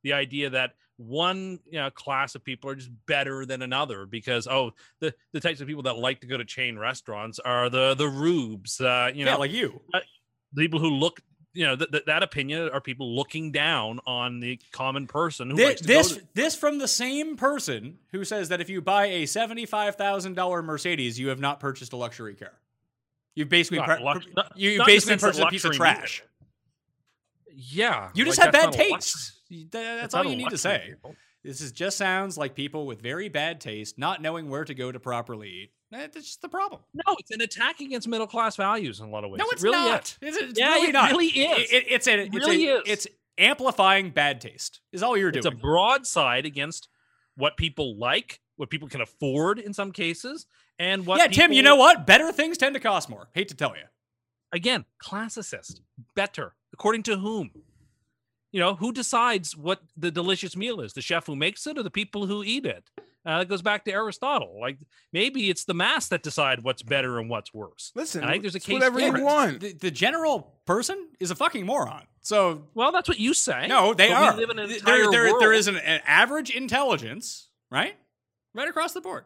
The 0.03 0.13
idea 0.13 0.49
that 0.51 0.73
one 0.97 1.59
you 1.69 1.79
know, 1.79 1.89
class 1.89 2.35
of 2.35 2.43
people 2.43 2.69
are 2.69 2.75
just 2.75 2.91
better 3.05 3.45
than 3.45 3.61
another 3.61 4.05
because 4.05 4.47
oh 4.47 4.71
the 4.99 5.13
the 5.33 5.39
types 5.41 5.59
of 5.61 5.67
people 5.67 5.83
that 5.83 5.97
like 5.97 6.21
to 6.21 6.27
go 6.27 6.37
to 6.37 6.45
chain 6.45 6.77
restaurants 6.79 7.37
are 7.39 7.69
the 7.69 7.95
the 7.95 8.07
rubes 8.07 8.79
uh 8.79 9.11
you 9.13 9.25
know 9.25 9.31
yeah, 9.31 9.37
like 9.37 9.51
you. 9.51 9.81
the 10.53 10.61
people 10.61 10.79
who 10.79 10.89
look 10.89 11.19
you 11.55 11.65
know 11.65 11.75
th- 11.75 11.89
th- 11.89 12.05
that 12.05 12.21
opinion 12.21 12.69
are 12.69 12.81
people 12.81 13.15
looking 13.15 13.51
down 13.51 13.99
on 14.05 14.39
the 14.39 14.59
common 14.71 15.07
person 15.07 15.49
who 15.49 15.55
This 15.55 15.81
this, 15.81 16.15
to, 16.17 16.23
this 16.35 16.55
from 16.55 16.77
the 16.77 16.87
same 16.87 17.35
person 17.37 17.97
who 18.11 18.23
says 18.23 18.49
that 18.49 18.61
if 18.61 18.69
you 18.69 18.81
buy 18.81 19.05
a 19.07 19.25
seventy-five 19.25 19.95
thousand 19.95 20.35
dollar 20.35 20.61
Mercedes, 20.61 21.17
you 21.19 21.29
have 21.29 21.39
not 21.39 21.59
purchased 21.59 21.93
a 21.93 21.97
luxury 21.97 22.35
car. 22.35 22.53
You've 23.35 23.49
basically 23.49 23.79
pre- 23.79 24.03
lux- 24.03 24.25
not- 24.35 24.51
you 24.57 24.77
not 24.77 24.87
basically 24.87 25.17
purchased 25.17 25.41
a 25.41 25.47
piece 25.47 25.65
of 25.65 25.73
trash. 25.73 26.23
yeah 27.53 28.11
You 28.13 28.25
just 28.25 28.37
like, 28.37 28.45
have 28.47 28.53
bad 28.53 28.65
not 28.65 28.75
a 28.79 28.89
lux- 28.91 29.13
taste. 29.13 29.31
You- 29.49 29.65
tha- 29.65 29.97
That's 30.01 30.13
all 30.13 30.25
you 30.25 30.35
need 30.35 30.49
to 30.49 30.57
say. 30.57 30.93
This 31.43 31.61
is 31.61 31.71
just 31.71 31.97
sounds 31.97 32.37
like 32.37 32.55
people 32.55 32.87
with 32.87 33.01
very 33.01 33.29
bad 33.29 33.61
taste, 33.61 33.99
not 33.99 34.21
knowing 34.21 34.49
where 34.49 34.65
to 34.65 34.73
go 34.73 34.91
to 34.91 34.99
properly 34.99 35.49
eat. 35.49 35.71
That's 35.91 36.15
just 36.15 36.41
the 36.41 36.49
problem. 36.49 36.81
no 36.93 37.15
it's 37.19 37.31
an 37.31 37.41
attack 37.41 37.79
against 37.79 38.07
middle 38.07 38.27
class 38.27 38.55
values 38.55 38.99
in 38.99 39.05
a 39.05 39.09
lot 39.09 39.23
of 39.23 39.31
ways 39.31 39.39
No, 39.39 39.45
It 39.45 39.53
it's 39.53 39.63
really 39.63 39.77
not. 39.77 40.17
is. 40.21 40.35
It's, 40.35 40.37
it's 40.51 40.59
Yeah, 40.59 40.73
really 40.73 40.89
it 40.89 40.93
not. 40.93 41.11
really 41.11 41.27
is. 41.27 41.71
It- 41.71 41.73
it- 41.73 41.85
it's 41.89 42.07
a, 42.07 42.13
It 42.19 42.33
it's 42.33 42.35
really 42.47 42.67
a, 42.67 42.75
is. 42.77 42.83
It's 42.85 43.07
amplifying 43.37 44.11
bad 44.11 44.41
taste. 44.41 44.81
Is 44.91 45.03
all 45.03 45.15
you're 45.17 45.31
doing. 45.31 45.45
it's 45.45 45.53
a 45.53 45.57
broadside 45.57 46.45
against 46.45 46.87
what 47.35 47.57
people 47.57 47.97
like 47.97 48.39
what 48.57 48.69
people 48.69 48.87
can 48.87 49.01
afford 49.01 49.59
in 49.59 49.73
some 49.73 49.91
cases 49.91 50.45
and 50.79 51.05
what 51.05 51.19
yeah, 51.19 51.27
Tim. 51.27 51.51
You 51.51 51.61
know 51.61 51.75
what? 51.75 52.07
Better 52.07 52.31
things 52.31 52.57
tend 52.57 52.73
to 52.75 52.79
cost 52.79 53.09
more. 53.09 53.27
Hate 53.33 53.49
to 53.49 53.55
tell 53.55 53.75
you. 53.75 53.83
again 54.53 54.85
classicist 55.03 55.81
better 56.15 56.55
according 56.73 57.03
to 57.03 57.17
whom 57.17 57.51
you 58.51 58.59
know 58.61 58.75
who 58.75 58.91
decides 58.93 59.55
what 59.57 59.81
the 59.97 60.11
delicious 60.11 60.55
meal 60.55 60.79
is 60.79 60.93
the 60.93 61.01
chef 61.01 61.25
who 61.27 61.35
makes 61.35 61.67
it 61.67 61.77
or 61.77 61.83
the 61.83 61.89
people 61.91 62.25
who 62.27 62.43
eat 62.43 62.65
it 62.65 62.89
uh, 63.25 63.39
that 63.39 63.47
goes 63.49 63.61
back 63.61 63.83
to 63.85 63.91
aristotle 63.91 64.57
like 64.61 64.77
maybe 65.11 65.49
it's 65.49 65.65
the 65.65 65.73
mass 65.73 66.07
that 66.09 66.21
decide 66.23 66.63
what's 66.63 66.83
better 66.83 67.19
and 67.19 67.29
what's 67.29 67.53
worse 67.53 67.91
Listen, 67.95 68.21
And 68.21 68.29
I 68.29 68.33
think 68.33 68.43
there's 68.43 68.55
a 68.55 68.59
case 68.59 68.73
whatever 68.73 68.99
you 68.99 69.23
want. 69.23 69.59
The, 69.61 69.73
the 69.73 69.91
general 69.91 70.53
person 70.65 71.09
is 71.19 71.31
a 71.31 71.35
fucking 71.35 71.65
moron. 71.65 72.03
So 72.21 72.63
well 72.73 72.91
that's 72.91 73.07
what 73.09 73.19
you 73.19 73.33
say 73.33 73.67
no, 73.67 73.93
they 73.93 74.09
but 74.09 74.19
we 74.21 74.27
are. 74.27 74.37
live 74.37 74.49
in 74.51 74.59
an 74.59 74.69
There- 74.69 74.79
there, 75.11 75.11
there 75.11 75.33
world. 75.33 75.53
is 75.55 75.67
an, 75.67 75.77
an 75.77 76.01
average 76.05 76.49
intelligence, 76.51 77.49
right? 77.71 77.95
Right 78.53 78.67
across 78.67 78.93
the 78.93 79.01
board. 79.01 79.25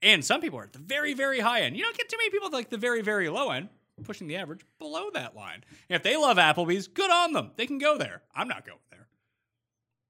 And 0.00 0.24
some 0.24 0.40
people 0.40 0.58
are 0.58 0.64
at 0.64 0.72
the 0.72 0.78
very, 0.80 1.14
very 1.14 1.38
high 1.40 1.60
end. 1.60 1.76
You 1.76 1.82
don't 1.84 1.96
get 1.96 2.08
too 2.08 2.16
many 2.16 2.30
people 2.30 2.48
at 2.48 2.52
like 2.52 2.70
the 2.70 2.76
very, 2.78 3.02
very 3.02 3.28
low 3.28 3.50
end 3.50 3.68
pushing 4.04 4.26
the 4.26 4.36
average 4.36 4.62
below 4.80 5.10
that 5.14 5.36
line. 5.36 5.62
If 5.88 6.02
they 6.02 6.16
love 6.16 6.36
Applebee's, 6.38 6.88
good 6.88 7.10
on 7.10 7.32
them. 7.34 7.52
They 7.56 7.66
can 7.66 7.78
go 7.78 7.96
there. 7.98 8.22
I'm 8.34 8.48
not 8.48 8.66
going 8.66 8.78
there. 8.90 9.06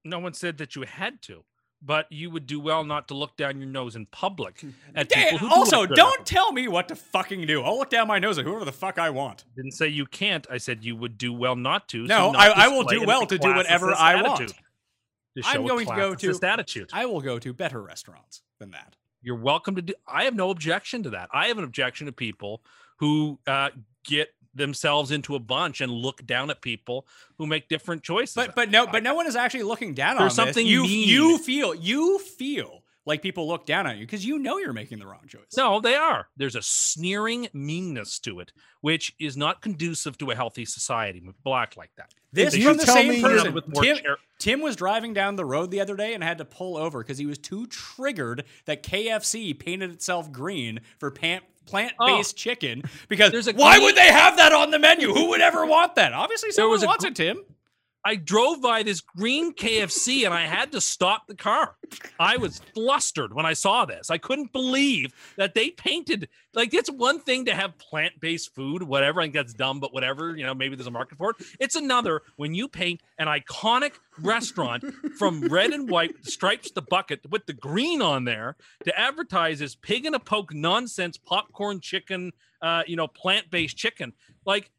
no 0.05 0.19
one 0.19 0.33
said 0.33 0.57
that 0.59 0.75
you 0.77 0.83
had 0.83 1.21
to 1.23 1.45
but 1.85 2.07
you 2.11 2.31
would 2.31 2.47
do 2.47 2.61
well 2.61 2.85
not 2.85 3.09
to 3.09 3.15
look 3.15 3.37
down 3.37 3.59
your 3.59 3.69
nose 3.69 3.97
in 3.97 4.07
public 4.07 4.63
at 4.95 5.13
Hey, 5.13 5.25
people 5.25 5.39
who 5.39 5.49
do 5.49 5.55
also, 5.55 5.85
don't 5.87 6.25
tell 6.25 6.53
me 6.53 6.69
what 6.69 6.89
to 6.89 6.95
fucking 6.97 7.47
do. 7.47 7.63
I'll 7.63 7.77
look 7.79 7.91
down 7.91 8.07
my 8.07 8.19
nose 8.19 8.39
at 8.39 8.45
whoever 8.45 8.65
the 8.65 8.73
fuck 8.73 8.99
I 8.99 9.11
want. 9.11 9.45
didn't 9.57 9.73
say 9.73 9.89
you 9.89 10.07
can't 10.07 10.47
i 10.51 10.59
said 10.59 10.85
you 10.85 10.95
would 10.97 11.19
do 11.19 11.33
well 11.33 11.57
not 11.57 11.89
to 11.89 12.07
No, 12.07 12.29
so 12.29 12.33
not 12.33 12.41
I- 12.59 12.65
I 12.67 12.69
will 12.69 12.85
do 12.85 13.05
well 13.05 13.27
to 13.27 13.37
do 13.39 13.49
whatever 13.55 13.93
I 13.93 14.15
want. 14.23 14.41
attitude. 14.43 14.57
To 15.39 15.43
I'm 15.47 15.67
going 15.67 15.87
to 15.87 15.97
go 15.97 16.15
to- 16.15 16.39
attitude 16.47 16.91
I 16.93 17.07
will 17.07 17.21
go 17.21 17.39
to 17.39 17.53
better 17.53 17.83
restaurants 17.83 18.43
than 18.59 18.71
that. 18.73 18.97
You're 19.23 19.37
welcome 19.37 19.77
to 19.77 19.83
do. 19.83 19.95
I 20.07 20.25
have 20.25 20.35
no 20.35 20.51
objection 20.51 21.03
to 21.05 21.11
that. 21.11 21.29
I 21.33 21.47
have 21.49 21.57
an 21.59 21.65
objection 21.65 22.07
to 22.07 22.13
people 22.13 22.63
who 22.99 23.39
uh, 23.47 23.71
get 24.05 24.29
themselves 24.55 25.11
into 25.11 25.35
a 25.35 25.39
bunch 25.39 25.81
and 25.81 25.91
look 25.93 26.25
down 26.27 26.51
at 26.51 26.61
people 26.63 27.07
who 27.39 27.47
make 27.47 27.69
different 27.69 28.03
choices. 28.03 28.35
But 28.35 28.55
but 28.55 28.71
no 28.71 28.87
but 28.87 29.03
no 29.03 29.15
one 29.15 29.27
is 29.27 29.37
actually 29.37 29.63
looking 29.65 29.95
down 29.95 30.17
There's 30.17 30.39
on 30.39 30.47
this. 30.47 30.55
something 30.55 30.67
You 30.67 30.83
mean. 30.83 31.09
you 31.09 31.39
feel 31.39 31.75
you 31.75 32.19
feel 32.19 32.81
like 33.05 33.21
people 33.21 33.49
look 33.49 33.67
down 33.67 33.85
on 33.87 33.97
you 33.99 34.05
because 34.07 34.25
you 34.25 34.39
know 34.39 34.59
you're 34.59 34.73
making 34.73 35.01
the 35.01 35.07
wrong 35.07 35.27
choice. 35.27 35.57
no, 35.57 35.81
they 35.81 35.97
are. 35.97 36.29
There's 36.37 36.55
a 36.55 36.63
sneering 36.63 37.49
meanness 37.53 38.21
to 38.21 38.39
it, 38.39 38.53
which 38.81 39.13
is 39.19 39.37
not 39.37 39.61
conducive 39.61 40.17
to 40.19 40.31
a 40.31 40.37
healthy 40.37 40.65
society. 40.65 41.21
with 41.21 41.35
Black 41.43 41.77
like 41.77 41.91
that. 41.97 42.15
This 42.33 42.57
from 42.57 42.77
the 42.77 42.87
same 42.87 43.21
person. 43.21 43.55
With 43.55 43.65
Tim, 43.75 43.97
char- 43.97 44.19
Tim 44.39 44.61
was 44.61 44.77
driving 44.77 45.13
down 45.15 45.35
the 45.35 45.45
road 45.45 45.73
the 45.73 45.81
other 45.81 45.97
day 45.97 46.15
and 46.15 46.23
had 46.23 46.39
to 46.39 46.45
pull 46.45 46.77
over 46.77 47.01
because 47.03 47.19
he 47.19 47.27
was 47.27 47.39
too 47.39 47.67
triggered 47.67 48.45
that 48.67 48.85
KFC 48.85 49.59
painted 49.59 49.91
itself 49.91 50.31
green 50.31 50.79
for 50.99 51.11
pan- 51.11 51.43
plant-based 51.67 52.35
oh. 52.37 52.39
chicken. 52.39 52.83
Because 53.09 53.29
Oh. 53.29 53.33
There's 53.33 53.49
a 53.49 53.53
why 53.53 53.75
green- 53.77 53.87
would 53.87 53.97
they 53.97 54.11
have 54.13 54.37
that 54.37 54.53
on 54.53 54.71
the 54.71 54.79
menu? 54.79 55.13
Who 55.13 55.29
would 55.31 55.41
ever 55.41 55.65
want 55.67 55.95
that? 55.97 56.13
Obviously, 56.13 56.51
someone 56.53 56.83
a 56.83 56.87
wants 56.87 57.05
gr- 57.05 57.09
it, 57.11 57.17
Tim. 57.17 57.45
I 58.05 58.17
drove 58.17 58.61
by 58.61 58.83
this 58.83 59.01
green 59.01 59.55
KFC 59.55 60.25
and 60.25 60.35
I 60.35 60.43
had 60.43 60.73
to 60.73 60.81
stop 60.81 61.27
the 61.27 61.37
car. 61.37 61.77
I 62.19 62.37
was 62.37 62.61
flustered 62.75 63.33
when 63.33 63.47
I 63.47 63.53
saw 63.53 63.85
this. 63.85 64.11
I 64.11 64.19
couldn't 64.19 64.53
believe 64.53 65.15
that 65.37 65.55
they 65.55 65.71
painted 65.71 66.29
like 66.55 66.75
it's 66.75 66.91
one 66.91 67.21
thing 67.21 67.45
to 67.47 67.55
have 67.55 67.79
plant-based 67.79 68.55
food, 68.55 68.83
whatever. 68.83 69.21
I 69.21 69.25
think 69.25 69.35
that's 69.35 69.55
dumb, 69.55 69.81
but 69.81 69.95
whatever. 69.95 70.37
You 70.37 70.45
know, 70.45 70.55
maybe 70.55 70.75
there's 70.75 70.87
a 70.87 70.91
market 70.91 71.19
for 71.19 71.31
it. 71.31 71.37
It's 71.61 71.77
another 71.77 72.23
when 72.37 72.55
you 72.55 72.69
paint 72.69 73.01
an 73.19 73.29
iconic 73.29 73.93
restaurant 74.19 74.85
from 75.17 75.43
red 75.49 75.71
and 75.71 75.89
white 75.89 76.25
stripes 76.27 76.71
the 76.73 76.83
bucket 76.83 77.21
with 77.31 77.47
the 77.47 77.53
green 77.53 78.03
on 78.03 78.25
there 78.25 78.57
to 78.85 78.99
advertise 78.99 79.61
this 79.61 79.75
pig 79.75 80.07
in 80.07 80.15
a 80.15 80.21
poke 80.21 80.53
nonsense 80.53 81.17
popcorn 81.17 81.81
chicken, 81.81 82.33
uh, 82.61 82.83
you 82.87 82.97
know, 82.97 83.07
plant-based 83.07 83.77
chicken. 83.77 84.13
Like 84.45 84.71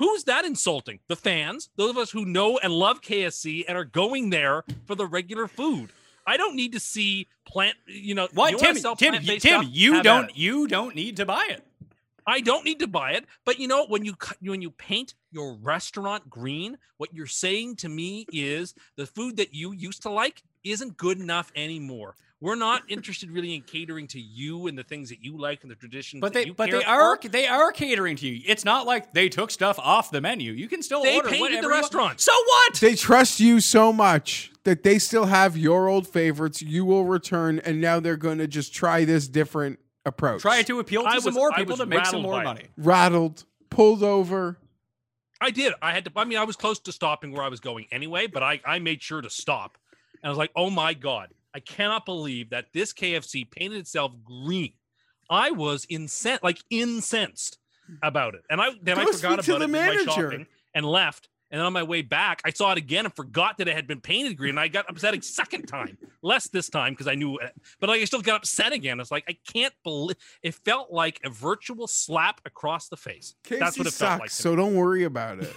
Who's 0.00 0.24
that 0.24 0.46
insulting? 0.46 0.98
The 1.08 1.14
fans, 1.16 1.68
those 1.76 1.90
of 1.90 1.98
us 1.98 2.10
who 2.10 2.24
know 2.24 2.56
and 2.56 2.72
love 2.72 3.02
KFC 3.02 3.64
and 3.68 3.76
are 3.76 3.84
going 3.84 4.30
there 4.30 4.64
for 4.86 4.94
the 4.94 5.06
regular 5.06 5.46
food. 5.46 5.90
I 6.26 6.38
don't 6.38 6.56
need 6.56 6.72
to 6.72 6.80
see 6.80 7.26
plant, 7.46 7.76
you 7.86 8.14
know, 8.14 8.26
What 8.32 8.50
you 8.52 8.56
wanna 8.56 8.68
Tim? 8.68 8.76
sell 8.78 8.96
Tim, 8.96 9.12
Tim, 9.22 9.38
stuff? 9.38 9.66
you 9.68 10.02
don't 10.02 10.34
you 10.34 10.66
don't 10.66 10.94
need 10.94 11.18
to 11.18 11.26
buy 11.26 11.48
it. 11.50 11.62
I 12.26 12.40
don't 12.40 12.64
need 12.64 12.78
to 12.78 12.86
buy 12.86 13.12
it, 13.12 13.26
but 13.44 13.58
you 13.58 13.68
know 13.68 13.84
when 13.88 14.06
you 14.06 14.14
when 14.40 14.62
you 14.62 14.70
paint 14.70 15.12
your 15.32 15.52
restaurant 15.56 16.30
green, 16.30 16.78
what 16.96 17.12
you're 17.12 17.26
saying 17.26 17.76
to 17.76 17.90
me 17.90 18.24
is 18.32 18.74
the 18.96 19.04
food 19.04 19.36
that 19.36 19.54
you 19.54 19.72
used 19.72 20.00
to 20.02 20.10
like 20.10 20.42
isn't 20.64 20.96
good 20.96 21.20
enough 21.20 21.52
anymore. 21.54 22.14
We're 22.42 22.54
not 22.54 22.82
interested 22.88 23.30
really 23.30 23.54
in 23.54 23.60
catering 23.62 24.06
to 24.08 24.20
you 24.20 24.66
and 24.66 24.78
the 24.78 24.82
things 24.82 25.10
that 25.10 25.22
you 25.22 25.36
like 25.38 25.60
and 25.62 25.70
the 25.70 25.74
traditions. 25.74 26.22
But 26.22 26.32
that 26.32 26.38
they 26.40 26.46
you 26.46 26.54
but 26.54 26.70
care 26.70 26.78
they 26.78 26.84
are 26.86 27.18
for. 27.20 27.28
they 27.28 27.46
are 27.46 27.70
catering 27.70 28.16
to 28.16 28.26
you. 28.26 28.42
It's 28.46 28.64
not 28.64 28.86
like 28.86 29.12
they 29.12 29.28
took 29.28 29.50
stuff 29.50 29.78
off 29.78 30.10
the 30.10 30.22
menu. 30.22 30.52
You 30.52 30.66
can 30.66 30.82
still 30.82 31.02
They 31.02 31.16
order 31.16 31.28
painted 31.28 31.38
the 31.38 31.42
whatever 31.42 31.62
you 31.66 31.70
want. 31.70 31.82
restaurant. 31.82 32.20
So 32.20 32.32
what? 32.32 32.74
They 32.80 32.94
trust 32.94 33.40
you 33.40 33.60
so 33.60 33.92
much 33.92 34.50
that 34.64 34.82
they 34.84 34.98
still 34.98 35.26
have 35.26 35.56
your 35.58 35.88
old 35.88 36.06
favorites. 36.08 36.62
You 36.62 36.86
will 36.86 37.04
return, 37.04 37.58
and 37.58 37.78
now 37.80 38.00
they're 38.00 38.16
going 38.16 38.38
to 38.38 38.46
just 38.46 38.72
try 38.74 39.04
this 39.04 39.28
different 39.28 39.78
approach. 40.06 40.40
Try 40.40 40.62
to 40.62 40.78
appeal 40.80 41.02
to 41.02 41.08
I 41.08 41.16
some 41.18 41.24
was- 41.26 41.34
more 41.34 41.50
people 41.52 41.76
to 41.76 41.84
make 41.84 42.06
some 42.06 42.22
more 42.22 42.32
by 42.36 42.40
it. 42.40 42.44
money. 42.44 42.64
rattled, 42.78 43.44
pulled 43.68 44.02
over. 44.02 44.58
I 45.42 45.50
did. 45.50 45.74
I 45.82 45.92
had 45.92 46.06
to. 46.06 46.12
I 46.16 46.24
mean, 46.24 46.38
I 46.38 46.44
was 46.44 46.56
close 46.56 46.78
to 46.80 46.92
stopping 46.92 47.32
where 47.32 47.42
I 47.42 47.48
was 47.48 47.60
going 47.60 47.86
anyway, 47.92 48.26
but 48.28 48.42
I 48.42 48.60
I 48.64 48.78
made 48.78 49.02
sure 49.02 49.20
to 49.20 49.28
stop, 49.28 49.76
and 50.22 50.28
I 50.28 50.28
was 50.30 50.38
like, 50.38 50.52
"Oh 50.56 50.70
my 50.70 50.94
god, 50.94 51.28
I 51.54 51.60
cannot 51.60 52.06
believe 52.06 52.50
that 52.50 52.66
this 52.72 52.92
KFC 52.92 53.50
painted 53.50 53.78
itself 53.78 54.12
green." 54.24 54.72
I 55.28 55.52
was 55.52 55.86
incensed, 55.88 56.42
like 56.42 56.58
incensed 56.70 57.58
about 58.02 58.34
it, 58.34 58.42
and 58.50 58.60
I 58.60 58.70
then 58.82 58.98
I 58.98 59.04
forgot 59.04 59.34
about 59.34 59.44
the 59.44 59.54
it, 59.54 59.58
did 59.58 59.70
my 59.70 60.12
shopping, 60.12 60.46
and 60.74 60.84
left. 60.84 61.28
And 61.52 61.58
then 61.58 61.66
on 61.66 61.72
my 61.72 61.82
way 61.82 62.02
back, 62.02 62.40
I 62.44 62.50
saw 62.50 62.70
it 62.70 62.78
again 62.78 63.06
and 63.06 63.14
forgot 63.14 63.58
that 63.58 63.66
it 63.66 63.74
had 63.74 63.88
been 63.88 64.00
painted 64.00 64.36
green. 64.36 64.50
And 64.50 64.60
I 64.60 64.68
got 64.68 64.88
upset 64.88 65.18
a 65.18 65.20
second 65.20 65.66
time, 65.66 65.98
less 66.22 66.48
this 66.48 66.70
time 66.70 66.92
because 66.92 67.08
I 67.08 67.16
knew 67.16 67.38
it. 67.38 67.52
But 67.80 67.90
like, 67.90 68.00
I 68.00 68.04
still 68.04 68.20
got 68.20 68.36
upset 68.36 68.72
again. 68.72 69.00
It's 69.00 69.10
like 69.10 69.24
I 69.28 69.36
can't 69.52 69.74
believe 69.82 70.16
it 70.42 70.54
felt 70.54 70.92
like 70.92 71.20
a 71.24 71.30
virtual 71.30 71.88
slap 71.88 72.40
across 72.44 72.88
the 72.88 72.96
face. 72.96 73.34
KFC 73.44 73.58
That's 73.58 73.78
what 73.78 73.88
it 73.88 73.92
sucks, 73.92 74.08
felt 74.08 74.20
like. 74.20 74.30
so 74.30 74.50
me. 74.50 74.56
don't 74.56 74.76
worry 74.76 75.02
about 75.04 75.40
it. 75.40 75.52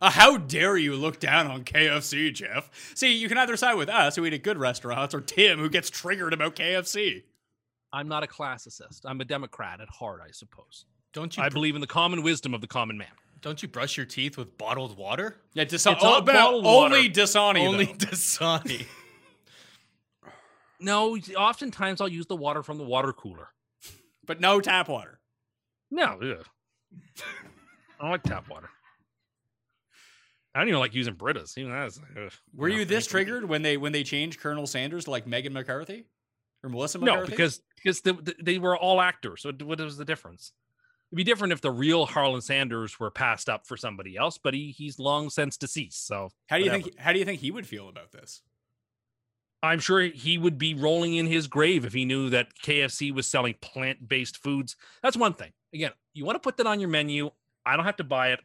Uh, 0.00 0.10
how 0.10 0.36
dare 0.36 0.76
you 0.76 0.94
look 0.94 1.20
down 1.20 1.46
on 1.46 1.64
KFC, 1.64 2.32
Jeff? 2.32 2.70
See, 2.94 3.12
you 3.14 3.28
can 3.28 3.38
either 3.38 3.56
side 3.56 3.74
with 3.74 3.88
us 3.88 4.16
who 4.16 4.24
eat 4.26 4.32
at 4.34 4.42
good 4.42 4.58
restaurants 4.58 5.14
or 5.14 5.20
Tim 5.20 5.58
who 5.58 5.68
gets 5.68 5.90
triggered 5.90 6.32
about 6.32 6.56
KFC. 6.56 7.22
I'm 7.92 8.08
not 8.08 8.22
a 8.24 8.26
classicist. 8.26 9.00
I'm 9.04 9.20
a 9.20 9.24
Democrat 9.24 9.80
at 9.80 9.88
heart, 9.88 10.20
I 10.26 10.30
suppose. 10.32 10.84
Don't 11.12 11.36
you? 11.36 11.42
I 11.42 11.48
br- 11.48 11.54
believe 11.54 11.74
in 11.76 11.80
the 11.80 11.86
common 11.86 12.22
wisdom 12.22 12.54
of 12.54 12.60
the 12.60 12.66
common 12.66 12.98
man. 12.98 13.06
don't 13.40 13.62
you 13.62 13.68
brush 13.68 13.96
your 13.96 14.06
teeth 14.06 14.36
with 14.36 14.58
bottled 14.58 14.96
water? 14.96 15.36
Yeah, 15.52 15.64
Dasa- 15.64 15.92
It's 15.92 16.02
oh, 16.04 16.10
not 16.10 16.26
but 16.26 16.34
bottled 16.34 16.66
only. 16.66 17.08
Dasani. 17.08 17.66
Only 17.66 17.84
though. 17.86 17.92
Dasani. 18.06 18.86
No, 20.80 21.16
oftentimes 21.36 22.00
I'll 22.00 22.08
use 22.08 22.26
the 22.26 22.36
water 22.36 22.62
from 22.62 22.78
the 22.78 22.84
water 22.84 23.12
cooler. 23.12 23.48
but 24.26 24.40
no 24.40 24.60
tap 24.60 24.88
water. 24.88 25.18
No, 25.90 26.18
yeah. 26.20 26.34
I 27.98 28.02
don't 28.02 28.10
like 28.10 28.22
tap 28.22 28.48
water. 28.50 28.68
I 30.54 30.60
don't 30.60 30.68
even 30.68 30.80
like 30.80 30.94
using 30.94 31.14
Britas. 31.14 31.58
Even 31.58 31.72
that's. 31.72 32.00
Were 32.54 32.68
you 32.68 32.84
this 32.84 33.06
triggered 33.06 33.44
when 33.48 33.62
they 33.62 33.76
when 33.76 33.92
they 33.92 34.04
changed 34.04 34.40
Colonel 34.40 34.66
Sanders 34.66 35.04
to 35.04 35.10
like 35.10 35.26
Megan 35.26 35.52
McCarthy 35.52 36.06
or 36.62 36.70
Melissa 36.70 36.98
McCarthy? 36.98 37.20
No, 37.20 37.26
because 37.26 37.60
because 37.76 38.00
the, 38.02 38.12
the- 38.12 38.36
they 38.40 38.58
were 38.58 38.76
all 38.76 39.00
actors. 39.00 39.42
So 39.42 39.52
what 39.64 39.80
was 39.80 39.96
the 39.96 40.04
difference? 40.04 40.52
It'd 41.10 41.16
be 41.16 41.24
different 41.24 41.52
if 41.52 41.60
the 41.60 41.70
real 41.70 42.06
Harlan 42.06 42.40
Sanders 42.40 42.98
were 42.98 43.10
passed 43.10 43.48
up 43.48 43.66
for 43.66 43.76
somebody 43.76 44.16
else, 44.16 44.38
but 44.38 44.54
he 44.54 44.70
he's 44.70 44.98
long 44.98 45.28
since 45.28 45.56
deceased. 45.56 46.06
So 46.06 46.30
how 46.48 46.56
do 46.58 46.64
you 46.64 46.70
whatever. 46.70 46.84
think 46.84 46.98
how 46.98 47.12
do 47.12 47.18
you 47.18 47.24
think 47.24 47.40
he 47.40 47.50
would 47.50 47.66
feel 47.66 47.88
about 47.88 48.12
this? 48.12 48.42
I'm 49.62 49.80
sure 49.80 50.02
he 50.02 50.36
would 50.36 50.58
be 50.58 50.74
rolling 50.74 51.14
in 51.14 51.26
his 51.26 51.46
grave 51.46 51.86
if 51.86 51.94
he 51.94 52.04
knew 52.04 52.30
that 52.30 52.48
KFC 52.62 53.14
was 53.14 53.26
selling 53.26 53.54
plant 53.62 54.06
based 54.06 54.36
foods. 54.42 54.76
That's 55.02 55.16
one 55.16 55.32
thing. 55.32 55.52
Again, 55.72 55.92
you 56.12 56.24
want 56.24 56.36
to 56.36 56.40
put 56.40 56.58
that 56.58 56.66
on 56.66 56.80
your 56.80 56.90
menu. 56.90 57.30
I 57.64 57.76
don't 57.76 57.86
have 57.86 57.96
to 57.96 58.04
buy 58.04 58.32
it. 58.32 58.40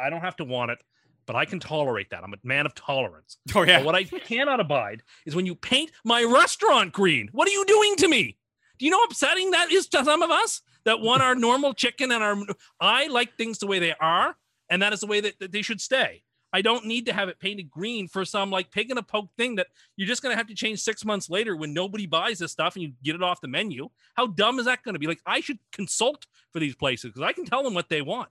I 0.00 0.10
don't 0.10 0.20
have 0.20 0.36
to 0.36 0.44
want 0.44 0.70
it, 0.70 0.78
but 1.26 1.36
I 1.36 1.44
can 1.44 1.60
tolerate 1.60 2.10
that. 2.10 2.22
I'm 2.22 2.32
a 2.34 2.38
man 2.42 2.66
of 2.66 2.74
tolerance. 2.74 3.38
Oh 3.54 3.62
yeah, 3.62 3.78
But 3.78 3.86
what 3.86 3.94
I 3.94 4.04
cannot 4.04 4.60
abide 4.60 5.02
is 5.26 5.34
when 5.34 5.46
you 5.46 5.54
paint 5.54 5.92
my 6.04 6.22
restaurant 6.24 6.92
green. 6.92 7.28
What 7.32 7.48
are 7.48 7.52
you 7.52 7.64
doing 7.66 7.96
to 7.96 8.08
me? 8.08 8.36
Do 8.78 8.84
you 8.84 8.90
know 8.90 8.98
how 8.98 9.04
upsetting 9.04 9.52
that 9.52 9.70
is 9.70 9.86
to 9.88 10.04
some 10.04 10.22
of 10.22 10.30
us 10.30 10.62
that 10.84 11.00
want 11.00 11.22
our 11.22 11.34
normal 11.34 11.74
chicken 11.74 12.12
and 12.12 12.22
our. 12.22 12.36
I 12.80 13.06
like 13.08 13.36
things 13.36 13.58
the 13.58 13.66
way 13.66 13.78
they 13.78 13.94
are, 14.00 14.36
and 14.68 14.82
that 14.82 14.92
is 14.92 15.00
the 15.00 15.06
way 15.06 15.20
that, 15.20 15.38
that 15.40 15.52
they 15.52 15.62
should 15.62 15.80
stay. 15.80 16.22
I 16.52 16.62
don't 16.62 16.86
need 16.86 17.06
to 17.06 17.12
have 17.12 17.28
it 17.28 17.40
painted 17.40 17.68
green 17.68 18.06
for 18.06 18.24
some 18.24 18.48
like 18.48 18.70
pig 18.70 18.92
in 18.92 18.96
a 18.96 19.02
poke 19.02 19.30
thing 19.36 19.56
that 19.56 19.66
you're 19.96 20.06
just 20.06 20.22
going 20.22 20.32
to 20.32 20.36
have 20.36 20.46
to 20.46 20.54
change 20.54 20.80
six 20.80 21.04
months 21.04 21.28
later 21.28 21.56
when 21.56 21.74
nobody 21.74 22.06
buys 22.06 22.38
this 22.38 22.52
stuff 22.52 22.76
and 22.76 22.84
you 22.84 22.92
get 23.02 23.16
it 23.16 23.24
off 23.24 23.40
the 23.40 23.48
menu. 23.48 23.88
How 24.14 24.28
dumb 24.28 24.60
is 24.60 24.66
that 24.66 24.84
going 24.84 24.92
to 24.92 25.00
be? 25.00 25.08
Like, 25.08 25.20
I 25.26 25.40
should 25.40 25.58
consult 25.72 26.26
for 26.52 26.60
these 26.60 26.76
places 26.76 27.10
because 27.10 27.22
I 27.22 27.32
can 27.32 27.44
tell 27.44 27.64
them 27.64 27.74
what 27.74 27.88
they 27.88 28.02
want. 28.02 28.28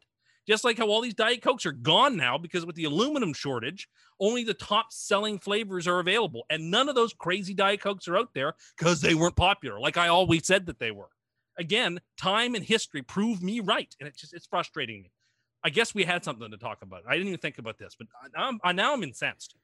Just 0.48 0.64
like 0.64 0.78
how 0.78 0.88
all 0.88 1.02
these 1.02 1.14
Diet 1.14 1.42
Cokes 1.42 1.66
are 1.66 1.72
gone 1.72 2.18
now 2.18 2.38
because 2.38 2.66
with 2.66 2.76
the 2.76 2.84
aluminum 2.84 3.34
shortage, 3.34 3.88
only 4.20 4.44
the 4.44 4.54
top 4.54 4.92
selling 4.92 5.40
flavors 5.40 5.88
are 5.88 6.00
available. 6.00 6.44
And 6.50 6.70
none 6.70 6.90
of 6.90 6.96
those 6.96 7.14
crazy 7.14 7.54
Diet 7.54 7.82
Cokes 7.82 8.08
are 8.08 8.18
out 8.18 8.34
there 8.34 8.54
because 8.78 9.00
they 9.02 9.16
weren't 9.16 9.36
popular, 9.36 9.80
like 9.80 9.98
I 9.98 10.10
always 10.10 10.46
said 10.46 10.66
that 10.66 10.80
they 10.80 10.92
were. 10.92 11.10
Again, 11.58 12.00
time 12.18 12.56
and 12.56 12.64
history 12.64 13.04
prove 13.04 13.42
me 13.42 13.60
right. 13.60 13.96
And 14.00 14.08
it's 14.08 14.20
just, 14.20 14.34
it's 14.34 14.48
frustrating 14.48 15.04
me. 15.04 15.12
I 15.64 15.70
guess 15.70 15.96
we 15.96 16.04
had 16.04 16.26
something 16.26 16.52
to 16.52 16.58
talk 16.58 16.82
about. 16.82 17.04
I 17.08 17.14
didn't 17.14 17.28
even 17.28 17.40
think 17.40 17.58
about 17.58 17.78
this, 17.78 17.96
but 17.98 18.08
I- 18.36 18.48
I'm, 18.48 18.60
I, 18.64 18.72
now 18.74 18.94
I'm 18.94 19.04
incensed. 19.04 19.56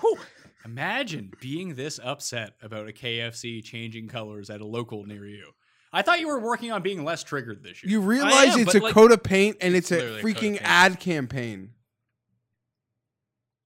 Whew. 0.00 0.18
Imagine 0.64 1.32
being 1.40 1.74
this 1.74 1.98
upset 2.02 2.54
about 2.62 2.88
a 2.88 2.92
KFC 2.92 3.64
changing 3.64 4.08
colors 4.08 4.50
at 4.50 4.60
a 4.60 4.66
local 4.66 5.04
near 5.04 5.26
you. 5.26 5.50
I 5.92 6.02
thought 6.02 6.20
you 6.20 6.28
were 6.28 6.38
working 6.38 6.70
on 6.72 6.82
being 6.82 7.04
less 7.04 7.22
triggered 7.24 7.62
this 7.64 7.82
year. 7.82 7.90
You 7.90 8.00
realize 8.00 8.54
am, 8.54 8.60
it's 8.60 8.74
a 8.74 8.78
like- 8.80 8.94
coat 8.94 9.10
of 9.12 9.22
paint 9.22 9.56
and 9.60 9.74
it's, 9.74 9.90
It's 9.90 10.02
a 10.02 10.04
literally 10.06 10.32
a 10.32 10.34
freaking 10.34 10.58
ad 10.62 11.00
campaign. 11.00 11.70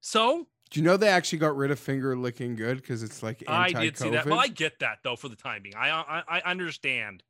So 0.00 0.46
Do 0.70 0.80
you 0.80 0.84
know 0.84 0.96
they 0.96 1.08
actually 1.08 1.38
got 1.38 1.56
rid 1.56 1.70
of 1.70 1.78
finger 1.78 2.16
licking 2.16 2.56
good 2.56 2.76
because 2.78 3.02
it's 3.02 3.22
like 3.22 3.42
anti-COVID? 3.48 3.80
did 3.80 3.98
see 3.98 4.10
that. 4.10 4.26
Well, 4.26 4.38
I 4.38 4.48
get 4.48 4.78
that 4.80 4.98
though 5.02 5.16
for 5.16 5.28
the 5.28 5.36
time 5.36 5.62
being. 5.62 5.74
I 5.76 5.90
I, 5.90 6.22
I 6.38 6.50
understand. 6.50 7.22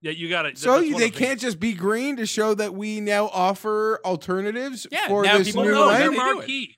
Yeah, 0.00 0.12
you 0.12 0.28
got 0.28 0.42
to. 0.42 0.54
so 0.54 0.80
they 0.80 1.10
can't 1.10 1.40
just 1.40 1.58
be 1.58 1.72
green 1.74 2.16
to 2.18 2.26
show 2.26 2.54
that 2.54 2.72
we 2.72 3.00
now 3.00 3.26
offer 3.28 4.00
alternatives 4.04 4.86
Yeah, 4.92 5.08
for 5.08 5.24
this 5.24 5.48
people 5.48 5.64
new 5.64 5.72
know 5.72 5.86
no, 5.86 5.88
that 5.90 5.98
their 5.98 6.10
they 6.10 6.16
lens. 6.16 6.26
do 6.26 6.30
it. 6.30 6.36
marquee. 6.36 6.76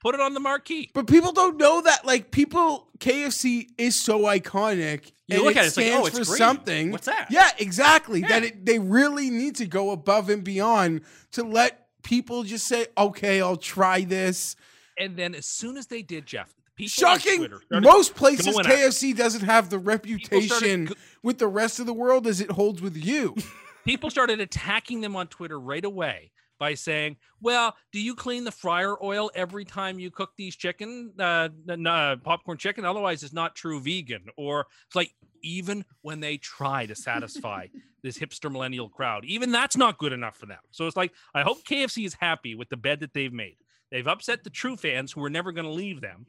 Put 0.00 0.14
it 0.14 0.20
on 0.20 0.32
the 0.32 0.40
marquee. 0.40 0.90
But 0.94 1.06
people 1.06 1.32
don't 1.32 1.58
know 1.58 1.82
that. 1.82 2.06
Like 2.06 2.30
people, 2.30 2.88
KFC 2.98 3.68
is 3.76 4.00
so 4.00 4.20
iconic. 4.20 5.12
You 5.26 5.36
and 5.36 5.44
look 5.44 5.56
it 5.56 5.58
at 5.58 5.64
it, 5.64 5.68
it's 5.68 5.76
like, 5.76 5.86
oh, 5.92 6.06
it's 6.06 6.18
for 6.18 6.24
green. 6.24 6.38
something. 6.38 6.90
What's 6.90 7.06
that? 7.06 7.28
Yeah, 7.30 7.50
exactly. 7.58 8.22
That 8.22 8.42
it, 8.42 8.66
they 8.66 8.78
really 8.78 9.30
need 9.30 9.56
to 9.56 9.66
go 9.66 9.90
above 9.90 10.30
and 10.30 10.42
beyond 10.42 11.02
to 11.32 11.44
let 11.44 11.86
people 12.02 12.42
just 12.42 12.66
say, 12.66 12.86
"Okay, 12.96 13.42
I'll 13.42 13.56
try 13.56 14.02
this." 14.02 14.56
And 14.98 15.16
then 15.16 15.34
as 15.34 15.46
soon 15.46 15.76
as 15.76 15.86
they 15.86 16.02
did, 16.02 16.26
Jeff, 16.26 16.52
people 16.76 16.90
Shocking. 16.90 17.44
Started 17.44 17.82
Most 17.82 18.14
places 18.14 18.54
going 18.54 18.66
at 18.66 18.72
it. 18.72 18.78
KFC 18.78 19.14
doesn't 19.14 19.44
have 19.44 19.70
the 19.70 19.78
reputation 19.78 20.86
go- 20.86 20.94
with 21.22 21.38
the 21.38 21.46
rest 21.46 21.78
of 21.78 21.86
the 21.86 21.94
world 21.94 22.26
as 22.26 22.40
it 22.40 22.50
holds 22.50 22.80
with 22.80 22.96
you. 22.96 23.36
people 23.84 24.10
started 24.10 24.40
attacking 24.40 25.00
them 25.02 25.14
on 25.14 25.26
Twitter 25.26 25.58
right 25.58 25.84
away 25.84 26.32
by 26.60 26.74
saying, 26.74 27.16
"Well, 27.40 27.74
do 27.90 28.00
you 28.00 28.14
clean 28.14 28.44
the 28.44 28.52
fryer 28.52 29.02
oil 29.02 29.32
every 29.34 29.64
time 29.64 29.98
you 29.98 30.12
cook 30.12 30.30
these 30.36 30.54
chicken, 30.54 31.12
uh, 31.18 31.48
uh, 31.68 32.16
popcorn 32.22 32.58
chicken? 32.58 32.84
Otherwise, 32.84 33.24
it's 33.24 33.32
not 33.32 33.56
true 33.56 33.80
vegan." 33.80 34.26
Or 34.36 34.66
it's 34.86 34.94
like 34.94 35.12
even 35.42 35.84
when 36.02 36.20
they 36.20 36.36
try 36.36 36.86
to 36.86 36.94
satisfy 36.94 37.66
this 38.04 38.18
hipster 38.18 38.52
millennial 38.52 38.88
crowd, 38.88 39.24
even 39.24 39.50
that's 39.50 39.76
not 39.76 39.98
good 39.98 40.12
enough 40.12 40.36
for 40.36 40.46
them. 40.46 40.60
So 40.70 40.86
it's 40.86 40.96
like 40.96 41.12
I 41.34 41.42
hope 41.42 41.64
KFC 41.64 42.06
is 42.06 42.14
happy 42.14 42.54
with 42.54 42.68
the 42.68 42.76
bed 42.76 43.00
that 43.00 43.14
they've 43.14 43.32
made. 43.32 43.56
They've 43.90 44.06
upset 44.06 44.44
the 44.44 44.50
true 44.50 44.76
fans 44.76 45.10
who 45.10 45.24
are 45.24 45.30
never 45.30 45.50
going 45.50 45.66
to 45.66 45.72
leave 45.72 46.00
them. 46.00 46.26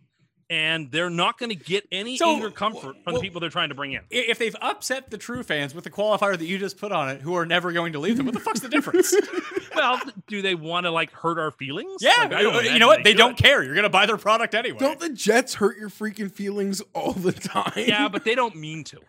And 0.52 0.92
they're 0.92 1.10
not 1.10 1.38
going 1.40 1.50
to 1.50 1.56
get 1.56 1.88
any 1.94 2.18
So, 2.18 2.30
anger 2.36 2.52
comfort 2.52 2.98
from 3.04 3.14
well- 3.14 3.16
the 3.16 3.22
people 3.22 3.40
they're 3.40 3.50
trying 3.50 3.70
to 3.70 3.76
bring 3.76 3.94
in. 3.94 4.02
If 4.12 4.38
they've 4.38 4.56
upset 4.62 5.10
the 5.10 5.18
true 5.18 5.44
fans 5.44 5.74
with 5.74 5.86
the 5.86 5.90
qualifier 5.90 6.38
that 6.38 6.46
you 6.46 6.58
just 6.60 6.78
put 6.78 6.92
on 6.92 7.08
it, 7.10 7.22
who 7.22 7.36
are 7.36 7.46
never 7.46 7.72
going 7.72 7.94
to 7.94 8.00
leave 8.00 8.18
them, 8.18 8.26
what 8.26 8.36
the 8.36 8.42
fuck's 8.42 8.60
the 8.60 8.68
difference? 8.68 9.16
well, 9.76 10.00
do 10.28 10.42
they 10.42 10.54
want 10.54 10.84
to 10.86 10.92
like 10.92 11.10
hurt 11.12 11.40
our 11.40 11.52
feelings? 11.52 12.02
yeah, 12.02 12.12
Like, 12.18 12.34
I 12.34 12.44
uh, 12.46 12.60
you 12.60 12.80
know 12.80 12.88
what? 12.88 13.06
They 13.06 13.12
should. 13.12 13.18
don't 13.18 13.38
care. 13.38 13.64
You're 13.64 13.76
going 13.76 13.84
to 13.84 13.90
buy 13.90 14.06
their 14.06 14.18
product 14.18 14.54
anyway. 14.54 14.78
Don't 14.78 15.00
the 15.00 15.10
Jets 15.10 15.54
hurt 15.56 15.78
your 15.78 15.90
freaking 15.90 16.30
feelings 16.30 16.82
all 16.94 17.14
the 17.14 17.32
time? 17.32 17.72
Yeah, 17.78 18.10
but 18.10 18.26
they 18.26 18.36
don't 18.36 18.58
mean 18.58 18.84
to. 18.84 19.00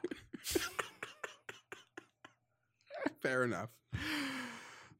fair 3.21 3.45
enough. 3.45 3.69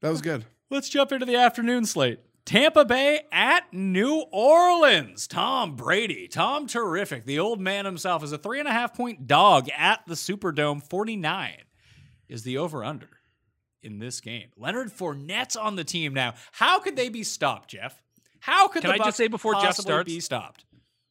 That 0.01 0.09
was 0.09 0.21
good. 0.21 0.45
Let's 0.69 0.89
jump 0.89 1.11
into 1.11 1.25
the 1.25 1.35
afternoon 1.37 1.85
slate. 1.85 2.19
Tampa 2.45 2.83
Bay 2.83 3.21
at 3.31 3.71
New 3.73 4.25
Orleans. 4.31 5.27
Tom 5.27 5.75
Brady, 5.75 6.27
Tom 6.27 6.67
Terrific, 6.67 7.25
the 7.25 7.39
old 7.39 7.59
man 7.61 7.85
himself, 7.85 8.23
is 8.23 8.31
a 8.33 8.37
three 8.37 8.59
and 8.59 8.67
a 8.67 8.71
half 8.73 8.93
point 8.93 9.27
dog 9.27 9.69
at 9.77 10.01
the 10.07 10.15
Superdome. 10.15 10.83
49 10.83 11.53
is 12.27 12.43
the 12.43 12.57
over 12.57 12.83
under 12.83 13.07
in 13.81 13.99
this 13.99 14.19
game. 14.19 14.49
Leonard 14.57 14.91
Fournette's 14.91 15.55
on 15.55 15.75
the 15.77 15.83
team 15.85 16.13
now. 16.13 16.33
How 16.51 16.79
could 16.79 16.95
they 16.95 17.09
be 17.09 17.23
stopped, 17.23 17.69
Jeff? 17.69 18.01
How 18.39 18.67
could 18.67 18.81
Can 18.81 18.91
the 18.91 19.01
I 19.01 19.05
just 19.05 19.17
say 19.17 19.27
before 19.27 19.55
Jeff 19.55 19.77
starts- 19.77 20.11
be 20.11 20.19
stopped? 20.19 20.65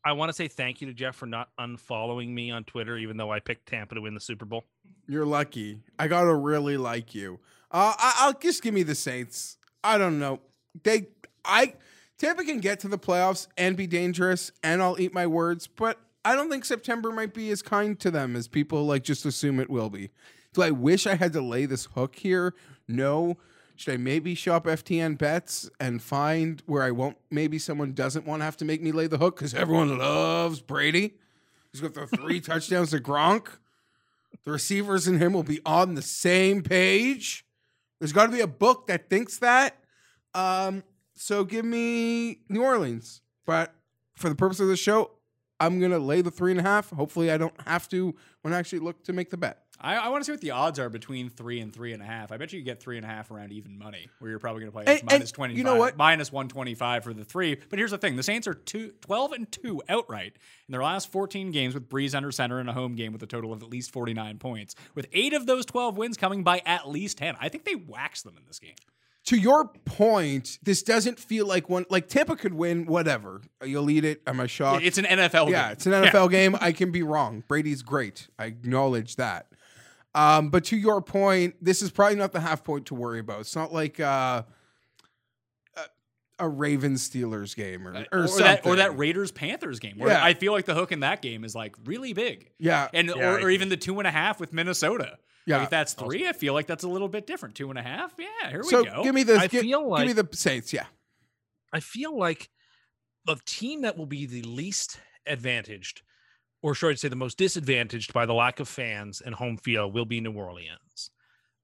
I 0.04 0.12
want 0.12 0.30
to 0.30 0.32
say 0.34 0.48
thank 0.48 0.80
you 0.80 0.88
to 0.88 0.92
Jeff 0.92 1.14
for 1.14 1.26
not 1.26 1.48
unfollowing 1.60 2.28
me 2.28 2.50
on 2.50 2.64
Twitter, 2.64 2.98
even 2.98 3.16
though 3.16 3.30
I 3.30 3.38
picked 3.38 3.66
Tampa 3.68 3.94
to 3.94 4.00
win 4.00 4.14
the 4.14 4.20
Super 4.20 4.44
Bowl. 4.44 4.64
You're 5.06 5.24
lucky. 5.24 5.80
I 5.96 6.08
gotta 6.08 6.34
really 6.34 6.76
like 6.76 7.14
you. 7.14 7.38
Uh, 7.70 7.94
I, 7.96 8.14
I'll 8.18 8.32
just 8.32 8.62
give 8.64 8.74
me 8.74 8.82
the 8.82 8.96
Saints. 8.96 9.58
I 9.84 9.98
don't 9.98 10.18
know. 10.18 10.40
They, 10.82 11.06
I, 11.44 11.74
Tampa 12.18 12.44
can 12.44 12.60
get 12.60 12.80
to 12.80 12.88
the 12.88 12.98
playoffs 12.98 13.48
and 13.56 13.76
be 13.76 13.86
dangerous, 13.86 14.52
and 14.62 14.82
I'll 14.82 15.00
eat 15.00 15.12
my 15.12 15.26
words. 15.26 15.66
But 15.66 15.98
I 16.24 16.34
don't 16.34 16.50
think 16.50 16.64
September 16.64 17.10
might 17.10 17.34
be 17.34 17.50
as 17.50 17.62
kind 17.62 17.98
to 18.00 18.10
them 18.10 18.36
as 18.36 18.48
people 18.48 18.86
like 18.86 19.02
just 19.02 19.26
assume 19.26 19.58
it 19.58 19.70
will 19.70 19.90
be. 19.90 20.10
Do 20.52 20.62
I 20.62 20.70
wish 20.70 21.06
I 21.06 21.14
had 21.14 21.32
to 21.32 21.40
lay 21.40 21.66
this 21.66 21.86
hook 21.94 22.16
here? 22.16 22.54
No. 22.86 23.38
Should 23.74 23.94
I 23.94 23.96
maybe 23.96 24.34
shop 24.34 24.66
FTN 24.66 25.18
bets 25.18 25.68
and 25.80 26.02
find 26.02 26.62
where 26.66 26.82
I 26.82 26.90
won't? 26.90 27.16
Maybe 27.30 27.58
someone 27.58 27.92
doesn't 27.92 28.26
want 28.26 28.40
to 28.40 28.44
have 28.44 28.56
to 28.58 28.64
make 28.64 28.82
me 28.82 28.92
lay 28.92 29.06
the 29.06 29.18
hook 29.18 29.36
because 29.36 29.54
everyone 29.54 29.98
loves 29.98 30.60
Brady. 30.60 31.14
He's 31.72 31.80
got 31.80 31.94
the 31.94 32.06
three 32.06 32.40
touchdowns 32.42 32.90
to 32.90 32.98
Gronk. 32.98 33.48
The 34.44 34.52
receivers 34.52 35.06
and 35.06 35.20
him 35.20 35.32
will 35.32 35.42
be 35.42 35.60
on 35.64 35.94
the 35.94 36.02
same 36.02 36.62
page. 36.62 37.46
There's 37.98 38.12
got 38.12 38.26
to 38.26 38.32
be 38.32 38.40
a 38.40 38.46
book 38.46 38.86
that 38.88 39.08
thinks 39.08 39.38
that. 39.38 39.78
Um, 40.34 40.82
so 41.14 41.44
give 41.44 41.64
me 41.64 42.40
New 42.48 42.62
Orleans. 42.62 43.20
But 43.46 43.74
for 44.16 44.28
the 44.28 44.34
purpose 44.34 44.60
of 44.60 44.68
the 44.68 44.76
show, 44.76 45.10
I'm 45.60 45.80
gonna 45.80 45.98
lay 45.98 46.22
the 46.22 46.30
three 46.30 46.50
and 46.52 46.60
a 46.60 46.62
half. 46.62 46.90
Hopefully, 46.90 47.30
I 47.30 47.36
don't 47.36 47.58
have 47.66 47.88
to 47.90 48.14
when 48.42 48.52
I 48.54 48.58
actually 48.58 48.80
look 48.80 49.04
to 49.04 49.12
make 49.12 49.30
the 49.30 49.36
bet. 49.36 49.58
I, 49.84 49.96
I 49.96 50.08
want 50.10 50.20
to 50.22 50.26
see 50.26 50.32
what 50.32 50.40
the 50.40 50.52
odds 50.52 50.78
are 50.78 50.88
between 50.88 51.28
three 51.28 51.58
and 51.58 51.72
three 51.72 51.92
and 51.92 52.00
a 52.00 52.06
half. 52.06 52.30
I 52.30 52.36
bet 52.36 52.52
you 52.52 52.62
get 52.62 52.80
three 52.80 52.98
and 52.98 53.04
a 53.04 53.08
half 53.08 53.32
around 53.32 53.50
even 53.52 53.76
money, 53.76 54.08
where 54.20 54.30
you're 54.30 54.38
probably 54.38 54.60
going 54.60 54.70
to 54.70 54.72
play 54.72 54.84
And- 54.86 55.00
and 55.00 55.10
minus 55.10 55.32
25, 55.32 55.58
you 55.58 55.64
know 55.64 55.74
what? 55.74 55.96
minus 55.96 56.30
125 56.30 57.02
for 57.02 57.12
the 57.12 57.24
three. 57.24 57.56
But 57.68 57.80
here's 57.80 57.90
the 57.90 57.98
thing 57.98 58.14
the 58.14 58.22
Saints 58.22 58.46
are 58.46 58.54
two, 58.54 58.92
12 59.00 59.32
and 59.32 59.50
2 59.50 59.82
outright 59.88 60.34
in 60.68 60.72
their 60.72 60.84
last 60.84 61.10
14 61.10 61.50
games 61.50 61.74
with 61.74 61.88
Brees 61.88 62.14
under 62.14 62.30
center 62.30 62.60
in 62.60 62.68
a 62.68 62.72
home 62.72 62.94
game 62.94 63.12
with 63.12 63.24
a 63.24 63.26
total 63.26 63.52
of 63.52 63.60
at 63.64 63.70
least 63.70 63.90
49 63.92 64.38
points, 64.38 64.76
with 64.94 65.08
eight 65.12 65.32
of 65.32 65.46
those 65.46 65.66
12 65.66 65.96
wins 65.96 66.16
coming 66.16 66.44
by 66.44 66.62
at 66.64 66.88
least 66.88 67.18
10. 67.18 67.34
I 67.40 67.48
think 67.48 67.64
they 67.64 67.74
waxed 67.74 68.22
them 68.22 68.36
in 68.36 68.44
this 68.46 68.60
game. 68.60 68.74
To 69.26 69.36
your 69.36 69.68
point, 69.84 70.58
this 70.62 70.82
doesn't 70.82 71.18
feel 71.18 71.46
like 71.46 71.68
one 71.68 71.86
like 71.90 72.08
Tampa 72.08 72.34
could 72.34 72.54
win. 72.54 72.86
Whatever, 72.86 73.40
you'll 73.64 73.88
eat 73.88 74.04
it. 74.04 74.20
Am 74.26 74.40
I 74.40 74.46
shocked? 74.46 74.84
It's 74.84 74.98
an 74.98 75.04
NFL 75.04 75.46
game. 75.46 75.52
yeah, 75.52 75.62
game. 75.64 75.72
it's 75.72 75.86
an 75.86 75.92
NFL 75.92 76.30
game. 76.30 76.56
I 76.60 76.72
can 76.72 76.90
be 76.90 77.02
wrong. 77.02 77.44
Brady's 77.46 77.82
great. 77.82 78.28
I 78.38 78.46
acknowledge 78.46 79.16
that. 79.16 79.46
Um, 80.14 80.50
but 80.50 80.64
to 80.64 80.76
your 80.76 81.00
point, 81.00 81.54
this 81.62 81.82
is 81.82 81.90
probably 81.90 82.16
not 82.16 82.32
the 82.32 82.40
half 82.40 82.64
point 82.64 82.86
to 82.86 82.94
worry 82.94 83.20
about. 83.20 83.40
It's 83.40 83.56
not 83.56 83.72
like 83.72 84.00
uh, 84.00 84.42
a 86.42 86.48
Ravens 86.48 87.08
Steelers 87.08 87.54
game 87.56 87.86
or, 87.86 87.92
or, 87.92 87.96
Uh, 87.96 88.04
or, 88.12 88.26
something. 88.26 88.44
that, 88.44 88.66
or 88.66 88.76
that 88.76 88.98
Raiders 88.98 89.30
Panthers 89.30 89.78
game, 89.78 89.98
where 89.98 90.10
Yeah. 90.10 90.24
I 90.24 90.34
feel 90.34 90.52
like 90.52 90.64
the 90.66 90.74
hook 90.74 90.90
in 90.92 91.00
that 91.00 91.22
game 91.22 91.44
is 91.44 91.54
like 91.54 91.74
really 91.84 92.12
big. 92.12 92.50
Yeah. 92.58 92.88
and 92.92 93.08
Yeah, 93.08 93.14
or, 93.34 93.40
or 93.42 93.50
even 93.50 93.68
the 93.68 93.76
two 93.76 93.98
and 94.00 94.06
a 94.06 94.10
half 94.10 94.40
with 94.40 94.52
Minnesota. 94.52 95.18
Yeah. 95.46 95.56
Like 95.58 95.64
if 95.64 95.70
that's 95.70 95.94
three, 95.94 96.28
I 96.28 96.32
feel 96.32 96.52
like 96.54 96.66
that's 96.66 96.84
a 96.84 96.88
little 96.88 97.08
bit 97.08 97.26
different. 97.26 97.54
Two 97.54 97.70
and 97.70 97.78
a 97.78 97.82
half, 97.82 98.12
yeah. 98.18 98.50
Here 98.50 98.62
so 98.62 98.82
we 98.82 98.88
go. 98.90 99.02
give 99.04 99.14
me 99.14 99.22
the 99.22 99.36
I 99.36 99.46
give, 99.46 99.62
feel 99.62 99.80
give 99.96 100.06
me 100.08 100.12
like- 100.14 100.30
the 100.30 100.36
Saints. 100.36 100.72
Yeah, 100.72 100.86
I 101.72 101.80
feel 101.80 102.16
like 102.18 102.50
the 103.24 103.36
team 103.46 103.82
that 103.82 103.96
will 103.96 104.06
be 104.06 104.26
the 104.26 104.42
least 104.42 104.98
advantaged, 105.26 106.02
or 106.62 106.74
should 106.74 106.90
I 106.90 106.94
say 106.94 107.08
the 107.08 107.16
most 107.16 107.38
disadvantaged 107.38 108.12
by 108.12 108.26
the 108.26 108.34
lack 108.34 108.60
of 108.60 108.68
fans 108.68 109.20
and 109.20 109.34
home 109.34 109.56
field, 109.56 109.94
will 109.94 110.04
be 110.04 110.20
New 110.20 110.32
Orleans. 110.32 111.10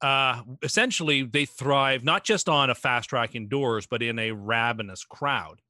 Uh, 0.00 0.42
essentially, 0.62 1.22
they 1.22 1.44
thrive 1.44 2.04
not 2.04 2.24
just 2.24 2.48
on 2.48 2.70
a 2.70 2.74
fast 2.74 3.10
track 3.10 3.34
indoors, 3.34 3.86
but 3.86 4.02
in 4.02 4.18
a 4.18 4.32
ravenous 4.32 5.04
crowd. 5.04 5.60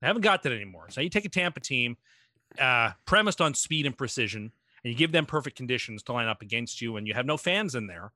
They 0.00 0.06
haven't 0.06 0.22
got 0.22 0.42
that 0.42 0.52
anymore. 0.52 0.86
So 0.90 1.00
you 1.00 1.10
take 1.10 1.24
a 1.24 1.30
Tampa 1.30 1.60
team 1.60 1.96
uh, 2.58 2.92
premised 3.06 3.40
on 3.40 3.54
speed 3.54 3.86
and 3.86 3.96
precision, 3.96 4.52
and 4.82 4.92
you 4.92 4.94
give 4.94 5.12
them 5.12 5.26
perfect 5.26 5.56
conditions 5.56 6.02
to 6.04 6.12
line 6.12 6.28
up 6.28 6.42
against 6.42 6.80
you, 6.80 6.96
and 6.96 7.06
you 7.06 7.14
have 7.14 7.26
no 7.26 7.36
fans 7.36 7.74
in 7.74 7.86
there. 7.86 8.12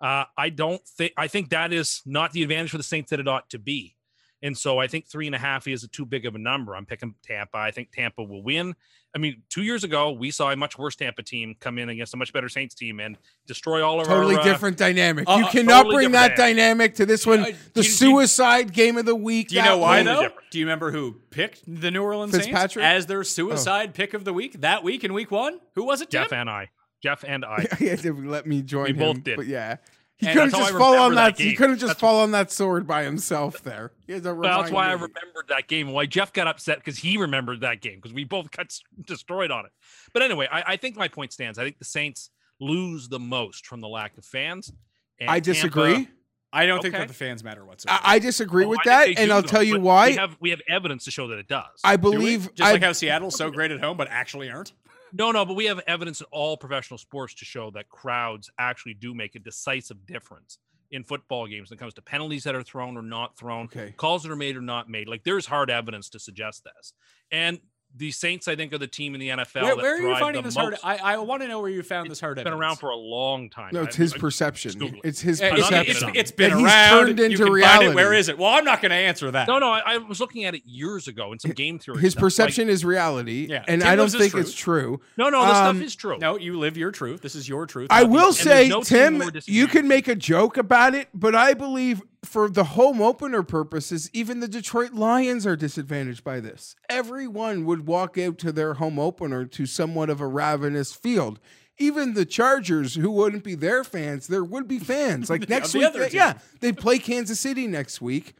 Uh, 0.00 0.24
I 0.36 0.50
don't 0.50 0.86
think 0.86 1.12
I 1.16 1.26
think 1.26 1.50
that 1.50 1.72
is 1.72 2.02
not 2.06 2.32
the 2.32 2.42
advantage 2.42 2.70
for 2.70 2.76
the 2.76 2.84
Saints 2.84 3.10
that 3.10 3.20
it 3.20 3.26
ought 3.28 3.50
to 3.50 3.58
be. 3.58 3.96
And 4.42 4.56
so 4.56 4.78
I 4.78 4.86
think 4.86 5.06
three 5.06 5.26
and 5.26 5.34
a 5.34 5.38
half 5.38 5.66
is 5.66 5.82
a 5.82 5.88
too 5.88 6.06
big 6.06 6.24
of 6.24 6.36
a 6.36 6.38
number. 6.38 6.76
I'm 6.76 6.86
picking 6.86 7.14
Tampa. 7.24 7.56
I 7.58 7.72
think 7.72 7.90
Tampa 7.90 8.22
will 8.22 8.42
win. 8.42 8.76
I 9.14 9.18
mean, 9.18 9.42
two 9.48 9.62
years 9.62 9.84
ago, 9.84 10.10
we 10.12 10.30
saw 10.30 10.50
a 10.50 10.56
much 10.56 10.76
worse 10.78 10.94
Tampa 10.94 11.22
team 11.22 11.56
come 11.58 11.78
in 11.78 11.88
against 11.88 12.12
a 12.12 12.16
much 12.18 12.32
better 12.32 12.48
Saints 12.48 12.74
team 12.74 13.00
and 13.00 13.16
destroy 13.46 13.82
all 13.84 14.00
of 14.00 14.06
totally 14.06 14.34
our. 14.36 14.42
uh, 14.42 14.44
different 14.44 14.76
dynamic. 14.76 15.28
uh, 15.28 15.36
you 15.38 15.46
uh, 15.46 15.50
cannot 15.50 15.84
totally 15.84 15.94
bring 15.96 16.12
that 16.12 16.36
dynamic 16.36 16.94
to 16.96 17.06
this 17.06 17.26
one. 17.26 17.40
Uh, 17.40 17.44
the 17.44 17.50
you- 17.50 17.54
do 17.74 17.80
you- 17.80 17.82
suicide 17.84 18.72
game 18.72 18.98
of 18.98 19.06
the 19.06 19.14
week. 19.16 19.48
Do 19.48 19.56
you 19.56 19.62
know 19.62 19.78
why 19.78 20.02
though? 20.02 20.28
Do 20.50 20.58
you 20.58 20.64
remember 20.66 20.90
who 20.92 21.16
picked 21.30 21.62
the 21.66 21.90
New 21.90 22.02
Orleans 22.02 22.32
Saints 22.34 22.76
Oh. 22.76 22.80
as 22.80 23.06
their 23.06 23.24
suicide 23.24 23.94
pick 23.94 24.12
of 24.14 24.24
the 24.24 24.32
week 24.34 24.60
that 24.60 24.84
week 24.84 25.04
in 25.04 25.14
week 25.14 25.30
one? 25.30 25.58
Who 25.74 25.84
was 25.84 26.00
it, 26.02 26.10
Tim? 26.10 26.24
Jeff 26.24 26.32
and 26.32 26.50
I. 26.50 26.68
Jeff 27.02 27.24
and 27.26 27.44
I. 27.44 27.66
he 27.78 27.86
had 27.86 28.00
to 28.00 28.12
let 28.12 28.46
me 28.46 28.60
join 28.60 28.84
We 28.84 28.90
him. 28.90 28.98
both 28.98 29.24
did. 29.24 29.36
But 29.36 29.46
yeah. 29.46 29.76
He 30.18 30.26
couldn't 30.26 30.50
just 30.50 30.72
fall 30.72 30.96
on 30.98 31.14
that 31.14 31.36
that. 31.36 31.42
He 31.42 31.54
couldn't 31.54 31.76
just 31.78 31.90
That's- 31.90 32.00
fall 32.00 32.20
on 32.20 32.32
that 32.32 32.50
sword 32.50 32.86
by 32.86 33.04
himself. 33.04 33.62
There. 33.62 33.92
He 34.06 34.14
had 34.14 34.24
to 34.24 34.34
Well, 34.34 34.60
that's 34.62 34.72
why 34.72 34.88
I 34.88 34.92
remembered 34.92 35.46
that 35.48 35.68
game. 35.68 35.92
Why 35.92 36.06
Jeff 36.06 36.32
got 36.32 36.46
upset 36.48 36.78
because 36.78 36.98
he 36.98 37.16
remembered 37.16 37.60
that 37.60 37.80
game 37.80 37.96
because 37.96 38.12
we 38.12 38.24
both 38.24 38.50
got 38.50 38.72
destroyed 39.06 39.50
on 39.52 39.64
it. 39.66 39.72
But 40.12 40.22
anyway, 40.22 40.48
I, 40.50 40.62
I 40.72 40.76
think 40.76 40.96
my 40.96 41.06
point 41.08 41.32
stands. 41.32 41.58
I 41.58 41.62
think 41.64 41.78
the 41.78 41.84
Saints 41.84 42.30
lose 42.60 43.08
the 43.08 43.20
most 43.20 43.64
from 43.66 43.80
the 43.80 43.88
lack 43.88 44.18
of 44.18 44.24
fans. 44.24 44.72
and 45.20 45.30
I 45.30 45.38
disagree. 45.40 45.94
Tampa- 45.94 46.10
I 46.52 46.64
don't 46.66 46.80
think 46.80 46.94
that 46.94 47.08
the 47.08 47.14
fans 47.14 47.44
matter 47.44 47.64
whatsoever. 47.64 48.00
I, 48.02 48.14
I 48.14 48.18
disagree 48.18 48.64
with 48.64 48.80
I 48.80 48.84
that, 49.12 49.18
and 49.18 49.30
I'll 49.30 49.42
though, 49.42 49.48
tell 49.48 49.62
you 49.62 49.78
why. 49.78 50.08
We 50.08 50.14
have 50.16 50.36
we 50.40 50.50
have 50.50 50.62
evidence 50.66 51.04
to 51.04 51.10
show 51.10 51.28
that 51.28 51.38
it 51.38 51.46
does. 51.46 51.64
I 51.84 51.96
Do 51.96 52.02
believe. 52.10 52.54
just 52.54 52.66
I, 52.68 52.72
like 52.72 52.82
how 52.82 52.92
Seattle's 52.92 53.36
so 53.36 53.50
great 53.50 53.70
at 53.70 53.80
home, 53.80 53.96
but 53.98 54.08
actually 54.10 54.50
aren't. 54.50 54.72
No, 55.12 55.30
no, 55.30 55.44
but 55.44 55.54
we 55.54 55.66
have 55.66 55.80
evidence 55.86 56.20
in 56.20 56.26
all 56.30 56.56
professional 56.56 56.98
sports 56.98 57.34
to 57.34 57.44
show 57.44 57.70
that 57.72 57.88
crowds 57.88 58.50
actually 58.58 58.94
do 58.94 59.14
make 59.14 59.34
a 59.34 59.38
decisive 59.38 60.06
difference 60.06 60.58
in 60.90 61.04
football 61.04 61.46
games 61.46 61.70
when 61.70 61.76
it 61.76 61.80
comes 61.80 61.94
to 61.94 62.02
penalties 62.02 62.44
that 62.44 62.54
are 62.54 62.62
thrown 62.62 62.96
or 62.96 63.02
not 63.02 63.36
thrown, 63.36 63.66
Okay. 63.66 63.92
calls 63.96 64.22
that 64.22 64.32
are 64.32 64.36
made 64.36 64.56
or 64.56 64.62
not 64.62 64.88
made. 64.88 65.06
Like 65.08 65.22
there's 65.24 65.46
hard 65.46 65.70
evidence 65.70 66.08
to 66.10 66.18
suggest 66.18 66.64
this. 66.64 66.92
And 67.30 67.60
the 67.96 68.10
Saints, 68.12 68.46
I 68.46 68.54
think, 68.54 68.72
are 68.72 68.78
the 68.78 68.86
team 68.86 69.14
in 69.14 69.20
the 69.20 69.28
NFL. 69.30 69.62
Where, 69.62 69.74
that 69.74 69.76
where 69.82 69.94
are 69.96 70.08
you 70.08 70.16
finding 70.18 70.42
this 70.44 70.54
hard? 70.54 70.76
I, 70.84 70.98
I 70.98 71.16
want 71.18 71.42
to 71.42 71.48
know 71.48 71.60
where 71.60 71.70
you 71.70 71.82
found 71.82 72.08
this 72.10 72.20
hard 72.20 72.38
It's 72.38 72.44
been 72.44 72.52
evidence. 72.52 72.60
around 72.62 72.76
for 72.76 72.90
a 72.90 72.96
long 72.96 73.50
time. 73.50 73.70
no, 73.72 73.82
it's 73.82 73.96
his 73.96 74.12
I- 74.14 74.18
perception. 74.18 74.72
Google 74.78 75.00
it. 75.00 75.08
It's 75.08 75.20
his 75.20 75.40
Yeah, 75.40 75.56
it's, 75.56 75.66
I'm 75.72 75.74
it's, 75.86 76.02
it's, 76.02 76.10
it's 76.14 76.30
been 76.30 76.50
that 76.50 76.56
he's 76.58 76.66
around. 76.66 77.06
turned 77.06 77.18
you 77.18 77.24
into 77.24 77.36
can 77.38 77.46
find 77.46 77.54
reality. 77.54 77.86
it. 77.86 77.94
Where 77.94 78.12
is 78.12 78.28
it? 78.28 78.38
Well, 78.38 78.50
I'm 78.50 78.64
not 78.64 78.80
going 78.82 78.90
to 78.90 78.96
answer 78.96 79.30
that. 79.32 79.48
No, 79.48 79.58
no, 79.58 79.70
I, 79.72 79.82
I 79.94 79.96
was 79.98 80.20
looking 80.20 80.44
at 80.44 80.54
it 80.54 80.62
years 80.64 81.08
ago 81.08 81.32
in 81.32 81.38
some 81.40 81.50
game 81.52 81.78
theory. 81.78 81.98
His 82.00 82.12
stuff. 82.12 82.22
Like, 82.22 82.26
perception 82.26 82.68
is 82.68 82.84
reality, 82.84 83.46
Yeah, 83.50 83.64
and 83.66 83.80
Tim 83.80 83.90
I 83.90 83.96
don't 83.96 84.10
think 84.10 84.34
it's 84.34 84.54
true. 84.54 85.00
no, 85.16 85.28
no, 85.30 85.44
this 85.46 85.56
Um, 85.56 85.76
stuff 85.76 85.86
is 85.86 85.96
true. 85.96 86.18
No, 86.18 86.38
you 86.38 86.58
live 86.58 86.76
your 86.76 86.90
truth. 86.92 87.20
This 87.22 87.34
is 87.34 87.48
your 87.48 87.66
truth. 87.66 87.88
I 87.90 88.04
will 88.04 88.26
these- 88.32 88.46
and 88.46 88.50
there's 88.50 88.58
say, 88.58 88.68
no 88.68 89.18
Tim, 89.18 89.30
you 89.46 89.66
can 89.66 89.88
make 89.88 90.06
a 90.08 90.14
joke 90.14 90.56
about 90.56 90.94
it, 90.94 91.08
but 91.14 91.34
I 91.34 91.54
believe 91.54 92.02
for 92.28 92.48
the 92.48 92.64
home 92.64 93.00
opener 93.00 93.42
purposes, 93.42 94.10
even 94.12 94.40
the 94.40 94.48
Detroit 94.48 94.92
Lions 94.92 95.46
are 95.46 95.56
disadvantaged 95.56 96.22
by 96.22 96.40
this. 96.40 96.76
Everyone 96.88 97.64
would 97.64 97.86
walk 97.86 98.18
out 98.18 98.38
to 98.38 98.52
their 98.52 98.74
home 98.74 98.98
opener 98.98 99.46
to 99.46 99.66
somewhat 99.66 100.10
of 100.10 100.20
a 100.20 100.26
ravenous 100.26 100.92
field. 100.92 101.40
Even 101.78 102.14
the 102.14 102.26
Chargers, 102.26 102.96
who 102.96 103.10
wouldn't 103.10 103.44
be 103.44 103.54
their 103.54 103.82
fans, 103.82 104.26
there 104.26 104.44
would 104.44 104.68
be 104.68 104.78
fans. 104.78 105.30
Like 105.30 105.48
next 105.48 105.72
the 105.72 105.78
week, 105.78 105.88
other 105.88 106.08
yeah, 106.08 106.34
they 106.60 106.72
play 106.72 106.98
Kansas 106.98 107.40
City 107.40 107.66
next 107.66 108.00
week. 108.00 108.34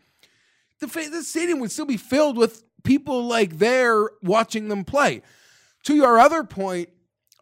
The, 0.80 0.88
fa- 0.88 1.08
the 1.10 1.22
stadium 1.22 1.58
would 1.60 1.72
still 1.72 1.86
be 1.86 1.96
filled 1.96 2.36
with 2.36 2.64
people 2.84 3.24
like 3.24 3.58
there 3.58 4.10
watching 4.22 4.68
them 4.68 4.84
play. 4.84 5.22
To 5.84 5.94
your 5.94 6.18
other 6.18 6.44
point, 6.44 6.90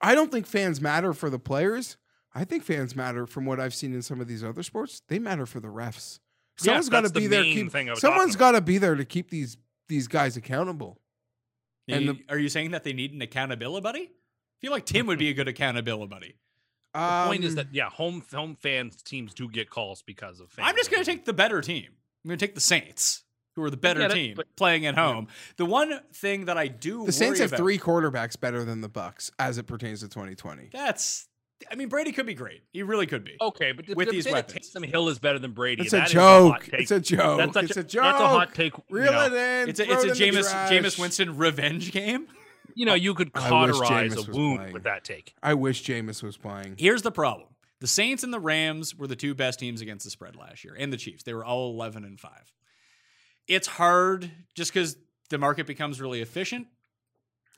I 0.01 0.15
don't 0.15 0.31
think 0.31 0.47
fans 0.47 0.81
matter 0.81 1.13
for 1.13 1.31
the 1.31 1.39
players. 1.39 1.97
I 2.35 2.45
think 2.45 2.65
fans 2.65 2.95
matter 2.95 3.27
from 3.27 3.47
what 3.47 3.59
I've 3.59 3.75
seen 3.75 3.95
in 3.95 4.03
some 4.03 4.21
of 4.21 4.29
these 4.29 4.45
other 4.45 4.63
sports. 4.63 5.03
They 5.09 5.19
matter 5.19 5.47
for 5.47 5.59
the 5.59 5.69
refs. 5.69 6.21
Someone's 6.59 6.89
got 6.89 6.99
to 7.01 7.03
that's 7.09 7.13
the 7.13 7.21
be 7.21 7.27
there. 7.27 7.43
main 7.43 7.55
Keep, 7.55 7.73
thing 7.73 7.89
I 7.89 7.93
was 7.93 8.37
got 8.37 8.53
to 8.53 8.61
be 8.61 8.79
there 8.79 8.95
to 8.95 9.05
keep 9.05 9.31
these 9.31 9.57
these 9.89 10.09
guys 10.09 10.37
accountable. 10.37 11.01
And 11.89 12.05
You- 12.05 12.13
the- 12.15 12.25
are 12.29 12.39
you 12.39 12.49
saying 12.49 12.73
that 12.73 12.83
they 12.85 12.93
need 12.93 13.13
an 13.13 13.23
accountability 13.23 13.83
buddy? 13.83 14.01
I 14.03 14.59
feel 14.61 14.73
like 14.73 14.87
Tim 14.87 15.07
would 15.07 15.19
be 15.19 15.29
a 15.29 15.35
good 15.35 15.49
accountability 15.49 16.09
buddy. 16.09 16.35
The 16.95 17.25
point 17.27 17.45
is 17.45 17.51
Um, 17.53 17.57
that 17.57 17.67
yeah, 17.75 17.91
home 17.91 18.23
home 18.33 18.57
fans 18.57 19.03
teams 19.03 19.35
do 19.35 19.49
get 19.51 19.69
calls 19.69 20.01
because 20.03 20.41
of. 20.41 20.51
Fans. 20.51 20.67
I'm 20.69 20.77
just 20.77 20.91
going 20.91 21.05
to 21.05 21.11
take 21.11 21.27
the 21.27 21.35
better 21.35 21.61
team. 21.61 21.89
I'm 22.25 22.29
going 22.31 22.39
to 22.39 22.47
take 22.47 22.55
the 22.55 22.61
Saints, 22.63 23.23
who 23.55 23.63
are 23.65 23.69
the 23.71 23.77
better 23.77 24.01
get 24.01 24.13
it, 24.13 24.15
team 24.15 24.35
but- 24.37 24.57
playing 24.57 24.87
at 24.87 24.95
home. 24.95 25.29
The 25.59 25.67
one 25.67 26.01
thing 26.15 26.47
that 26.47 26.57
I 26.57 26.69
do 26.69 27.05
the 27.05 27.13
Saints 27.13 27.39
have 27.39 27.51
about- 27.51 27.59
three 27.59 27.79
quarterbacks 27.79 28.41
better 28.41 28.65
than 28.65 28.81
the 28.81 28.89
Bucks 28.89 29.31
as 29.39 29.59
it 29.59 29.65
pertains 29.67 30.01
to 30.01 30.09
2020. 30.09 30.71
That's. 30.73 31.29
I 31.71 31.75
mean, 31.75 31.89
Brady 31.89 32.13
could 32.13 32.27
be 32.27 32.35
great. 32.35 32.63
He 32.73 32.83
really 32.83 33.07
could 33.07 33.25
be. 33.25 33.37
Okay, 33.41 33.73
but 33.73 33.87
with 33.97 34.11
these 34.11 34.25
say 34.25 34.31
that 34.33 34.49
weapons. 34.49 34.71
Taysom 34.75 34.85
Hill 34.85 35.09
is 35.09 35.19
better 35.19 35.39
than 35.39 35.53
Brady. 35.53 35.83
It's 35.83 35.93
a 35.93 36.05
joke. 36.05 36.65
take. 36.65 36.81
It's 36.83 36.91
a 36.91 37.01
joke. 37.01 37.39
That's 37.39 37.71
It's 37.71 37.77
a, 37.77 37.81
a 37.81 37.85
joke. 37.85 38.03
That's 38.03 38.21
a 38.21 38.29
hot 38.29 38.55
take. 38.55 38.77
you 38.77 38.85
Reel 38.91 39.13
know. 39.13 39.27
it 39.27 39.33
in. 39.33 39.69
It's 39.71 39.81
a, 39.81 39.87
throw 39.87 39.95
it's 39.95 40.05
a 40.05 40.09
in 40.25 40.35
Jameis. 40.35 40.69
Jameis 40.69 40.99
Winston 40.99 41.37
revenge 41.37 41.93
game. 41.93 42.29
You 42.75 42.85
know, 42.85 42.95
you 42.95 43.15
could 43.15 43.33
cauterize 43.33 44.15
a 44.17 44.31
wound 44.31 44.59
playing. 44.59 44.73
with 44.75 44.85
that 44.85 45.03
take. 45.03 45.35
I 45.43 45.55
wish 45.55 45.83
Jameis 45.83 46.23
was 46.23 46.37
playing. 46.37 46.75
Here's 46.79 47.01
the 47.03 47.11
problem: 47.13 47.49
the 47.81 47.87
Saints 47.87 48.23
and 48.23 48.35
the 48.35 48.41
Rams 48.41 48.95
were 48.95 49.07
the 49.07 49.17
two 49.17 49.35
best 49.35 49.59
teams 49.59 49.81
against 49.81 50.05
the 50.05 50.11
spread 50.11 50.37
last 50.37 50.63
year, 50.63 50.77
and 50.79 50.93
the 50.93 50.99
Chiefs. 50.99 51.23
They 51.23 51.33
were 51.33 51.45
all 51.45 51.71
11 51.71 52.05
and 52.05 52.21
five. 52.21 52.53
It's 53.49 53.67
hard 53.67 54.31
just 54.55 54.75
because 54.75 54.97
the 55.31 55.39
market 55.39 55.67
becomes 55.67 56.01
really 56.01 56.21
efficient, 56.21 56.67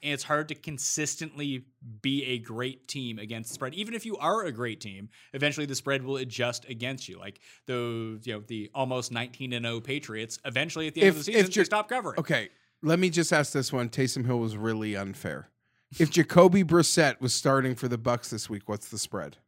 and 0.02 0.12
it's 0.12 0.22
hard 0.22 0.48
to 0.48 0.54
consistently 0.54 1.64
be 2.02 2.24
a 2.24 2.38
great 2.38 2.86
team 2.88 3.18
against 3.18 3.50
the 3.50 3.54
spread. 3.54 3.74
Even 3.74 3.94
if 3.94 4.06
you 4.06 4.16
are 4.18 4.44
a 4.44 4.52
great 4.52 4.80
team, 4.80 5.08
eventually 5.32 5.66
the 5.66 5.74
spread 5.74 6.02
will 6.04 6.16
adjust 6.18 6.64
against 6.68 7.08
you. 7.08 7.18
Like 7.18 7.40
the 7.66 8.20
you 8.22 8.32
know 8.34 8.42
the 8.46 8.70
almost 8.74 9.10
19 9.12 9.52
and 9.52 9.64
0 9.64 9.80
Patriots. 9.80 10.38
Eventually, 10.44 10.86
at 10.86 10.94
the 10.94 11.00
end 11.02 11.08
If- 11.08 11.14
of 11.14 11.18
the 11.26 11.32
season, 11.32 11.50
Ja- 11.50 11.54
they 11.56 11.64
stop 11.64 11.88
covering. 11.88 12.18
Okay, 12.18 12.48
let 12.82 12.98
me 12.98 13.10
just 13.10 13.32
ask 13.32 13.52
this 13.52 13.72
one. 13.72 13.88
Taysom 13.88 14.24
Hill 14.26 14.38
was 14.38 14.56
really 14.56 14.94
unfair. 14.96 15.50
If 15.98 16.10
Jacoby 16.10 16.64
Brissett 16.64 17.20
was 17.20 17.32
starting 17.32 17.74
for 17.74 17.88
the 17.88 17.96
Bucks 17.98 18.30
this 18.30 18.48
week, 18.50 18.68
what's 18.68 18.88
the 18.88 18.98
spread? 18.98 19.38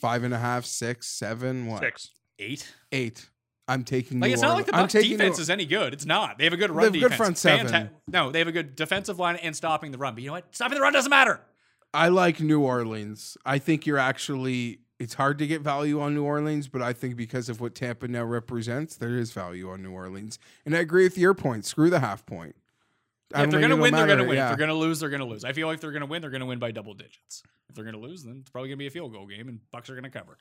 Five 0.00 0.24
and 0.24 0.32
a 0.34 0.38
half, 0.38 0.64
six, 0.64 1.06
seven, 1.06 1.66
what? 1.66 1.80
Six. 1.80 2.10
Eight. 2.38 2.74
Eight. 2.90 3.28
I'm 3.70 3.84
taking. 3.84 4.20
Like 4.20 4.28
New 4.28 4.32
it's 4.34 4.42
not 4.42 4.54
like 4.56 4.66
the 4.66 4.72
Bucks 4.72 4.92
defense 4.92 5.38
is 5.38 5.48
any 5.48 5.64
good. 5.64 5.92
It's 5.94 6.04
not. 6.06 6.38
They 6.38 6.44
have 6.44 6.52
a 6.52 6.56
good 6.56 6.70
They 6.70 6.74
run 6.74 6.84
have 6.84 6.94
a 6.94 6.98
good 6.98 7.02
defense. 7.10 7.16
front 7.16 7.38
seven. 7.38 7.66
Fanta- 7.68 7.90
no, 8.08 8.30
they 8.32 8.40
have 8.40 8.48
a 8.48 8.52
good 8.52 8.74
defensive 8.74 9.18
line 9.18 9.36
and 9.36 9.54
stopping 9.54 9.92
the 9.92 9.98
run. 9.98 10.14
But 10.14 10.22
you 10.22 10.28
know 10.28 10.34
what? 10.34 10.54
Stopping 10.54 10.76
the 10.76 10.82
run 10.82 10.92
doesn't 10.92 11.10
matter. 11.10 11.40
I 11.94 12.08
like 12.08 12.40
New 12.40 12.60
Orleans. 12.60 13.36
I 13.46 13.58
think 13.58 13.86
you're 13.86 13.98
actually. 13.98 14.80
It's 14.98 15.14
hard 15.14 15.38
to 15.38 15.46
get 15.46 15.62
value 15.62 15.98
on 16.00 16.14
New 16.14 16.24
Orleans, 16.24 16.68
but 16.68 16.82
I 16.82 16.92
think 16.92 17.16
because 17.16 17.48
of 17.48 17.60
what 17.60 17.74
Tampa 17.74 18.06
now 18.06 18.22
represents, 18.24 18.96
there 18.96 19.16
is 19.16 19.32
value 19.32 19.70
on 19.70 19.82
New 19.82 19.92
Orleans. 19.92 20.38
And 20.66 20.76
I 20.76 20.80
agree 20.80 21.04
with 21.04 21.16
your 21.16 21.32
point. 21.32 21.64
Screw 21.64 21.88
the 21.88 22.00
half 22.00 22.26
point. 22.26 22.54
I 23.32 23.44
if 23.44 23.50
they're 23.50 23.60
going 23.60 23.70
to 23.70 23.76
win, 23.76 23.94
they're 23.94 24.06
going 24.06 24.18
to 24.18 24.24
win. 24.24 24.36
yeah. 24.36 24.44
If 24.46 24.58
they're 24.58 24.66
going 24.66 24.76
to 24.76 24.86
lose, 24.86 25.00
they're 25.00 25.08
going 25.08 25.20
to 25.20 25.26
lose. 25.26 25.44
I 25.44 25.52
feel 25.52 25.68
like 25.68 25.80
they're 25.80 25.92
going 25.92 26.00
to 26.02 26.06
win. 26.06 26.20
They're 26.20 26.30
going 26.30 26.40
to 26.40 26.46
win 26.46 26.58
by 26.58 26.70
double 26.72 26.92
digits. 26.94 27.42
If 27.68 27.76
they're 27.76 27.84
going 27.84 27.94
to 27.94 28.00
lose, 28.00 28.24
then 28.24 28.38
it's 28.40 28.50
probably 28.50 28.68
going 28.68 28.76
to 28.78 28.82
be 28.82 28.88
a 28.88 28.90
field 28.90 29.12
goal 29.12 29.26
game, 29.26 29.48
and 29.48 29.60
Bucks 29.70 29.88
are 29.88 29.94
going 29.94 30.04
to 30.04 30.10
cover. 30.10 30.36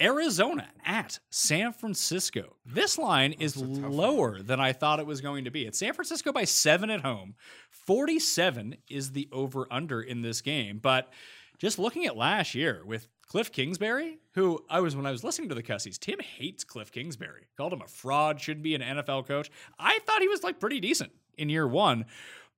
Arizona 0.00 0.68
at 0.84 1.18
San 1.30 1.72
Francisco. 1.72 2.56
This 2.66 2.98
line 2.98 3.32
is 3.32 3.56
lower 3.56 4.42
than 4.42 4.60
I 4.60 4.72
thought 4.72 5.00
it 5.00 5.06
was 5.06 5.20
going 5.20 5.44
to 5.44 5.50
be. 5.50 5.66
It's 5.66 5.78
San 5.78 5.92
Francisco 5.92 6.32
by 6.32 6.44
seven 6.44 6.90
at 6.90 7.02
home. 7.02 7.34
47 7.70 8.76
is 8.88 9.12
the 9.12 9.28
over 9.30 9.66
under 9.70 10.00
in 10.00 10.22
this 10.22 10.40
game. 10.40 10.78
But 10.82 11.12
just 11.58 11.78
looking 11.78 12.06
at 12.06 12.16
last 12.16 12.54
year 12.54 12.82
with 12.84 13.08
Cliff 13.26 13.52
Kingsbury, 13.52 14.18
who 14.34 14.64
I 14.68 14.80
was 14.80 14.96
when 14.96 15.06
I 15.06 15.10
was 15.10 15.24
listening 15.24 15.48
to 15.48 15.54
the 15.54 15.62
Cussies, 15.62 15.98
Tim 15.98 16.18
hates 16.20 16.64
Cliff 16.64 16.90
Kingsbury. 16.92 17.48
Called 17.56 17.72
him 17.72 17.82
a 17.82 17.88
fraud, 17.88 18.40
shouldn't 18.40 18.64
be 18.64 18.74
an 18.74 18.80
NFL 18.80 19.26
coach. 19.26 19.50
I 19.78 19.98
thought 20.06 20.22
he 20.22 20.28
was 20.28 20.42
like 20.42 20.60
pretty 20.60 20.80
decent 20.80 21.12
in 21.38 21.48
year 21.48 21.66
one. 21.66 22.06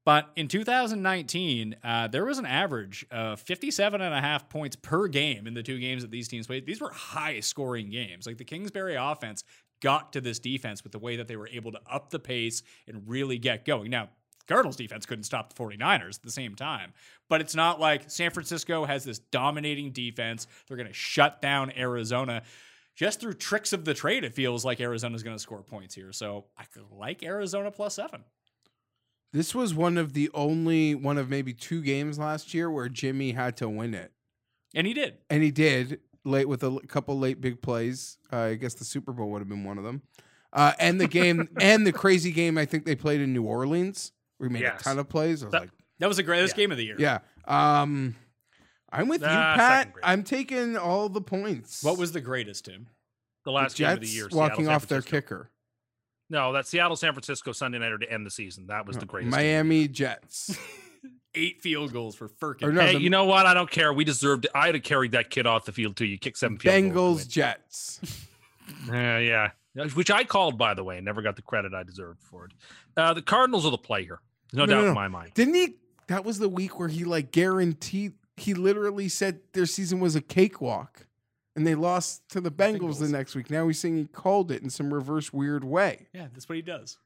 But 0.07 0.31
in 0.37 0.47
2019, 0.47 1.75
uh, 1.83 2.07
there 2.07 2.25
was 2.25 2.39
an 2.39 2.47
average 2.47 3.05
of 3.11 3.41
57 3.41 4.01
and 4.01 4.15
a 4.15 4.21
half 4.21 4.49
points 4.49 4.77
per 4.77 5.09
game 5.09 5.49
in 5.49 5.55
the 5.55 5.65
two 5.65 5.81
games 5.81 6.03
that 6.03 6.13
these 6.13 6.29
teams 6.29 6.47
played. 6.47 6.65
These 6.65 6.81
were 6.81 6.93
high 6.93 7.41
scoring 7.41 7.91
games. 7.91 8.25
Like 8.25 8.39
the 8.39 8.45
Kingsbury 8.45 8.95
offense 8.95 9.43
got 9.83 10.13
to 10.13 10.21
this 10.21 10.39
defense 10.39 10.85
with 10.85 10.93
the 10.93 11.01
way 11.01 11.17
that 11.17 11.27
they 11.27 11.35
were 11.35 11.49
able 11.49 11.73
to 11.73 11.81
up 11.91 12.11
the 12.11 12.21
pace 12.21 12.63
and 12.87 13.03
really 13.09 13.37
get 13.37 13.65
going. 13.65 13.91
Now, 13.91 14.11
Cardinals 14.47 14.77
defense 14.77 15.07
couldn't 15.07 15.25
stop 15.25 15.53
the 15.53 15.61
49ers 15.61 16.19
at 16.19 16.23
the 16.23 16.31
same 16.31 16.55
time. 16.55 16.93
But 17.29 17.41
it's 17.41 17.57
not 17.57 17.81
like 17.81 18.09
San 18.09 18.31
Francisco 18.31 18.85
has 18.85 19.03
this 19.03 19.19
dominating 19.19 19.91
defense. 19.91 20.47
They're 20.69 20.77
going 20.77 20.87
to 20.87 20.95
shut 20.95 21.43
down 21.43 21.73
Arizona. 21.77 22.45
Just 22.95 23.21
through 23.21 23.35
tricks 23.35 23.73
of 23.73 23.85
the 23.85 23.93
trade, 23.93 24.23
it 24.23 24.35
feels 24.35 24.65
like 24.65 24.81
Arizona's 24.81 25.25
going 25.25 25.35
to 25.35 25.43
score 25.43 25.65
points 25.65 25.97
here. 25.97 26.13
So 26.13 26.45
I 26.57 26.63
like 26.93 27.25
Arizona 27.25 27.73
plus 27.73 27.97
seven. 27.97 28.23
This 29.33 29.55
was 29.55 29.75
one 29.75 29.99
of 29.99 30.13
the 30.15 30.31
only 30.35 30.95
one 30.95 31.19
of 31.19 31.29
maybe 31.29 31.53
two 31.53 31.83
games 31.83 32.19
last 32.19 32.55
year 32.55 32.71
where 32.71 32.89
Jimmy 32.89 33.33
had 33.33 33.57
to 33.59 33.69
win 33.69 33.93
it, 33.95 34.13
And 34.75 34.87
he 34.87 34.95
did. 34.95 35.19
and 35.29 35.43
he 35.43 35.51
did 35.51 36.01
late 36.25 36.49
with 36.49 36.63
a 36.63 36.67
l- 36.67 36.81
couple 36.89 37.19
late 37.19 37.41
big 37.41 37.61
plays. 37.61 38.19
Uh, 38.33 38.37
I 38.39 38.55
guess 38.55 38.75
the 38.75 38.85
Super 38.85 39.13
Bowl 39.13 39.31
would 39.31 39.41
have 39.41 39.49
been 39.49 39.65
one 39.65 39.79
of 39.79 39.85
them. 39.85 40.03
Uh, 40.53 40.73
and 40.79 41.01
the 41.01 41.07
game 41.09 41.49
and 41.61 41.87
the 41.87 41.93
crazy 41.93 42.33
game 42.33 42.57
I 42.57 42.65
think 42.65 42.85
they 42.87 42.97
played 42.97 43.21
in 43.21 43.33
New 43.33 43.43
Orleans. 43.45 44.13
We 44.39 44.49
made 44.49 44.63
Yes. 44.63 44.81
a 44.81 44.85
ton 44.85 44.99
of 44.99 45.09
plays. 45.09 45.43
I 45.43 45.47
was 45.47 45.53
That- 45.53 45.61
like, 45.63 45.71
That 45.99 46.09
was 46.09 46.17
the 46.19 46.23
greatest 46.23 46.55
Yeah. 46.57 46.63
game 46.65 46.71
of 46.73 46.79
the 46.79 46.85
year. 46.85 46.97
yeah. 46.99 47.19
Um, 47.47 48.17
I'm 48.93 49.09
with 49.09 49.21
you, 49.21 49.27
Pat. 49.27 49.93
I'm 50.03 50.23
taking 50.23 50.77
all 50.77 51.09
the 51.09 51.21
points. 51.21 51.83
What 51.83 51.99
was 51.99 52.13
the 52.13 52.21
greatest, 52.21 52.65
Tim? 52.67 52.85
The 53.45 53.51
the 53.51 53.53
last 53.53 53.77
game 53.77 53.89
of 53.91 54.01
the 54.01 54.07
year. 54.07 54.29
walking 54.33 54.65
Seattle, 54.67 54.75
off 54.75 54.87
their 54.87 55.03
Francisco. 55.03 55.21
kicker? 55.21 55.51
No, 56.29 56.53
that's 56.53 56.69
Seattle, 56.69 56.97
San 56.97 57.13
Francisco 57.13 57.53
Sunday 57.53 57.79
nighter 57.79 57.99
to 57.99 58.13
end 58.13 58.27
the 58.27 58.31
season. 58.31 58.67
That 58.67 58.87
was 58.87 58.97
the 58.97 59.07
greatest. 59.07 59.37
game. 59.37 59.45
Miami 59.47 59.89
Jets. 59.89 60.59
Eight 61.35 61.61
field 61.61 61.93
goals 61.93 62.17
for 62.17 62.29
Ficken. 62.29 62.63
Or 62.63 62.73
no, 62.73 62.81
Hey, 62.81 62.95
the 62.95 63.01
you 63.01 63.11
know 63.11 63.27
what? 63.27 63.45
I 63.47 63.53
don't 63.55 63.71
care. 63.71 63.93
We 63.93 64.05
deserved. 64.05 64.47
I'd 64.55 64.75
have 64.75 64.83
carried 64.83 65.13
that 65.13 65.29
kid 65.31 65.47
off 65.47 65.67
the 65.67 65.73
field 65.73 65.95
too. 65.97 66.07
You 66.07 66.19
kick 66.19 66.37
seven 66.37 66.57
field 66.57 66.95
goals. 66.95 67.25
Bengals 67.25 67.29
Jets. 67.29 68.01
to 68.87 68.91
win. 68.91 68.97
Yeah, 69.27 69.51
yeah. 69.75 69.85
Which 69.93 70.11
I 70.11 70.25
called, 70.25 70.57
by 70.57 70.73
the 70.73 70.83
way, 70.83 70.97
and 70.97 71.05
never 71.05 71.21
got 71.21 71.37
the 71.37 71.43
credit 71.43 71.75
I 71.75 71.83
deserved 71.83 72.23
for 72.23 72.47
it. 72.47 72.53
Uh, 72.97 73.13
the 73.13 73.21
Cardinals 73.21 73.67
are 73.67 73.71
the 73.71 73.77
play 73.77 74.05
here. 74.05 74.21
No, 74.55 74.65
No, 74.65 74.67
doubt 74.67 74.77
no, 74.79 74.83
no. 74.85 74.89
in 74.89 74.95
my 74.95 75.09
mind. 75.09 75.33
Didn't 75.35 75.55
he? 75.55 75.75
That 76.09 76.25
was 76.25 76.39
the 76.39 76.49
week 76.49 76.79
where 76.79 76.89
he 76.89 77.05
like 77.05 77.31
guaranteed. 77.33 78.15
He 78.39 78.55
literally 78.55 79.09
said 79.11 79.41
their 79.53 79.67
season 79.67 80.01
was 80.01 80.17
a 80.17 80.23
cakewalk, 80.23 81.07
and 81.57 81.67
they 81.67 81.75
lost 81.75 82.29
to 82.31 82.41
the 82.41 82.51
Bengals, 82.51 83.01
the 83.01 83.09
next 83.09 83.35
week. 83.35 83.51
Now 83.51 83.67
he's 83.67 83.81
saying 83.81 83.97
he 83.97 84.05
called 84.05 84.51
it 84.53 84.63
in 84.63 84.71
some 84.71 84.93
reverse 84.95 85.33
weird 85.33 85.65
way. 85.65 86.07
Yeah, 86.13 86.27
that's 86.33 86.49
what 86.49 86.57
he 86.57 86.63
does. 86.63 86.99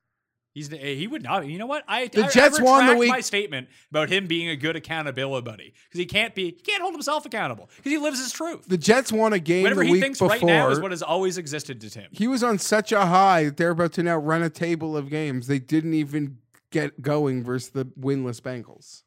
He's 0.53 0.73
eh, 0.73 0.95
he 0.95 1.07
would 1.07 1.23
not. 1.23 1.47
You 1.47 1.59
know 1.59 1.67
what? 1.67 1.85
I 1.87 2.09
The 2.09 2.25
I- 2.25 2.27
I 2.27 2.31
Jets 2.31 2.61
won 2.61 2.85
the 2.89 2.97
week- 2.97 3.09
My 3.09 3.21
statement 3.21 3.69
about 3.91 4.09
him 4.09 4.27
being 4.27 4.49
a 4.49 4.57
good 4.57 4.75
accountability 4.75 5.45
buddy 5.45 5.75
because 5.89 5.99
he 6.01 6.07
can't 6.07 6.35
be. 6.35 6.47
He 6.47 6.51
can't 6.53 6.83
hold 6.83 6.93
himself 6.93 7.25
accountable 7.25 7.71
because 7.77 7.93
he 7.93 7.99
lives 7.99 8.19
his 8.19 8.33
truth. 8.33 8.65
The 8.67 8.77
Jets 8.77 9.13
won 9.13 9.33
a 9.33 9.39
game 9.39 9.63
Whatever 9.63 9.85
he 9.85 10.01
thinks 10.01 10.19
before. 10.19 10.31
right 10.31 10.43
now 10.43 10.69
is 10.71 10.81
what 10.81 10.91
has 10.91 11.03
always 11.03 11.39
existed 11.39 11.81
to 11.83 11.89
Tim. 11.91 12.09
he 12.11 12.27
was 12.27 12.43
on 12.43 12.59
such 12.59 12.91
a 12.91 13.07
high 13.07 13.45
that 13.45 13.57
they're 13.57 13.71
about 13.71 13.93
to 13.93 14.03
now 14.03 14.17
run 14.17 14.43
a 14.43 14.51
table 14.51 14.97
of 14.97 15.09
games. 15.09 15.47
They 15.47 15.61
didn't 15.61 15.95
even 15.95 16.39
get 16.73 17.01
going 17.01 17.45
versus 17.45 17.71
the 17.71 17.85
winless 17.85 18.41
Bengals. 18.41 19.03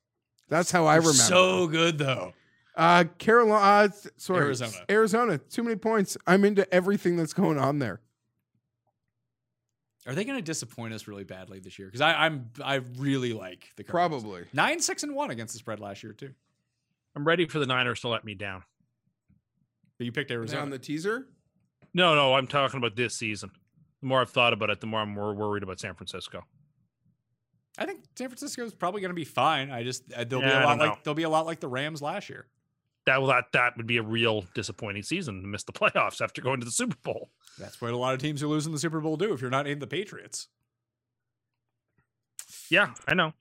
That's 0.47 0.71
how 0.71 0.85
I 0.85 0.95
remember. 0.95 1.17
So 1.17 1.67
good 1.67 1.97
though. 1.97 2.33
Uh, 2.75 3.05
Carolina, 3.17 3.89
uh, 3.89 4.09
sorry, 4.17 4.45
Arizona. 4.45 4.71
Arizona. 4.89 5.37
Too 5.37 5.63
many 5.63 5.75
points. 5.75 6.17
I'm 6.25 6.43
into 6.45 6.71
everything 6.73 7.17
that's 7.17 7.33
going 7.33 7.57
on 7.57 7.79
there. 7.79 8.01
Are 10.05 10.13
they 10.13 10.25
going 10.25 10.37
to 10.37 10.43
disappoint 10.43 10.93
us 10.93 11.07
really 11.07 11.23
badly 11.23 11.59
this 11.59 11.79
year? 11.79 11.87
Because 11.87 12.01
I'm 12.01 12.49
I 12.63 12.75
really 12.97 13.31
like 13.33 13.69
the 13.77 13.83
Cardinals. 13.83 14.23
Probably. 14.23 14.45
nine 14.51 14.79
six 14.79 15.03
and 15.03 15.15
one 15.15 15.31
against 15.31 15.53
the 15.53 15.59
spread 15.59 15.79
last 15.79 16.03
year 16.03 16.13
too. 16.13 16.31
I'm 17.15 17.25
ready 17.25 17.45
for 17.45 17.59
the 17.59 17.65
Niners 17.67 18.01
to 18.01 18.09
let 18.09 18.25
me 18.25 18.33
down. 18.33 18.63
But 19.97 20.05
you 20.05 20.11
picked 20.11 20.31
Arizona. 20.31 20.63
on 20.63 20.69
the 20.71 20.79
teaser? 20.79 21.27
No, 21.93 22.15
no, 22.15 22.33
I'm 22.33 22.47
talking 22.47 22.79
about 22.79 22.95
this 22.95 23.13
season. 23.13 23.51
The 24.01 24.07
more 24.07 24.19
I've 24.19 24.31
thought 24.31 24.51
about 24.51 24.71
it, 24.71 24.81
the 24.81 24.87
more 24.87 25.01
I'm 25.01 25.13
more 25.13 25.33
worried 25.33 25.63
about 25.63 25.79
San 25.79 25.93
Francisco. 25.93 26.43
I 27.77 27.85
think 27.85 28.03
San 28.17 28.27
Francisco 28.27 28.65
is 28.65 28.73
probably 28.73 29.01
going 29.01 29.09
to 29.09 29.15
be 29.15 29.25
fine. 29.25 29.71
I 29.71 29.83
just 29.83 30.11
uh, 30.11 30.23
they'll 30.23 30.41
be 30.41 30.47
a 30.47 30.59
lot 30.65 30.79
like 30.79 30.89
know. 30.89 30.97
they'll 31.03 31.13
be 31.13 31.23
a 31.23 31.29
lot 31.29 31.45
like 31.45 31.59
the 31.59 31.67
Rams 31.67 32.01
last 32.01 32.29
year. 32.29 32.47
That 33.05 33.19
that 33.27 33.45
that 33.53 33.77
would 33.77 33.87
be 33.87 33.97
a 33.97 34.03
real 34.03 34.45
disappointing 34.53 35.03
season 35.03 35.41
to 35.41 35.47
miss 35.47 35.63
the 35.63 35.71
playoffs 35.73 36.21
after 36.21 36.41
going 36.41 36.59
to 36.59 36.65
the 36.65 36.71
Super 36.71 36.97
Bowl. 37.03 37.29
That's 37.59 37.81
what 37.81 37.91
a 37.91 37.97
lot 37.97 38.13
of 38.13 38.19
teams 38.21 38.41
who 38.41 38.47
lose 38.47 38.65
in 38.65 38.71
the 38.71 38.79
Super 38.79 38.99
Bowl 39.01 39.17
do 39.17 39.33
if 39.33 39.41
you're 39.41 39.51
not 39.51 39.67
in 39.67 39.79
the 39.79 39.87
Patriots. 39.87 40.47
Yeah, 42.69 42.93
I 43.07 43.13
know. 43.13 43.33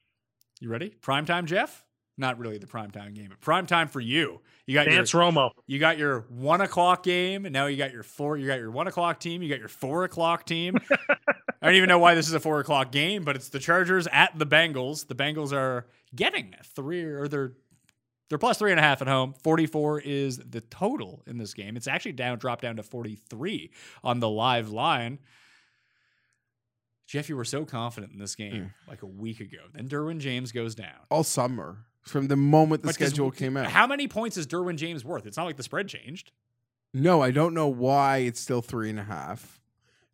You 0.61 0.69
ready? 0.69 0.95
Primetime 1.01 1.47
Jeff? 1.47 1.85
Not 2.19 2.39
really 2.39 2.59
the 2.59 2.67
primetime 2.67 3.15
game, 3.15 3.31
but 3.31 3.41
primetime 3.41 3.89
for 3.89 4.01
you. 4.01 4.41
You 4.67 4.75
got 4.75 4.85
Dance 4.87 5.13
your 5.13 5.23
Romo. 5.23 5.51
you 5.67 5.79
got 5.79 5.97
your 5.97 6.27
one 6.29 6.61
o'clock 6.61 7.03
game, 7.03 7.47
and 7.47 7.53
now 7.53 7.67
you 7.67 7.79
got 7.79 7.93
your 7.93 8.03
four. 8.03 8.37
You 8.37 8.47
got 8.47 8.59
your 8.59 8.71
one 8.71 8.87
o'clock 8.87 9.19
team. 9.19 9.43
You 9.43 9.49
got 9.49 9.59
your 9.59 9.69
four 9.69 10.05
o'clock 10.05 10.45
team. 10.45 10.77
I 11.09 11.67
don't 11.67 11.75
even 11.75 11.89
know 11.89 11.99
why 11.99 12.15
this 12.15 12.29
is 12.29 12.35
a 12.35 12.41
four 12.41 12.61
o'clock 12.61 12.93
game, 12.93 13.25
but 13.25 13.35
it's 13.35 13.49
the 13.49 13.59
Chargers 13.59 14.07
at 14.13 14.39
the 14.39 14.45
Bengals. 14.45 15.07
The 15.07 15.15
Bengals 15.15 15.53
are 15.53 15.87
getting 16.15 16.55
three, 16.77 17.03
or 17.03 17.29
they're 17.29 17.55
they're 18.33 18.39
plus 18.39 18.57
three 18.57 18.71
and 18.71 18.81
a 18.81 18.83
half 18.83 19.03
at 19.03 19.09
home. 19.09 19.35
Forty 19.43 19.67
four 19.67 20.01
is 20.01 20.39
the 20.39 20.63
total 20.63 21.23
in 21.27 21.37
this 21.37 21.53
game. 21.53 21.77
It's 21.77 21.87
actually 21.87 22.13
down, 22.13 22.39
dropped 22.39 22.63
down 22.63 22.77
to 22.77 22.83
forty 22.83 23.15
three 23.15 23.73
on 24.03 24.21
the 24.21 24.29
live 24.29 24.71
line. 24.71 25.19
Jeff, 27.07 27.29
you 27.29 27.37
were 27.37 27.45
so 27.45 27.67
confident 27.67 28.15
in 28.15 28.19
this 28.19 28.35
game 28.35 28.63
hmm. 28.63 28.91
like 28.91 29.03
a 29.03 29.07
week 29.07 29.41
ago. 29.41 29.59
Then 29.75 29.87
Derwin 29.87 30.19
James 30.19 30.51
goes 30.51 30.75
down. 30.75 30.95
All 31.11 31.25
summer 31.25 31.85
from 32.01 32.29
the 32.29 32.37
moment 32.37 32.81
the 32.81 32.87
But 32.87 32.95
schedule 32.95 33.31
came 33.31 33.55
out. 33.55 33.67
How 33.67 33.87
many 33.87 34.09
points 34.09 34.39
is 34.39 34.47
Derwin 34.47 34.77
James 34.77 35.05
worth? 35.05 35.27
It's 35.27 35.37
not 35.37 35.45
like 35.45 35.59
the 35.59 35.63
spread 35.63 35.89
changed. 35.89 36.33
No, 36.95 37.21
I 37.21 37.33
don't 37.33 37.53
know 37.53 37.69
why 37.69 38.19
it's 38.19 38.41
still 38.41 38.63
three 38.63 38.89
and 38.89 38.99
a 38.99 39.05
half. 39.05 39.61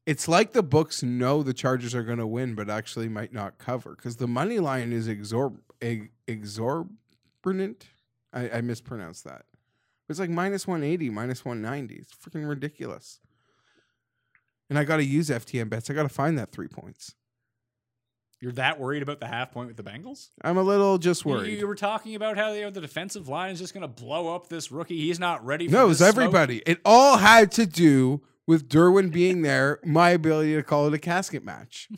It's 0.07 0.27
like 0.27 0.55
the 0.55 0.62
books 0.65 1.05
know 1.05 1.45
the 1.45 1.55
Chargers 1.55 1.95
are 1.95 2.03
going 2.03 2.19
to 2.19 2.27
win, 2.27 2.57
but 2.57 2.69
actually 2.69 3.09
might 3.09 3.32
not 3.32 3.59
cover 3.59 3.95
because 3.95 4.16
the 4.16 4.27
money 4.27 4.59
line 4.59 4.93
is 4.93 5.07
exorb 5.07 5.59
exorbitant. 6.27 7.86
I, 8.33 8.51
I 8.51 8.61
mispronounced 8.61 9.25
that. 9.25 9.43
It's 10.09 10.19
like 10.19 10.31
minus 10.31 10.67
180, 10.67 11.11
minus 11.11 11.45
190. 11.45 11.95
It's 11.97 12.13
freaking 12.15 12.49
ridiculous. 12.49 13.21
And 14.71 14.79
I 14.79 14.85
got 14.85 14.97
to 14.99 15.05
use 15.05 15.29
FTN 15.29 15.69
bets. 15.69 15.91
I 15.91 15.95
got 15.95 16.03
to 16.03 16.09
find 16.09 16.39
that 16.39 16.53
three 16.53 16.69
points. 16.69 17.15
You're 18.41 18.53
that 18.53 18.79
worried 18.79 19.03
about 19.03 19.19
the 19.19 19.27
half 19.27 19.51
point 19.51 19.69
with 19.69 19.77
the 19.77 19.83
Bengals? 19.83 20.29
I'm 20.45 20.57
a 20.59 20.63
little 20.63 20.97
just 20.99 21.27
worried. 21.27 21.59
You, 21.59 21.67
were 21.67 21.75
talking 21.75 22.15
about 22.15 22.37
how 22.37 22.53
you 22.53 22.63
know, 22.63 22.71
the 22.71 22.81
defensive 22.81 23.29
line 23.29 23.51
is 23.53 23.59
just 23.59 23.75
going 23.75 23.83
to 23.83 23.89
blow 23.89 24.35
up 24.35 24.49
this 24.49 24.71
rookie. 24.71 24.97
He's 24.99 25.19
not 25.19 25.45
ready 25.45 25.67
for 25.67 25.73
No, 25.73 25.87
it 25.87 25.89
this 25.89 26.01
was 26.01 26.11
smoke. 26.13 26.25
everybody. 26.25 26.63
It 26.65 26.81
all 26.85 27.17
had 27.17 27.51
to 27.53 27.67
do 27.67 28.23
with 28.47 28.69
Derwin 28.69 29.13
being 29.13 29.43
there, 29.43 29.81
my 29.85 30.11
ability 30.11 30.55
to 30.55 30.63
call 30.63 30.87
it 30.87 30.95
a 30.95 30.99
casket 30.99 31.45
match. 31.45 31.89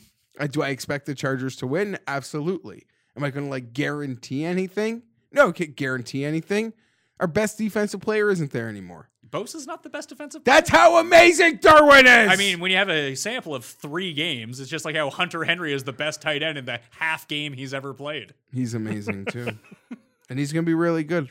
Do 0.49 0.63
I 0.63 0.69
expect 0.69 1.05
the 1.05 1.13
Chargers 1.13 1.55
to 1.57 1.67
win? 1.67 1.99
Absolutely. 2.07 2.87
Am 3.15 3.23
I 3.23 3.29
going 3.29 3.45
to 3.45 3.51
like 3.51 3.73
guarantee 3.73 4.43
anything? 4.43 5.03
No, 5.31 5.51
can't 5.51 5.75
guarantee 5.75 6.25
anything. 6.25 6.73
Our 7.19 7.27
best 7.27 7.57
defensive 7.57 8.01
player 8.01 8.29
isn't 8.29 8.51
there 8.51 8.67
anymore. 8.67 9.09
Bosa's 9.31 9.65
not 9.65 9.83
the 9.83 9.89
best 9.89 10.09
defensive 10.09 10.43
That's 10.43 10.69
how 10.69 10.97
amazing 10.97 11.59
Derwin 11.59 12.01
is. 12.01 12.29
I 12.29 12.35
mean, 12.35 12.59
when 12.59 12.69
you 12.69 12.77
have 12.77 12.89
a 12.89 13.15
sample 13.15 13.55
of 13.55 13.63
three 13.63 14.13
games, 14.13 14.59
it's 14.59 14.69
just 14.69 14.83
like 14.83 14.95
how 14.95 15.09
Hunter 15.09 15.43
Henry 15.45 15.71
is 15.71 15.85
the 15.85 15.93
best 15.93 16.21
tight 16.21 16.43
end 16.43 16.57
in 16.57 16.65
the 16.65 16.81
half 16.91 17.27
game 17.27 17.53
he's 17.53 17.73
ever 17.73 17.93
played. 17.93 18.33
he's 18.53 18.73
amazing 18.73 19.25
too, 19.25 19.57
and 20.29 20.37
he's 20.37 20.51
going 20.51 20.65
to 20.65 20.69
be 20.69 20.73
really 20.73 21.03
good. 21.03 21.29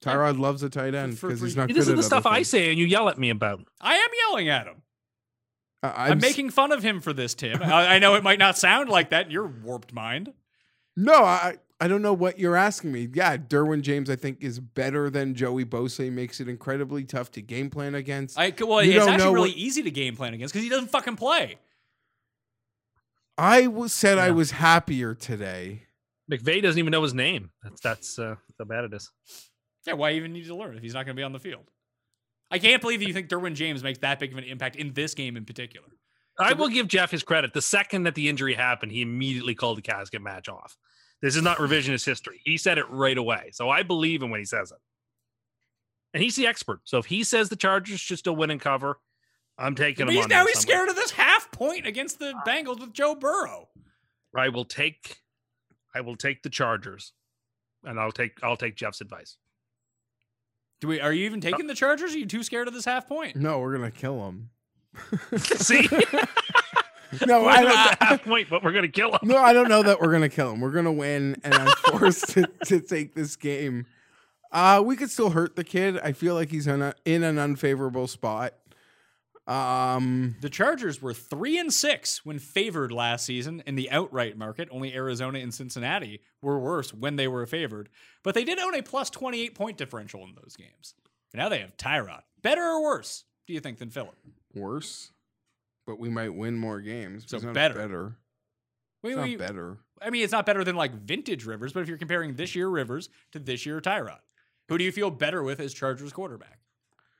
Tyrod 0.00 0.38
loves 0.38 0.62
a 0.62 0.70
tight 0.70 0.94
end 0.94 1.20
because 1.20 1.40
he's 1.40 1.56
not. 1.56 1.66
this 1.66 1.74
good 1.74 1.80
is 1.80 1.88
at 1.88 1.96
the 1.96 2.02
stuff 2.04 2.24
other 2.24 2.34
I 2.34 2.38
things. 2.38 2.50
say 2.50 2.70
and 2.70 2.78
you 2.78 2.86
yell 2.86 3.08
at 3.08 3.18
me 3.18 3.30
about. 3.30 3.64
I 3.80 3.96
am 3.96 4.10
yelling 4.28 4.48
at 4.48 4.66
him. 4.68 4.82
I- 5.82 6.04
I'm, 6.04 6.12
I'm, 6.12 6.18
making 6.20 6.50
fun 6.50 6.70
of 6.70 6.84
him 6.84 7.00
for 7.00 7.12
this, 7.12 7.34
Tim. 7.34 7.60
I, 7.62 7.94
I 7.94 7.98
know 7.98 8.14
it 8.14 8.22
might 8.22 8.38
not 8.38 8.56
sound 8.56 8.90
like 8.90 9.10
that 9.10 9.26
in 9.26 9.32
your 9.32 9.46
warped 9.46 9.92
mind. 9.92 10.32
No, 10.96 11.14
I 11.14 11.56
I 11.80 11.86
don't 11.86 12.02
know 12.02 12.12
what 12.12 12.38
you're 12.40 12.56
asking 12.56 12.90
me. 12.90 13.08
Yeah, 13.12 13.36
Derwin 13.36 13.82
James 13.82 14.10
I 14.10 14.16
think 14.16 14.38
is 14.42 14.58
better 14.58 15.10
than 15.10 15.34
Joey 15.34 15.64
Bosa. 15.64 16.04
He 16.04 16.10
makes 16.10 16.40
it 16.40 16.48
incredibly 16.48 17.04
tough 17.04 17.30
to 17.32 17.42
game 17.42 17.70
plan 17.70 17.94
against. 17.94 18.36
I, 18.38 18.52
well, 18.60 18.82
You 18.82 18.92
it's 18.96 19.04
don't 19.06 19.14
actually 19.14 19.34
really 19.34 19.50
what- 19.50 19.58
easy 19.58 19.82
to 19.84 19.90
game 19.90 20.16
plan 20.16 20.34
against 20.34 20.52
because 20.52 20.64
he 20.64 20.70
doesn't 20.70 20.88
fucking 20.88 21.16
play. 21.16 21.56
I 23.36 23.68
was, 23.68 23.92
said 23.92 24.18
I 24.18 24.32
was 24.32 24.50
happier 24.50 25.14
today. 25.14 25.82
McVay 26.30 26.60
doesn't 26.60 26.78
even 26.78 26.90
know 26.90 27.02
his 27.02 27.14
name. 27.14 27.50
That's 27.62 27.80
that's 27.80 28.18
uh, 28.18 28.34
how 28.58 28.64
bad 28.64 28.84
it 28.84 28.92
is. 28.92 29.10
Yeah, 29.86 29.94
why 29.94 30.12
even 30.12 30.32
need 30.32 30.46
to 30.46 30.56
learn 30.56 30.76
if 30.76 30.82
he's 30.82 30.92
not 30.94 31.06
going 31.06 31.14
to 31.16 31.20
be 31.20 31.22
on 31.24 31.32
the 31.32 31.38
field? 31.38 31.70
I 32.50 32.58
can't 32.58 32.82
believe 32.82 32.98
that 33.00 33.06
you 33.06 33.14
think 33.14 33.28
Derwin 33.28 33.54
James 33.54 33.82
makes 33.82 34.00
that 34.00 34.18
big 34.18 34.32
of 34.32 34.38
an 34.38 34.44
impact 34.44 34.76
in 34.76 34.92
this 34.92 35.14
game 35.14 35.36
in 35.36 35.44
particular. 35.44 35.86
I 36.40 36.52
will 36.52 36.68
give 36.68 36.86
Jeff 36.88 37.10
his 37.10 37.22
credit. 37.22 37.52
The 37.52 37.62
second 37.62 38.04
that 38.04 38.14
the 38.14 38.28
injury 38.28 38.54
happened, 38.54 38.92
he 38.92 39.02
immediately 39.02 39.54
called 39.54 39.78
the 39.78 39.82
casket 39.82 40.20
match 40.22 40.48
off. 40.48 40.76
This 41.20 41.34
is 41.36 41.42
not 41.42 41.58
revisionist 41.58 42.04
history. 42.06 42.40
He 42.44 42.56
said 42.56 42.78
it 42.78 42.88
right 42.90 43.18
away. 43.18 43.50
So 43.52 43.68
I 43.68 43.82
believe 43.82 44.22
him 44.22 44.30
when 44.30 44.40
he 44.40 44.46
says 44.46 44.70
it. 44.70 44.78
And 46.14 46.22
he's 46.22 46.36
the 46.36 46.46
expert. 46.46 46.80
So 46.84 46.98
if 46.98 47.06
he 47.06 47.24
says 47.24 47.48
the 47.48 47.56
Chargers 47.56 48.00
should 48.00 48.18
still 48.18 48.36
win 48.36 48.50
and 48.50 48.60
cover, 48.60 48.98
I'm 49.58 49.74
taking 49.74 50.06
But 50.06 50.12
him 50.12 50.16
he's 50.16 50.24
on 50.24 50.28
now 50.30 50.46
he's 50.46 50.60
somewhere. 50.60 50.76
scared 50.76 50.88
of 50.90 50.96
this 50.96 51.10
half 51.10 51.50
point 51.50 51.86
against 51.86 52.18
the 52.18 52.32
Bengals 52.46 52.80
with 52.80 52.92
Joe 52.92 53.14
Burrow. 53.14 53.68
I 54.36 54.48
will 54.50 54.64
take 54.64 55.18
I 55.94 56.00
will 56.00 56.16
take 56.16 56.42
the 56.42 56.50
Chargers. 56.50 57.12
And 57.84 57.98
I'll 57.98 58.12
take 58.12 58.38
I'll 58.42 58.56
take 58.56 58.76
Jeff's 58.76 59.00
advice. 59.00 59.36
Do 60.80 60.88
we? 60.88 61.00
Are 61.00 61.12
you 61.12 61.24
even 61.26 61.40
taking 61.40 61.66
the 61.66 61.74
Chargers? 61.74 62.14
Are 62.14 62.18
you 62.18 62.26
too 62.26 62.42
scared 62.44 62.68
of 62.68 62.74
this 62.74 62.84
half 62.84 63.08
point? 63.08 63.34
No, 63.36 63.58
we're 63.58 63.74
gonna 63.76 63.90
kill 63.90 64.26
him. 64.28 64.50
See? 65.38 65.88
No, 67.26 67.46
I 67.46 67.52
I 67.52 67.62
don't 67.62 67.72
don't. 67.72 68.02
half 68.02 68.24
point, 68.24 68.48
but 68.50 68.62
we're 68.62 68.72
gonna 68.72 68.88
kill 68.88 69.12
him. 69.12 69.20
No, 69.22 69.38
I 69.38 69.52
don't 69.52 69.68
know 69.68 69.82
that 69.82 70.00
we're 70.00 70.12
gonna 70.12 70.28
kill 70.28 70.52
him. 70.52 70.60
We're 70.60 70.70
gonna 70.70 70.92
win, 70.92 71.36
and 71.44 71.54
I'm 71.54 71.68
forced 71.98 72.28
to, 72.30 72.46
to 72.66 72.80
take 72.80 73.14
this 73.14 73.36
game. 73.36 73.86
Uh, 74.52 74.82
we 74.84 74.96
could 74.96 75.10
still 75.10 75.30
hurt 75.30 75.56
the 75.56 75.64
kid. 75.64 75.98
I 76.00 76.12
feel 76.12 76.34
like 76.34 76.50
he's 76.50 76.66
in, 76.66 76.80
a, 76.82 76.94
in 77.04 77.22
an 77.22 77.38
unfavorable 77.38 78.06
spot. 78.06 78.54
Um, 79.46 80.36
The 80.42 80.50
Chargers 80.50 81.00
were 81.00 81.14
three 81.14 81.58
and 81.58 81.72
six 81.72 82.24
when 82.24 82.38
favored 82.38 82.92
last 82.92 83.24
season 83.24 83.62
in 83.66 83.76
the 83.76 83.90
outright 83.90 84.36
market. 84.36 84.68
Only 84.70 84.94
Arizona 84.94 85.38
and 85.38 85.54
Cincinnati 85.54 86.20
were 86.42 86.58
worse 86.58 86.92
when 86.92 87.16
they 87.16 87.28
were 87.28 87.46
favored, 87.46 87.88
but 88.22 88.34
they 88.34 88.44
did 88.44 88.58
own 88.58 88.74
a 88.74 88.82
plus 88.82 89.08
twenty 89.08 89.40
eight 89.42 89.54
point 89.54 89.78
differential 89.78 90.22
in 90.24 90.34
those 90.34 90.56
games. 90.56 90.94
Now 91.32 91.48
they 91.48 91.60
have 91.60 91.76
Tyrod. 91.78 92.22
Better 92.42 92.62
or 92.62 92.82
worse? 92.82 93.24
Do 93.46 93.54
you 93.54 93.60
think 93.60 93.78
than 93.78 93.90
Philip? 93.90 94.16
worse, 94.54 95.12
but 95.88 95.98
we 95.98 96.10
might 96.10 96.34
win 96.34 96.54
more 96.56 96.80
games. 96.82 97.24
So 97.26 97.36
It's 97.38 97.44
not 97.46 97.54
better. 97.54 97.74
Better. 97.74 98.16
We- 99.02 99.14
It's 99.14 99.22
we- 99.22 99.30
not 99.36 99.38
better. 99.38 99.78
I 100.02 100.10
mean, 100.10 100.22
it's 100.22 100.32
not 100.32 100.46
better 100.46 100.62
than 100.62 100.76
like 100.76 100.92
vintage 100.92 101.44
Rivers, 101.46 101.72
but 101.72 101.80
if 101.80 101.88
you're 101.88 101.96
comparing 101.98 102.34
this 102.34 102.54
year 102.54 102.68
Rivers 102.68 103.08
to 103.32 103.38
this 103.40 103.64
year 103.66 103.80
Tyrod, 103.80 104.20
who 104.68 104.76
do 104.78 104.84
you 104.84 104.92
feel 104.92 105.10
better 105.10 105.42
with 105.42 105.58
as 105.58 105.72
Chargers 105.74 106.12
quarterback? 106.12 106.60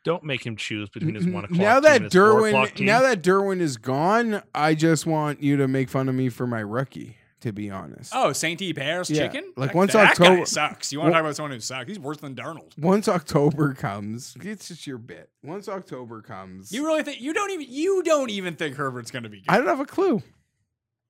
Don't 0.04 0.22
make 0.22 0.46
him 0.46 0.54
choose 0.54 0.88
between 0.90 1.14
his 1.16 1.26
one 1.26 1.44
o'clock 1.44 1.58
now 1.58 1.80
that 1.80 1.96
and 1.96 2.04
his 2.04 2.12
four 2.14 2.46
o'clock 2.46 2.68
Derwin, 2.68 2.74
team. 2.74 2.86
now 2.86 3.00
that 3.02 3.20
Derwin 3.22 3.60
is 3.60 3.76
gone, 3.78 4.42
I 4.54 4.74
just 4.74 5.06
want 5.06 5.42
you 5.42 5.56
to 5.56 5.66
make 5.66 5.88
fun 5.88 6.08
of 6.08 6.14
me 6.14 6.28
for 6.28 6.46
my 6.46 6.60
rookie. 6.60 7.16
To 7.42 7.52
be 7.52 7.70
honest, 7.70 8.10
Oh, 8.12 8.32
Saint 8.32 8.58
Bears 8.74 9.08
Yeah, 9.08 9.28
chicken? 9.28 9.52
like 9.56 9.70
That- 9.70 9.76
once 9.76 9.92
that 9.92 10.16
guy 10.18 10.24
October- 10.26 10.46
sucks. 10.46 10.92
You 10.92 10.98
want 10.98 11.06
to 11.06 11.12
Well- 11.12 11.18
talk 11.20 11.26
about 11.26 11.36
someone 11.36 11.52
who 11.52 11.60
sucks? 11.60 11.86
He's 11.88 11.98
worse 12.00 12.16
than 12.16 12.34
Darnold. 12.34 12.76
once 12.76 13.06
October 13.06 13.74
comes, 13.74 14.36
it's 14.42 14.66
just 14.66 14.88
your 14.88 14.98
bit. 14.98 15.30
Once 15.44 15.68
October 15.68 16.20
comes, 16.20 16.72
You 16.72 16.84
really 16.84 17.04
think 17.04 17.20
you 17.20 17.32
don't 17.32 17.50
even 17.52 17.66
you 17.68 18.02
don't 18.02 18.30
even 18.30 18.56
think 18.56 18.74
Herbert's 18.76 19.12
going 19.12 19.22
to 19.22 19.28
be 19.28 19.38
good? 19.42 19.50
I 19.50 19.58
don't 19.58 19.68
have 19.68 19.78
a 19.78 19.86
clue. 19.86 20.20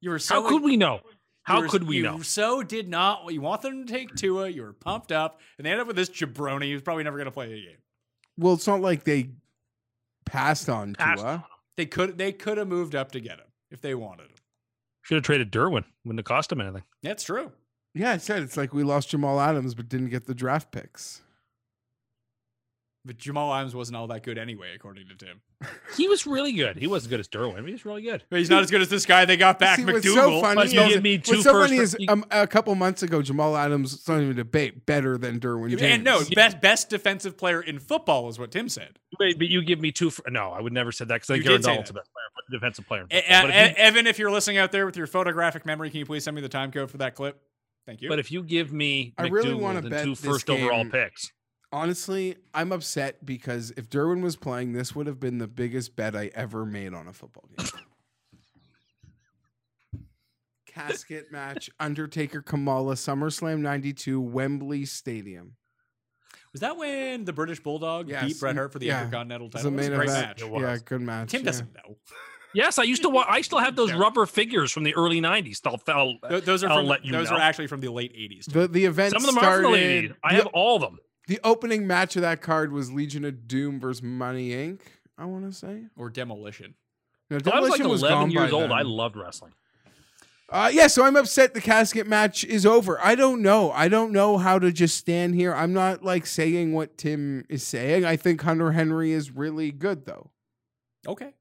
You 0.02 0.10
were 0.10 0.18
so 0.18 0.42
How 0.42 0.48
could 0.50 0.62
we 0.62 0.76
know? 0.76 1.00
How 1.44 1.62
were- 1.62 1.68
could 1.68 1.84
we 1.84 1.96
you 1.96 2.02
know? 2.02 2.20
So 2.20 2.62
did 2.62 2.88
not. 2.88 3.32
You 3.32 3.40
want 3.40 3.62
them 3.62 3.86
to 3.86 3.90
take 3.90 4.14
Tua. 4.14 4.50
You 4.50 4.62
were 4.64 4.74
pumped 4.74 5.10
up, 5.12 5.40
and 5.56 5.64
they 5.66 5.70
end 5.70 5.80
up 5.80 5.86
with 5.86 5.96
this 5.96 6.10
jabroni 6.10 6.70
who's 6.70 6.82
probably 6.82 7.04
never 7.04 7.16
going 7.16 7.24
to 7.24 7.30
play 7.32 7.46
a 7.50 7.56
game. 7.56 7.78
Well, 8.36 8.52
it's 8.52 8.66
not 8.66 8.82
like 8.82 9.04
they 9.04 9.30
passed 10.26 10.68
on 10.68 10.92
Passed 10.94 11.22
Tua. 11.22 11.46
They 11.78 11.86
could 11.86 12.18
they 12.18 12.32
could 12.32 12.58
have 12.58 12.68
moved 12.68 12.94
up 12.94 13.12
to 13.12 13.20
get 13.20 13.38
him 13.38 13.46
if 13.70 13.80
they 13.80 13.94
wanted 13.94 14.26
him. 14.26 14.36
Should 15.08 15.16
have 15.16 15.24
traded 15.24 15.50
Derwin. 15.50 15.84
Wouldn't 16.04 16.18
have 16.18 16.24
cost 16.24 16.52
him 16.52 16.60
anything. 16.60 16.82
That's 17.02 17.22
true. 17.24 17.52
Yeah, 17.94 18.12
I 18.12 18.18
said 18.18 18.42
it's 18.42 18.56
like 18.56 18.74
we 18.74 18.82
lost 18.84 19.10
Jamal 19.10 19.40
Adams 19.40 19.74
but 19.74 19.88
didn't 19.88 20.10
get 20.10 20.26
the 20.26 20.34
draft 20.34 20.70
picks. 20.70 21.22
But 23.04 23.16
Jamal 23.16 23.54
Adams 23.54 23.74
wasn't 23.74 23.96
all 23.96 24.06
that 24.08 24.22
good 24.22 24.36
anyway, 24.36 24.72
according 24.74 25.08
to 25.08 25.14
Tim. 25.14 25.40
He 25.96 26.06
was 26.06 26.26
really 26.26 26.52
good. 26.52 26.76
He 26.76 26.86
wasn't 26.86 27.06
as 27.08 27.10
good 27.10 27.20
as 27.20 27.28
Derwin, 27.28 27.56
but 27.56 27.64
he 27.66 27.72
was 27.72 27.84
really 27.84 28.02
good. 28.02 28.22
But 28.30 28.38
he's 28.38 28.50
not 28.50 28.62
as 28.62 28.70
good 28.70 28.82
as 28.82 28.88
this 28.88 29.04
guy 29.06 29.24
they 29.24 29.36
got 29.36 29.58
back, 29.58 29.78
See, 29.78 29.84
what's 29.84 30.06
McDougald. 30.06 30.14
so 30.14 30.40
funny 30.42 30.54
Must 30.76 30.94
is- 30.94 31.02
me 31.02 31.18
two 31.18 31.32
what's 31.32 31.44
so 31.44 31.52
first 31.52 31.68
funny 31.70 31.78
rou- 31.78 31.82
is 31.82 31.96
um, 32.08 32.24
a 32.30 32.46
couple 32.46 32.72
months 32.76 33.02
ago, 33.02 33.20
Jamal 33.22 33.56
Adams, 33.56 33.94
it's 33.94 34.06
not 34.06 34.18
even 34.18 34.30
a 34.30 34.34
debate, 34.34 34.86
better 34.86 35.18
than 35.18 35.40
Derwin 35.40 35.70
James. 35.70 35.82
and 35.82 36.04
no, 36.04 36.22
best 36.36 36.60
best 36.60 36.90
defensive 36.90 37.36
player 37.36 37.60
in 37.60 37.80
football 37.80 38.28
is 38.28 38.38
what 38.38 38.52
Tim 38.52 38.68
said. 38.68 38.98
Wait, 39.18 39.38
but 39.38 39.48
you 39.48 39.64
give 39.64 39.80
me 39.80 39.90
two. 39.90 40.10
For, 40.10 40.30
no, 40.30 40.50
I 40.52 40.60
would 40.60 40.72
never 40.72 40.92
said 40.92 41.08
that 41.08 41.14
because 41.16 41.30
I 41.30 41.34
You 41.36 41.40
think 41.42 41.50
Aaron 41.50 41.60
did 41.62 41.66
Donald's 41.66 41.88
the 41.90 41.94
best 41.94 42.12
player, 42.12 42.24
but 42.36 42.37
the 42.37 42.37
defensive 42.50 42.86
player. 42.86 43.06
in 43.10 43.22
But, 43.28 43.50
if 43.50 43.70
you, 43.70 43.84
Evan, 43.84 44.06
if 44.06 44.18
you're 44.18 44.30
listening 44.30 44.58
out 44.58 44.72
there 44.72 44.86
with 44.86 44.96
your 44.96 45.06
photographic 45.06 45.64
memory, 45.66 45.90
can 45.90 45.98
you 46.00 46.06
please 46.06 46.24
send 46.24 46.34
me 46.34 46.40
the 46.40 46.48
time 46.48 46.70
code 46.72 46.90
for 46.90 46.98
that 46.98 47.14
clip? 47.14 47.40
Thank 47.86 48.02
you. 48.02 48.10
but 48.10 48.18
if 48.18 48.30
you 48.30 48.42
give 48.42 48.70
me, 48.70 49.14
I 49.16 49.28
really 49.28 49.52
McDougald 49.52 49.60
wanna 49.60 49.82
bet 49.82 50.04
two 50.04 50.10
first 50.10 50.22
this 50.22 50.30
first 50.30 50.50
overall 50.50 50.84
picks. 50.84 51.32
honestly, 51.72 52.36
I'm 52.52 52.70
upset 52.70 53.24
because 53.24 53.72
if 53.78 53.88
Derwin 53.88 54.20
was 54.22 54.36
playing, 54.36 54.74
this 54.74 54.94
would 54.94 55.06
have 55.06 55.18
been 55.18 55.38
the 55.38 55.48
biggest 55.48 55.96
bet 55.96 56.14
I 56.14 56.30
ever 56.34 56.66
made 56.66 56.92
on 56.92 57.08
a 57.08 57.14
football 57.14 57.48
game. 57.56 57.66
Casket 60.66 61.32
match, 61.32 61.70
Undertaker 61.80 62.42
Kamala, 62.42 62.94
SummerSlam 62.94 63.60
92, 63.60 64.20
Wembley 64.20 64.84
Stadium. 64.84 65.56
was 66.52 66.60
that 66.60 66.76
when 66.76 67.24
the 67.24 67.32
British 67.32 67.60
Bulldog 67.60 68.08
Yes, 68.10 68.24
beat 68.24 68.38
Bret 68.38 68.54
Hart 68.54 68.70
for 68.70 68.78
the 68.78 68.86
yeah. 68.86 68.98
Intercontinental 68.98 69.46
It's 69.46 69.56
a 69.56 69.58
title? 69.58 69.72
It 69.72 69.76
was 69.76 69.86
a 69.86 69.90
main 69.90 69.98
great 69.98 70.08
event. 70.10 70.26
match. 70.26 70.42
It 70.42 70.50
was. 70.50 70.62
Yeah, 70.62 70.76
good 70.84 71.00
match. 71.00 71.30
Tim 71.30 71.40
yeah. 71.40 71.46
doesn't 71.46 71.74
know. 71.74 71.96
Yes, 72.54 72.78
I 72.78 72.82
used 72.84 73.02
to. 73.02 73.08
Wa- 73.08 73.26
I 73.28 73.42
still 73.42 73.58
have 73.58 73.76
those 73.76 73.92
rubber 73.92 74.24
figures 74.26 74.72
from 74.72 74.82
the 74.84 74.94
early 74.94 75.20
'90s. 75.20 75.60
I'll, 75.66 75.80
I'll, 75.94 76.30
Th- 76.30 76.44
those 76.44 76.64
are 76.64 76.70
I'll 76.70 76.78
from, 76.78 76.86
let 76.86 77.04
you 77.04 77.12
those 77.12 77.30
know. 77.30 77.36
are 77.36 77.40
actually 77.40 77.66
from 77.66 77.80
the 77.80 77.90
late 77.92 78.12
80s. 78.14 78.46
The 78.52 78.66
the 78.68 78.84
event 78.86 79.12
Some 79.12 79.22
of 79.22 79.26
them 79.26 79.36
started. 79.42 79.58
are 79.58 79.62
from 79.62 79.72
the 79.72 79.78
late 79.78 80.10
80s. 80.10 80.14
I 80.24 80.30
the, 80.32 80.36
have 80.38 80.46
all 80.48 80.76
of 80.76 80.82
them. 80.82 80.98
the 81.26 81.38
opening 81.44 81.86
match 81.86 82.16
of 82.16 82.22
that 82.22 82.40
card 82.40 82.72
was 82.72 82.90
Legion 82.90 83.24
of 83.24 83.46
Doom 83.46 83.78
versus 83.80 84.02
Money 84.02 84.50
Inc. 84.50 84.80
I 85.18 85.24
want 85.26 85.44
to 85.44 85.52
say. 85.52 85.82
or 85.96 86.08
Demolition. 86.10 86.74
No, 87.30 87.38
So 87.38 87.50
I 87.50 87.60
was 87.60 87.68
like 87.70 87.78
Demolition 87.78 88.06
11 88.06 88.18
gone 88.18 88.30
years 88.30 88.52
old. 88.52 88.72
I 88.72 88.82
loved 88.82 89.16
wrestling. 89.16 89.52
Uh, 90.50 90.70
yeah, 90.72 90.86
so 90.86 91.04
I'm 91.04 91.14
upset 91.16 91.52
the 91.52 91.60
casket 91.60 92.06
match 92.06 92.42
is 92.42 92.64
over. 92.64 92.98
I 93.04 93.14
don't 93.14 93.42
know. 93.42 93.70
I 93.70 93.88
don't 93.88 94.12
know 94.12 94.38
how 94.38 94.58
to 94.58 94.72
just 94.72 94.96
stand 94.96 95.34
here. 95.34 95.52
I'm 95.54 95.74
not 95.74 96.02
like 96.02 96.24
saying 96.24 96.72
what 96.72 96.96
Tim 96.96 97.44
is 97.50 97.62
saying. 97.66 98.06
I 98.06 98.16
think 98.16 98.40
Hunter 98.40 98.72
Henry 98.72 99.12
is 99.12 99.30
really 99.30 99.70
good 99.70 100.06
though. 100.06 100.30
Okay. 101.06 101.34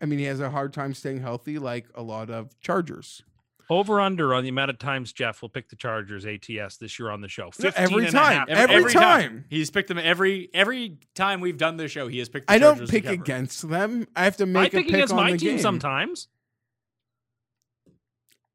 I 0.00 0.06
mean, 0.06 0.18
he 0.18 0.24
has 0.26 0.40
a 0.40 0.50
hard 0.50 0.72
time 0.72 0.94
staying 0.94 1.20
healthy, 1.20 1.58
like 1.58 1.86
a 1.94 2.02
lot 2.02 2.30
of 2.30 2.58
Chargers. 2.60 3.22
Over 3.68 4.00
under 4.00 4.34
on 4.34 4.42
the 4.42 4.48
amount 4.48 4.70
of 4.70 4.78
times 4.80 5.12
Jeff 5.12 5.42
will 5.42 5.48
pick 5.48 5.68
the 5.68 5.76
Chargers 5.76 6.26
ATS 6.26 6.78
this 6.78 6.98
year 6.98 7.08
on 7.08 7.20
the 7.20 7.28
show. 7.28 7.52
15 7.52 7.72
every 7.76 8.04
and 8.06 8.12
time. 8.12 8.48
half. 8.48 8.48
Every 8.48 8.92
time. 8.92 9.44
He's 9.48 9.70
picked 9.70 9.86
them 9.86 9.98
every 9.98 10.50
every 10.52 10.98
time 11.14 11.40
we've 11.40 11.56
done 11.56 11.76
the 11.76 11.86
show. 11.86 12.08
He 12.08 12.18
has 12.18 12.28
picked. 12.28 12.48
The 12.48 12.54
I 12.54 12.58
don't 12.58 12.88
pick 12.88 13.04
cover. 13.04 13.14
against 13.14 13.68
them. 13.68 14.08
I 14.16 14.24
have 14.24 14.36
to 14.38 14.46
make 14.46 14.74
a 14.74 14.78
pick 14.78 14.86
pick 14.86 14.94
against 14.94 15.12
on 15.12 15.18
my 15.18 15.32
the 15.32 15.38
team 15.38 15.50
game. 15.50 15.58
sometimes. 15.60 16.26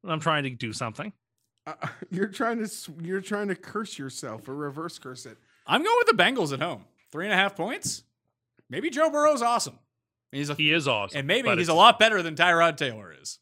when 0.02 0.12
I'm 0.12 0.20
trying 0.20 0.42
to 0.44 0.50
do 0.50 0.74
something. 0.74 1.12
Uh, 1.66 1.72
you're 2.10 2.28
trying 2.28 2.62
to 2.62 2.70
you're 3.02 3.22
trying 3.22 3.48
to 3.48 3.56
curse 3.56 3.98
yourself 3.98 4.46
or 4.48 4.54
reverse 4.54 4.98
curse 4.98 5.24
it. 5.24 5.38
I'm 5.66 5.82
going 5.82 5.96
with 6.06 6.14
the 6.14 6.22
Bengals 6.22 6.52
at 6.52 6.60
home. 6.60 6.84
Three 7.10 7.24
and 7.24 7.32
a 7.32 7.36
half 7.36 7.56
points. 7.56 8.04
Maybe 8.68 8.90
Joe 8.90 9.08
Burrow's 9.08 9.40
awesome. 9.40 9.78
He's 10.32 10.50
a, 10.50 10.54
He 10.54 10.72
is 10.72 10.88
awesome. 10.88 11.18
and 11.18 11.26
maybe 11.26 11.48
he's 11.56 11.68
a 11.68 11.74
lot 11.74 11.98
better 11.98 12.22
than 12.22 12.34
Tyrod 12.34 12.76
Taylor 12.76 13.14
is. 13.20 13.38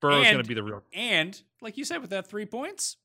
Burrow's 0.00 0.24
going 0.24 0.38
to 0.38 0.44
be 0.44 0.54
the 0.54 0.62
real. 0.62 0.82
And 0.92 1.40
like 1.60 1.76
you 1.76 1.84
said, 1.84 2.00
with 2.00 2.10
that 2.10 2.28
three 2.28 2.46
points, 2.46 2.96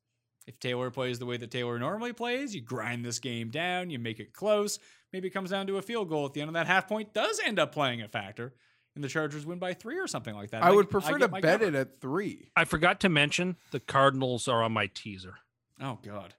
if 0.47 0.59
Taylor 0.59 0.91
plays 0.91 1.19
the 1.19 1.25
way 1.25 1.37
that 1.37 1.51
Taylor 1.51 1.79
normally 1.79 2.13
plays, 2.13 2.53
you 2.53 2.61
grind 2.61 3.03
this 3.03 3.19
game 3.19 3.49
down, 3.49 3.89
you 3.89 3.97
make 3.99 4.19
it 4.19 4.33
close. 4.33 4.79
Maybe 5.11 5.27
it 5.27 5.31
comes 5.31 5.49
down 5.51 5.67
to 5.67 5.77
a 5.77 5.81
field 5.81 6.09
goal 6.09 6.25
at 6.25 6.33
the 6.33 6.41
end 6.41 6.49
of 6.49 6.53
that 6.53 6.67
half 6.67 6.87
point 6.87 7.13
does 7.13 7.39
end 7.43 7.59
up 7.59 7.71
playing 7.71 8.01
a 8.01 8.07
factor, 8.07 8.53
and 8.95 9.03
the 9.03 9.07
Chargers 9.07 9.45
win 9.45 9.59
by 9.59 9.73
three 9.73 9.99
or 9.99 10.07
something 10.07 10.35
like 10.35 10.51
that. 10.51 10.63
I 10.63 10.71
would 10.71 10.89
prefer 10.89 11.17
to 11.17 11.27
bet 11.27 11.41
cover. 11.41 11.65
it 11.65 11.75
at 11.75 12.01
three. 12.01 12.51
I 12.55 12.65
forgot 12.65 12.99
to 13.01 13.09
mention 13.09 13.57
the 13.71 13.79
Cardinals 13.79 14.47
are 14.47 14.61
on 14.63 14.71
my 14.71 14.87
teaser. 14.93 15.35
Oh 15.81 15.99
God. 16.03 16.33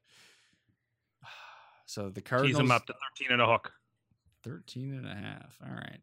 So 1.87 2.09
the 2.09 2.23
Tease 2.23 2.29
Cardinals 2.31 2.57
them 2.57 2.71
up 2.71 2.87
to 2.87 2.95
13 3.19 3.33
and 3.33 3.43
a 3.43 3.47
hook. 3.47 3.71
13 4.43 4.95
and 4.95 5.07
a 5.07 5.15
half. 5.15 5.57
All 5.65 5.75
right. 5.75 6.01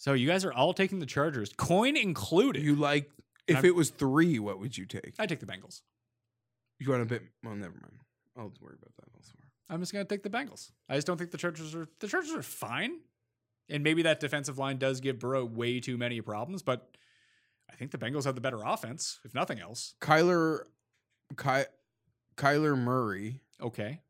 So 0.00 0.14
you 0.14 0.26
guys 0.26 0.46
are 0.46 0.52
all 0.52 0.72
taking 0.72 0.98
the 0.98 1.04
Chargers, 1.04 1.52
coin 1.58 1.94
included. 1.94 2.62
You 2.62 2.74
like 2.74 3.10
if 3.46 3.56
I'm- 3.56 3.64
it 3.66 3.74
was 3.74 3.90
three, 3.90 4.38
what 4.38 4.58
would 4.58 4.78
you 4.78 4.86
take? 4.86 5.12
I 5.18 5.26
take 5.26 5.40
the 5.40 5.46
Bengals. 5.46 5.82
You 6.78 6.88
want 6.88 7.02
a 7.02 7.04
bit? 7.04 7.22
Well, 7.44 7.54
never 7.54 7.74
mind. 7.74 8.00
I'll 8.34 8.50
worry 8.62 8.76
about 8.80 8.96
that 8.96 9.14
elsewhere. 9.14 9.50
I'm 9.68 9.80
just 9.80 9.92
gonna 9.92 10.06
take 10.06 10.22
the 10.22 10.30
Bengals. 10.30 10.72
I 10.88 10.94
just 10.94 11.06
don't 11.06 11.18
think 11.18 11.32
the 11.32 11.36
Chargers 11.36 11.74
are 11.74 11.86
the 11.98 12.08
Chargers 12.08 12.32
are 12.32 12.42
fine, 12.42 13.00
and 13.68 13.84
maybe 13.84 14.00
that 14.00 14.20
defensive 14.20 14.56
line 14.56 14.78
does 14.78 15.00
give 15.00 15.18
Burrow 15.18 15.44
way 15.44 15.80
too 15.80 15.98
many 15.98 16.22
problems. 16.22 16.62
But 16.62 16.96
I 17.70 17.74
think 17.76 17.90
the 17.90 17.98
Bengals 17.98 18.24
have 18.24 18.34
the 18.36 18.40
better 18.40 18.62
offense, 18.64 19.20
if 19.22 19.34
nothing 19.34 19.60
else. 19.60 19.96
Kyler, 20.00 20.64
Ky, 21.36 21.64
Kyler 22.36 22.74
Murray. 22.78 23.42
Okay, 23.60 24.00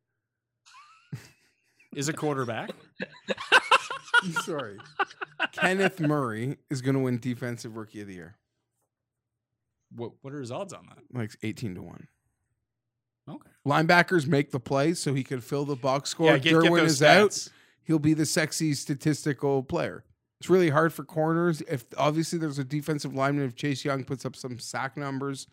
is 1.95 2.09
a 2.09 2.13
quarterback. 2.13 2.71
Sorry, 4.43 4.79
Kenneth 5.53 6.01
Murray 6.01 6.59
is 6.71 6.83
going 6.83 6.95
to 6.95 7.01
win 7.01 7.19
Defensive 7.19 7.77
Rookie 7.77 8.03
of 8.03 8.07
the 8.07 8.15
Year, 8.15 8.37
what 9.95 10.13
what 10.23 10.33
are 10.35 10.41
his 10.41 10.53
odds 10.53 10.73
on 10.73 10.87
that? 10.89 10.99
like 11.19 11.31
eighteen 11.43 11.75
to 11.75 11.83
one. 11.83 12.09
Okay, 13.29 13.51
Linebackers 13.67 14.27
make 14.27 14.51
the 14.51 14.61
play 14.61 14.95
so 14.95 15.15
he 15.15 15.25
could 15.25 15.43
fill 15.45 15.65
the 15.65 15.77
box 15.77 16.11
score. 16.11 16.27
yeah, 16.27 16.39
get, 16.39 16.51
get 16.63 16.71
Derwin 16.71 16.81
those 16.81 16.93
is 16.93 17.03
out. 17.03 17.49
He'll 17.83 17.99
be 17.99 18.15
the 18.15 18.27
sexy 18.27 18.75
statistical 18.75 19.63
player. 19.63 20.05
It's 20.41 20.49
really 20.49 20.71
hard 20.71 20.93
for 20.93 21.05
corners. 21.05 21.61
If 21.63 21.85
obviously 21.99 22.39
there's 22.39 22.59
a 22.59 22.65
defensive 22.65 23.15
lineman, 23.15 23.45
if 23.45 23.55
Chase 23.55 23.85
Young 23.85 24.05
puts 24.05 24.25
up 24.25 24.37
some 24.37 24.59
sack 24.59 24.97
numbers, 24.97 25.47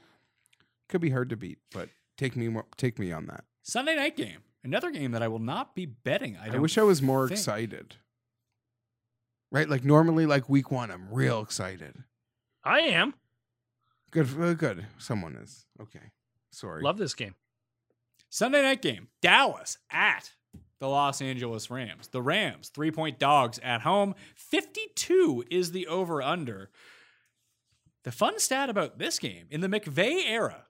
could 0.87 1.01
be 1.01 1.09
hard 1.09 1.29
to 1.29 1.35
beat. 1.35 1.57
But 1.71 1.89
take 2.17 2.35
me, 2.35 2.53
take 2.77 2.99
me 2.99 3.11
on 3.11 3.25
that. 3.27 3.43
Sunday 3.63 3.95
night 3.95 4.15
game, 4.15 4.39
another 4.63 4.91
game 4.91 5.11
that 5.11 5.21
I 5.21 5.27
will 5.27 5.39
not 5.39 5.75
be 5.75 5.85
betting. 5.85 6.37
I, 6.37 6.47
I, 6.47 6.49
don't 6.49 6.61
wish 6.61 6.77
I 6.77 6.83
was 6.83 7.01
more 7.01 7.27
think. 7.27 7.39
excited. 7.39 7.95
Right, 9.51 9.69
like 9.69 9.83
normally, 9.83 10.25
like 10.25 10.49
week 10.49 10.71
one, 10.71 10.91
I'm 10.91 11.07
real 11.09 11.41
excited. 11.41 11.95
I 12.63 12.81
am. 12.81 13.13
Good, 14.11 14.27
uh, 14.39 14.53
good. 14.53 14.85
Someone 14.97 15.35
is 15.35 15.65
okay. 15.81 16.11
Sorry. 16.51 16.81
Love 16.81 16.97
this 16.97 17.13
game. 17.13 17.35
Sunday 18.29 18.61
night 18.61 18.81
game, 18.81 19.07
Dallas 19.21 19.77
at 19.89 20.33
the 20.79 20.87
Los 20.87 21.21
Angeles 21.21 21.71
Rams. 21.71 22.09
The 22.09 22.21
Rams, 22.21 22.69
three 22.69 22.91
point 22.91 23.19
dogs 23.19 23.59
at 23.63 23.81
home. 23.81 24.15
52 24.35 25.45
is 25.49 25.71
the 25.71 25.87
over 25.87 26.21
under. 26.21 26.69
The 28.03 28.11
fun 28.11 28.39
stat 28.39 28.69
about 28.69 28.99
this 28.99 29.19
game 29.19 29.47
in 29.49 29.61
the 29.61 29.67
McVay 29.67 30.29
era, 30.29 30.66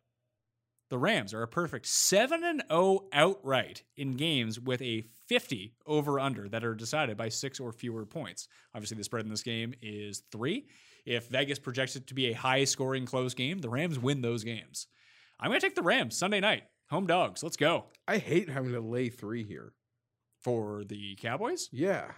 the 0.90 0.98
Rams 0.98 1.34
are 1.34 1.42
a 1.44 1.48
perfect 1.48 1.86
7 1.88 2.44
and 2.44 2.64
0 2.72 3.08
outright 3.12 3.84
in 3.98 4.16
games 4.16 4.60
with 4.60 4.82
a 4.82 5.06
50 5.28 5.74
over 5.86 6.20
under 6.20 6.48
that 6.50 6.64
are 6.64 6.76
decided 6.76 7.18
by 7.18 7.30
six 7.30 7.60
or 7.60 7.72
fewer 7.72 8.06
points. 8.06 8.48
Obviously, 8.74 8.98
the 8.98 9.04
spread 9.04 9.24
in 9.26 9.30
this 9.30 9.44
game 9.44 9.74
is 9.82 10.24
three. 10.32 10.68
If 11.06 11.28
Vegas 11.28 11.60
projects 11.60 11.96
it 11.96 12.08
to 12.08 12.14
be 12.14 12.28
a 12.28 12.34
high 12.34 12.64
scoring 12.64 13.06
close 13.06 13.34
game, 13.34 13.60
the 13.60 13.70
Rams 13.70 14.00
win 14.00 14.22
those 14.22 14.44
games. 14.44 14.88
I'm 15.40 15.50
going 15.50 15.60
to 15.60 15.66
take 15.66 15.76
the 15.76 15.82
Rams 15.84 16.18
Sunday 16.18 16.40
night. 16.40 16.64
Home 16.90 17.06
dogs. 17.08 17.44
Let's 17.44 17.58
go. 17.58 17.86
I 18.08 18.18
hate 18.18 18.50
having 18.50 18.72
to 18.72 18.80
lay 18.82 19.10
three 19.10 19.44
here. 19.44 19.74
For 20.42 20.84
the 20.86 21.18
Cowboys? 21.20 21.68
Yeah, 21.74 22.12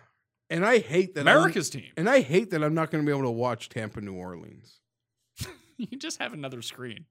and 0.51 0.63
I 0.63 0.77
hate 0.79 1.15
that. 1.15 1.27
I'm- 1.27 1.37
America's 1.37 1.69
team. 1.71 1.91
and 1.97 2.07
I 2.07 2.19
hate 2.21 2.51
that 2.51 2.63
I'm 2.63 2.75
not 2.75 2.91
going 2.91 3.03
to 3.03 3.05
be 3.09 3.15
able 3.17 3.27
to 3.27 3.31
watch 3.31 3.69
Tampa, 3.69 4.01
New 4.01 4.13
Orleans. 4.13 4.79
You 5.77 5.97
just 5.97 6.19
have 6.19 6.33
another 6.33 6.61
screen. 6.61 7.05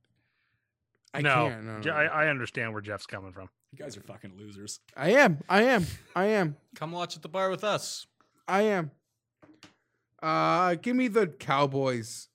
I 1.14 1.22
no, 1.22 1.48
can't. 1.48 1.64
No, 1.64 1.80
Je- 1.80 1.90
no. 1.90 1.94
I, 1.96 2.04
I 2.04 2.28
understand 2.28 2.72
where 2.72 2.82
Geoff's 2.82 3.06
coming 3.06 3.32
from. 3.32 3.48
You 3.72 3.78
guys 3.78 3.96
are 3.96 4.02
fucking 4.02 4.32
losers. 4.38 4.80
I 4.96 5.10
am. 5.12 5.38
I 5.48 5.62
am. 5.64 5.86
I 6.14 6.26
am. 6.26 6.56
Come 6.74 6.92
watch 6.92 7.16
at 7.16 7.22
the 7.22 7.28
bar 7.28 7.50
with 7.50 7.64
us. 7.64 8.06
I 8.46 8.62
am. 8.62 8.90
Uh, 10.22 10.74
give 10.74 10.96
me 10.96 11.08
the 11.08 11.26
Cowboys. 11.26 12.28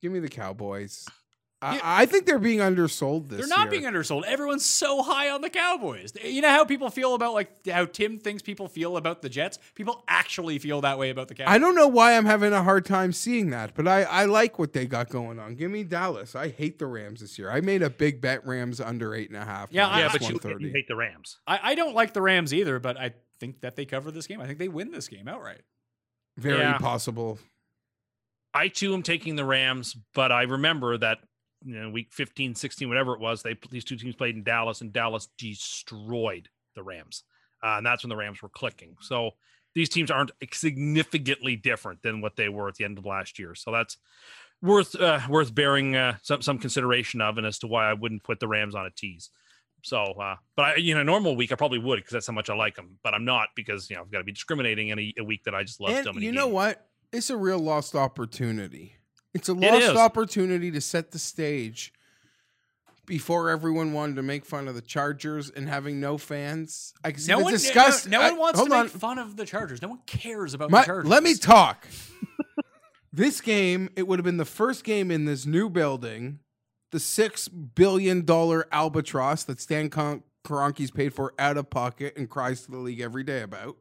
Give 0.00 0.12
me 0.12 0.18
the 0.18 0.28
Cowboys. 0.28 1.06
I, 1.62 1.80
I 2.02 2.06
think 2.06 2.26
they're 2.26 2.38
being 2.38 2.60
undersold 2.60 3.28
this 3.28 3.38
They're 3.38 3.46
not 3.48 3.70
year. 3.70 3.80
being 3.80 3.84
undersold. 3.84 4.24
Everyone's 4.26 4.64
so 4.66 5.02
high 5.02 5.30
on 5.30 5.40
the 5.40 5.48
Cowboys. 5.50 6.12
You 6.22 6.40
know 6.42 6.48
how 6.50 6.64
people 6.64 6.90
feel 6.90 7.14
about 7.14 7.34
like 7.34 7.66
how 7.68 7.84
Tim 7.84 8.18
thinks 8.18 8.42
people 8.42 8.66
feel 8.68 8.96
about 8.96 9.22
the 9.22 9.28
Jets? 9.28 9.58
People 9.74 10.02
actually 10.08 10.58
feel 10.58 10.80
that 10.80 10.98
way 10.98 11.10
about 11.10 11.28
the 11.28 11.34
Cowboys. 11.34 11.54
I 11.54 11.58
don't 11.58 11.74
know 11.74 11.86
why 11.88 12.16
I'm 12.16 12.26
having 12.26 12.52
a 12.52 12.62
hard 12.62 12.84
time 12.84 13.12
seeing 13.12 13.50
that, 13.50 13.74
but 13.74 13.86
I, 13.86 14.02
I 14.02 14.24
like 14.24 14.58
what 14.58 14.72
they 14.72 14.86
got 14.86 15.08
going 15.08 15.38
on. 15.38 15.54
Give 15.54 15.70
me 15.70 15.84
Dallas. 15.84 16.34
I 16.34 16.48
hate 16.48 16.78
the 16.78 16.86
Rams 16.86 17.20
this 17.20 17.38
year. 17.38 17.50
I 17.50 17.60
made 17.60 17.82
a 17.82 17.90
big 17.90 18.20
bet 18.20 18.46
Rams 18.46 18.80
under 18.80 19.14
eight 19.14 19.30
and 19.30 19.38
a 19.40 19.44
half. 19.44 19.68
Yeah, 19.70 19.86
I- 19.88 20.00
yeah, 20.00 20.08
but 20.12 20.22
you, 20.28 20.40
you 20.58 20.72
hate 20.74 20.88
the 20.88 20.96
Rams. 20.96 21.38
I, 21.46 21.60
I 21.62 21.74
don't 21.74 21.94
like 21.94 22.12
the 22.12 22.22
Rams 22.22 22.52
either, 22.52 22.78
but 22.80 22.96
I 22.98 23.12
think 23.38 23.60
that 23.60 23.76
they 23.76 23.84
cover 23.84 24.10
this 24.10 24.26
game. 24.26 24.40
I 24.40 24.46
think 24.46 24.58
they 24.58 24.68
win 24.68 24.90
this 24.90 25.08
game 25.08 25.28
outright. 25.28 25.60
very 26.36 26.58
Yeah. 26.58 26.78
possible. 26.78 27.38
I 28.54 28.68
too 28.68 28.92
am 28.94 29.02
taking 29.02 29.36
the 29.36 29.44
Rams, 29.44 29.96
but 30.14 30.30
I 30.30 30.42
remember 30.42 30.98
that 30.98 31.18
you 31.64 31.80
know, 31.80 31.90
week 31.90 32.08
15, 32.12 32.54
16, 32.54 32.88
whatever 32.88 33.14
it 33.14 33.20
was, 33.20 33.42
they 33.42 33.56
these 33.70 33.84
two 33.84 33.96
teams 33.96 34.14
played 34.14 34.36
in 34.36 34.42
Dallas, 34.42 34.80
and 34.80 34.92
Dallas 34.92 35.28
destroyed 35.38 36.48
the 36.74 36.82
Rams, 36.82 37.24
uh, 37.62 37.74
and 37.76 37.86
that's 37.86 38.02
when 38.02 38.10
the 38.10 38.16
Rams 38.16 38.42
were 38.42 38.48
clicking. 38.48 38.96
So 39.00 39.32
these 39.74 39.88
teams 39.88 40.10
aren't 40.10 40.32
significantly 40.52 41.56
different 41.56 42.02
than 42.02 42.20
what 42.20 42.36
they 42.36 42.48
were 42.48 42.68
at 42.68 42.74
the 42.74 42.84
end 42.84 42.98
of 42.98 43.06
last 43.06 43.38
year. 43.38 43.54
So 43.54 43.72
that's 43.72 43.96
worth 44.60 44.94
uh, 45.00 45.20
worth 45.28 45.54
bearing 45.54 45.96
uh, 45.96 46.16
some 46.22 46.42
some 46.42 46.58
consideration 46.58 47.20
of, 47.20 47.38
and 47.38 47.46
as 47.46 47.58
to 47.60 47.66
why 47.66 47.90
I 47.90 47.94
wouldn't 47.94 48.24
put 48.24 48.40
the 48.40 48.48
Rams 48.48 48.74
on 48.74 48.86
a 48.86 48.90
tease. 48.90 49.30
So, 49.84 49.98
uh, 50.02 50.36
but 50.56 50.62
I, 50.62 50.74
you 50.76 50.94
know, 50.94 51.02
normal 51.02 51.34
week 51.34 51.50
I 51.52 51.56
probably 51.56 51.78
would 51.78 51.96
because 51.96 52.12
that's 52.12 52.26
how 52.26 52.32
much 52.32 52.48
I 52.48 52.54
like 52.54 52.76
them. 52.76 52.98
But 53.02 53.14
I'm 53.14 53.24
not 53.24 53.48
because 53.56 53.90
you 53.90 53.96
know 53.96 54.02
I've 54.02 54.10
got 54.10 54.18
to 54.18 54.24
be 54.24 54.32
discriminating 54.32 54.88
in 54.88 54.98
a, 54.98 55.14
a 55.18 55.24
week 55.24 55.44
that 55.44 55.54
I 55.54 55.64
just 55.64 55.80
love 55.80 55.92
And 55.92 56.04
so 56.04 56.12
you 56.14 56.32
know 56.32 56.44
games. 56.44 56.54
what? 56.54 56.86
It's 57.12 57.30
a 57.30 57.36
real 57.36 57.58
lost 57.58 57.94
opportunity. 57.94 58.96
It's 59.34 59.48
a 59.48 59.54
lost 59.54 59.82
is. 59.82 59.90
opportunity 59.96 60.70
to 60.70 60.80
set 60.80 61.10
the 61.12 61.18
stage 61.18 61.92
before 63.06 63.50
everyone 63.50 63.92
wanted 63.92 64.16
to 64.16 64.22
make 64.22 64.44
fun 64.44 64.68
of 64.68 64.74
the 64.74 64.80
Chargers 64.80 65.50
and 65.50 65.68
having 65.68 66.00
no 66.00 66.18
fans. 66.18 66.92
I 67.04 67.10
can 67.12 67.20
see 67.20 67.32
No 67.32 67.40
one, 67.40 67.52
disgust. 67.52 68.08
no, 68.08 68.18
no 68.20 68.24
I- 68.24 68.30
one 68.30 68.38
wants 68.38 68.58
hold 68.58 68.70
to 68.70 68.76
on. 68.76 68.82
make 68.86 68.92
fun 68.92 69.18
of 69.18 69.36
the 69.36 69.44
Chargers. 69.46 69.82
No 69.82 69.88
one 69.88 70.00
cares 70.06 70.54
about 70.54 70.70
My- 70.70 70.80
the 70.82 70.86
Chargers. 70.86 71.10
let 71.10 71.22
me 71.22 71.34
talk. 71.34 71.86
this 73.12 73.40
game, 73.40 73.90
it 73.96 74.06
would 74.06 74.18
have 74.18 74.24
been 74.24 74.36
the 74.36 74.44
first 74.44 74.84
game 74.84 75.10
in 75.10 75.24
this 75.24 75.44
new 75.46 75.68
building, 75.68 76.38
the 76.92 77.00
six 77.00 77.48
billion 77.48 78.24
dollar 78.24 78.66
albatross 78.70 79.44
that 79.44 79.60
Stan 79.60 79.90
Kroenke's 79.90 80.90
paid 80.90 81.12
for 81.14 81.34
out 81.38 81.56
of 81.56 81.70
pocket 81.70 82.14
and 82.16 82.28
cries 82.30 82.62
to 82.64 82.70
the 82.70 82.78
league 82.78 83.00
every 83.00 83.24
day 83.24 83.42
about. 83.42 83.76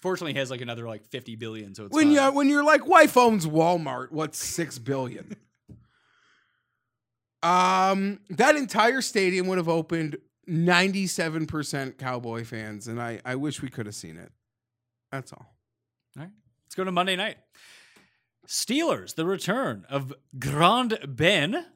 Fortunately, 0.00 0.32
he 0.32 0.38
has 0.38 0.50
like 0.50 0.62
another 0.62 0.88
like 0.88 1.04
50 1.06 1.36
billion, 1.36 1.74
so 1.74 1.84
it's 1.84 1.94
when 1.94 2.10
you 2.10 2.20
when 2.32 2.48
you're 2.48 2.64
like 2.64 2.86
wife 2.86 3.16
owns 3.16 3.46
Walmart, 3.46 4.10
what's 4.10 4.38
six 4.38 4.78
billion? 4.78 5.36
um, 7.42 8.20
that 8.30 8.56
entire 8.56 9.02
stadium 9.02 9.46
would 9.48 9.58
have 9.58 9.68
opened 9.68 10.16
97% 10.48 11.98
Cowboy 11.98 12.44
fans, 12.44 12.88
and 12.88 13.00
I 13.00 13.20
I 13.24 13.36
wish 13.36 13.60
we 13.60 13.68
could 13.68 13.86
have 13.86 13.94
seen 13.94 14.16
it. 14.16 14.32
That's 15.12 15.32
all. 15.32 15.54
All 16.16 16.22
right. 16.22 16.32
Let's 16.64 16.74
go 16.74 16.84
to 16.84 16.92
Monday 16.92 17.16
night. 17.16 17.36
Steelers, 18.46 19.14
the 19.14 19.26
return 19.26 19.84
of 19.90 20.14
Grand 20.38 20.98
Ben 21.06 21.66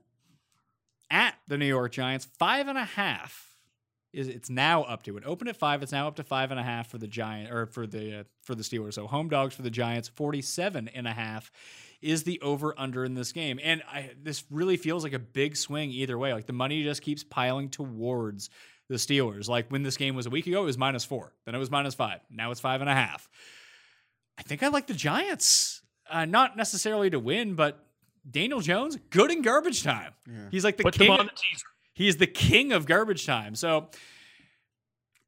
at 1.11 1.35
the 1.47 1.59
New 1.59 1.67
York 1.67 1.93
Giants. 1.93 2.27
Five 2.39 2.69
and 2.69 2.79
a 2.79 2.85
half 2.85 3.54
is 4.15 4.29
it's 4.29 4.49
now 4.49 4.83
up 4.85 5.03
to 5.05 5.17
it 5.17 5.25
opened 5.27 5.49
at 5.49 5.57
five. 5.57 5.83
It's 5.83 5.93
now 5.93 6.09
up 6.09 6.17
to 6.17 6.23
five 6.23 6.51
and 6.51 6.61
a 6.61 6.63
half 6.63 6.89
for 6.89 6.99
the 6.99 7.07
Giant 7.07 7.53
or 7.53 7.67
for 7.67 7.87
the 7.87 8.21
uh, 8.21 8.25
for 8.43 8.55
the 8.55 8.63
Steelers. 8.63 8.95
So 8.95 9.07
home 9.07 9.29
dogs 9.29 9.55
for 9.55 9.63
the 9.63 9.71
Giants, 9.71 10.09
47 10.09 10.89
and 10.89 11.07
a 11.07 11.13
half 11.13 11.51
is 12.01 12.23
the 12.23 12.41
over 12.41 12.75
under 12.79 13.05
in 13.05 13.15
this 13.15 13.33
game. 13.33 13.59
And 13.63 13.83
I 13.91 14.11
this 14.23 14.45
really 14.51 14.77
feels 14.77 15.03
like 15.05 15.13
a 15.13 15.19
big 15.19 15.57
swing 15.57 15.91
either 15.91 16.19
way. 16.19 16.33
Like 16.33 16.47
the 16.47 16.53
money 16.53 16.83
just 16.83 17.03
keeps 17.03 17.25
piling 17.25 17.69
towards 17.71 18.51
the 18.89 18.97
Steelers. 18.97 19.49
Like 19.49 19.71
when 19.71 19.83
this 19.83 19.97
game 19.97 20.15
was 20.15 20.27
a 20.27 20.31
week 20.31 20.47
ago, 20.47 20.63
it 20.63 20.67
was 20.67 20.79
minus 20.79 21.05
four. 21.05 21.33
Then 21.45 21.55
it 21.55 21.59
was 21.59 21.71
minus 21.71 21.95
five. 21.95 22.21
Now 22.31 22.51
it's 22.51 22.61
five 22.61 22.81
and 22.81 22.91
a 22.91 22.95
half. 22.95 23.29
I 24.39 24.43
think 24.43 24.63
I 24.63 24.69
like 24.69 24.87
the 24.87 24.95
Giants. 24.95 25.83
Uh, 26.11 26.25
not 26.27 26.57
necessarily 26.57 27.09
to 27.11 27.19
win, 27.19 27.55
but 27.55 27.85
Daniel 28.31 28.61
Jones, 28.61 28.99
good 29.11 29.31
in 29.31 29.43
garbage 29.43 29.83
time. 29.83 30.13
He's 30.51 30.65
like 30.65 30.77
the 30.77 30.85
Put 30.85 30.95
king. 30.95 31.09
Them 31.97 32.07
is 32.07 32.17
the 32.17 32.27
teaser. 32.27 32.33
He's 32.35 32.51
the 32.51 32.57
king 32.57 32.73
of 32.73 32.87
garbage 32.87 33.27
time. 33.27 33.55
So, 33.55 33.89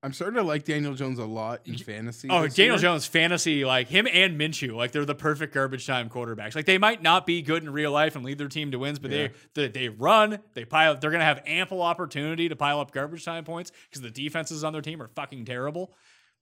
I'm 0.03 0.13
starting 0.13 0.37
to 0.37 0.43
like 0.43 0.65
Daniel 0.65 0.95
Jones 0.95 1.19
a 1.19 1.25
lot 1.25 1.63
in 1.65 1.77
fantasy. 1.79 2.29
oh, 2.31 2.47
Daniel 2.47 2.77
year. 2.77 2.79
Jones, 2.79 3.07
fantasy, 3.07 3.65
like 3.65 3.89
him 3.89 4.07
and 4.13 4.39
Minshew, 4.39 4.75
like 4.77 4.93
they're 4.93 5.05
the 5.07 5.17
perfect 5.17 5.53
garbage 5.53 5.85
time 5.87 6.09
quarterbacks. 6.09 6.55
Like 6.55 6.67
they 6.67 6.79
might 6.79 7.03
not 7.03 7.27
be 7.27 7.43
good 7.43 7.65
in 7.65 7.71
real 7.71 7.91
life 7.91 8.15
and 8.15 8.25
lead 8.25 8.39
their 8.39 8.47
team 8.47 8.71
to 8.71 8.79
wins, 8.79 8.99
but 9.01 9.11
Yeah. 9.11 9.29
they, 9.55 9.69
they 9.69 9.81
they 9.81 9.89
run, 9.89 10.39
they 10.55 10.65
pile. 10.65 10.97
They're 10.97 11.11
gonna 11.11 11.25
have 11.25 11.43
ample 11.47 11.83
opportunity 11.83 12.49
to 12.49 12.55
pile 12.55 12.79
up 12.79 12.93
garbage 12.93 13.25
time 13.25 13.43
points 13.45 13.73
because 13.89 14.01
the 14.03 14.11
defenses 14.11 14.63
on 14.63 14.73
their 14.73 14.83
team 14.83 15.03
are 15.03 15.09
fucking 15.09 15.45
terrible. 15.45 15.93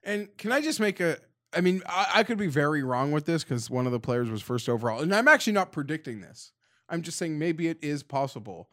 And 0.02 0.28
can 0.36 0.52
I 0.52 0.60
just 0.60 0.80
make 0.80 1.00
a? 1.00 1.16
I 1.56 1.60
mean, 1.62 1.80
I, 1.86 2.06
I 2.16 2.22
could 2.24 2.36
be 2.36 2.48
very 2.48 2.82
wrong 2.82 3.12
with 3.12 3.24
this 3.24 3.44
because 3.44 3.70
one 3.70 3.86
of 3.86 3.92
the 3.92 4.00
players 4.00 4.28
was 4.28 4.42
first 4.42 4.68
overall, 4.68 5.00
and 5.00 5.14
I'm 5.14 5.28
actually 5.28 5.52
not 5.54 5.72
predicting 5.72 6.20
this. 6.20 6.52
I'm 6.90 7.00
just 7.00 7.16
saying 7.16 7.38
maybe 7.38 7.68
it 7.68 7.78
is 7.80 8.02
possible. 8.02 8.68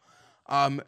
Um, 0.48 0.82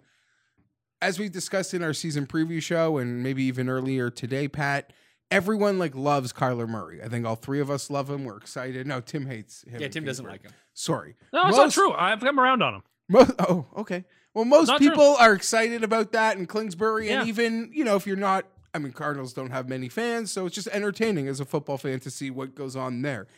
as 1.04 1.18
we 1.18 1.28
discussed 1.28 1.74
in 1.74 1.82
our 1.82 1.92
season 1.92 2.26
preview 2.26 2.62
show, 2.62 2.96
and 2.96 3.22
maybe 3.22 3.42
even 3.44 3.68
earlier 3.68 4.08
today, 4.08 4.48
Pat, 4.48 4.92
everyone 5.30 5.78
like 5.78 5.94
loves 5.94 6.32
Kyler 6.32 6.66
Murray. 6.66 7.02
I 7.02 7.08
think 7.08 7.26
all 7.26 7.36
three 7.36 7.60
of 7.60 7.70
us 7.70 7.90
love 7.90 8.08
him. 8.08 8.24
We're 8.24 8.38
excited. 8.38 8.86
No, 8.86 9.00
Tim 9.00 9.26
hates 9.26 9.64
him. 9.68 9.80
Yeah, 9.80 9.88
Tim 9.88 10.04
doesn't 10.04 10.24
like 10.24 10.42
him. 10.42 10.52
Sorry. 10.72 11.14
No, 11.32 11.46
it's 11.48 11.56
not 11.58 11.72
true. 11.72 11.92
I've 11.92 12.20
come 12.20 12.40
around 12.40 12.62
on 12.62 12.76
him. 12.76 12.82
Mo- 13.10 13.26
oh, 13.38 13.66
okay. 13.76 14.04
Well, 14.32 14.46
most 14.46 14.68
Not 14.68 14.78
true. 14.78 14.88
people 14.88 15.14
are 15.20 15.34
excited 15.34 15.84
about 15.84 16.12
that 16.12 16.38
in 16.38 16.46
Kingsbury, 16.46 17.10
and 17.10 17.28
even 17.28 17.70
you 17.72 17.84
know 17.84 17.94
if 17.96 18.06
you're 18.06 18.16
not, 18.16 18.46
I 18.72 18.78
mean, 18.78 18.92
Cardinals 18.92 19.32
don't 19.32 19.50
have 19.50 19.68
many 19.68 19.88
fans, 19.88 20.32
so 20.32 20.46
it's 20.46 20.54
just 20.54 20.68
entertaining 20.68 21.28
as 21.28 21.38
a 21.38 21.44
football 21.44 21.78
fan 21.78 22.00
to 22.00 22.10
see 22.10 22.30
what 22.30 22.54
goes 22.54 22.74
on 22.74 23.02
there. 23.02 23.28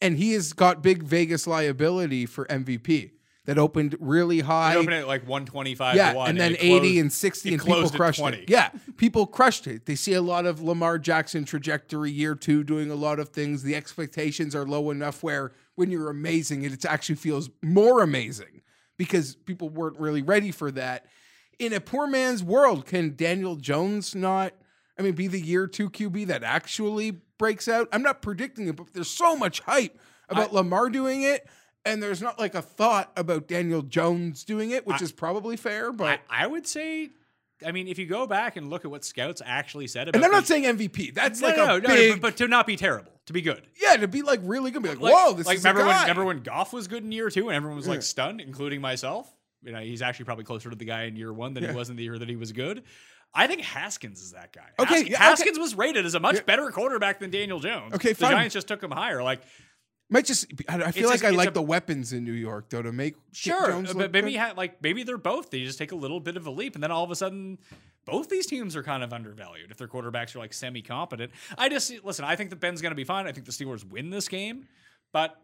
And 0.00 0.16
he 0.16 0.34
has 0.34 0.52
got 0.52 0.80
big 0.80 1.02
Vegas 1.02 1.46
liability 1.48 2.26
for 2.26 2.44
MVP 2.44 3.10
that 3.48 3.56
opened 3.56 3.96
really 3.98 4.40
high. 4.40 4.74
They 4.74 4.80
opened 4.80 4.92
it 4.92 4.98
at 4.98 5.06
like 5.06 5.22
125 5.22 5.96
yeah, 5.96 6.12
to 6.12 6.18
1. 6.18 6.28
and 6.28 6.38
then 6.38 6.52
it 6.52 6.58
80 6.60 6.78
closed- 6.80 6.96
and 6.98 7.12
60, 7.12 7.54
and 7.54 7.64
people 7.64 7.88
crushed 7.88 8.20
it. 8.20 8.50
Yeah, 8.50 8.68
people 8.98 9.26
crushed 9.26 9.66
it. 9.66 9.86
They 9.86 9.94
see 9.94 10.12
a 10.12 10.20
lot 10.20 10.44
of 10.44 10.60
Lamar 10.60 10.98
Jackson 10.98 11.46
trajectory 11.46 12.10
year 12.10 12.34
two, 12.34 12.62
doing 12.62 12.90
a 12.90 12.94
lot 12.94 13.18
of 13.18 13.30
things. 13.30 13.62
The 13.62 13.74
expectations 13.74 14.54
are 14.54 14.66
low 14.66 14.90
enough 14.90 15.22
where 15.22 15.52
when 15.76 15.90
you're 15.90 16.10
amazing, 16.10 16.62
it 16.62 16.84
actually 16.84 17.14
feels 17.14 17.48
more 17.62 18.02
amazing 18.02 18.60
because 18.98 19.34
people 19.34 19.70
weren't 19.70 19.98
really 19.98 20.20
ready 20.20 20.50
for 20.50 20.70
that. 20.72 21.06
In 21.58 21.72
a 21.72 21.80
poor 21.80 22.06
man's 22.06 22.44
world, 22.44 22.84
can 22.84 23.16
Daniel 23.16 23.56
Jones 23.56 24.14
not, 24.14 24.52
I 24.98 25.02
mean, 25.02 25.14
be 25.14 25.26
the 25.26 25.40
year 25.40 25.66
two 25.66 25.88
QB 25.88 26.26
that 26.26 26.44
actually 26.44 27.12
breaks 27.38 27.66
out? 27.66 27.88
I'm 27.92 28.02
not 28.02 28.20
predicting 28.20 28.68
it, 28.68 28.76
but 28.76 28.92
there's 28.92 29.08
so 29.08 29.36
much 29.36 29.60
hype 29.60 29.98
about 30.28 30.52
Lamar 30.52 30.90
doing 30.90 31.22
it. 31.22 31.48
And 31.84 32.02
there's 32.02 32.20
not 32.20 32.38
like 32.38 32.54
a 32.54 32.62
thought 32.62 33.10
about 33.16 33.48
Daniel 33.48 33.82
Jones 33.82 34.44
doing 34.44 34.72
it, 34.72 34.86
which 34.86 35.00
is 35.00 35.12
probably 35.12 35.56
fair, 35.56 35.90
but 35.92 36.20
I, 36.28 36.44
I 36.44 36.46
would 36.46 36.66
say, 36.66 37.10
I 37.64 37.72
mean, 37.72 37.88
if 37.88 37.98
you 37.98 38.06
go 38.06 38.26
back 38.26 38.56
and 38.56 38.68
look 38.68 38.84
at 38.84 38.90
what 38.90 39.04
scouts 39.04 39.40
actually 39.44 39.86
said 39.86 40.08
about 40.08 40.16
And 40.16 40.24
I'm 40.24 40.30
not 40.30 40.46
saying 40.46 40.64
MVP. 40.64 41.14
That's 41.14 41.40
no, 41.40 41.46
like 41.46 41.56
no, 41.56 41.64
a 41.64 41.66
no, 41.66 41.78
no, 41.78 41.88
big, 41.88 42.12
but, 42.14 42.20
but 42.20 42.36
to 42.38 42.48
not 42.48 42.66
be 42.66 42.76
terrible, 42.76 43.12
to 43.26 43.32
be 43.32 43.40
good. 43.40 43.62
yeah, 43.80 43.96
to 43.96 44.08
be 44.08 44.22
like 44.22 44.40
really 44.42 44.70
good. 44.70 44.82
Be 44.82 44.90
like, 44.90 45.00
Like, 45.00 45.14
whoa, 45.14 45.32
this 45.32 45.46
like 45.46 45.58
is 45.58 45.64
remember 45.64 45.86
when 45.86 46.00
remember 46.00 46.24
when 46.24 46.40
Goff 46.42 46.72
was 46.72 46.88
good 46.88 47.04
in 47.04 47.10
year 47.12 47.30
two 47.30 47.48
and 47.48 47.56
everyone 47.56 47.76
was 47.76 47.88
like 47.88 48.02
stunned, 48.02 48.40
including 48.40 48.80
myself. 48.80 49.32
You 49.62 49.72
know, 49.72 49.80
he's 49.80 50.02
actually 50.02 50.26
probably 50.26 50.44
closer 50.44 50.70
to 50.70 50.76
the 50.76 50.84
guy 50.84 51.04
in 51.04 51.16
year 51.16 51.32
one 51.32 51.54
than 51.54 51.64
Yeah. 51.64 51.70
he 51.72 51.76
was 51.76 51.90
in 51.90 51.96
the 51.96 52.04
year 52.04 52.18
that 52.18 52.28
he 52.28 52.36
was 52.36 52.52
good. 52.52 52.84
I 53.34 53.46
think 53.46 53.60
Haskins 53.60 54.22
is 54.22 54.32
that 54.32 54.52
guy. 54.52 54.62
Okay, 54.78 54.88
Haskins, 54.94 55.08
yeah, 55.10 55.16
okay. 55.16 55.24
Haskins 55.24 55.58
was 55.58 55.74
rated 55.74 56.06
as 56.06 56.14
a 56.14 56.20
much 56.20 56.36
Yeah. 56.36 56.42
better 56.42 56.70
quarterback 56.70 57.18
than 57.18 57.30
Daniel 57.30 57.60
Jones. 57.60 57.92
Okay, 57.94 58.12
the. 58.12 58.26
Giants 58.28 58.54
just 58.54 58.68
took 58.68 58.82
him 58.82 58.90
higher. 58.90 59.22
Like, 59.22 59.42
Might 60.10 60.24
just 60.24 60.46
I, 60.68 60.82
I 60.84 60.90
feel 60.90 61.10
It's 61.10 61.22
like 61.22 61.32
I 61.32 61.36
like 61.36 61.48
a- 61.48 61.52
the 61.52 61.62
weapons 61.62 62.12
in 62.12 62.24
New 62.24 62.32
York 62.32 62.70
though 62.70 62.80
to 62.82 62.92
make 62.92 63.14
sure, 63.32 63.68
Jones 63.68 63.90
uh, 63.90 63.94
but 63.94 64.12
maybe 64.12 64.36
ha- 64.36 64.54
like 64.56 64.82
maybe 64.82 65.02
they're 65.02 65.18
both. 65.18 65.50
They 65.50 65.62
just 65.64 65.78
take 65.78 65.92
a 65.92 65.96
little 65.96 66.18
bit 66.20 66.36
of 66.36 66.46
a 66.46 66.50
leap, 66.50 66.74
and 66.74 66.82
then 66.82 66.90
all 66.90 67.04
of 67.04 67.10
a 67.10 67.16
sudden, 67.16 67.58
both 68.06 68.30
these 68.30 68.46
teams 68.46 68.74
are 68.74 68.82
kind 68.82 69.02
of 69.02 69.12
undervalued 69.12 69.70
if 69.70 69.76
their 69.76 69.88
quarterbacks 69.88 70.34
are 70.34 70.38
like 70.38 70.54
semi 70.54 70.80
competent. 70.80 71.32
I 71.58 71.68
just 71.68 71.92
listen. 72.04 72.24
I 72.24 72.36
think 72.36 72.48
that 72.50 72.56
Ben's 72.60 72.80
going 72.80 72.92
to 72.92 72.96
be 72.96 73.04
fine. 73.04 73.26
I 73.26 73.32
think 73.32 73.44
the 73.44 73.52
Steelers 73.52 73.84
win 73.88 74.08
this 74.08 74.28
game, 74.28 74.66
but 75.12 75.38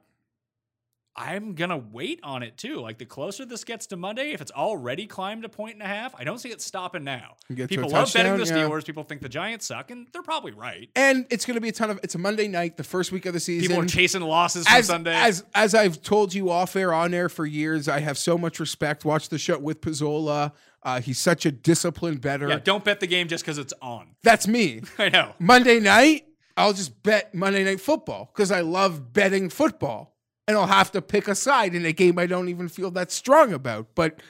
I'm 1.17 1.55
gonna 1.55 1.79
wait 1.79 2.21
on 2.23 2.43
it 2.43 2.57
too. 2.57 2.81
Like 2.81 2.99
the 2.99 3.05
closer 3.05 3.45
this 3.45 3.63
gets 3.63 3.87
to 3.89 3.97
Monday, 3.97 4.33
if 4.33 4.41
it's 4.41 4.51
already 4.51 5.07
climbed 5.07 5.45
a 5.45 5.49
point 5.49 5.75
and 5.75 5.83
a 5.83 5.87
half, 5.87 6.15
I 6.17 6.25
don't 6.25 6.39
see 6.39 6.51
it 6.51 6.61
stopping 6.61 7.05
now. 7.05 7.37
People 7.49 7.89
love 7.89 8.13
betting 8.13 8.33
the 8.33 8.39
touchdown, 8.39 8.59
yeah. 8.59 8.69
Steelers. 8.69 8.85
People 8.85 9.05
think 9.05 9.23
the 9.23 9.29
Giants 9.29 9.67
suck, 9.67 9.93
and 9.93 10.09
they're 10.13 10.23
probably 10.23 10.53
right. 10.53 10.91
and 10.97 11.27
it's 11.31 11.47
going 11.47 11.55
to 11.55 11.61
be 11.61 11.69
a 11.69 11.73
ton 11.73 11.91
of. 11.91 12.01
It's 12.03 12.17
a 12.17 12.19
Monday 12.19 12.49
night, 12.49 12.77
the 12.77 12.85
first 12.85 13.13
week 13.13 13.27
of 13.27 13.33
the 13.33 13.41
season. 13.41 13.69
People 13.69 13.85
are 13.85 13.87
chasing 13.87 14.23
losses 14.23 14.67
from 14.67 14.77
as, 14.77 14.87
Sunday. 14.87 15.15
as 15.15 15.45
as 15.55 15.75
I've 15.75 16.03
told 16.03 16.35
you 16.35 16.51
off 16.51 16.75
air, 16.75 16.93
on 16.93 17.15
air 17.15 17.29
for 17.29 17.47
years, 17.47 17.89
I 17.89 18.01
have 18.01 18.19
so 18.19 18.37
much 18.37 18.59
respect. 18.59 19.05
Watch 19.05 19.29
the 19.29 19.39
show 19.39 19.59
with 19.59 19.81
Pizzola. 19.81 20.53
Uh, 20.83 21.01
he's 21.01 21.19
such 21.19 21.47
a 21.47 21.53
disciplined 21.53 22.21
better. 22.21 22.49
yeah, 22.49 22.59
don't 22.59 22.85
bet 22.85 23.01
the 23.01 23.07
game 23.07 23.29
just 23.29 23.45
because 23.45 23.57
it's 23.57 23.73
on. 23.81 24.17
That's 24.23 24.47
me. 24.47 24.83
I 24.99 25.09
know. 25.09 25.33
Monday 25.39 25.81
night, 25.81 26.27
I'll 26.57 26.73
just 26.73 27.03
bet 27.03 27.35
Monday 27.35 27.65
night 27.65 27.81
football 27.81 28.31
because 28.35 28.51
I 28.51 28.61
love 28.61 29.13
betting 29.13 29.49
football. 29.49 30.14
And 30.47 30.57
I'll 30.57 30.67
have 30.67 30.93
to 30.93 31.01
pick 31.01 31.27
a 31.27 31.35
side 31.35 31.75
in 31.75 31.87
a 31.87 31.93
game 31.93 32.19
I 32.19 32.27
don't 32.27 32.49
even 32.49 32.69
feel 32.69 32.91
that 32.93 33.11
strong 33.11 33.53
about. 33.53 33.95
But 33.95 34.21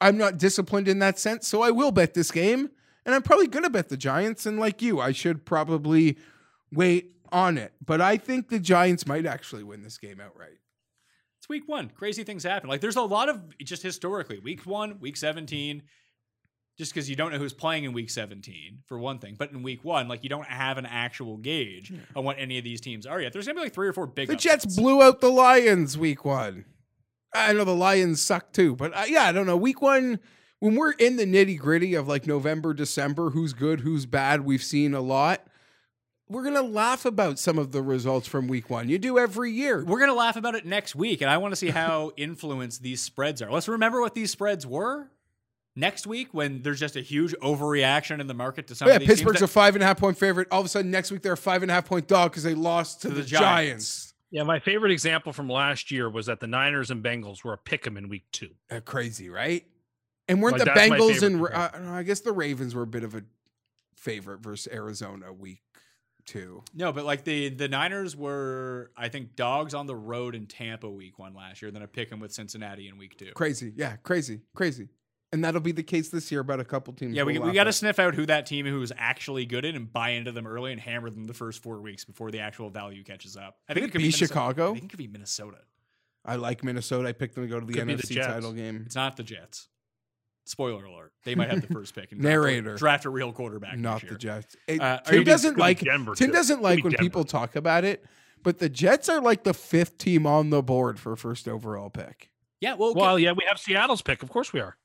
I'm 0.00 0.18
not 0.18 0.38
disciplined 0.38 0.88
in 0.88 0.98
that 0.98 1.18
sense. 1.18 1.46
So 1.46 1.62
I 1.62 1.70
will 1.70 1.92
bet 1.92 2.14
this 2.14 2.30
game. 2.30 2.70
And 3.04 3.14
I'm 3.14 3.22
probably 3.22 3.46
going 3.46 3.64
to 3.64 3.70
bet 3.70 3.88
the 3.88 3.96
Giants. 3.96 4.46
And 4.46 4.58
like 4.58 4.82
you, 4.82 5.00
I 5.00 5.12
should 5.12 5.44
probably 5.44 6.18
wait 6.72 7.12
on 7.30 7.58
it. 7.58 7.72
But 7.84 8.00
I 8.00 8.16
think 8.16 8.48
the 8.48 8.60
Giants 8.60 9.06
might 9.06 9.26
actually 9.26 9.64
win 9.64 9.82
this 9.82 9.98
game 9.98 10.20
outright. 10.20 10.58
It's 11.38 11.48
week 11.48 11.64
one. 11.66 11.90
Crazy 11.90 12.22
things 12.22 12.44
happen. 12.44 12.68
Like 12.68 12.80
there's 12.80 12.96
a 12.96 13.02
lot 13.02 13.28
of 13.28 13.58
just 13.58 13.82
historically, 13.82 14.38
week 14.38 14.64
one, 14.64 15.00
week 15.00 15.16
17, 15.16 15.82
just 16.78 16.92
because 16.94 17.08
you 17.10 17.16
don't 17.16 17.32
know 17.32 17.38
who's 17.38 17.52
playing 17.52 17.84
in 17.84 17.92
week 17.92 18.10
17, 18.10 18.78
for 18.86 18.98
one 18.98 19.18
thing. 19.18 19.36
But 19.38 19.52
in 19.52 19.62
week 19.62 19.84
one, 19.84 20.08
like 20.08 20.22
you 20.22 20.28
don't 20.30 20.46
have 20.46 20.78
an 20.78 20.86
actual 20.86 21.36
gauge 21.36 21.92
on 22.16 22.24
what 22.24 22.36
any 22.38 22.58
of 22.58 22.64
these 22.64 22.80
teams 22.80 23.06
are 23.06 23.20
yet. 23.20 23.32
There's 23.32 23.46
gonna 23.46 23.58
be 23.60 23.64
like 23.64 23.74
three 23.74 23.88
or 23.88 23.92
four 23.92 24.06
big 24.06 24.28
The 24.28 24.36
Jets 24.36 24.64
upsets. 24.64 24.76
blew 24.80 25.02
out 25.02 25.20
the 25.20 25.30
Lions 25.30 25.98
week 25.98 26.24
one. 26.24 26.64
I 27.34 27.52
know 27.52 27.64
the 27.64 27.74
Lions 27.74 28.20
suck 28.20 28.52
too, 28.52 28.74
but 28.76 28.94
uh, 28.96 29.04
yeah, 29.06 29.24
I 29.24 29.32
don't 29.32 29.46
know. 29.46 29.56
Week 29.56 29.80
one, 29.82 30.18
when 30.60 30.74
we're 30.74 30.92
in 30.92 31.16
the 31.16 31.24
nitty 31.24 31.58
gritty 31.58 31.94
of 31.94 32.08
like 32.08 32.26
November, 32.26 32.74
December, 32.74 33.30
who's 33.30 33.52
good, 33.52 33.80
who's 33.80 34.06
bad, 34.06 34.42
we've 34.42 34.62
seen 34.62 34.94
a 34.94 35.00
lot. 35.00 35.46
We're 36.28 36.44
gonna 36.44 36.62
laugh 36.62 37.04
about 37.04 37.38
some 37.38 37.58
of 37.58 37.72
the 37.72 37.82
results 37.82 38.26
from 38.26 38.48
week 38.48 38.70
one. 38.70 38.88
You 38.88 38.98
do 38.98 39.18
every 39.18 39.50
year. 39.52 39.84
We're 39.84 40.00
gonna 40.00 40.14
laugh 40.14 40.36
about 40.36 40.54
it 40.54 40.64
next 40.64 40.94
week, 40.94 41.20
and 41.20 41.30
I 41.30 41.36
want 41.36 41.52
to 41.52 41.56
see 41.56 41.68
how 41.68 42.12
influenced 42.16 42.82
these 42.82 43.02
spreads 43.02 43.42
are. 43.42 43.50
Let's 43.52 43.68
remember 43.68 44.00
what 44.00 44.14
these 44.14 44.30
spreads 44.30 44.66
were 44.66 45.10
next 45.76 46.06
week 46.06 46.28
when 46.32 46.62
there's 46.62 46.80
just 46.80 46.96
a 46.96 47.00
huge 47.00 47.34
overreaction 47.42 48.20
in 48.20 48.26
the 48.26 48.34
market 48.34 48.66
to 48.68 48.74
some 48.74 48.88
Oh, 48.88 48.90
yeah, 48.90 48.96
of 48.96 49.00
these 49.00 49.08
teams 49.08 49.20
Pittsburgh's 49.20 49.40
that- 49.40 49.44
a 49.46 49.48
five 49.48 49.74
and 49.74 49.82
a 49.82 49.86
half 49.86 49.98
point 49.98 50.18
favorite. 50.18 50.48
All 50.50 50.60
of 50.60 50.66
a 50.66 50.68
sudden, 50.68 50.90
next 50.90 51.10
week 51.10 51.22
they're 51.22 51.32
a 51.32 51.36
five 51.36 51.62
and 51.62 51.70
a 51.70 51.74
half 51.74 51.86
point 51.86 52.06
dog 52.08 52.30
because 52.30 52.42
they 52.42 52.54
lost 52.54 53.02
to, 53.02 53.08
the, 53.08 53.16
the 53.16 53.22
Giants. 53.22 53.40
Giants. 53.40 54.08
Yeah, 54.30 54.44
my 54.44 54.60
favorite 54.60 54.92
example 54.92 55.32
from 55.34 55.48
last 55.48 55.90
year 55.90 56.08
was 56.08 56.26
that 56.26 56.40
the 56.40 56.46
Niners 56.46 56.90
and 56.90 57.04
Bengals 57.04 57.44
were 57.44 57.52
a 57.52 57.58
pick 57.58 57.86
'em 57.86 57.96
in 57.98 58.08
week 58.08 58.24
two. 58.32 58.48
Uh, 58.70 58.80
crazy, 58.80 59.28
right? 59.28 59.64
And 60.28 60.40
weren't 60.40 60.58
Like, 60.58 60.64
the 60.64 60.70
Bengals 60.70 61.22
and 61.22 61.44
uh, 61.44 61.92
I 61.92 62.02
guess 62.02 62.20
the 62.20 62.32
Ravens 62.32 62.74
were 62.74 62.82
a 62.82 62.86
bit 62.86 63.04
of 63.04 63.14
a 63.14 63.22
favorite 63.96 64.40
versus 64.40 64.72
Arizona 64.72 65.32
week 65.32 65.60
two. 66.24 66.62
No, 66.74 66.92
but 66.92 67.04
like 67.04 67.24
the 67.24 67.50
the 67.50 67.68
Niners 67.68 68.16
were, 68.16 68.90
I 68.96 69.08
think, 69.08 69.36
dogs 69.36 69.74
on 69.74 69.86
the 69.86 69.96
road 69.96 70.34
in 70.34 70.46
Tampa 70.46 70.88
week 70.88 71.18
one 71.18 71.34
last 71.34 71.60
year. 71.60 71.70
Then 71.70 71.82
I 71.82 71.86
pick 71.86 72.08
them 72.08 72.20
with 72.20 72.32
Cincinnati 72.32 72.88
in 72.88 72.96
week 72.96 73.18
two. 73.18 73.32
Crazy. 73.34 73.72
Yeah, 73.76 73.96
crazy. 73.96 74.40
Crazy. 74.54 74.88
And 75.32 75.42
that'll 75.42 75.60
be 75.62 75.72
the 75.72 75.82
case 75.82 76.10
this 76.10 76.30
year 76.30 76.42
about 76.42 76.60
a 76.60 76.64
couple 76.64 76.92
teams. 76.92 77.14
Yeah, 77.14 77.22
we, 77.22 77.32
we'll 77.34 77.42
we 77.42 77.46
laugh 77.48 77.54
got 77.54 77.64
to 77.64 77.72
sniff 77.72 77.98
out 77.98 78.14
who 78.14 78.26
that 78.26 78.44
team 78.44 78.66
who's 78.66 78.92
actually 78.98 79.46
good 79.46 79.64
in 79.64 79.74
and 79.74 79.90
buy 79.90 80.10
into 80.10 80.30
them 80.30 80.46
early 80.46 80.72
and 80.72 80.80
hammer 80.80 81.08
them 81.08 81.24
the 81.24 81.32
first 81.32 81.62
four 81.62 81.80
weeks 81.80 82.04
before 82.04 82.30
the 82.30 82.40
actual 82.40 82.68
value 82.68 83.02
catches 83.02 83.36
up. 83.36 83.56
I 83.68 83.72
think 83.74 83.84
it 83.84 83.88
it 83.88 83.92
could 83.92 83.98
be 83.98 84.04
Minnesota. 84.04 84.26
Chicago? 84.28 84.70
I 84.70 84.74
think 84.74 84.84
it 84.84 84.90
could 84.90 84.98
be 84.98 85.08
Minnesota. 85.08 85.58
I 86.24 86.36
like 86.36 86.62
Minnesota. 86.62 87.08
I 87.08 87.12
picked 87.12 87.34
them 87.34 87.44
to 87.44 87.50
go 87.50 87.58
to 87.58 87.64
the 87.66 87.72
Could 87.72 87.86
be 87.86 87.94
the 87.94 88.02
NFC 88.02 88.22
title 88.22 88.52
game. 88.52 88.82
It's 88.84 88.94
not 88.94 89.16
the 89.16 89.22
Jets. 89.22 89.68
Spoiler 90.44 90.84
alert: 90.84 91.12
They 91.24 91.34
might 91.34 91.50
have 91.50 91.60
the 91.66 91.72
first 91.72 91.94
pick 91.94 92.10
and 92.12 92.20
draft 92.20 92.34
a- 92.34 92.38
Narrator. 92.40 92.74
draft 92.76 93.04
a 93.04 93.10
real 93.10 93.32
quarterback. 93.32 93.78
Not 93.78 94.02
next 94.02 94.12
the. 94.12 94.18
Jets. 94.18 94.56
It- 94.66 94.80
Uh, 94.80 94.98
Tim 95.00 95.24
doesn't 95.24 95.50
could 95.52 95.56
be 95.56 95.60
like 95.62 95.78
Tim 96.16 96.30
doesn't 96.32 96.60
like 96.60 96.82
when 96.84 96.92
Denver. 96.92 97.02
people 97.02 97.24
talk 97.24 97.56
about 97.56 97.84
it, 97.84 98.04
but 98.42 98.58
the 98.58 98.68
Jets 98.68 99.08
are 99.08 99.20
like 99.20 99.44
the 99.44 99.54
fifth 99.54 99.98
team 99.98 100.26
on 100.26 100.50
the 100.50 100.62
board 100.62 100.98
for 101.00 101.16
first 101.16 101.48
overall 101.48 101.90
pick. 101.90 102.30
Yeah, 102.60 102.74
well, 102.74 102.94
Well, 102.94 103.18
yeah, 103.18 103.32
we 103.32 103.44
have 103.48 103.58
Seattle's 103.58 104.02
pick. 104.02 104.22
Of 104.22 104.28
course 104.30 104.52
we 104.52 104.60
are. 104.60 104.76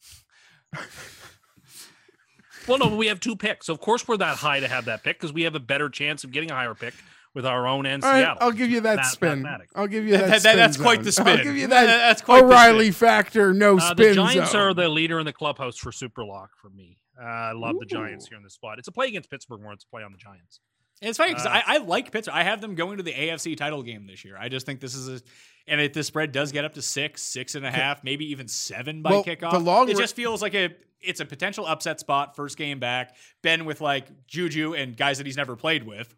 Well, 2.68 2.80
no, 2.80 2.96
we 2.96 3.08
have 3.08 3.20
two 3.22 3.36
picks. 3.38 3.68
So 3.68 3.74
of 3.74 3.80
course 3.80 4.08
we're 4.08 4.18
that 4.18 4.38
high 4.38 4.60
to 4.60 4.68
have 4.68 4.86
that 4.86 5.04
pick 5.04 5.18
because 5.20 5.32
we 5.32 5.44
have 5.44 5.56
a 5.56 5.60
better 5.60 5.90
chance 5.90 6.24
of 6.26 6.32
getting 6.32 6.52
a 6.52 6.54
higher 6.54 6.74
pick 6.76 6.94
with 7.34 7.46
our 7.46 7.66
own 7.68 7.86
and 7.86 8.04
All 8.04 8.10
right, 8.12 8.20
Seattle. 8.22 8.38
I'll 8.42 8.52
give 8.52 8.70
you 8.70 8.82
that 8.82 8.98
Math- 8.98 9.06
spin. 9.06 9.42
mathematics. 9.44 9.72
I'll 9.76 9.88
give 9.88 10.06
you 10.06 10.12
that. 10.14 10.20
That- 10.22 10.30
that- 10.30 10.42
spin 10.42 10.58
that's 10.58 10.78
quite 10.78 11.04
the 11.04 11.12
zone. 11.12 11.28
I'll 11.28 11.34
spin. 11.36 11.46
give 11.46 11.56
you 11.56 11.68
That- 11.68 11.86
that. 11.86 11.98
that's 12.10 12.22
quite 12.22 12.40
the 12.42 12.46
O'Reilly 12.48 12.92
factor. 12.92 13.54
No 13.54 13.78
Uh, 13.78 13.92
spin 13.92 14.10
the 14.10 14.14
Giants 14.16 14.52
zone. 14.52 14.62
are 14.62 14.74
the 14.74 14.90
leader 14.90 15.20
in 15.20 15.26
the 15.26 15.34
clubhouse 15.34 15.78
for 15.78 15.92
Super 15.94 16.26
Lock 16.26 16.50
for 16.62 16.70
me. 16.70 16.98
Uh, 17.20 17.24
I 17.26 17.52
love 17.54 17.76
the 17.80 17.86
Giants 17.86 18.28
here 18.28 18.38
in 18.38 18.44
this 18.44 18.54
spot. 18.56 18.80
It's 18.80 18.88
a 18.88 18.92
play 18.92 19.08
against 19.08 19.30
Pittsburgh 19.30 19.62
more. 19.62 19.72
It's 19.74 19.86
a 19.86 19.88
play 19.88 20.04
on 20.04 20.12
the 20.12 20.18
Giants. 20.18 20.60
And 21.02 21.10
it's 21.10 21.18
funny 21.18 21.32
because 21.32 21.46
Uh, 21.46 21.50
I, 21.50 21.64
I 21.68 21.78
like 21.78 22.12
Pittsburgh. 22.12 22.34
I 22.36 22.44
have 22.44 22.60
them 22.62 22.76
going 22.76 22.98
to 22.98 23.04
the 23.04 23.14
AFC 23.14 23.56
title 23.56 23.84
game 23.84 24.08
this 24.08 24.26
year. 24.26 24.36
I 24.40 24.50
just 24.50 24.66
think 24.66 24.80
this 24.80 24.96
is 24.96 25.08
a, 25.08 25.22
and 25.68 25.80
if 25.80 25.94
the 25.94 26.04
spread 26.04 26.32
does 26.32 26.52
get 26.52 26.66
up 26.66 26.74
to 26.74 26.82
six, 26.82 27.22
six 27.22 27.56
and 27.56 27.66
a 27.66 27.72
half, 27.72 28.04
maybe 28.04 28.26
even 28.32 28.48
seven 28.48 29.02
by 29.02 29.12
Well, 29.12 29.24
kickoff. 29.24 29.52
the 29.52 29.60
long 29.60 29.90
it 29.90 29.94
ra- 29.94 30.00
just 30.00 30.16
feels 30.16 30.42
like 30.42 30.56
a 30.56 30.76
it's 31.00 31.20
a 31.20 31.26
potential 31.26 31.66
upset 31.68 32.00
spot. 32.00 32.36
First 32.36 32.58
game 32.58 32.80
back, 32.80 33.16
Ben 33.44 33.66
with 33.66 33.82
like 33.82 34.08
Juju 34.28 34.74
and 34.74 34.98
guys 34.98 35.20
that 35.20 35.28
he's 35.28 35.38
never 35.38 35.56
played 35.56 35.84
with, 35.84 36.16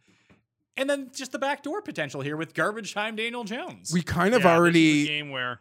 and 0.77 0.89
then 0.89 1.11
just 1.13 1.33
the 1.33 1.39
backdoor 1.39 1.81
potential 1.81 2.21
here 2.21 2.37
with 2.37 2.53
garbage 2.53 2.93
time 2.93 3.17
Daniel 3.17 3.43
Jones. 3.43 3.91
we 3.93 4.01
kind 4.01 4.33
of 4.33 4.41
Yeah, 4.41 4.43
this 4.43 4.45
is 4.45 4.45
a 4.45 4.57
already. 4.57 5.05
game 5.07 5.29
where 5.31 5.59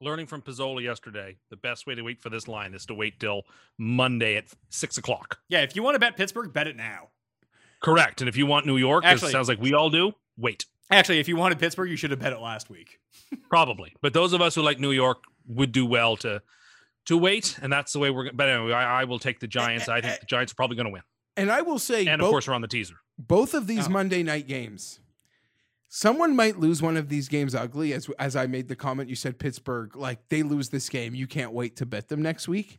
learning 0.00 0.26
from 0.26 0.42
Pizzola 0.42 0.80
yesterday, 0.82 1.36
the 1.50 1.56
best 1.56 1.86
way 1.88 1.96
to 1.96 2.02
wait 2.02 2.20
for 2.22 2.30
this 2.30 2.46
line 2.46 2.72
is 2.74 2.86
to 2.86 2.94
wait 2.94 3.18
till 3.18 3.42
Monday 3.78 4.36
at 4.36 4.44
six 4.68 4.96
o'clock. 4.96 5.40
yeah, 5.48 5.62
if 5.62 5.74
you 5.74 5.82
want 5.82 5.96
to 5.96 5.98
bet 5.98 6.16
Pittsburgh, 6.16 6.52
bet 6.52 6.68
it 6.68 6.76
now. 6.76 7.08
Correct. 7.80 8.20
And 8.20 8.28
if 8.28 8.36
you 8.36 8.46
want 8.46 8.66
New 8.66 8.76
York, 8.76 9.04
Actually- 9.04 9.28
it 9.30 9.32
sounds 9.32 9.48
like 9.48 9.60
we 9.60 9.72
all 9.74 9.90
do, 9.90 10.12
wait. 10.36 10.66
Actually, 10.90 11.20
if 11.20 11.28
you 11.28 11.36
wanted 11.36 11.58
Pittsburgh, 11.58 11.88
you 11.88 11.96
should 11.96 12.10
have 12.10 12.18
bet 12.20 12.32
it 12.32 12.40
last 12.40 12.68
week. 12.68 12.98
Probably. 13.48 13.94
But 14.02 14.12
those 14.12 14.32
of 14.32 14.40
us 14.40 14.54
who 14.56 14.62
like 14.62 14.80
New 14.80 14.90
York 14.90 15.22
would 15.46 15.72
do 15.72 15.86
well 15.86 16.16
to 16.18 16.42
to 17.06 17.16
wait, 17.16 17.58
and 17.62 17.72
that's 17.72 17.92
the 17.92 17.98
way 17.98 18.10
we're. 18.10 18.24
going 18.24 18.36
But 18.36 18.48
anyway, 18.48 18.72
I, 18.72 19.02
I 19.02 19.04
will 19.04 19.18
take 19.18 19.40
the 19.40 19.46
Giants. 19.46 19.88
I 19.88 20.00
think 20.00 20.20
the 20.20 20.26
Giants 20.26 20.52
are 20.52 20.56
probably 20.56 20.76
going 20.76 20.86
to 20.86 20.92
win, 20.92 21.02
And 21.36 21.50
I 21.50 21.62
will 21.62 21.78
say, 21.78 22.00
and 22.06 22.20
of 22.20 22.26
both, 22.26 22.30
course 22.32 22.48
we're 22.48 22.54
on 22.54 22.60
the 22.60 22.68
teaser. 22.68 22.96
both 23.18 23.54
of 23.54 23.66
these 23.66 23.86
Oh. 23.86 23.90
Monday 23.90 24.22
night 24.22 24.46
games. 24.48 25.00
Someone 25.88 26.36
might 26.36 26.58
lose 26.58 26.80
one 26.82 26.96
of 26.96 27.08
these 27.08 27.28
games 27.28 27.54
ugly, 27.54 27.92
as 27.92 28.08
as 28.18 28.36
I 28.36 28.46
made 28.46 28.68
the 28.68 28.76
comment. 28.76 29.08
You 29.08 29.16
said 29.16 29.38
Pittsburgh, 29.38 29.96
like 29.96 30.28
they 30.28 30.42
lose 30.42 30.68
this 30.68 30.88
game, 30.88 31.14
you 31.14 31.26
can't 31.26 31.52
wait 31.52 31.76
to 31.76 31.86
bet 31.86 32.08
them 32.08 32.20
next 32.22 32.46
week. 32.48 32.78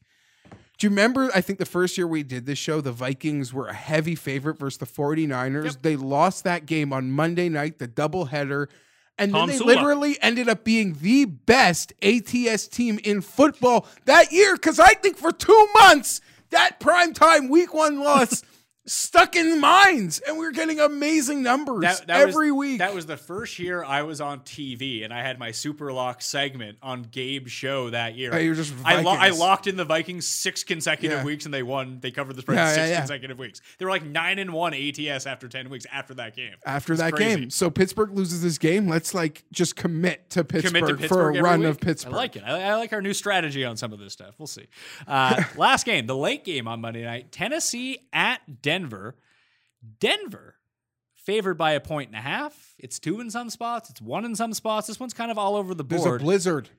Do 0.49 0.87
you 0.87 0.89
remember? 0.89 1.29
I 1.35 1.41
think 1.41 1.59
the 1.59 1.65
first 1.65 1.97
year 1.97 2.07
we 2.07 2.23
did 2.23 2.47
this 2.47 2.57
show, 2.57 2.81
the 2.81 2.91
Vikings 2.91 3.53
were 3.53 3.67
a 3.67 3.73
heavy 3.73 4.15
favorite 4.15 4.57
versus 4.57 4.79
the 4.79 4.87
49ers. 4.87 5.63
Yep. 5.65 5.75
They 5.83 5.95
lost 5.95 6.43
that 6.43 6.65
game 6.65 6.91
on 6.91 7.11
Monday 7.11 7.49
night, 7.49 7.77
the 7.77 7.87
doubleheader. 7.87 8.67
And 9.19 9.35
then 9.35 9.49
they 9.49 9.57
Sula. 9.57 9.67
literally 9.75 10.17
ended 10.21 10.49
up 10.49 10.63
being 10.63 10.97
the 10.99 11.25
best 11.25 11.93
ATS 12.01 12.67
team 12.67 12.99
in 13.03 13.21
football 13.21 13.85
that 14.05 14.31
year. 14.31 14.55
Because 14.55 14.79
I 14.79 14.95
think 14.95 15.17
for 15.17 15.31
two 15.31 15.67
months, 15.79 16.19
that 16.49 16.79
primetime 16.79 17.49
week 17.49 17.73
one 17.73 17.99
loss 17.99 18.41
stuck 18.85 19.35
in 19.35 19.59
minds. 19.59 20.19
And 20.27 20.37
we 20.37 20.45
were 20.45 20.51
getting 20.51 20.79
amazing 20.79 21.43
numbers 21.43 21.81
That, 21.81 22.07
that 22.07 22.21
every 22.21 22.51
was, 22.51 22.59
week. 22.69 22.79
That 22.79 22.93
was 22.95 23.05
the 23.05 23.17
first 23.17 23.59
year 23.59 23.83
I 23.83 24.01
was 24.01 24.19
on 24.21 24.39
TV, 24.41 25.03
and 25.03 25.13
I 25.13 25.21
had 25.21 25.37
my 25.37 25.51
Super 25.51 25.93
Lock 25.93 26.21
segment 26.21 26.77
on 26.81 27.03
Gabe's 27.03 27.51
show 27.51 27.89
that 27.91 28.15
year. 28.15 28.31
Just 28.53 28.73
I, 28.83 29.01
lo- 29.01 29.11
I 29.11 29.29
locked 29.29 29.67
in 29.67 29.75
the 29.77 29.85
Vikings 29.85 30.27
six 30.27 30.63
consecutive 30.63 31.19
Yeah. 31.19 31.23
weeks, 31.25 31.45
and 31.45 31.53
they 31.53 31.63
won. 31.63 31.99
They 32.01 32.09
covered 32.11 32.35
the 32.35 32.41
spread 32.41 32.55
Yeah, 32.55 32.73
six 32.73 32.89
yeah. 32.89 32.97
consecutive 32.99 33.37
weeks. 33.37 33.61
They 33.77 33.85
were 33.85 33.91
like 33.91 34.03
nine 34.03 34.39
and 34.39 34.51
one 34.51 34.73
ATS 34.73 35.25
after 35.27 35.47
ten 35.47 35.69
weeks 35.69 35.85
after 35.91 36.15
that 36.15 36.35
game. 36.35 36.55
after 36.65 36.95
that 36.97 37.13
crazy. 37.13 37.39
game. 37.41 37.49
So 37.51 37.69
Pittsburgh 37.69 38.11
loses 38.13 38.41
this 38.41 38.57
game. 38.57 38.87
Let's 38.87 39.13
like 39.13 39.43
just 39.51 39.75
commit 39.75 40.29
to 40.31 40.43
Pittsburgh, 40.43 40.73
Commit 40.73 40.89
to 40.89 40.95
Pittsburgh 40.97 41.35
for 41.35 41.39
a 41.39 41.43
run 41.43 41.59
week. 41.59 41.69
of 41.69 41.79
Pittsburgh. 41.79 42.13
I 42.13 42.17
like 42.17 42.35
it. 42.35 42.43
I, 42.43 42.61
I 42.69 42.75
like 42.75 42.93
our 42.93 43.01
new 43.01 43.13
strategy 43.13 43.63
on 43.63 43.77
some 43.77 43.93
of 43.93 43.99
this 43.99 44.13
stuff. 44.13 44.33
We'll 44.39 44.47
see. 44.47 44.65
Uh, 45.07 45.43
last 45.55 45.85
game, 45.85 46.07
the 46.07 46.15
late 46.17 46.43
game 46.43 46.67
on 46.67 46.81
Monday 46.81 47.03
night, 47.03 47.31
Tennessee 47.31 47.99
at 48.11 48.39
Denver. 48.63 48.70
Denver 48.71 49.15
Denver 49.99 50.55
favored 51.15 51.55
by 51.55 51.71
a 51.73 51.79
point 51.79 52.09
and 52.09 52.17
a 52.17 52.21
half. 52.21 52.73
It's 52.79 52.99
two 52.99 53.19
in 53.19 53.29
some 53.29 53.49
spots. 53.49 53.89
It's 53.89 54.01
one 54.01 54.25
in 54.25 54.35
some 54.35 54.53
spots. 54.53 54.87
This 54.87 54.99
one's 54.99 55.13
kind 55.13 55.29
of 55.31 55.37
all 55.37 55.55
over 55.55 55.73
the 55.73 55.83
There's 55.83 56.03
board. 56.03 56.21
a 56.21 56.23
blizzard. 56.23 56.69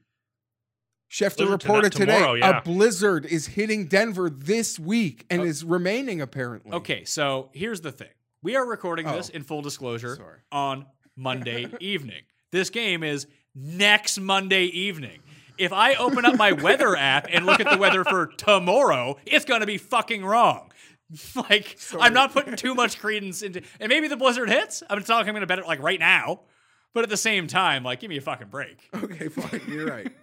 Schefter 1.11 1.37
Blizzard 1.39 1.61
to 1.61 1.67
reported 1.69 1.93
that 1.93 1.99
today 1.99 2.15
tomorrow, 2.17 2.35
yeah. 2.35 2.59
a 2.59 2.63
blizzard 2.63 3.27
is 3.27 3.47
hitting 3.49 3.87
Denver 3.87 4.31
this 4.31 4.79
week 4.79 5.27
and 5.31 5.43
Oh. 5.43 5.45
is 5.45 5.63
remaining 5.65 6.21
apparently. 6.23 6.73
Okay, 6.73 7.05
so 7.05 7.51
here's 7.53 7.83
the 7.83 7.93
thing. 7.93 8.09
We 8.43 8.57
are 8.57 8.67
recording 8.67 9.07
this 9.07 9.31
Oh. 9.33 9.37
in 9.37 9.43
full 9.45 9.61
disclosure 9.63 10.17
Sorry. 10.17 10.39
on 10.51 10.87
Monday 11.17 11.67
evening. 11.81 12.23
This 12.51 12.71
game 12.71 13.03
is 13.05 13.27
next 13.55 14.19
Monday 14.19 14.65
evening. 14.65 15.21
If 15.59 15.73
I 15.73 15.95
open 15.95 16.25
up 16.25 16.37
my 16.37 16.53
weather 16.53 16.97
app 16.97 17.27
and 17.31 17.45
look 17.45 17.61
at 17.61 17.69
the 17.71 17.77
weather 17.77 18.05
for 18.05 18.27
tomorrow, 18.27 19.19
it's 19.27 19.45
going 19.45 19.61
to 19.61 19.67
be 19.67 19.77
fucking 19.79 20.25
wrong. 20.25 20.72
Like, 21.37 21.79
I'm 21.99 22.13
not 22.15 22.33
putting 22.33 22.57
too 22.57 22.75
much 22.75 22.99
credence 23.01 23.43
into 23.43 23.63
And 23.81 23.89
maybe 23.89 24.09
the 24.09 24.17
blizzard 24.17 24.49
hits. 24.49 24.83
I'm 24.89 25.03
talking 25.03 25.29
I'm 25.29 25.35
going 25.35 25.41
to 25.43 25.47
bet 25.47 25.59
it 25.59 25.67
like 25.67 25.83
right 25.83 26.01
now. 26.01 26.41
But 26.95 27.05
at 27.05 27.11
the 27.11 27.17
same 27.17 27.47
time, 27.47 27.85
like, 27.85 28.01
give 28.01 28.11
me 28.11 28.19
a 28.19 28.21
fucking 28.21 28.49
break. 28.49 28.89
Okay, 28.95 29.29
fine. 29.29 29.61
You're 29.69 29.87
right. 29.87 30.13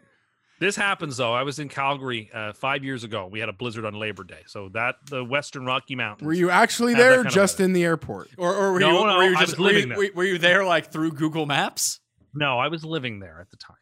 This 0.59 0.75
happens 0.75 1.15
though. 1.15 1.31
I 1.33 1.43
was 1.43 1.57
in 1.59 1.69
Calgary 1.69 2.29
uh, 2.33 2.51
five 2.51 2.83
years 2.83 3.05
ago. 3.05 3.29
We 3.31 3.39
had 3.39 3.47
a 3.47 3.53
blizzard 3.53 3.85
on 3.85 3.93
Labor 3.93 4.25
Day, 4.25 4.41
so 4.45 4.67
that 4.73 4.95
the 5.09 5.23
Western 5.23 5.65
Rocky 5.65 5.95
Mountains. 5.95 6.27
Were 6.27 6.33
you 6.33 6.49
actually 6.49 6.95
there 6.95 7.21
or 7.21 7.23
just 7.23 7.59
weather. 7.59 7.63
in 7.63 7.71
the 7.71 7.85
airport? 7.85 8.27
Or, 8.37 8.53
or 8.53 8.73
were, 8.73 8.79
No, 8.81 8.99
you, 8.99 9.07
no, 9.07 9.17
were 9.19 9.23
you 9.23 9.37
just 9.37 9.51
was 9.51 9.57
were 9.57 9.67
you- 9.67 9.73
living 9.73 9.87
there. 9.89 9.97
were- 9.97 10.09
were 10.15 10.23
you 10.25 10.37
there 10.37 10.65
like 10.65 10.91
through 10.91 11.13
Google 11.13 11.45
Maps? 11.45 12.01
No, 12.33 12.59
I 12.59 12.67
was 12.67 12.83
living 12.83 13.19
there 13.21 13.39
at 13.39 13.49
the 13.49 13.55
time. 13.55 13.77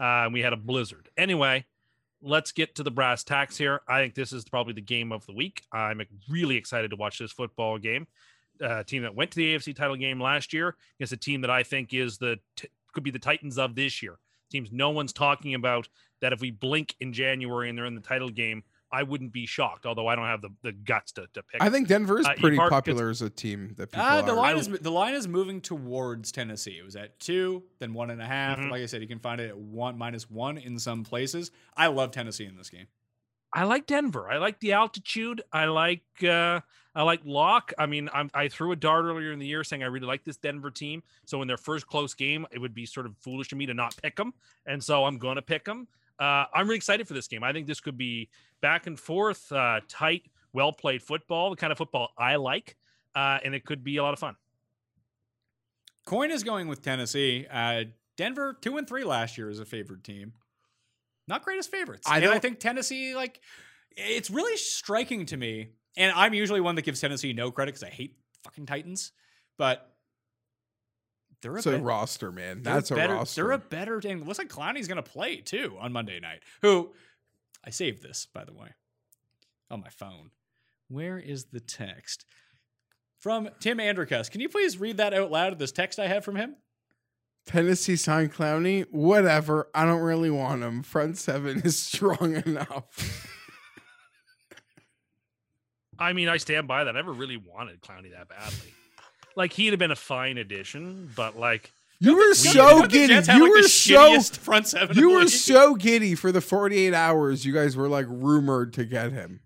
Uh, 0.00 0.24
and 0.24 0.32
we 0.32 0.40
had 0.40 0.52
a 0.52 0.56
blizzard. 0.56 1.08
Anyway, 1.16 1.64
let's 2.22 2.52
get 2.52 2.74
to 2.76 2.82
the 2.82 2.90
brass 2.90 3.24
tacks 3.24 3.56
here. 3.56 3.80
I 3.88 4.00
think 4.00 4.14
this 4.14 4.32
is 4.32 4.44
probably 4.44 4.72
the 4.72 4.80
game 4.80 5.12
of 5.12 5.24
the 5.26 5.34
week. 5.34 5.62
I'm 5.72 6.00
really 6.28 6.56
excited 6.56 6.90
to 6.90 6.96
watch 6.96 7.18
this 7.18 7.32
football 7.32 7.78
game. 7.78 8.06
Uh, 8.62 8.82
team 8.82 9.02
that 9.02 9.14
went 9.14 9.30
to 9.30 9.36
the 9.36 9.54
AFC 9.54 9.76
title 9.76 9.96
game 9.96 10.20
last 10.20 10.52
year 10.52 10.76
is 10.98 11.12
a 11.12 11.16
team 11.16 11.42
that 11.42 11.50
I 11.50 11.62
think 11.62 11.92
is 11.92 12.16
the 12.16 12.38
t- 12.56 12.68
could 12.92 13.04
be 13.04 13.10
the 13.10 13.18
Titans 13.18 13.58
of 13.58 13.74
this 13.74 14.02
year. 14.02 14.18
Teams 14.50 14.70
no 14.72 14.90
one's 14.90 15.12
talking 15.12 15.54
about 15.54 15.88
that 16.22 16.32
if 16.32 16.40
we 16.40 16.50
blink 16.50 16.94
in 17.00 17.12
January 17.12 17.68
and 17.68 17.76
they're 17.76 17.84
in 17.84 17.94
the 17.94 18.00
title 18.00 18.30
game, 18.30 18.62
I 18.92 19.02
wouldn't 19.02 19.32
be 19.32 19.46
shocked. 19.46 19.84
Although 19.86 20.06
I 20.06 20.14
don't 20.16 20.26
have 20.26 20.42
the, 20.42 20.50
the 20.62 20.72
guts 20.72 21.12
to, 21.12 21.26
to 21.34 21.42
pick. 21.42 21.60
I 21.62 21.70
think 21.70 21.88
Denver 21.88 22.20
is 22.20 22.26
Uh, 22.26 22.34
pretty 22.38 22.56
Epark 22.56 22.60
gets- 22.66 22.70
popular 22.70 23.10
as 23.10 23.20
a 23.22 23.30
team 23.30 23.74
that 23.78 23.90
people 23.90 24.06
Uh, 24.06 24.22
the 24.22 24.32
are. 24.32 24.36
line 24.36 24.56
is 24.56 24.68
the 24.68 24.90
line 24.92 25.14
is 25.14 25.26
moving 25.26 25.60
towards 25.60 26.30
Tennessee. 26.32 26.78
It 26.78 26.84
was 26.84 26.96
at 26.96 27.18
two, 27.18 27.64
then 27.78 27.94
one 27.94 28.10
and 28.10 28.22
a 28.22 28.26
half. 28.26 28.58
Mhm. 28.58 28.70
Like 28.70 28.82
I 28.82 28.86
said, 28.86 29.02
you 29.02 29.08
can 29.08 29.18
find 29.18 29.40
it 29.40 29.48
at 29.48 29.58
one 29.58 29.98
minus 29.98 30.30
one 30.30 30.56
in 30.58 30.78
some 30.78 31.02
places. 31.04 31.50
I 31.76 31.88
love 31.88 32.12
Tennessee 32.12 32.44
in 32.46 32.56
this 32.56 32.70
game. 32.70 32.86
I 33.52 33.64
like 33.64 33.86
Denver. 33.86 34.30
I 34.30 34.36
like 34.38 34.60
the 34.60 34.72
altitude. 34.72 35.42
I 35.52 35.64
like 35.66 36.02
uh 36.22 36.60
I 36.94 37.02
like 37.02 37.20
Lock. 37.24 37.72
I 37.78 37.84
mean, 37.84 38.08
I'm, 38.14 38.30
I 38.32 38.48
threw 38.48 38.72
a 38.72 38.76
dart 38.76 39.04
earlier 39.04 39.30
in 39.30 39.38
the 39.38 39.46
year 39.46 39.62
saying 39.64 39.82
I 39.82 39.86
really 39.86 40.06
like 40.06 40.24
this 40.24 40.38
Denver 40.38 40.70
team. 40.70 41.02
So 41.26 41.42
in 41.42 41.48
their 41.48 41.58
first 41.58 41.86
close 41.86 42.14
game, 42.14 42.46
it 42.50 42.58
would 42.58 42.72
be 42.72 42.86
sort 42.86 43.04
of 43.04 43.16
foolish 43.18 43.52
of 43.52 43.58
me 43.58 43.66
to 43.66 43.74
not 43.74 43.94
pick 44.02 44.16
them, 44.16 44.32
and 44.64 44.82
so 44.82 45.04
I'm 45.04 45.18
going 45.18 45.36
to 45.36 45.42
pick 45.42 45.64
them. 45.64 45.88
Uh, 46.18 46.44
I'm 46.54 46.66
really 46.66 46.76
excited 46.76 47.06
for 47.06 47.14
this 47.14 47.28
game. 47.28 47.42
I 47.44 47.52
think 47.52 47.66
this 47.66 47.80
could 47.80 47.98
be 47.98 48.28
back 48.60 48.86
and 48.86 48.98
forth, 48.98 49.50
uh, 49.52 49.80
tight, 49.88 50.22
well 50.52 50.72
played 50.72 51.02
football, 51.02 51.50
the 51.50 51.56
kind 51.56 51.70
of 51.70 51.78
football 51.78 52.10
I 52.18 52.36
like, 52.36 52.76
uh, 53.14 53.38
and 53.44 53.54
it 53.54 53.64
could 53.64 53.84
be 53.84 53.98
a 53.98 54.02
lot 54.02 54.12
of 54.14 54.18
fun. 54.18 54.36
Coin 56.06 56.30
is 56.30 56.42
going 56.44 56.68
with 56.68 56.82
Tennessee. 56.82 57.46
Uh, 57.50 57.84
Denver 58.16 58.56
two 58.60 58.76
and 58.78 58.88
three 58.88 59.04
last 59.04 59.36
year 59.36 59.50
as 59.50 59.58
a 59.58 59.64
favored 59.64 60.04
team. 60.04 60.32
Not 61.28 61.44
greatest 61.44 61.70
favorites. 61.70 62.06
I 62.08 62.18
and 62.18 62.30
I 62.30 62.38
think 62.38 62.60
Tennessee 62.60 63.14
like 63.14 63.40
it's 63.96 64.30
really 64.30 64.56
striking 64.56 65.26
to 65.26 65.36
me. 65.36 65.70
And 65.96 66.12
I'm 66.14 66.34
usually 66.34 66.60
one 66.60 66.74
that 66.74 66.82
gives 66.82 67.00
Tennessee 67.00 67.32
no 67.32 67.50
credit 67.50 67.74
because 67.74 67.82
I 67.82 67.90
hate 67.90 68.16
fucking 68.44 68.66
Titans, 68.66 69.12
but 69.56 69.95
they're 71.46 71.54
a 71.54 71.58
It's 71.58 71.66
a 71.66 71.78
roster, 71.78 72.32
man. 72.32 72.62
They're 72.62 72.74
That's 72.74 72.90
a 72.90 72.94
better, 72.94 73.14
roster. 73.14 73.42
They're 73.42 73.52
a 73.52 73.58
better 73.58 74.00
team. 74.00 74.22
Looks 74.24 74.38
like 74.38 74.48
Clowney's 74.48 74.88
going 74.88 74.96
to 74.96 75.02
play 75.02 75.36
too 75.36 75.76
on 75.80 75.92
Monday 75.92 76.18
night. 76.18 76.40
Who 76.62 76.92
I 77.64 77.70
saved 77.70 78.02
this 78.02 78.26
by 78.32 78.44
the 78.44 78.52
way 78.52 78.68
on 79.70 79.80
my 79.80 79.88
phone. 79.88 80.30
Where 80.88 81.18
is 81.18 81.46
the 81.46 81.60
text 81.60 82.24
from 83.18 83.48
Tim 83.60 83.78
Andricus? 83.78 84.28
Can 84.28 84.40
you 84.40 84.48
please 84.48 84.78
read 84.78 84.96
that 84.96 85.14
out 85.14 85.30
loud? 85.30 85.58
This 85.58 85.72
text 85.72 85.98
I 86.00 86.08
have 86.08 86.24
from 86.24 86.36
him. 86.36 86.56
Tennessee 87.46 87.96
signed 87.96 88.32
Clowney. 88.34 88.86
Whatever. 88.90 89.68
I 89.72 89.84
don't 89.84 90.02
really 90.02 90.30
want 90.30 90.62
him. 90.62 90.82
Front 90.82 91.16
seven 91.16 91.62
is 91.64 91.78
strong 91.82 92.42
enough. 92.44 93.32
I 95.98 96.12
mean, 96.12 96.28
I 96.28 96.38
stand 96.38 96.66
by 96.66 96.84
that. 96.84 96.90
I 96.90 96.98
never 96.98 97.12
really 97.12 97.36
wanted 97.36 97.80
Clowney 97.80 98.10
that 98.12 98.28
badly. 98.28 98.74
Like 99.36 99.52
he'd 99.52 99.70
have 99.70 99.78
been 99.78 99.90
a 99.90 99.96
fine 99.96 100.38
addition, 100.38 101.10
but 101.14 101.38
like 101.38 101.72
You 102.00 102.14
were 102.16 102.22
Don't 102.24 102.34
so 102.34 102.80
the 102.82 102.88
giddy. 102.88 103.14
You 103.14 103.20
like, 103.20 103.40
were 103.52 103.62
so 103.62 104.20
front 104.22 104.66
seven. 104.66 104.96
you 104.96 105.10
were 105.10 105.20
league? 105.20 105.28
so 105.28 105.74
giddy 105.74 106.14
for 106.14 106.32
the 106.32 106.40
48 106.40 106.94
hours. 106.94 107.44
You 107.44 107.52
guys 107.52 107.76
were 107.76 107.88
like 107.88 108.06
rumored 108.08 108.72
to 108.74 108.84
get 108.84 109.12
him. 109.12 109.40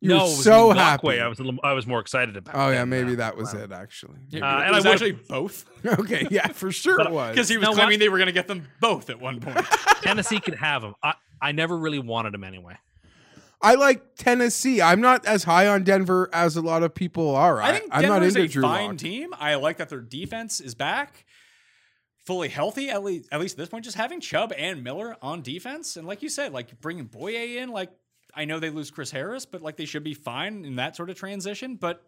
You 0.00 0.08
no, 0.08 0.24
were 0.24 0.30
so 0.30 0.68
the 0.74 0.80
happy. 0.80 1.06
way 1.06 1.20
I 1.20 1.28
was 1.28 1.38
a 1.38 1.44
little, 1.44 1.60
I 1.62 1.74
was 1.74 1.86
more 1.86 2.00
excited 2.00 2.36
about. 2.36 2.56
oh 2.56 2.70
yeah, 2.70 2.84
maybe 2.84 3.12
uh, 3.12 3.16
that 3.16 3.36
was 3.36 3.54
Clowney. 3.54 3.64
it 3.64 3.72
actually. 3.72 4.18
It, 4.32 4.42
Uh, 4.42 4.46
it 4.46 4.50
and 4.50 4.52
I 4.66 4.70
was 4.72 4.84
would- 4.84 4.92
actually 4.94 5.12
both 5.28 5.64
okay, 5.86 6.26
yeah, 6.30 6.48
for 6.48 6.72
sure 6.72 6.96
But- 6.96 7.06
it 7.06 7.12
was. 7.12 7.30
because 7.34 7.48
he 7.48 7.56
was 7.56 7.64
know 7.64 7.70
what? 7.70 7.76
claiming 7.76 8.00
they 8.00 8.08
were 8.08 8.18
going 8.18 8.26
to 8.26 8.32
get 8.32 8.48
them 8.48 8.66
both 8.80 9.10
at 9.10 9.20
one 9.20 9.38
point. 9.40 9.64
Tennessee 10.02 10.40
could 10.40 10.56
have 10.56 10.82
him. 10.82 10.94
I, 11.02 11.14
I 11.40 11.52
never 11.52 11.76
really 11.78 12.00
wanted 12.00 12.34
him 12.34 12.42
anyway. 12.44 12.74
I 13.62 13.74
like 13.74 14.16
Tennessee. 14.16 14.82
I'm 14.82 15.00
not 15.00 15.24
as 15.24 15.44
high 15.44 15.68
on 15.68 15.84
Denver 15.84 16.28
as 16.32 16.56
a 16.56 16.60
lot 16.62 16.82
of 16.82 16.94
people 16.94 17.34
are. 17.34 17.60
I 17.60 17.78
think 17.78 17.90
I'm 17.92 18.02
not 18.02 18.20
Denver's 18.20 18.36
into 18.36 18.46
a 18.46 18.48
Drew 18.48 18.62
fine 18.62 18.88
Lock. 18.90 18.98
team. 18.98 19.30
I 19.38 19.54
like 19.54 19.76
that 19.76 19.88
their 19.88 20.00
defense 20.00 20.60
is 20.60 20.74
back, 20.74 21.24
fully 22.26 22.48
healthy. 22.48 22.90
At 22.90 23.04
least, 23.04 23.28
at 23.30 23.40
least 23.40 23.54
at 23.54 23.58
this 23.58 23.68
point, 23.68 23.84
just 23.84 23.96
having 23.96 24.20
Chubb 24.20 24.52
and 24.56 24.82
Miller 24.82 25.16
on 25.22 25.42
defense, 25.42 25.96
and 25.96 26.06
like 26.06 26.22
you 26.22 26.28
said, 26.28 26.52
like 26.52 26.80
bringing 26.80 27.06
Bouye 27.08 27.56
in. 27.56 27.68
Like 27.70 27.90
I 28.34 28.44
know 28.46 28.58
they 28.58 28.70
lose 28.70 28.90
Chris 28.90 29.10
Harris, 29.10 29.46
but 29.46 29.62
like 29.62 29.76
they 29.76 29.84
should 29.84 30.04
be 30.04 30.14
fine 30.14 30.64
in 30.64 30.76
that 30.76 30.96
sort 30.96 31.10
of 31.10 31.16
transition. 31.16 31.76
But 31.76 32.02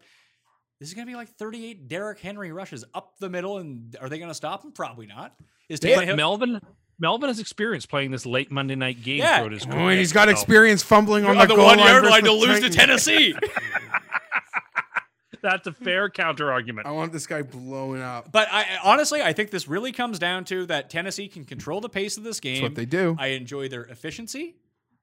this 0.79 0.89
is 0.89 0.93
going 0.95 1.07
to 1.07 1.11
be 1.11 1.15
like 1.15 1.29
38 1.37 1.87
Derrick 1.87 2.19
Henry 2.19 2.51
rushes 2.51 2.83
up 2.93 3.13
the 3.19 3.29
middle, 3.29 3.59
and 3.59 3.95
are 4.01 4.09
they 4.09 4.17
going 4.17 4.29
to 4.29 4.35
stop 4.35 4.63
him? 4.65 4.71
Probably 4.73 5.05
not. 5.05 5.33
Is 5.69 5.79
But 5.79 5.91
Tannehill? 5.91 6.17
Melvin 6.17 6.61
Melvin 6.99 7.27
has 7.29 7.39
experience 7.39 7.85
playing 7.85 8.11
this 8.11 8.25
late 8.25 8.51
Monday 8.51 8.75
night 8.75 9.03
game 9.03 9.17
Yeah. 9.19 9.37
throughout 9.37 9.51
his 9.51 9.65
Oh, 9.65 9.69
career. 9.71 9.89
and 9.91 9.99
he's 9.99 10.13
got 10.13 10.29
experience 10.29 10.81
fumbling 10.83 11.25
on, 11.25 11.37
on 11.37 11.47
the 11.47 11.55
goal 11.55 11.65
one 11.65 11.79
yard 11.79 12.03
versus 12.03 12.11
line 12.11 12.23
the 12.23 12.29
to 12.29 12.35
lose 12.35 12.59
to 12.61 12.69
Tennessee. 12.69 13.35
That's 15.41 15.67
a 15.67 15.73
fair 15.73 16.09
counter 16.09 16.51
argument. 16.51 16.87
I 16.87 16.91
want 16.91 17.11
this 17.13 17.27
guy 17.27 17.43
blowing 17.43 18.01
up. 18.01 18.31
But 18.31 18.47
I 18.51 18.79
honestly, 18.83 19.21
I 19.21 19.33
think 19.33 19.51
this 19.51 19.67
really 19.67 19.91
comes 19.91 20.17
down 20.17 20.43
to 20.45 20.65
that 20.67 20.89
Tennessee 20.89 21.27
can 21.27 21.45
control 21.45 21.81
the 21.81 21.89
pace 21.89 22.17
of 22.17 22.23
this 22.23 22.39
game. 22.39 22.55
That's 22.61 22.71
what 22.71 22.75
they 22.75 22.85
do. 22.85 23.15
I 23.19 23.27
enjoy 23.27 23.67
their 23.67 23.83
efficiency, 23.83 24.55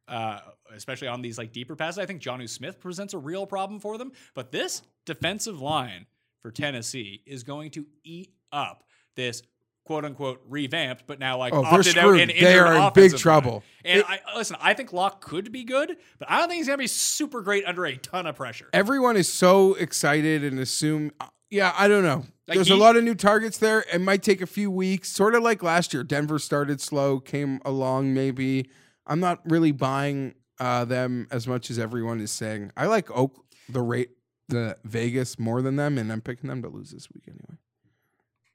uh, 0.09 0.40
especially 0.74 1.06
on 1.09 1.23
these 1.23 1.39
like 1.39 1.52
deeper 1.52 1.77
passes. 1.77 1.98
I 1.98 2.06
think 2.06 2.20
Jonnu 2.23 2.48
Smith 2.48 2.81
presents 2.81 3.14
a 3.14 3.19
real 3.19 3.47
problem 3.47 3.78
for 3.78 3.98
them. 3.98 4.10
But 4.35 4.51
this 4.51 4.82
defensive 5.06 5.60
line 5.60 6.06
for 6.40 6.51
Tennessee 6.51 7.23
is 7.24 7.44
going 7.44 7.70
to 7.73 7.86
eat 8.02 8.32
up 8.51 8.82
this 9.14 9.43
quote 9.84 10.04
unquote 10.04 10.40
revamped, 10.48 11.04
but 11.06 11.18
now 11.18 11.36
like 11.38 11.52
Oh, 11.52 11.64
opted 11.64 11.98
out 11.98 12.18
and 12.18 12.30
They 12.30 12.59
are 12.59 12.66
in 12.74 12.92
big 12.94 13.06
offensive 13.06 13.12
line. 13.12 13.18
trouble. 13.20 13.64
And 13.84 14.00
It- 14.00 14.06
I 14.09 14.20
listen, 14.36 14.56
I 14.60 14.74
think 14.74 14.92
Lock 14.92 15.20
could 15.24 15.50
be 15.52 15.64
good, 15.64 15.96
but 16.18 16.30
I 16.30 16.38
don't 16.38 16.48
think 16.48 16.59
he's 16.59 16.66
gonna 16.68 16.78
be 16.78 16.86
super 16.86 17.42
great 17.42 17.64
under 17.64 17.84
a 17.84 17.96
ton 17.96 18.26
of 18.26 18.36
pressure. 18.36 18.68
Everyone 18.72 19.16
is 19.16 19.32
so 19.32 19.74
excited 19.74 20.44
and 20.44 20.59
assume. 20.60 21.10
Yeah, 21.50 21.74
I 21.76 21.88
don't 21.88 22.02
know. 22.04 22.24
Like 22.48 22.56
There's 22.56 22.68
he- 22.68 22.72
a 22.74 22.76
lot 22.76 22.96
of 22.96 23.04
new 23.04 23.14
targets 23.14 23.59
there. 23.59 23.84
It 23.92 24.00
might 24.00 24.22
take 24.22 24.40
a 24.40 24.46
few 24.46 24.70
weeks, 24.70 25.10
sort 25.10 25.34
of 25.34 25.42
like 25.42 25.62
last 25.62 25.92
year. 25.92 26.02
Denver 26.04 26.38
started 26.38 26.80
slow, 26.80 27.18
came 27.20 27.60
along. 27.64 28.14
Maybe 28.14 28.70
I'm 29.06 29.20
not 29.20 29.40
really 29.50 29.72
buying 29.72 30.34
uh, 30.60 30.84
them 30.84 31.26
as 31.32 31.48
much 31.48 31.70
as 31.70 31.78
everyone 31.78 32.20
is 32.20 32.30
saying. 32.30 32.70
I 32.76 32.86
like 32.86 33.10
Oak, 33.10 33.44
the 33.68 33.82
rate, 33.82 34.10
the 34.48 34.76
Vegas 34.84 35.38
more 35.38 35.60
than 35.60 35.74
them, 35.76 35.98
and 35.98 36.12
I'm 36.12 36.20
picking 36.20 36.48
them 36.48 36.62
to 36.62 36.68
lose 36.68 36.92
this 36.92 37.09
week 37.12 37.24
anyway. 37.26 37.59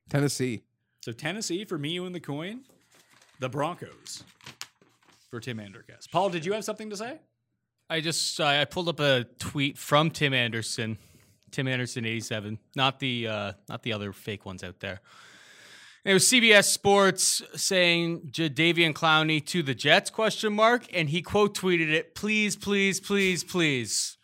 Tennessee. 0.10 0.64
So 1.08 1.14
Tennessee 1.14 1.64
for 1.64 1.78
me, 1.78 1.96
and 2.00 2.14
the 2.14 2.20
coin, 2.20 2.64
the 3.40 3.48
Broncos 3.48 4.26
for 5.30 5.40
Tim 5.40 5.58
Anderkes. 5.58 6.12
Paul, 6.12 6.28
did 6.28 6.46
you 6.46 6.52
have 6.52 6.66
something 6.66 6.90
to 6.90 6.98
say? 6.98 7.20
I 7.90 8.02
just 8.02 8.42
I 8.42 8.60
I 8.60 8.66
pulled 8.66 8.90
up 8.90 9.00
a 9.00 9.24
tweet 9.40 9.78
from 9.78 10.12
Tim 10.12 10.34
Anderson, 10.34 10.98
Tim 11.50 11.70
Anderson 11.70 12.06
eighty 12.06 12.20
seven, 12.20 12.60
not 12.76 13.00
the 13.00 13.26
uh, 13.26 13.54
not 13.70 13.84
the 13.84 13.94
other 13.94 14.12
fake 14.12 14.46
ones 14.46 14.66
out 14.66 14.82
there. 14.82 15.00
It 16.04 16.12
was 16.12 16.26
CBS 16.26 16.66
Sports 16.66 17.42
saying 17.56 18.30
Jadeveon 18.30 18.92
Clowney 18.92 19.46
to 19.46 19.64
the 19.64 19.74
Jets 19.74 20.10
question 20.10 20.52
mark, 20.52 20.88
and 20.94 21.08
he 21.08 21.22
quote 21.22 21.58
tweeted 21.58 21.90
it, 21.90 22.16
please, 22.16 22.58
please, 22.58 23.00
please, 23.00 23.46
please. 23.46 24.18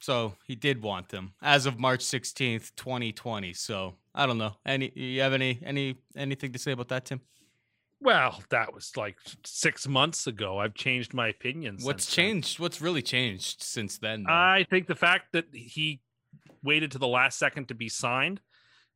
So 0.00 0.34
he 0.46 0.54
did 0.54 0.82
want 0.82 1.08
them 1.08 1.32
as 1.42 1.66
of 1.66 1.80
March 1.80 2.02
sixteenth, 2.02 2.76
twenty 2.76 3.10
twenty. 3.10 3.52
So 3.54 3.96
I 4.16 4.26
don't 4.26 4.38
know. 4.38 4.56
Any 4.64 4.90
you 4.94 5.20
have 5.20 5.34
any 5.34 5.60
any 5.62 5.96
anything 6.16 6.52
to 6.52 6.58
say 6.58 6.72
about 6.72 6.88
that, 6.88 7.04
Tim? 7.04 7.20
Well, 8.00 8.42
that 8.50 8.74
was 8.74 8.96
like 8.96 9.16
six 9.44 9.86
months 9.86 10.26
ago. 10.26 10.58
I've 10.58 10.74
changed 10.74 11.14
my 11.14 11.28
opinion. 11.28 11.78
What's 11.82 12.04
since 12.04 12.16
then. 12.16 12.24
changed? 12.24 12.58
What's 12.58 12.80
really 12.80 13.02
changed 13.02 13.62
since 13.62 13.98
then? 13.98 14.24
though? 14.24 14.32
I 14.32 14.66
think 14.68 14.86
the 14.86 14.94
fact 14.94 15.32
that 15.32 15.46
he 15.52 16.00
waited 16.62 16.90
to 16.92 16.98
the 16.98 17.06
last 17.06 17.38
second 17.38 17.68
to 17.68 17.74
be 17.74 17.88
signed, 17.88 18.40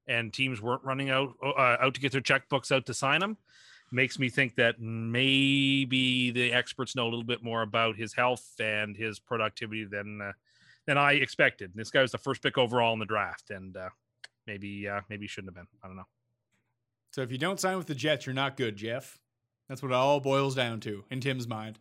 and 0.08 0.32
teams 0.32 0.60
weren't 0.60 0.84
running 0.84 1.10
out 1.10 1.34
uh, 1.44 1.76
out 1.80 1.94
to 1.94 2.00
get 2.00 2.12
their 2.12 2.20
checkbooks 2.22 2.72
out 2.72 2.86
to 2.86 2.94
sign 2.94 3.22
him, 3.22 3.36
makes 3.92 4.18
me 4.18 4.30
think 4.30 4.54
that 4.56 4.80
maybe 4.80 6.30
the 6.30 6.52
experts 6.52 6.96
know 6.96 7.04
a 7.04 7.10
little 7.10 7.24
bit 7.24 7.42
more 7.42 7.62
about 7.62 7.96
his 7.96 8.14
health 8.14 8.54
and 8.58 8.96
his 8.96 9.18
productivity 9.18 9.84
than 9.84 10.20
uh, 10.22 10.32
than 10.86 10.96
I 10.96 11.12
expected. 11.12 11.72
This 11.74 11.90
guy 11.90 12.02
was 12.02 12.12
the 12.12 12.18
first 12.18 12.42
pick 12.42 12.56
overall 12.56 12.94
in 12.94 12.98
the 12.98 13.06
draft, 13.06 13.50
and 13.50 13.76
uh, 13.76 13.90
maybe 14.50 14.88
uh, 14.88 15.00
maybe 15.08 15.24
he 15.24 15.28
shouldn't 15.28 15.48
have 15.48 15.54
been. 15.54 15.68
I 15.82 15.86
don't 15.86 15.96
know. 15.96 16.08
So 17.12 17.22
if 17.22 17.30
you 17.30 17.38
don't 17.38 17.60
sign 17.60 17.76
with 17.76 17.86
the 17.86 17.94
Jets, 17.94 18.26
you're 18.26 18.34
not 18.34 18.56
good, 18.56 18.76
Geoff. 18.76 19.18
That's 19.68 19.82
what 19.82 19.92
it 19.92 19.94
all 19.94 20.20
boils 20.20 20.54
down 20.54 20.80
to 20.80 21.04
in 21.10 21.20
Tim's 21.20 21.46
mind. 21.46 21.78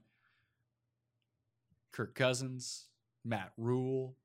Kirk 1.92 2.14
Cousins, 2.14 2.86
Matt 3.26 3.52
Rhule, 3.58 4.16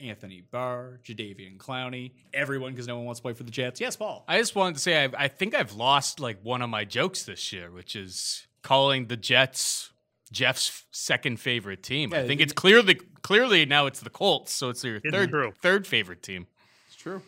Anthony 0.00 0.40
Barr, 0.40 1.00
Jadeveon 1.04 1.58
Clowney, 1.58 2.12
everyone 2.32 2.72
because 2.72 2.88
no 2.88 2.96
one 2.96 3.04
wants 3.04 3.20
to 3.20 3.22
play 3.22 3.34
for 3.34 3.42
the 3.42 3.50
Jets. 3.50 3.80
Yes, 3.80 3.96
Paul. 3.96 4.24
I 4.26 4.38
just 4.38 4.54
wanted 4.54 4.76
to 4.76 4.80
say 4.80 5.04
I, 5.04 5.10
I 5.16 5.28
think 5.28 5.54
I've 5.54 5.74
lost 5.74 6.20
like 6.20 6.38
one 6.42 6.62
of 6.62 6.70
my 6.70 6.84
jokes 6.84 7.24
this 7.24 7.52
year, 7.52 7.70
which 7.70 7.94
is 7.94 8.46
calling 8.62 9.06
the 9.06 9.16
Jets 9.16 9.92
Geoff's 10.32 10.84
second 10.90 11.40
favorite 11.40 11.82
team. 11.82 12.12
Yeah, 12.12 12.20
I 12.20 12.26
think 12.26 12.40
it's 12.40 12.54
clearly 12.54 12.94
clearly 13.22 13.66
now 13.66 13.86
it's 13.86 14.00
the 14.00 14.10
Colts, 14.10 14.52
so 14.52 14.70
it's 14.70 14.82
your 14.82 15.00
third 15.00 15.30
true. 15.30 15.52
third 15.60 15.86
favorite 15.86 16.22
team. 16.22 16.46
It's 16.86 16.96
true. 16.96 17.22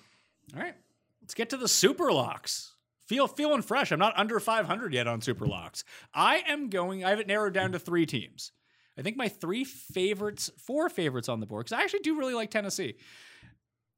All 0.54 0.62
right, 0.62 0.74
let's 1.20 1.34
get 1.34 1.50
to 1.50 1.56
the 1.56 1.68
super 1.68 2.12
locks. 2.12 2.72
Feel 3.06 3.26
feeling 3.26 3.62
fresh. 3.62 3.90
I'm 3.92 3.98
not 3.98 4.16
under 4.16 4.38
500 4.40 4.94
yet 4.94 5.06
on 5.06 5.20
super 5.20 5.46
locks. 5.46 5.84
I 6.14 6.42
am 6.48 6.70
going. 6.70 7.04
I 7.04 7.10
have 7.10 7.20
it 7.20 7.26
narrowed 7.26 7.52
down 7.52 7.72
to 7.72 7.78
three 7.78 8.06
teams. 8.06 8.52
I 8.96 9.02
think 9.02 9.16
my 9.16 9.28
three 9.28 9.64
favorites, 9.64 10.50
four 10.58 10.88
favorites 10.88 11.28
on 11.28 11.40
the 11.40 11.46
board, 11.46 11.66
because 11.66 11.78
I 11.78 11.82
actually 11.82 12.00
do 12.00 12.18
really 12.18 12.34
like 12.34 12.50
Tennessee. 12.50 12.96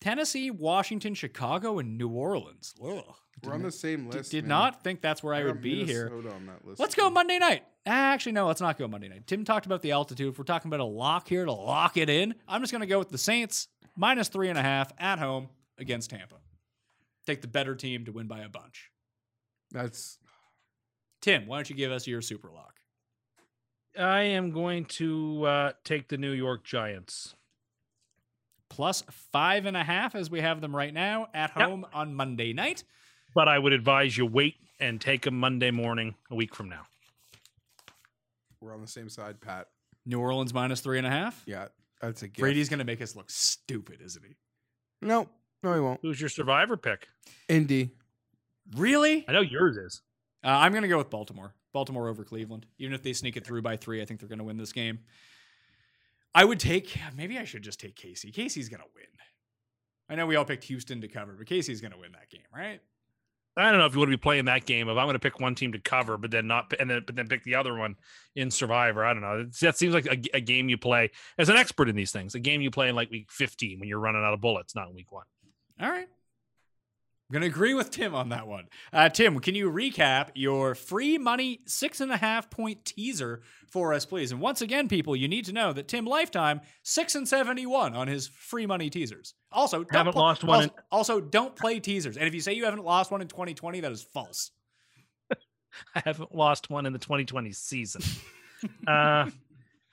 Tennessee, 0.00 0.50
Washington, 0.50 1.14
Chicago, 1.14 1.78
and 1.78 1.96
New 1.98 2.08
Orleans. 2.08 2.74
Ugh. 2.84 3.02
We're 3.42 3.54
on 3.54 3.62
the 3.62 3.72
same 3.72 4.04
Did, 4.04 4.14
list. 4.14 4.30
did 4.30 4.44
man. 4.44 4.48
not 4.48 4.84
think 4.84 5.00
that's 5.00 5.22
where 5.22 5.34
I, 5.34 5.44
would 5.44 5.60
be 5.60 5.84
here. 5.84 6.08
Minnesota 6.08 6.36
that 6.46 6.66
list. 6.66 6.80
Let's 6.80 6.94
go 6.94 7.10
Monday 7.10 7.38
night. 7.38 7.64
Actually, 7.84 8.32
no, 8.32 8.46
let's 8.46 8.60
not 8.60 8.78
go 8.78 8.86
Monday 8.86 9.08
night. 9.08 9.26
Tim 9.26 9.44
talked 9.44 9.66
about 9.66 9.82
the 9.82 9.90
altitude. 9.90 10.32
If 10.32 10.38
we're 10.38 10.44
talking 10.44 10.68
about 10.68 10.80
a 10.80 10.84
lock 10.84 11.28
here 11.28 11.44
to 11.44 11.52
lock 11.52 11.96
it 11.96 12.08
in, 12.08 12.34
I'm 12.48 12.60
just 12.62 12.72
going 12.72 12.80
to 12.80 12.86
go 12.86 12.98
with 12.98 13.10
the 13.10 13.18
Saints 13.18 13.68
minus 13.96 14.28
three 14.28 14.48
and 14.48 14.58
a 14.58 14.62
half 14.62 14.92
at 14.98 15.18
home 15.18 15.48
against 15.78 16.10
Tampa. 16.10 16.36
Take 17.26 17.40
the 17.40 17.48
better 17.48 17.74
team 17.74 18.04
to 18.04 18.12
win 18.12 18.26
by 18.26 18.40
a 18.40 18.48
bunch. 18.48 18.90
That's 19.70 20.18
Tim, 21.20 21.46
why 21.46 21.56
don't 21.56 21.70
you 21.70 21.76
give 21.76 21.90
us 21.90 22.06
your 22.06 22.20
super 22.20 22.50
lock? 22.50 22.80
I 23.98 24.22
am 24.22 24.50
going 24.50 24.84
to 24.86 25.44
uh, 25.44 25.72
take 25.84 26.08
the 26.08 26.18
New 26.18 26.32
York 26.32 26.64
Giants. 26.64 27.34
Plus 28.68 29.04
five 29.32 29.66
and 29.66 29.76
a 29.76 29.84
half 29.84 30.14
as 30.14 30.30
we 30.30 30.40
have 30.40 30.60
them 30.60 30.74
right 30.74 30.92
now 30.92 31.28
at 31.32 31.52
Yep. 31.56 31.68
home 31.68 31.86
on 31.92 32.14
Monday 32.14 32.52
night. 32.52 32.82
but 33.34 33.48
I 33.48 33.58
would 33.58 33.72
advise 33.72 34.16
you 34.18 34.26
wait 34.26 34.56
and 34.80 35.00
take 35.00 35.22
them 35.22 35.38
Monday 35.38 35.70
morning 35.70 36.14
a 36.30 36.34
week 36.34 36.54
from 36.54 36.68
now. 36.68 36.82
we're 38.60 38.74
on 38.74 38.80
the 38.80 38.86
same 38.88 39.08
side, 39.08 39.40
Pat. 39.40 39.68
New 40.06 40.18
Orleans 40.20 40.52
minus 40.54 40.80
three 40.80 40.98
and 40.98 41.06
a 41.06 41.10
half. 41.10 41.42
Yeah, 41.46 41.68
that's 42.00 42.22
a 42.22 42.28
gift. 42.28 42.40
Brady's 42.40 42.68
going 42.68 42.78
to 42.78 42.84
make 42.84 43.00
us 43.02 43.14
look 43.14 43.30
stupid, 43.30 44.00
isn't 44.02 44.24
he? 44.24 44.34
No, 45.02 45.28
no, 45.64 45.74
he 45.74 45.80
won't. 45.80 46.00
Who's 46.02 46.20
your 46.20 46.28
survivor 46.28 46.76
pick? 46.76 47.08
Indy. 47.48 47.90
Really? 48.76 49.24
I 49.26 49.32
know 49.32 49.40
yours 49.40 49.76
is. 49.76 50.02
Uh, 50.44 50.48
I'm 50.48 50.72
going 50.72 50.82
to 50.82 50.88
go 50.88 50.98
with 50.98 51.10
Baltimore. 51.10 51.54
Baltimore 51.72 52.08
over 52.08 52.22
Cleveland. 52.22 52.66
Even 52.78 52.94
if 52.94 53.02
they 53.02 53.12
sneak 53.12 53.36
it 53.36 53.46
through 53.46 53.62
by 53.62 53.76
three, 53.76 54.00
I 54.00 54.04
think 54.04 54.20
they're 54.20 54.28
going 54.28 54.38
to 54.38 54.44
win 54.44 54.56
this 54.56 54.72
game. 54.72 55.00
I 56.34 56.44
would 56.44 56.60
take, 56.60 56.98
maybe 57.16 57.38
I 57.38 57.44
should 57.44 57.62
just 57.62 57.80
take 57.80 57.96
Casey. 57.96 58.30
Casey's 58.30 58.68
going 58.68 58.80
to 58.80 58.88
win. 58.94 59.04
I 60.08 60.16
know 60.16 60.26
we 60.26 60.36
all 60.36 60.44
picked 60.44 60.64
Houston 60.64 61.00
to 61.00 61.08
cover, 61.08 61.32
but 61.32 61.46
Casey's 61.46 61.80
going 61.80 61.92
to 61.92 61.98
win 61.98 62.12
that 62.12 62.28
game, 62.28 62.46
right? 62.54 62.80
I 63.56 63.70
don't 63.70 63.78
know 63.78 63.86
if 63.86 63.92
you 63.94 64.00
want 64.00 64.10
to 64.10 64.16
be 64.16 64.20
playing 64.20 64.46
that 64.46 64.66
game. 64.66 64.88
If 64.88 64.96
I'm 64.96 65.06
going 65.06 65.14
to 65.14 65.20
pick 65.20 65.38
one 65.38 65.54
team 65.54 65.72
to 65.72 65.78
cover, 65.78 66.18
but 66.18 66.30
then 66.32 66.48
not, 66.48 66.72
and 66.78 66.90
then 66.90 67.02
but 67.06 67.14
then 67.14 67.28
pick 67.28 67.44
the 67.44 67.54
other 67.54 67.74
one 67.74 67.94
in 68.34 68.50
Survivor. 68.50 69.04
I 69.04 69.12
don't 69.12 69.22
know. 69.22 69.48
That 69.60 69.78
seems 69.78 69.94
like 69.94 70.06
a, 70.06 70.36
a 70.36 70.40
game 70.40 70.68
you 70.68 70.76
play 70.76 71.12
as 71.38 71.48
an 71.48 71.56
expert 71.56 71.88
in 71.88 71.94
these 71.94 72.10
things. 72.10 72.34
A 72.34 72.40
game 72.40 72.60
you 72.60 72.72
play 72.72 72.88
in 72.88 72.96
like 72.96 73.12
week 73.12 73.30
15 73.30 73.78
when 73.78 73.88
you're 73.88 74.00
running 74.00 74.24
out 74.24 74.34
of 74.34 74.40
bullets, 74.40 74.74
not 74.74 74.88
in 74.88 74.94
week 74.94 75.12
one. 75.12 75.24
All 75.80 75.90
right. 75.90 76.08
I'm 77.30 77.32
going 77.32 77.40
to 77.40 77.48
agree 77.48 77.72
with 77.72 77.90
Tim 77.90 78.14
on 78.14 78.28
that 78.28 78.46
one. 78.46 78.68
Uh, 78.92 79.08
Tim, 79.08 79.38
can 79.40 79.54
you 79.54 79.70
recap 79.70 80.28
your 80.34 80.74
free 80.74 81.16
money 81.16 81.60
six 81.64 82.00
and 82.02 82.12
a 82.12 82.18
half 82.18 82.50
point 82.50 82.84
teaser 82.84 83.40
for 83.66 83.94
us, 83.94 84.04
please? 84.04 84.30
And 84.30 84.40
once 84.42 84.60
again, 84.60 84.88
people, 84.88 85.16
you 85.16 85.26
need 85.26 85.46
to 85.46 85.52
know 85.52 85.72
that 85.72 85.88
Tim 85.88 86.04
Lifetime, 86.04 86.60
six 86.82 87.14
and 87.14 87.26
71 87.26 87.96
on 87.96 88.08
his 88.08 88.28
free 88.28 88.66
money 88.66 88.90
teasers. 88.90 89.34
Also, 89.50 89.78
don't 89.78 89.94
Haven't 89.94 90.12
pl- 90.12 90.22
lost 90.22 90.44
one 90.44 90.56
Also, 90.56 90.68
in- 90.68 90.74
also, 90.92 91.20
don't 91.20 91.56
play 91.56 91.80
teasers. 91.80 92.18
And 92.18 92.28
if 92.28 92.34
you 92.34 92.40
say 92.40 92.52
you 92.52 92.66
haven't 92.66 92.84
lost 92.84 93.10
one 93.10 93.22
in 93.22 93.26
2020, 93.28 93.80
that 93.80 93.90
is 93.90 94.02
false. 94.02 94.50
I 95.94 96.02
haven't 96.04 96.34
lost 96.34 96.68
one 96.68 96.84
in 96.84 96.92
the 96.92 96.98
2020 96.98 97.52
season. 97.52 98.02
uh, 98.86 99.30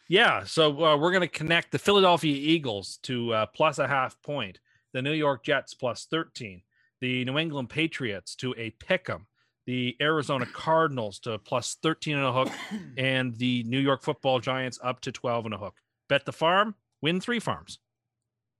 yeah, 0.09 0.43
so 0.43 0.83
uh, 0.83 0.97
we're 0.97 1.11
going 1.11 1.21
to 1.21 1.27
connect 1.27 1.71
the 1.71 1.79
Philadelphia 1.79 2.35
Eagles 2.35 2.99
to 3.03 3.33
uh, 3.33 3.45
plus 3.47 3.79
a 3.79 3.87
half 3.87 4.21
point, 4.21 4.59
the 4.93 5.01
New 5.01 5.13
York 5.13 5.43
Jets 5.43 5.73
plus 5.73 6.05
13, 6.05 6.61
the 6.99 7.25
New 7.25 7.37
England 7.37 7.69
Patriots 7.69 8.35
to 8.35 8.53
a 8.57 8.71
pick 8.71 9.09
'em, 9.09 9.27
the 9.65 9.95
Arizona 10.01 10.45
Cardinals 10.53 11.19
to 11.19 11.37
plus 11.39 11.75
13 11.81 12.17
and 12.17 12.25
a 12.25 12.31
hook, 12.31 12.49
and 12.97 13.35
the 13.37 13.63
New 13.63 13.79
York 13.79 14.01
Football 14.03 14.39
Giants 14.39 14.79
up 14.83 15.01
to 15.01 15.11
12 15.11 15.45
and 15.45 15.53
a 15.53 15.57
hook. 15.57 15.75
Bet 16.07 16.25
the 16.25 16.33
farm, 16.33 16.75
win 17.01 17.19
three 17.21 17.39
farms. 17.39 17.79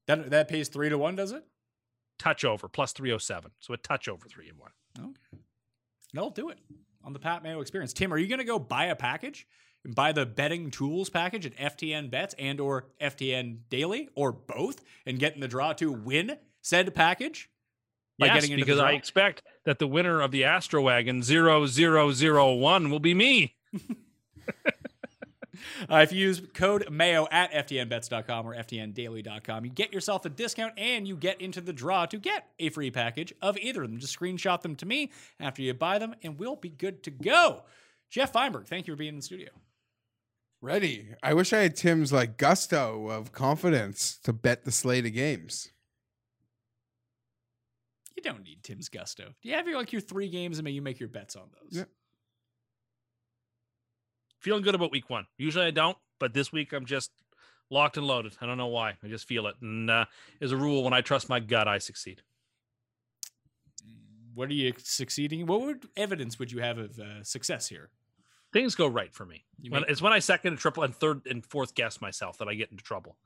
That 0.08 0.30
that 0.32 0.48
pays 0.48 0.68
three 0.68 0.90
to 0.90 0.98
one, 0.98 1.16
does 1.16 1.32
it? 1.32 1.44
Touch 2.18 2.44
over 2.44 2.68
plus 2.68 2.94
307. 2.94 3.52
So 3.60 3.74
a 3.74 3.78
touch 3.78 4.08
over 4.08 4.28
three 4.28 4.50
and 4.50 4.58
one. 4.58 4.72
Okay. 5.00 5.42
They'll 6.14 6.30
do 6.30 6.50
it 6.50 6.60
on 7.04 7.14
the 7.14 7.20
Pat 7.20 7.44
Mayo 7.44 7.62
experience. 7.62 7.94
Tim, 7.94 8.14
are 8.14 8.18
you 8.18 8.28
going 8.28 8.40
to 8.40 8.46
go 8.46 8.60
buy 8.60 8.86
a 8.86 8.96
package 8.96 9.48
and 9.48 9.71
buy 9.86 10.12
the 10.12 10.26
betting 10.26 10.72
tools 10.72 11.10
package 11.10 11.46
at 11.46 11.56
FTN 11.56 12.10
Bets 12.10 12.36
and 12.38 12.60
or 12.60 12.86
FTN 13.02 13.60
Daily 13.70 14.10
or 14.16 14.32
both 14.32 14.82
and 15.06 15.20
get 15.20 15.36
in 15.36 15.42
the 15.42 15.48
draw 15.48 15.74
to 15.74 15.92
win 15.92 16.38
said 16.62 16.94
package? 16.94 17.50
By 18.20 18.28
yes, 18.28 18.36
getting 18.36 18.52
into 18.52 18.66
because 18.66 18.80
I 18.80 18.92
expect 18.92 19.44
that 19.66 19.80
the 19.80 19.88
winner 19.88 20.22
of 20.22 20.32
the 20.32 20.44
Astro 20.44 20.82
Wagon 20.82 21.24
0001 21.24 22.90
will 22.92 23.00
be 23.00 23.14
me. 23.14 23.56
Uh, 25.90 25.98
if 25.98 26.12
you 26.12 26.20
use 26.20 26.42
code 26.54 26.88
MAYO 26.90 27.28
at 27.32 27.52
FTNBets.com 27.52 28.48
or 28.48 28.56
FTNDaily.com, 28.56 29.66
you 29.66 29.72
get 29.72 29.94
yourself 29.94 30.26
a 30.26 30.30
discount 30.30 30.74
and 30.78 31.08
you 31.08 31.16
get 31.16 31.42
into 31.42 31.62
the 31.62 31.74
draw 31.74 32.06
to 32.06 32.18
get 32.18 32.48
a 32.60 32.70
free 32.70 32.92
package 32.92 33.34
of 33.42 33.58
either 33.58 33.84
of 33.84 33.90
them. 33.90 34.00
Just 34.00 34.18
screenshot 34.18 34.62
them 34.62 34.76
to 34.78 34.86
me 34.86 35.12
after 35.40 35.62
you 35.62 35.74
buy 35.74 36.00
them, 36.00 36.16
and 36.24 36.40
we'll 36.40 36.56
be 36.56 36.70
good 36.70 37.04
to 37.04 37.12
go. 37.12 37.64
Geoff 38.10 38.34
Fienberg, 38.34 38.68
thank 38.68 38.88
you 38.88 38.94
for 38.94 38.98
being 38.98 39.10
in 39.10 39.16
the 39.18 39.22
studio. 39.22 39.50
Ready. 40.62 41.08
I 41.24 41.34
wish 41.34 41.54
I 41.54 41.60
had 41.60 41.76
Tim's 41.76 42.14
like 42.14 42.38
gusto 42.38 43.10
of 43.10 43.32
confidence 43.32 44.20
to 44.24 44.32
bet 44.32 44.64
the 44.64 44.72
slate 44.72 45.08
of 45.08 45.14
games. 45.14 45.72
You 48.16 48.22
don't 48.22 48.44
need 48.44 48.64
Tim's 48.64 48.88
gusto. 48.88 49.34
Do 49.42 49.50
you 49.50 49.56
have 49.56 49.68
your 49.68 49.78
like 49.78 49.92
your 49.92 50.02
three 50.02 50.30
games 50.30 50.60
and 50.60 50.66
may 50.66 50.72
you 50.72 50.82
make 50.84 51.00
your 51.00 51.10
bets 51.10 51.36
on 51.36 51.50
those? 51.54 51.80
Yeah. 51.80 51.86
Feeling 54.38 54.62
good 54.62 54.76
about 54.76 54.92
week 54.92 55.10
one. 55.10 55.26
Usually 55.38 55.66
I 55.66 55.72
don't, 55.72 55.98
but 56.20 56.34
this 56.34 56.52
week 56.52 56.74
I'm 56.74 56.86
just 56.86 57.10
locked 57.72 57.98
and 57.98 58.06
loaded. 58.06 58.38
I 58.40 58.46
don't 58.46 58.58
know 58.60 58.68
why. 58.68 58.94
I 59.04 59.08
just 59.08 59.28
feel 59.28 59.48
it. 59.48 59.56
And 59.62 59.90
uh, 59.90 60.06
as 60.42 60.52
a 60.52 60.58
rule, 60.58 60.84
when 60.84 60.94
I 60.94 61.02
trust 61.02 61.30
my 61.30 61.40
gut, 61.40 61.68
I 61.68 61.80
succeed. 61.80 62.22
What 64.36 64.50
are 64.50 64.54
you 64.54 64.74
succeeding? 64.78 65.48
What 65.48 65.62
would 65.62 65.88
evidence 65.98 66.38
would 66.38 66.52
you 66.52 66.60
have 66.60 66.78
of 66.78 67.00
uh, 67.00 67.24
success 67.24 67.68
here? 67.68 67.90
Things 68.54 68.76
go 68.76 68.88
right 68.88 69.14
for 69.14 69.26
me. 69.26 69.46
When, 69.70 69.84
it's 69.88 70.02
when 70.02 70.12
I 70.14 70.20
second 70.20 70.50
and 70.54 70.60
triple 70.60 70.84
and 70.84 70.96
third 70.96 71.22
and 71.26 71.46
fourth 71.46 71.74
guess 71.74 72.02
myself 72.02 72.38
that 72.40 72.48
I 72.48 72.54
get 72.54 72.72
into 72.72 72.84
trouble. 72.84 73.18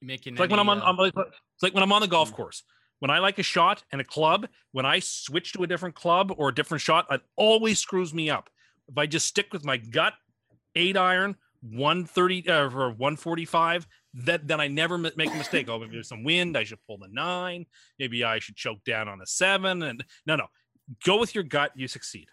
Making 0.00 0.34
It's 0.34 0.40
like 0.40 0.50
when 0.50 0.60
I'm 0.60 0.68
on, 0.68 0.80
uh, 0.80 0.84
I'm 0.84 0.96
like, 0.96 1.12
it's 1.16 1.62
like 1.62 1.74
when 1.74 1.82
I'm 1.82 1.92
on 1.92 2.00
the 2.00 2.08
golf 2.08 2.32
course. 2.32 2.62
When 3.00 3.10
I 3.10 3.18
like 3.18 3.38
a 3.38 3.42
shot 3.42 3.84
and 3.92 4.00
a 4.00 4.04
club, 4.04 4.48
when 4.72 4.84
I 4.84 4.98
switch 4.98 5.52
to 5.52 5.62
a 5.62 5.66
different 5.66 5.94
club 5.94 6.32
or 6.36 6.48
a 6.48 6.54
different 6.54 6.82
shot, 6.82 7.06
it 7.10 7.20
always 7.36 7.78
screws 7.78 8.12
me 8.12 8.28
up. 8.28 8.50
If 8.88 8.98
I 8.98 9.06
just 9.06 9.26
stick 9.26 9.52
with 9.52 9.64
my 9.64 9.76
gut, 9.76 10.14
eight 10.74 10.96
iron, 10.96 11.36
130 11.62 12.48
uh, 12.48 12.62
or 12.64 12.90
145, 12.90 13.86
that 14.14 14.48
then 14.48 14.60
I 14.60 14.68
never 14.68 14.98
make 14.98 15.14
a 15.16 15.36
mistake. 15.36 15.68
Oh, 15.68 15.78
maybe 15.78 15.92
there's 15.92 16.08
some 16.08 16.24
wind. 16.24 16.56
I 16.56 16.64
should 16.64 16.82
pull 16.86 16.98
the 16.98 17.08
nine. 17.08 17.66
Maybe 17.98 18.24
I 18.24 18.38
should 18.38 18.56
choke 18.56 18.82
down 18.84 19.08
on 19.08 19.20
a 19.20 19.26
seven. 19.26 19.82
And 19.82 20.04
no, 20.26 20.36
no, 20.36 20.46
go 21.04 21.18
with 21.18 21.34
your 21.34 21.44
gut. 21.44 21.72
You 21.76 21.88
succeed. 21.88 22.28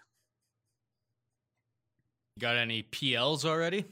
Got 2.38 2.56
any 2.56 2.82
PLs 2.82 3.44
already? 3.44 3.84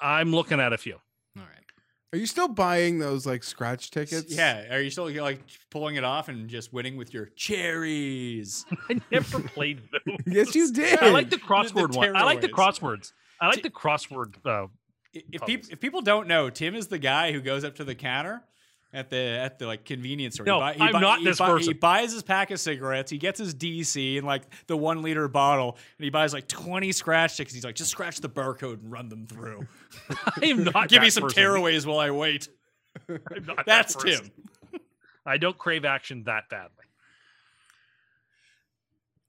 I'm 0.00 0.32
looking 0.32 0.60
at 0.60 0.72
a 0.72 0.78
few. 0.78 0.94
All 0.94 1.42
right. 1.42 1.64
Are 2.12 2.18
you 2.18 2.26
still 2.26 2.48
buying 2.48 2.98
those 2.98 3.26
like 3.26 3.42
scratch 3.42 3.90
tickets? 3.90 4.34
Yeah. 4.34 4.74
Are 4.74 4.80
you 4.80 4.90
still 4.90 5.10
like 5.10 5.40
pulling 5.70 5.96
it 5.96 6.04
off 6.04 6.28
and 6.28 6.48
just 6.48 6.72
winning 6.72 6.96
with 6.96 7.14
your 7.14 7.26
cherries? 7.36 8.64
I 8.90 9.00
never 9.10 9.40
played 9.40 9.82
those. 9.92 10.16
Yes, 10.26 10.54
you 10.54 10.72
did. 10.72 10.98
I 11.00 11.10
like 11.10 11.30
the 11.30 11.36
crossword 11.36 11.96
one. 11.96 12.14
I 12.14 12.24
like 12.24 12.40
the 12.40 12.48
crosswords. 12.48 13.12
I 13.40 13.48
like 13.48 13.62
the 13.62 13.70
crossword. 13.70 14.34
Uh, 14.44 14.66
if 15.12 15.42
people 15.46 15.68
if 15.70 15.80
people 15.80 16.02
don't 16.02 16.28
know, 16.28 16.50
Tim 16.50 16.74
is 16.74 16.88
the 16.88 16.98
guy 16.98 17.32
who 17.32 17.40
goes 17.40 17.64
up 17.64 17.76
to 17.76 17.84
the 17.84 17.94
counter 17.94 18.42
at 18.92 19.10
the 19.10 19.16
at 19.16 19.58
the 19.58 19.66
like 19.66 19.84
convenience 19.84 20.34
store. 20.34 20.46
No, 20.46 20.60
I'm 20.60 21.00
not 21.00 21.22
this 21.22 21.38
He 21.38 21.44
person. 21.44 21.78
buys 21.80 22.12
his 22.12 22.22
pack 22.22 22.50
of 22.50 22.60
cigarettes. 22.60 23.10
He 23.10 23.18
gets 23.18 23.38
his 23.38 23.54
DC 23.54 24.16
and 24.18 24.26
like 24.26 24.42
the 24.66 24.76
one 24.76 25.02
liter 25.02 25.28
bottle, 25.28 25.76
and 25.98 26.04
he 26.04 26.10
buys 26.10 26.32
like 26.32 26.48
twenty 26.48 26.92
scratch 26.92 27.36
tickets. 27.36 27.54
He's 27.54 27.64
like, 27.64 27.74
just 27.74 27.90
scratch 27.90 28.20
the 28.20 28.28
barcode 28.28 28.82
and 28.82 28.90
run 28.90 29.08
them 29.08 29.26
through. 29.26 29.66
I 30.10 30.46
am 30.46 30.64
not. 30.64 30.88
Give 30.88 31.02
me 31.02 31.10
some 31.10 31.24
person. 31.24 31.42
tearaways 31.42 31.84
while 31.86 31.98
I 31.98 32.10
wait. 32.10 32.48
I'm 33.08 33.20
not 33.44 33.56
that 33.56 33.66
That's 33.66 33.94
person. 33.96 34.30
Tim. 34.72 34.80
I 35.26 35.36
don't 35.38 35.58
crave 35.58 35.84
action 35.84 36.22
that 36.24 36.48
badly. 36.48 36.70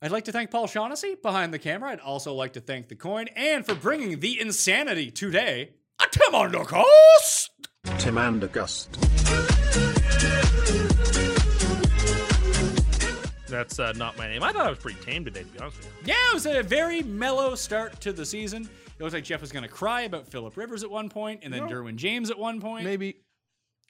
I'd 0.01 0.11
like 0.11 0.25
to 0.25 0.31
thank 0.31 0.51
Paul 0.51 0.67
Shaughnessy 0.67 1.15
behind 1.15 1.51
the 1.51 1.57
camera. 1.59 1.89
I'd 1.91 1.99
also 1.99 2.33
like 2.33 2.53
to 2.53 2.61
thank 2.61 2.87
the 2.87 2.95
coin 2.95 3.27
and 3.35 3.65
for 3.65 3.73
bringing 3.73 4.19
the 4.19 4.39
insanity 4.39 5.09
today. 5.09 5.71
A 5.99 6.05
Tim 6.11 6.35
on 6.35 6.51
the 6.51 6.59
coast. 6.59 7.49
Tim 7.97 8.17
and 8.17 8.43
August. 8.43 8.97
That's 13.47 13.79
uh, 13.79 13.93
not 13.93 14.17
my 14.17 14.27
name. 14.27 14.43
I 14.43 14.51
thought 14.51 14.67
I 14.67 14.69
was 14.69 14.79
pretty 14.79 14.99
tame 15.01 15.23
today, 15.25 15.41
to 15.41 15.45
be 15.47 15.59
honest 15.59 15.77
with 15.77 15.87
you. 15.87 15.91
Yeah, 16.05 16.31
it 16.31 16.33
was 16.33 16.45
a 16.45 16.61
very 16.63 17.01
mellow 17.03 17.55
start 17.55 17.99
to 18.01 18.11
the 18.11 18.25
season. 18.25 18.69
It 18.99 19.01
looked 19.03 19.13
like 19.13 19.23
Geoff 19.23 19.41
was 19.41 19.51
going 19.51 19.63
to 19.63 19.69
cry 19.69 20.01
about 20.01 20.27
Philip 20.27 20.57
Rivers 20.57 20.83
at 20.83 20.91
one 20.91 21.09
point, 21.09 21.41
and 21.43 21.53
then 21.53 21.63
Derwin 21.63 21.95
James 21.95 22.29
at 22.29 22.37
one 22.37 22.59
point. 22.59 22.83
Maybe. 22.83 23.17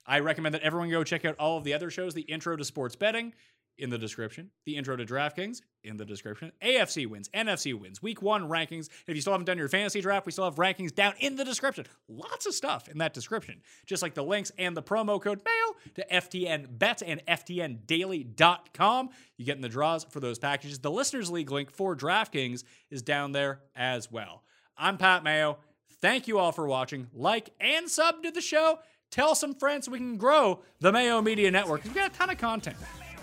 I 0.05 0.19
recommend 0.19 0.55
that 0.55 0.61
everyone 0.61 0.89
go 0.89 1.03
check 1.03 1.25
out 1.25 1.35
all 1.37 1.57
of 1.57 1.63
the 1.63 1.73
other 1.73 1.89
shows. 1.89 2.13
The 2.13 2.21
intro 2.21 2.55
to 2.55 2.63
sports 2.63 2.95
betting 2.95 3.33
in 3.77 3.89
the 3.89 3.97
description. 3.97 4.49
The 4.65 4.75
intro 4.75 4.95
to 4.95 5.05
DraftKings 5.05 5.61
in 5.83 5.97
the 5.97 6.05
description. 6.05 6.51
AFC 6.61 7.07
wins, 7.07 7.29
NFC 7.29 7.79
wins, 7.79 8.01
Week 8.01 8.21
One 8.21 8.49
rankings. 8.49 8.89
If 9.07 9.15
you 9.15 9.21
still 9.21 9.33
haven't 9.33 9.45
done 9.45 9.57
your 9.57 9.69
fantasy 9.69 10.01
draft, 10.01 10.25
we 10.25 10.31
still 10.31 10.45
have 10.45 10.55
rankings 10.55 10.93
down 10.93 11.13
in 11.19 11.35
the 11.35 11.45
description. 11.45 11.85
Lots 12.07 12.45
of 12.45 12.53
stuff 12.53 12.87
in 12.87 12.97
that 12.99 13.13
description, 13.13 13.61
just 13.85 14.01
like 14.01 14.13
the 14.13 14.23
links 14.23 14.51
and 14.57 14.75
the 14.75 14.83
promo 14.83 15.21
code 15.21 15.41
MAYO 15.43 15.93
to 15.95 16.05
FTN 16.11 16.77
Bets 16.77 17.01
and 17.01 17.25
FTNDaily.com. 17.27 19.09
You 19.37 19.45
get 19.45 19.55
in 19.55 19.61
the 19.61 19.69
draws 19.69 20.03
for 20.05 20.19
those 20.19 20.39
packages. 20.39 20.79
The 20.79 20.91
Listeners 20.91 21.29
League 21.29 21.51
link 21.51 21.71
for 21.71 21.95
DraftKings 21.95 22.63
is 22.89 23.01
down 23.01 23.31
there 23.31 23.61
as 23.75 24.11
well. 24.11 24.43
I'm 24.77 24.97
Pat 24.97 25.23
Mayo. 25.23 25.59
Thank 26.01 26.27
you 26.27 26.37
all 26.37 26.51
for 26.51 26.67
watching. 26.67 27.07
Like 27.13 27.49
and 27.59 27.89
sub 27.89 28.23
to 28.23 28.31
the 28.31 28.41
show. 28.41 28.79
Tell 29.09 29.35
some 29.35 29.55
friends 29.55 29.85
so 29.85 29.91
we 29.91 29.99
can 29.99 30.17
grow 30.17 30.61
the 30.79 30.91
Mayo 30.91 31.21
Media 31.21 31.49
Network. 31.49 31.83
We've 31.83 31.93
got 31.93 32.11
a 32.11 32.13
ton 32.13 32.29
of 32.29 32.37
content 32.37 32.77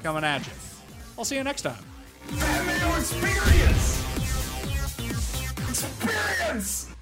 coming 0.04 0.22
at 0.22 0.46
you. 0.46 0.52
I'll 1.16 1.24
see 1.24 1.36
you 1.36 1.44
next 1.44 1.62
time. 1.62 1.82
Experience! 2.28 4.04
Experience! 5.70 6.93